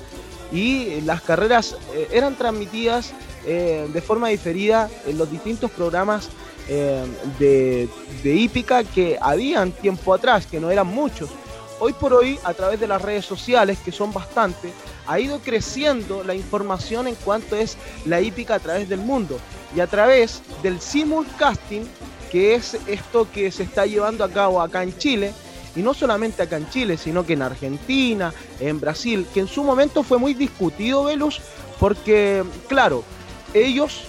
y 0.53 1.01
las 1.03 1.23
carreras 1.23 1.77
eh, 1.95 2.09
eran 2.12 2.37
transmitidas 2.37 3.12
eh, 3.47 3.89
de 3.93 4.03
forma 4.03 4.29
diferida 4.29 4.89
en 5.07 5.19
los 5.19 5.31
distintos 5.31 5.70
programas 5.70 6.29
eh, 6.69 7.05
de, 7.39 7.89
de 8.23 8.35
hípica 8.35 8.85
que 8.85 9.19
habían 9.20 9.73
tiempo 9.73 10.15
atrás, 10.15 10.47
que 10.47 10.61
no 10.61 10.70
eran 10.70 10.87
muchos. 10.87 11.31
Hoy 11.81 11.95
por 11.95 12.12
hoy, 12.15 12.39
a 12.45 12.55
través 12.55 12.79
de 12.79 12.87
las 12.87 13.03
redes 13.03 13.24
sociales, 13.24 13.79
que 13.85 13.91
son 13.91 14.12
bastante, 14.12 14.73
ha 15.07 15.19
ido 15.19 15.41
creciendo 15.41 16.23
la 16.23 16.35
información 16.35 17.09
en 17.09 17.16
cuanto 17.16 17.57
es 17.57 17.77
la 18.05 18.20
hípica 18.20 18.55
a 18.55 18.61
través 18.61 18.89
del 18.89 19.01
mundo 19.01 19.39
y 19.74 19.81
a 19.81 19.89
través 19.89 20.43
del 20.62 20.81
simulcasting, 20.81 21.89
que 22.31 22.55
es 22.55 22.77
esto 22.87 23.27
que 23.33 23.51
se 23.51 23.65
está 23.65 23.85
llevando 23.87 24.23
a 24.23 24.31
cabo 24.31 24.61
acá 24.61 24.85
en 24.85 24.97
Chile, 24.97 25.33
y 25.74 25.82
no 25.82 25.94
solamente 25.94 26.43
acá 26.43 26.57
en 26.57 26.69
Chile, 26.70 26.97
sino 26.97 27.24
que 27.24 27.35
en 27.35 27.43
Argentina, 27.43 28.32
en 28.61 28.81
Brasil, 28.81 29.27
que 29.32 29.40
en 29.40 29.49
su 29.49 29.65
momento 29.65 30.03
fue 30.03 30.19
muy 30.19 30.35
discutido, 30.35 31.05
Velus, 31.05 31.40
porque, 31.78 32.44
claro, 32.69 33.05
ellos 33.55 34.05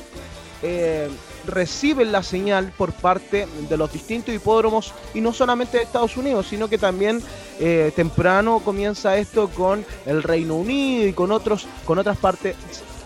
eh, 0.61 1.09
reciben 1.47 2.11
la 2.11 2.23
señal 2.23 2.71
por 2.77 2.93
parte 2.93 3.47
de 3.69 3.77
los 3.77 3.91
distintos 3.91 4.33
hipódromos 4.33 4.93
y 5.13 5.21
no 5.21 5.33
solamente 5.33 5.77
de 5.77 5.83
Estados 5.83 6.15
Unidos, 6.17 6.47
sino 6.49 6.69
que 6.69 6.77
también 6.77 7.21
eh, 7.59 7.91
temprano 7.95 8.61
comienza 8.63 9.17
esto 9.17 9.49
con 9.49 9.85
el 10.05 10.23
Reino 10.23 10.55
Unido 10.55 11.07
y 11.07 11.13
con 11.13 11.31
otros, 11.31 11.67
con 11.85 11.99
otras 11.99 12.17
partes 12.17 12.55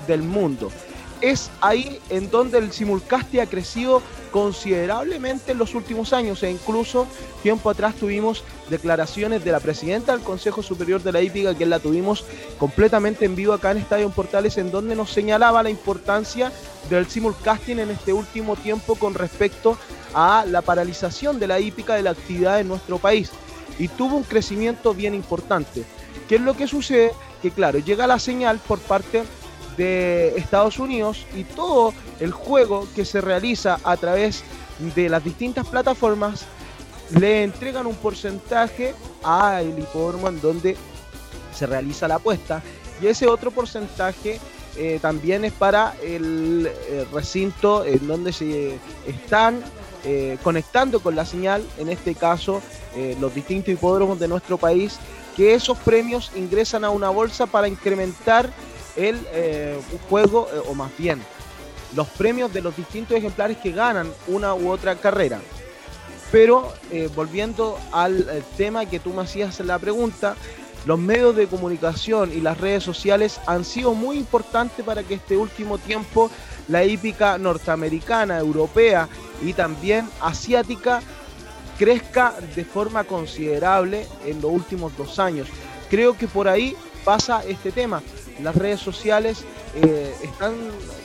del 0.08 0.22
mundo. 0.22 0.72
Es 1.22 1.50
ahí 1.62 2.00
en 2.10 2.30
donde 2.30 2.60
el 2.60 2.72
simulcasting 2.72 3.40
ha 3.40 3.48
crecido 3.48 4.04
considerablemente 4.32 5.52
en 5.52 5.58
los 5.58 5.76
últimos 5.76 6.14
años 6.14 6.44
e 6.44 6.52
incluso 6.52 7.08
tiempo 7.44 7.70
atrás 7.70 7.96
tuvimos 7.96 8.44
declaraciones 8.70 9.44
de 9.44 9.52
la 9.52 9.60
presidenta 9.60 10.12
del 10.12 10.24
Consejo 10.24 10.62
Superior 10.62 11.02
de 11.02 11.12
la 11.12 11.22
Hípica, 11.22 11.56
que 11.56 11.66
la 11.66 11.80
tuvimos 11.80 12.26
completamente 12.60 13.26
en 13.26 13.36
vivo 13.36 13.54
acá 13.54 13.72
en 13.72 13.78
Estadio 13.78 14.10
Portales, 14.10 14.58
en 14.58 14.72
donde 14.72 14.96
nos 14.96 15.12
señalaba 15.12 15.64
la 15.64 15.70
importancia 15.70 16.52
del 16.90 17.08
simulcasting 17.08 17.80
en 17.80 17.92
este 17.92 18.14
último 18.14 18.56
tiempo 18.56 18.96
con 18.96 19.14
respecto 19.14 19.78
a 20.14 20.46
la 20.48 20.62
paralización 20.62 21.40
de 21.40 21.48
la 21.48 21.60
hípica 21.60 21.96
de 21.96 22.04
la 22.04 22.12
actividad 22.12 22.60
en 22.60 22.68
nuestro 22.68 22.98
país. 22.98 23.32
Y 23.80 23.88
tuvo 23.88 24.18
un 24.18 24.24
crecimiento 24.24 24.94
bien 24.94 25.14
importante. 25.14 25.84
¿Qué 26.28 26.36
es 26.36 26.42
lo 26.42 26.56
que 26.56 26.68
sucede? 26.68 27.12
Que 27.42 27.52
claro, 27.52 27.80
llega 27.80 28.08
la 28.08 28.20
señal 28.20 28.60
por 28.60 28.80
parte 28.80 29.24
de 29.78 30.34
Estados 30.36 30.80
Unidos 30.80 31.26
y 31.36 31.44
todo 31.44 31.94
el 32.20 32.32
juego 32.32 32.88
que 32.96 33.06
se 33.06 33.22
realiza 33.22 33.80
a 33.84 33.98
través 33.98 34.44
de 34.96 35.10
las 35.10 35.24
distintas 35.24 35.68
plataformas 35.68 36.46
le 37.12 37.44
entregan 37.44 37.86
un 37.86 37.96
porcentaje 37.96 38.94
a 39.24 39.62
el 39.62 39.80
hipódromo 39.80 40.28
en 40.28 40.42
donde 40.42 40.76
se 41.54 41.66
realiza 41.66 42.08
la 42.08 42.16
apuesta. 42.16 42.62
Y 43.02 43.08
ese 43.08 43.28
otro 43.28 43.52
porcentaje 43.52 44.40
eh, 44.76 45.00
también 45.02 45.46
es 45.46 45.54
para 45.54 45.96
el, 46.04 46.70
eh, 46.70 47.06
recinto 47.14 47.86
en 47.86 48.06
donde 48.08 48.34
se 48.34 48.78
están 49.08 49.62
eh, 50.04 50.38
conectando 50.44 51.00
con 51.00 51.16
la 51.16 51.26
señal, 51.26 51.66
en 51.78 51.90
este 51.90 52.16
caso 52.16 52.62
los 53.20 53.36
distintos 53.36 53.72
hipódromos 53.72 54.20
de 54.20 54.28
nuestro 54.28 54.58
país, 54.58 54.98
que 55.36 55.54
esos 55.54 55.78
premios 55.78 56.32
ingresan 56.36 56.84
a 56.84 56.90
una 56.90 57.12
bolsa 57.12 57.46
para 57.46 57.68
incrementar 57.68 58.50
el 58.96 59.20
juego, 60.10 60.48
o 60.68 60.74
más 60.74 60.90
bien 60.98 61.22
los 61.96 62.08
premios 62.10 62.54
de 62.54 62.62
los 62.62 62.76
distintos 62.76 63.18
ejemplares 63.18 63.58
que 63.58 63.72
ganan 63.72 64.12
una 64.28 64.54
u 64.54 64.70
otra 64.70 64.96
carrera. 64.96 65.40
Pero 66.32 66.74
volviendo 67.16 67.80
al 67.92 68.44
tema 68.58 68.86
que 68.86 69.00
tú 69.00 69.14
me 69.14 69.22
hacías 69.22 69.60
la 69.62 69.80
pregunta, 69.80 70.36
los 70.86 71.00
medios 71.00 71.36
de 71.36 71.48
comunicación 71.48 72.32
y 72.34 72.42
las 72.42 72.60
redes 72.60 72.84
sociales 72.84 73.40
han 73.46 73.66
sido 73.66 73.94
muy 73.94 74.18
importantes 74.18 74.86
para 74.86 75.04
que 75.04 75.16
este 75.16 75.38
último 75.38 75.78
tiempo 75.78 76.30
la 76.68 76.84
hípica 76.84 77.38
norteamericana, 77.38 78.40
europea 78.40 79.08
y 79.42 79.54
también 79.54 80.10
asiática 80.22 81.02
crezca 81.78 82.34
de 82.56 82.66
forma 82.66 83.04
considerable 83.04 84.08
en 84.26 84.42
los 84.42 84.52
últimos 84.52 84.96
dos 84.98 85.20
años. 85.20 85.48
Creo 85.90 86.18
que 86.18 86.28
por 86.28 86.48
ahí 86.48 86.76
pasa 87.06 87.44
este 87.48 87.72
tema. 87.72 88.02
Las 88.42 88.56
redes 88.56 88.80
sociales 88.80 89.46
eh, 89.76 90.16
están 90.24 90.54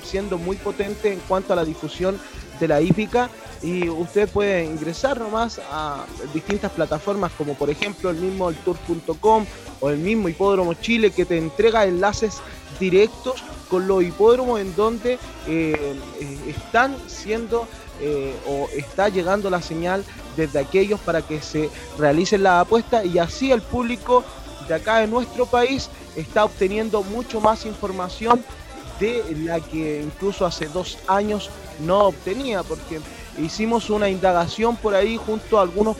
siendo 0.05 0.39
muy 0.39 0.57
potentes 0.57 1.13
en 1.13 1.21
cuanto 1.21 1.53
a 1.53 1.57
la 1.57 1.65
difusión 1.65 2.19
de 2.61 2.69
la 2.69 2.81
hípica 2.81 3.29
y 3.63 3.89
usted 3.89 4.29
puede 4.29 4.65
ingresar 4.65 5.19
nomás 5.19 5.61
a 5.71 6.05
distintas 6.35 6.71
plataformas 6.73 7.33
como 7.33 7.55
por 7.55 7.71
ejemplo 7.71 8.11
el 8.11 8.17
mismo 8.17 8.51
el 8.51 8.57
tour.com 8.57 9.47
o 9.81 9.91
el 9.91 9.99
mismo 9.99 10.29
Hipódromo 10.29 10.75
Chile 10.75 11.11
que 11.11 11.25
te 11.25 11.39
entrega 11.39 11.85
enlaces 11.85 12.41
directos 12.79 13.43
con 13.69 13.87
los 13.89 14.03
hipódromos 14.03 14.61
en 14.61 14.75
donde 14.77 15.15
eh, 15.15 15.19
eh, 15.49 16.39
están 16.49 16.97
siendo 17.07 17.67
o 18.49 18.69
está 18.75 19.09
llegando 19.11 19.49
la 19.49 19.63
señal 19.63 20.05
desde 20.37 20.59
aquellos 20.59 20.99
para 20.99 21.23
que 21.23 21.41
se 21.41 21.71
realicen 21.97 22.43
la 22.43 22.59
apuesta 22.59 23.05
y 23.05 23.21
así 23.21 23.53
el 23.53 23.63
público 23.63 24.25
de 24.67 24.75
acá 24.75 24.99
de 24.99 25.07
nuestro 25.07 25.47
país 25.47 25.89
está 26.17 26.45
obteniendo 26.45 27.03
mucho 27.03 27.41
más 27.41 27.67
información 27.67 28.45
de 29.01 29.25
la 29.45 29.61
que 29.61 30.03
incluso 30.03 30.47
hace 30.47 30.67
dos 30.67 30.99
años 31.09 31.51
no 31.81 32.01
obtenía, 32.07 32.63
porque 32.63 33.01
hicimos 33.39 33.91
una 33.91 34.09
indagación 34.09 34.77
por 34.77 34.95
ahí 34.95 35.17
junto 35.17 35.59
a 35.59 35.63
algunos 35.63 35.97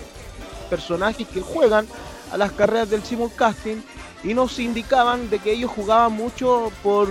personajes 0.71 1.27
que 1.27 1.41
juegan 1.41 1.87
a 2.31 2.37
las 2.37 2.53
carreras 2.53 2.89
del 2.89 3.03
simulcasting 3.03 3.85
y 4.25 4.35
nos 4.35 4.59
indicaban 4.59 5.29
de 5.29 5.39
que 5.39 5.53
ellos 5.53 5.71
jugaban 5.71 6.13
mucho 6.13 6.71
por 6.83 7.09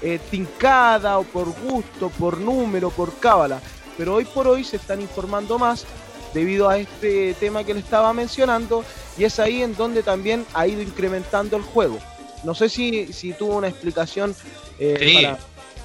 eh, 0.00 0.18
tincada 0.30 1.18
o 1.18 1.24
por 1.24 1.46
gusto, 1.68 2.08
por 2.10 2.38
número, 2.38 2.90
por 2.90 3.14
cábala. 3.18 3.60
Pero 3.96 4.14
hoy 4.14 4.24
por 4.24 4.48
hoy 4.48 4.64
se 4.64 4.76
están 4.76 5.00
informando 5.00 5.58
más 5.58 5.84
debido 6.32 6.68
a 6.68 6.78
este 6.78 7.34
tema 7.34 7.62
que 7.62 7.74
le 7.74 7.80
estaba 7.80 8.12
mencionando 8.12 8.84
y 9.16 9.24
es 9.24 9.38
ahí 9.38 9.62
en 9.62 9.76
donde 9.76 10.02
también 10.02 10.44
ha 10.54 10.66
ido 10.66 10.82
incrementando 10.82 11.56
el 11.56 11.62
juego. 11.62 11.98
No 12.44 12.54
sé 12.54 12.68
si, 12.68 13.12
si 13.12 13.32
tuvo 13.32 13.56
una 13.56 13.68
explicación 13.68 14.34
eh, 14.78 15.22
para 15.22 15.38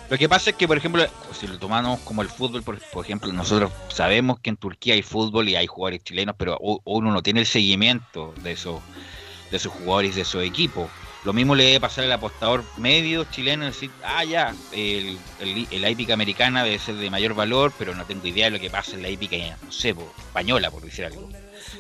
lo 0.10 0.18
que 0.18 0.28
pasa 0.28 0.50
es 0.50 0.56
que, 0.56 0.68
por 0.68 0.76
ejemplo, 0.76 1.06
si 1.40 1.46
lo 1.46 1.60
tomamos 1.60 2.00
como 2.00 2.24
el 2.24 2.30
fútbol, 2.30 2.64
por, 2.64 2.80
ejemplo, 3.04 3.32
nosotros 3.32 3.72
sabemos 3.90 4.40
que 4.40 4.50
en 4.50 4.58
Turquía 4.58 4.96
hay 4.96 5.04
fútbol 5.04 5.48
y 5.48 5.56
hay 5.56 5.68
jugadores 5.68 6.04
chilenos, 6.04 6.36
pero 6.36 6.58
uno 6.60 7.12
no 7.12 7.22
tiene 7.22 7.42
el 7.42 7.46
seguimiento 7.46 8.34
de 8.42 8.54
esos, 8.54 8.82
de 9.52 9.58
esos 9.58 9.72
jugadores, 9.72 10.16
de 10.16 10.22
esos 10.22 10.44
equipos. 10.44 10.90
Lo 11.26 11.34
mismo 11.34 11.54
le 11.54 11.66
debe 11.66 11.82
pasar 11.82 12.06
al 12.06 12.12
apostador 12.12 12.64
medio 12.78 13.26
chileno, 13.26 13.66
decir, 13.66 13.92
ah, 14.04 14.24
ya, 14.24 14.56
el, 14.72 15.20
el, 15.42 15.82
la 15.82 15.90
hípica 15.92 16.16
americana 16.16 16.64
debe 16.64 16.80
ser 16.80 16.96
de 16.96 17.12
mayor 17.12 17.36
valor, 17.36 17.72
pero 17.78 17.94
no 17.94 18.04
tengo 18.06 18.26
idea 18.26 18.46
de 18.46 18.52
lo 18.52 18.60
que 18.60 18.72
pasa 18.72 18.96
en 18.96 19.04
la 19.04 19.10
hípica, 19.10 19.36
no 19.64 19.72
sé, 19.72 19.94
española, 20.18 20.72
por 20.72 20.82
decir 20.82 21.06
algo. 21.06 21.30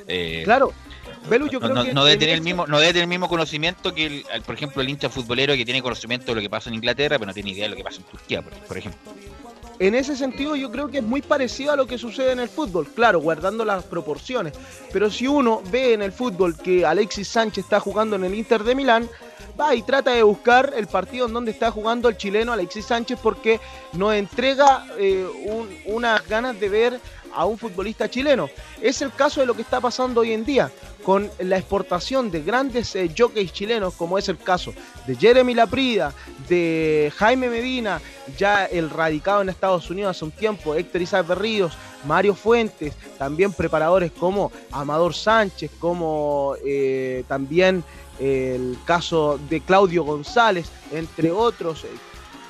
Eh, 0.07 0.41
claro, 0.43 0.71
no, 1.93 2.05
debe 2.05 2.17
tener 2.17 2.35
el 2.35 2.41
mismo, 2.41 2.67
no 2.67 2.79
debe 2.79 2.93
tener 2.93 3.03
el 3.03 3.09
mismo 3.09 3.27
conocimiento 3.27 3.93
que, 3.93 4.05
el, 4.05 4.41
por 4.45 4.55
ejemplo, 4.55 4.81
el 4.81 4.89
hincha 4.89 5.09
futbolero 5.09 5.55
que 5.55 5.65
tiene 5.65 5.81
conocimiento 5.81 6.27
de 6.27 6.35
lo 6.35 6.41
que 6.41 6.49
pasa 6.49 6.69
en 6.69 6.75
Inglaterra, 6.75 7.17
pero 7.17 7.27
no 7.27 7.33
tiene 7.33 7.51
idea 7.51 7.65
de 7.65 7.69
lo 7.69 7.75
que 7.75 7.83
pasa 7.83 7.97
en 7.97 8.03
Turquía, 8.03 8.41
por, 8.41 8.77
ejemplo. 8.77 8.99
En 9.79 9.95
ese 9.95 10.15
sentido 10.15 10.55
yo 10.55 10.71
creo 10.71 10.89
que 10.89 10.97
es 10.97 11.03
muy 11.03 11.21
parecido 11.21 11.71
a 11.71 11.75
lo 11.75 11.87
que 11.87 11.97
sucede 11.97 12.31
en 12.31 12.39
el 12.39 12.49
fútbol, 12.49 12.87
claro, 12.87 13.19
guardando 13.19 13.63
las 13.63 13.83
proporciones. 13.83 14.53
Pero 14.91 15.09
si 15.09 15.27
uno 15.27 15.61
ve 15.71 15.93
en 15.93 16.01
el 16.01 16.11
fútbol 16.11 16.57
que 16.57 16.85
Alexis 16.85 17.27
Sánchez 17.29 17.65
está 17.65 17.79
jugando 17.79 18.15
en 18.15 18.25
el 18.25 18.35
Inter 18.35 18.63
de 18.63 18.75
Milán, 18.75 19.09
va 19.59 19.75
y 19.75 19.81
trata 19.81 20.11
de 20.11 20.23
buscar 20.23 20.73
el 20.75 20.87
partido 20.87 21.27
en 21.27 21.33
donde 21.33 21.51
está 21.51 21.71
jugando 21.71 22.09
el 22.09 22.17
chileno 22.17 22.51
Alexis 22.51 22.85
Sánchez 22.85 23.19
porque 23.21 23.59
nos 23.93 24.13
entrega 24.13 24.85
eh, 24.97 25.25
unas 25.85 26.27
ganas 26.27 26.59
de 26.59 26.69
ver 26.69 26.99
a 27.33 27.45
un 27.45 27.57
futbolista 27.57 28.09
chileno. 28.09 28.49
Es 28.81 29.01
el 29.01 29.11
caso 29.11 29.41
de 29.41 29.47
lo 29.47 29.55
que 29.55 29.61
está 29.61 29.79
pasando 29.79 30.21
hoy 30.21 30.33
en 30.33 30.45
día 30.45 30.71
con 31.03 31.29
la 31.39 31.57
exportación 31.57 32.29
de 32.29 32.41
grandes 32.41 32.95
eh, 32.95 33.09
jockeys 33.17 33.53
chilenos, 33.53 33.93
como 33.95 34.17
es 34.17 34.29
el 34.29 34.37
caso 34.37 34.73
de 35.07 35.15
Jeremy 35.15 35.53
Laprida, 35.53 36.13
de 36.47 37.11
Jaime 37.15 37.49
Medina, 37.49 38.01
ya 38.37 38.65
el 38.65 38.89
radicado 38.89 39.41
en 39.41 39.49
Estados 39.49 39.89
Unidos 39.89 40.15
hace 40.15 40.25
un 40.25 40.31
tiempo, 40.31 40.75
Héctor 40.75 41.01
Isaac 41.01 41.27
Berríos, 41.27 41.73
Mario 42.05 42.35
Fuentes, 42.35 42.93
también 43.17 43.53
preparadores 43.53 44.11
como 44.11 44.51
Amador 44.71 45.13
Sánchez, 45.13 45.71
como 45.79 46.55
eh, 46.65 47.23
también 47.27 47.83
el 48.19 48.77
caso 48.85 49.39
de 49.49 49.61
Claudio 49.61 50.03
González, 50.03 50.69
entre 50.91 51.31
otros, 51.31 51.85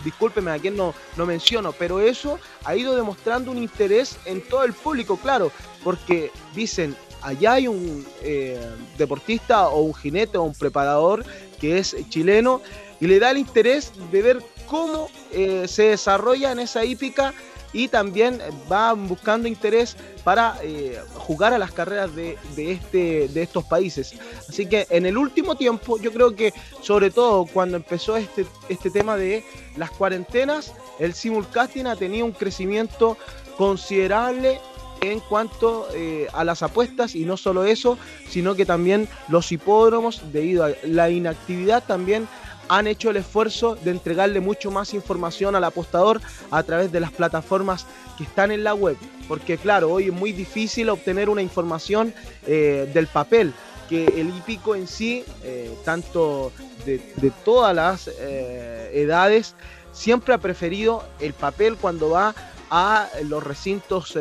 discúlpeme 0.03 0.51
a 0.51 0.59
quien 0.59 0.75
no, 0.75 0.93
no 1.17 1.25
menciono, 1.25 1.71
pero 1.71 1.99
eso 1.99 2.39
ha 2.63 2.75
ido 2.75 2.95
demostrando 2.95 3.51
un 3.51 3.57
interés 3.57 4.17
en 4.25 4.41
todo 4.41 4.63
el 4.63 4.73
público, 4.73 5.17
claro, 5.17 5.51
porque 5.83 6.31
dicen, 6.55 6.95
allá 7.21 7.53
hay 7.53 7.67
un 7.67 8.05
eh, 8.21 8.59
deportista 8.97 9.69
o 9.69 9.81
un 9.81 9.93
jinete 9.93 10.37
o 10.37 10.43
un 10.43 10.53
preparador 10.53 11.25
que 11.59 11.77
es 11.77 11.95
chileno 12.09 12.61
y 12.99 13.07
le 13.07 13.19
da 13.19 13.31
el 13.31 13.37
interés 13.37 13.91
de 14.11 14.21
ver 14.21 14.43
cómo 14.65 15.09
eh, 15.31 15.67
se 15.67 15.83
desarrolla 15.83 16.51
en 16.51 16.59
esa 16.59 16.85
hípica 16.85 17.33
y 17.73 17.87
también 17.87 18.39
van 18.67 19.07
buscando 19.07 19.47
interés 19.47 19.95
para 20.23 20.57
eh, 20.63 20.99
jugar 21.15 21.53
a 21.53 21.57
las 21.57 21.71
carreras 21.71 22.15
de, 22.15 22.37
de, 22.55 22.71
este, 22.71 23.27
de 23.27 23.41
estos 23.41 23.63
países. 23.65 24.13
Así 24.47 24.65
que 24.65 24.87
en 24.89 25.05
el 25.05 25.17
último 25.17 25.55
tiempo, 25.55 25.99
yo 25.99 26.11
creo 26.11 26.35
que 26.35 26.53
sobre 26.81 27.11
todo 27.11 27.45
cuando 27.45 27.77
empezó 27.77 28.17
este, 28.17 28.45
este 28.69 28.89
tema 28.89 29.17
de 29.17 29.43
las 29.77 29.91
cuarentenas, 29.91 30.73
el 30.99 31.13
simulcasting 31.13 31.87
ha 31.87 31.95
tenido 31.95 32.25
un 32.25 32.31
crecimiento 32.31 33.17
considerable 33.57 34.59
en 35.01 35.19
cuanto 35.21 35.87
eh, 35.93 36.27
a 36.33 36.43
las 36.43 36.63
apuestas 36.63 37.15
y 37.15 37.25
no 37.25 37.37
solo 37.37 37.63
eso, 37.63 37.97
sino 38.29 38.55
que 38.55 38.65
también 38.65 39.07
los 39.27 39.51
hipódromos, 39.51 40.21
debido 40.31 40.65
a 40.65 40.71
la 40.83 41.09
inactividad, 41.09 41.83
también 41.85 42.27
han 42.69 42.87
hecho 42.87 43.09
el 43.09 43.17
esfuerzo 43.17 43.75
de 43.75 43.91
entregarle 43.91 44.39
mucho 44.39 44.71
más 44.71 44.93
información 44.93 45.55
al 45.55 45.63
apostador 45.63 46.21
a 46.51 46.63
través 46.63 46.91
de 46.91 46.99
las 46.99 47.11
plataformas 47.11 47.85
que 48.17 48.23
están 48.23 48.51
en 48.51 48.63
la 48.63 48.75
web. 48.75 48.95
Porque 49.27 49.57
claro, 49.57 49.91
hoy 49.91 50.05
es 50.05 50.13
muy 50.13 50.31
difícil 50.31 50.89
obtener 50.89 51.29
una 51.29 51.41
información 51.41 52.13
eh, 52.45 52.89
del 52.93 53.07
papel, 53.07 53.53
que 53.89 54.05
el 54.05 54.29
hípico 54.29 54.75
en 54.75 54.87
sí, 54.87 55.25
eh, 55.43 55.75
tanto 55.83 56.51
de, 56.85 56.99
todas 57.43 57.75
las 57.75 58.07
eh, 58.07 58.91
edades, 58.93 59.55
siempre 59.91 60.35
ha 60.35 60.37
preferido 60.37 61.03
el 61.19 61.33
papel 61.33 61.75
cuando 61.75 62.11
va 62.11 62.35
a 62.69 63.09
los 63.23 63.43
recintos 63.43 64.15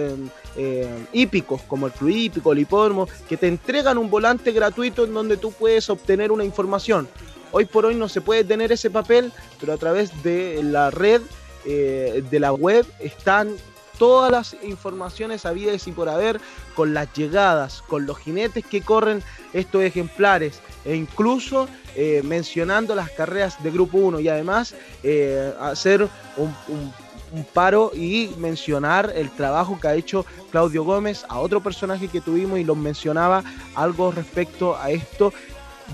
hípicos 1.12 1.60
como 1.68 1.86
el 1.86 1.92
club 1.92 2.08
hípico, 2.08 2.52
el 2.52 2.60
hipódromo, 2.60 3.06
que 3.28 3.36
te 3.36 3.46
entregan 3.46 3.98
un 3.98 4.08
volante 4.08 4.52
gratuito 4.52 5.04
en 5.04 5.12
donde 5.12 5.36
tú 5.36 5.52
puedes 5.52 5.90
obtener 5.90 6.32
una 6.32 6.44
información. 6.44 7.06
Hoy 7.50 7.64
por 7.64 7.86
hoy 7.86 7.94
no 7.94 8.08
se 8.08 8.20
puede 8.20 8.44
tener 8.44 8.72
ese 8.72 8.90
papel, 8.90 9.32
pero 9.58 9.72
a 9.72 9.76
través 9.78 10.22
de 10.22 10.62
la 10.62 10.90
red, 10.90 11.22
eh, 11.64 12.22
de 12.30 12.40
la 12.40 12.52
web, 12.52 12.86
están 13.00 13.54
todas 13.98 14.30
las 14.30 14.56
informaciones 14.62 15.44
habidas 15.44 15.86
y 15.88 15.92
por 15.92 16.08
haber, 16.08 16.40
con 16.74 16.94
las 16.94 17.12
llegadas, 17.14 17.82
con 17.88 18.06
los 18.06 18.18
jinetes 18.18 18.64
que 18.64 18.80
corren 18.80 19.22
estos 19.52 19.82
ejemplares, 19.82 20.60
e 20.84 20.94
incluso 20.94 21.68
eh, 21.96 22.22
mencionando 22.24 22.94
las 22.94 23.10
carreras 23.10 23.60
de 23.62 23.70
Grupo 23.70 23.98
1 23.98 24.20
y 24.20 24.28
además 24.28 24.74
eh, 25.02 25.52
hacer 25.60 26.08
un, 26.36 26.54
un, 26.68 26.92
un, 27.32 27.44
paro 27.44 27.90
y 27.92 28.30
mencionar 28.38 29.12
el 29.14 29.30
trabajo 29.30 29.78
que 29.80 29.88
ha 29.88 29.94
hecho 29.94 30.24
Claudio 30.50 30.84
Gómez 30.84 31.24
a 31.28 31.40
otro 31.40 31.60
personaje 31.60 32.08
que 32.08 32.20
tuvimos 32.20 32.60
y 32.60 32.64
los 32.64 32.76
mencionaba 32.76 33.42
algo 33.74 34.12
respecto 34.12 34.76
a 34.76 34.90
esto 34.90 35.32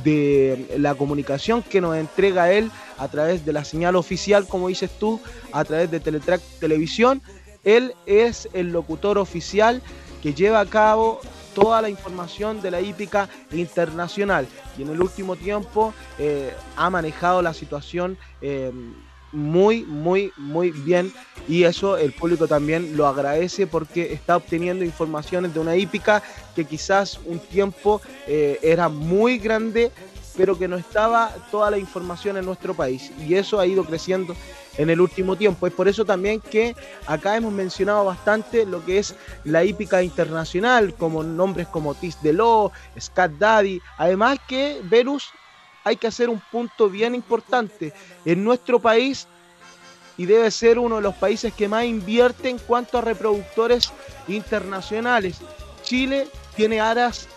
de 0.03 0.75
la 0.79 0.95
comunicación 0.95 1.62
que 1.62 1.81
nos 1.81 1.97
entrega 1.97 2.53
él 2.53 2.71
a 2.99 3.09
través 3.09 3.45
de 3.45 3.53
la 3.53 3.65
señal 3.65 3.97
oficial, 3.97 4.47
como 4.47 4.69
dices 4.69 4.91
tú, 4.99 5.21
a 5.53 5.65
través 5.65 5.91
de 5.91 6.01
Teletrack 6.01 6.43
Televisión. 6.59 7.23
Él 7.62 7.95
es 8.07 8.49
el 8.53 8.73
locutor 8.73 9.19
oficial 9.19 9.83
que 10.23 10.35
lleva 10.35 10.61
a 10.61 10.66
cabo 10.66 11.21
toda 11.55 11.81
la 11.81 11.89
información 11.89 12.61
de 12.61 12.71
la 12.71 12.81
hípica 12.81 13.29
internacional 13.53 14.47
y 14.77 14.83
en 14.83 14.89
el 14.89 15.01
último 15.01 15.37
tiempo 15.37 15.95
eh, 16.19 16.53
ha 16.77 16.91
manejado 16.91 17.41
la 17.43 17.55
situación 17.55 18.19
eh, 18.43 18.73
muy, 19.35 19.85
muy, 19.85 20.32
muy 20.36 20.70
bien 20.70 21.12
y 21.47 21.65
eso 21.65 21.98
el 21.98 22.12
público 22.12 22.48
también 22.48 22.97
lo 22.97 23.06
agradece 23.06 23.66
porque 23.66 24.12
está 24.12 24.36
obteniendo 24.36 24.85
informaciones 24.85 25.52
de 25.52 25.61
una 25.61 25.77
hípica 25.77 26.23
que 26.55 26.65
quizás 26.65 27.20
un 27.27 27.39
tiempo 27.39 28.01
eh, 28.27 28.59
era 28.62 28.89
muy 28.89 29.39
grande 29.39 29.90
pero 30.36 30.59
que 30.59 30.69
no 30.69 30.77
estaba 30.77 31.31
toda 31.51 31.70
la 31.70 31.78
información 31.78 32.36
en 32.36 32.44
nuestro 32.44 32.74
país 32.74 33.12
y 33.27 33.35
eso 33.35 33.61
ha 33.61 33.66
ido 33.66 33.85
creciendo 33.85 34.35
en 34.77 34.90
el 34.90 35.01
último 35.01 35.36
tiempo. 35.36 35.66
Es 35.66 35.73
por 35.73 35.89
eso 35.89 36.05
también 36.05 36.40
que 36.40 36.74
acá 37.06 37.36
hemos 37.36 37.52
mencionado 37.52 38.05
bastante 38.05 38.66
lo 38.66 38.85
que 38.85 38.98
es 38.98 39.15
la 39.44 39.65
hípica 39.65 40.02
internacional, 40.02 40.94
como 40.94 41.23
nombres 41.23 41.69
como 41.69 41.94
Tis 41.94 42.20
Delo, 42.23 42.73
Scat 42.98 43.32
Daddy. 43.32 43.81
Además 43.98 44.39
que 44.48 44.81
Verus 44.85 45.31
hay 45.85 45.97
que 45.97 46.06
hacer 46.06 46.28
un 46.28 46.40
punto 46.51 46.89
bien 46.89 47.15
importante. 47.15 47.93
En 48.24 48.43
nuestro 48.43 48.81
país, 48.81 49.28
y 50.16 50.27
debe 50.27 50.51
ser 50.51 50.78
uno 50.78 50.97
de 50.97 51.02
los 51.02 51.15
países 51.15 51.52
que 51.52 51.69
más 51.69 51.85
invierte 51.85 52.48
en 52.48 52.59
cuanto 52.59 52.98
a 52.98 53.02
reproductores 53.02 53.93
internacionales, 54.27 55.39
Chile 55.82 56.28
tiene 56.56 56.81
aras 56.81 57.28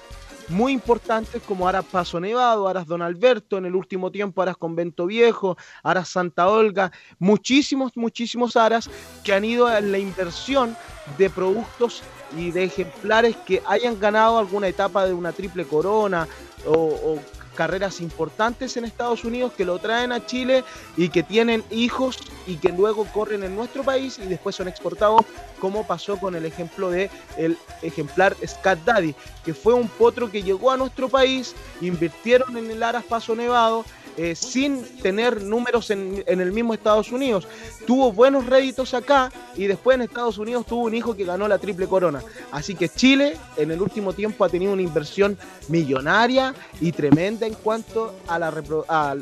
muy 0.50 0.72
importantes 0.72 1.42
como 1.44 1.68
Aras 1.68 1.84
Paso 1.86 2.20
Nevado, 2.22 2.70
Aras 2.70 2.88
Don 2.88 3.02
Alberto, 3.02 3.58
en 3.58 3.66
el 3.66 3.76
último 3.76 4.12
tiempo 4.12 4.42
Aras 4.42 4.56
Convento 4.56 5.06
Viejo, 5.06 5.58
Aras 5.84 6.08
Santa 6.08 6.48
Olga, 6.48 6.92
muchísimos, 7.20 7.92
muchísimos 7.96 8.56
Aras 8.56 8.90
que 9.26 9.34
han 9.34 9.44
ido 9.44 9.76
en 9.76 9.92
la 9.92 9.98
inversión 9.98 10.78
de 11.18 11.30
productos 11.30 12.02
y 12.38 12.52
de 12.52 12.64
ejemplares 12.64 13.36
que 13.46 13.62
hayan 13.66 14.00
ganado 14.00 14.38
alguna 14.38 14.70
etapa 14.70 15.06
de 15.06 15.14
una 15.14 15.34
triple 15.34 15.66
corona 15.66 16.28
o 16.66 17.20
carreras 17.58 18.00
importantes 18.02 18.78
en 18.78 18.86
Estados 18.86 19.26
Unidos 19.26 19.52
que 19.58 19.66
lo 19.66 19.80
traen 19.80 20.12
a 20.12 20.24
Chile 20.24 20.64
y 20.96 21.10
que 21.10 21.24
tienen 21.24 21.64
hijos 21.72 22.20
y 22.46 22.58
que 22.58 22.70
luego 22.70 23.06
corren 23.12 23.44
en 23.44 23.56
nuestro 23.56 23.84
país 23.84 24.20
y 24.24 24.28
después 24.28 24.56
son 24.56 24.68
exportados, 24.68 25.26
como 25.60 25.86
pasó 25.86 26.18
con 26.18 26.36
el 26.36 26.46
ejemplo 26.46 26.92
de 26.92 27.10
el 27.36 27.58
ejemplar 27.82 28.38
Scat 28.46 28.80
Daddy, 28.86 29.16
que 29.44 29.56
fue 29.56 29.74
un 29.74 29.88
potro 29.88 30.30
que 30.30 30.44
llegó 30.44 30.70
a 30.70 30.78
nuestro 30.78 31.10
país, 31.10 31.56
invirtieron 31.82 32.56
en 32.56 32.70
el 32.70 32.84
Aras 32.84 33.04
Paso 33.04 33.36
Nevado, 33.36 33.84
eh, 34.18 34.36
sin 34.36 34.84
tener 35.02 35.44
números 35.44 35.92
en, 35.92 36.24
el 36.28 36.52
mismo 36.52 36.74
Estados 36.74 37.12
Unidos. 37.12 37.48
Tuvo 37.86 38.12
buenos 38.12 38.48
réditos 38.48 38.94
acá 38.94 39.32
y 39.56 39.68
después 39.68 39.96
en 39.96 40.02
Estados 40.02 40.40
Unidos 40.40 40.66
tuvo 40.66 40.86
un 40.86 40.96
hijo 40.96 41.16
que 41.16 41.24
ganó 41.24 41.48
la 41.48 41.60
triple 41.60 41.88
corona. 41.88 42.24
Así 42.52 42.74
que 42.74 42.90
Chile 42.90 43.38
en 43.58 43.70
el 43.72 43.82
último 43.82 44.14
tiempo 44.14 44.44
ha 44.44 44.50
tenido 44.50 44.74
una 44.74 44.82
inversión 44.82 45.38
millonaria 45.68 46.56
y 46.82 46.92
tremenda 46.92 47.46
en 47.46 47.54
cuanto 47.54 48.16
a, 48.28 48.40
la 48.40 48.50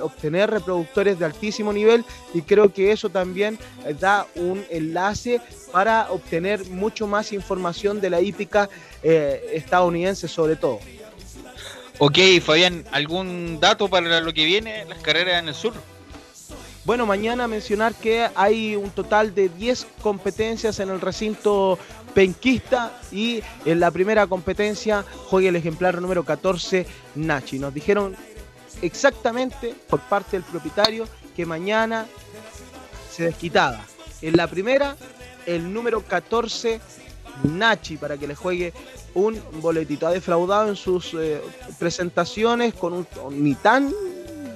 obtener 0.02 0.50
reproductores 0.50 1.20
de 1.20 1.26
altísimo 1.26 1.74
nivel 1.74 2.06
y 2.34 2.42
creo 2.42 2.72
que 2.72 2.92
eso 2.92 3.10
también 3.10 3.60
da 4.00 4.26
un 4.36 4.64
enlace 4.70 5.42
para 5.72 6.10
obtener 6.10 6.66
mucho 6.70 7.06
más 7.06 7.34
información 7.34 8.00
de 8.00 8.10
la 8.10 8.22
hípica 8.22 8.70
eh, 9.04 9.52
estadounidense 9.54 10.30
sobre 10.30 10.56
todo. 10.56 10.80
Ok, 11.98 12.18
Fabián, 12.44 12.84
¿algún 12.92 13.60
dato 13.62 13.88
para 13.88 14.20
lo 14.20 14.34
que 14.34 14.44
viene, 14.44 14.84
las 14.86 15.00
carreras 15.00 15.42
en 15.42 15.48
el 15.48 15.56
sur? 15.56 15.74
Bueno, 16.84 17.06
mañana 17.06 17.48
mencionar 17.48 17.96
que 17.96 18.28
hay 18.36 18.76
un 18.76 18.90
total 18.90 19.34
de 19.34 19.48
10 19.48 19.88
competencias 20.02 20.80
en 20.80 20.90
el 20.90 21.00
recinto 21.00 21.80
penquista 22.14 23.00
y 23.14 23.42
en 23.64 23.80
la 23.80 23.92
primera 23.92 24.28
competencia 24.28 25.06
juega 25.30 25.50
el 25.50 25.56
ejemplar 25.56 26.02
número 26.02 26.26
14 26.26 26.86
Nachi. 27.16 27.60
Nos 27.60 27.74
dijeron 27.74 28.16
exactamente 28.82 29.74
por 29.90 30.02
parte 30.02 30.38
del 30.38 30.44
propietario 30.44 31.08
que 31.34 31.46
mañana 31.46 32.06
se 33.10 33.24
desquitaba. 33.24 33.86
En 34.22 34.36
la 34.36 34.48
primera, 34.48 34.98
el 35.46 35.74
número 35.74 36.02
14 36.02 36.82
Nachi 37.44 37.98
para 37.98 38.18
que 38.18 38.28
le 38.28 38.36
juegue 38.36 38.74
un 39.14 39.40
boletito. 39.62 40.08
Ha 40.08 40.12
defraudado 40.12 40.70
en 40.70 40.76
sus 40.76 41.14
eh, 41.14 41.42
presentaciones 41.80 42.74
con 42.74 42.94
un, 42.94 43.08
ni 43.32 43.56
tan 43.56 43.94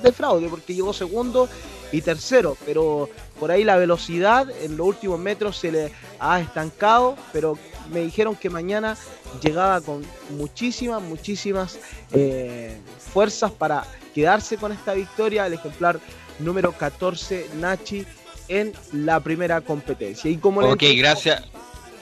de 0.02 0.12
fraude 0.12 0.48
porque 0.48 0.74
llegó 0.74 0.94
segundo 0.94 1.50
y 1.92 2.02
tercero, 2.02 2.56
pero 2.66 3.10
por 3.40 3.52
ahí 3.52 3.64
la 3.64 3.78
velocidad 3.78 4.48
en 4.62 4.78
los 4.78 4.88
últimos 4.88 5.20
metros 5.20 5.58
se 5.58 5.72
le 5.72 5.92
ha 6.20 6.40
estancado, 6.40 7.16
pero 7.34 7.58
me 7.92 8.02
dijeron 8.02 8.36
que 8.36 8.50
mañana 8.50 8.96
llegaba 9.42 9.82
con 9.82 10.06
muchísimas, 10.38 11.02
muchísimas 11.02 11.80
eh, 12.12 12.78
fuerzas 13.12 13.52
para 13.52 13.86
quedarse 14.14 14.58
con 14.58 14.72
esta 14.72 14.94
victoria, 14.94 15.48
el 15.48 15.54
ejemplar 15.54 16.00
número 16.40 16.72
14 16.72 17.50
Nachi 17.56 18.06
en 18.48 18.74
la 18.92 19.20
primera 19.20 19.62
competencia. 19.62 20.30
Y 20.30 20.38
como 20.38 20.62
ok, 20.62 20.84
gracias. 20.96 21.44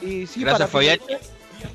Y 0.01 0.27
sí, 0.27 0.41
gracias 0.41 0.69
Fabián. 0.69 0.99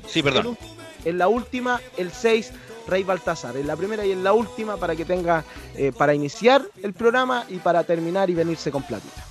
Sí, 0.07 0.23
perdón. 0.23 0.57
En 1.05 1.17
la 1.17 1.27
última, 1.27 1.81
el 1.97 2.11
6, 2.11 2.51
Rey 2.87 3.03
Baltasar. 3.03 3.57
En 3.57 3.67
la 3.67 3.75
primera 3.75 4.05
y 4.05 4.11
en 4.11 4.23
la 4.23 4.33
última 4.33 4.77
para 4.77 4.95
que 4.95 5.05
tenga, 5.05 5.43
eh, 5.75 5.91
para 5.91 6.13
iniciar 6.13 6.63
el 6.81 6.93
programa 6.93 7.45
y 7.49 7.57
para 7.57 7.83
terminar 7.83 8.29
y 8.29 8.33
venirse 8.33 8.71
con 8.71 8.83
platita. 8.83 9.23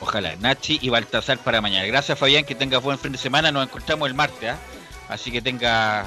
Ojalá, 0.00 0.34
Nachi 0.36 0.78
y 0.82 0.88
Baltasar 0.88 1.38
para 1.38 1.60
mañana. 1.60 1.86
Gracias 1.86 2.18
Fabián, 2.18 2.44
que 2.44 2.54
tenga 2.54 2.78
buen 2.78 2.98
fin 2.98 3.12
de 3.12 3.18
semana. 3.18 3.52
Nos 3.52 3.64
encontramos 3.64 4.08
el 4.08 4.14
martes, 4.14 4.54
¿eh? 4.54 4.56
así 5.08 5.30
que 5.30 5.40
tenga, 5.40 6.06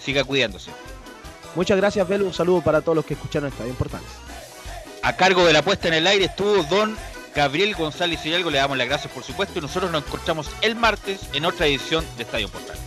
siga 0.00 0.24
cuidándose. 0.24 0.70
Muchas 1.54 1.76
gracias, 1.76 2.06
Belu. 2.08 2.26
Un 2.26 2.34
saludo 2.34 2.62
para 2.62 2.80
todos 2.80 2.96
los 2.96 3.04
que 3.04 3.14
escucharon 3.14 3.48
Estadio 3.48 3.70
Importante. 3.70 4.08
A 5.02 5.16
cargo 5.16 5.44
de 5.44 5.52
la 5.52 5.62
puesta 5.62 5.88
en 5.88 5.94
el 5.94 6.06
aire 6.06 6.26
estuvo 6.26 6.62
Don 6.64 6.96
Gabriel 7.38 7.76
González 7.76 8.26
y 8.26 8.34
algo. 8.34 8.50
Le 8.50 8.58
damos 8.58 8.76
las 8.76 8.88
gracias, 8.88 9.12
por 9.12 9.22
supuesto. 9.22 9.60
Y 9.60 9.62
nosotros 9.62 9.92
nos 9.92 10.04
encontramos 10.04 10.50
el 10.60 10.74
martes 10.74 11.20
en 11.32 11.44
otra 11.44 11.68
edición 11.68 12.04
de 12.16 12.24
Estadio 12.24 12.46
Importante. 12.46 12.82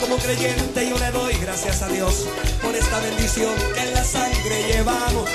Como 0.00 0.16
creyente 0.18 0.88
yo 0.88 0.96
le 0.96 1.10
doy 1.10 1.34
gracias 1.42 1.82
a 1.82 1.88
Dios 1.88 2.28
por 2.62 2.72
esta 2.72 3.00
bendición 3.00 3.52
que 3.74 3.80
en 3.80 3.92
la 3.92 4.04
sangre 4.04 4.68
llevamos. 4.68 5.28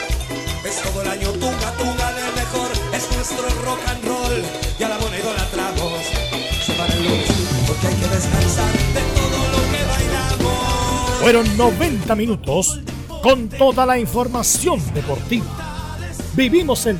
Es 0.63 0.81
todo 0.81 1.01
el 1.01 1.09
año 1.09 1.29
tunga, 1.34 1.71
tunga 1.73 2.13
de 2.13 2.31
mejor 2.39 2.71
es 2.93 3.11
nuestro 3.13 3.49
rock 3.65 3.79
and 3.89 4.05
roll. 4.05 4.43
Y 4.79 4.84
a 4.84 4.88
la 4.88 4.97
mona 4.99 5.19
idolatramos. 5.19 5.91
Se 6.65 6.71
para 6.71 6.93
el 6.93 7.03
lunes 7.03 7.27
porque 7.67 7.88
hay 7.88 7.95
que 7.95 8.07
descansar 8.07 8.71
de 8.71 9.01
todo 9.13 9.39
lo 9.51 9.71
que 9.71 9.84
bailamos. 9.84 11.19
Fueron 11.19 11.57
90 11.57 12.15
minutos 12.15 12.79
con 13.21 13.49
toda 13.49 13.85
la 13.85 13.99
información 13.99 14.81
deportiva. 14.93 15.76
Vivimos 16.38 16.85
el 16.85 16.95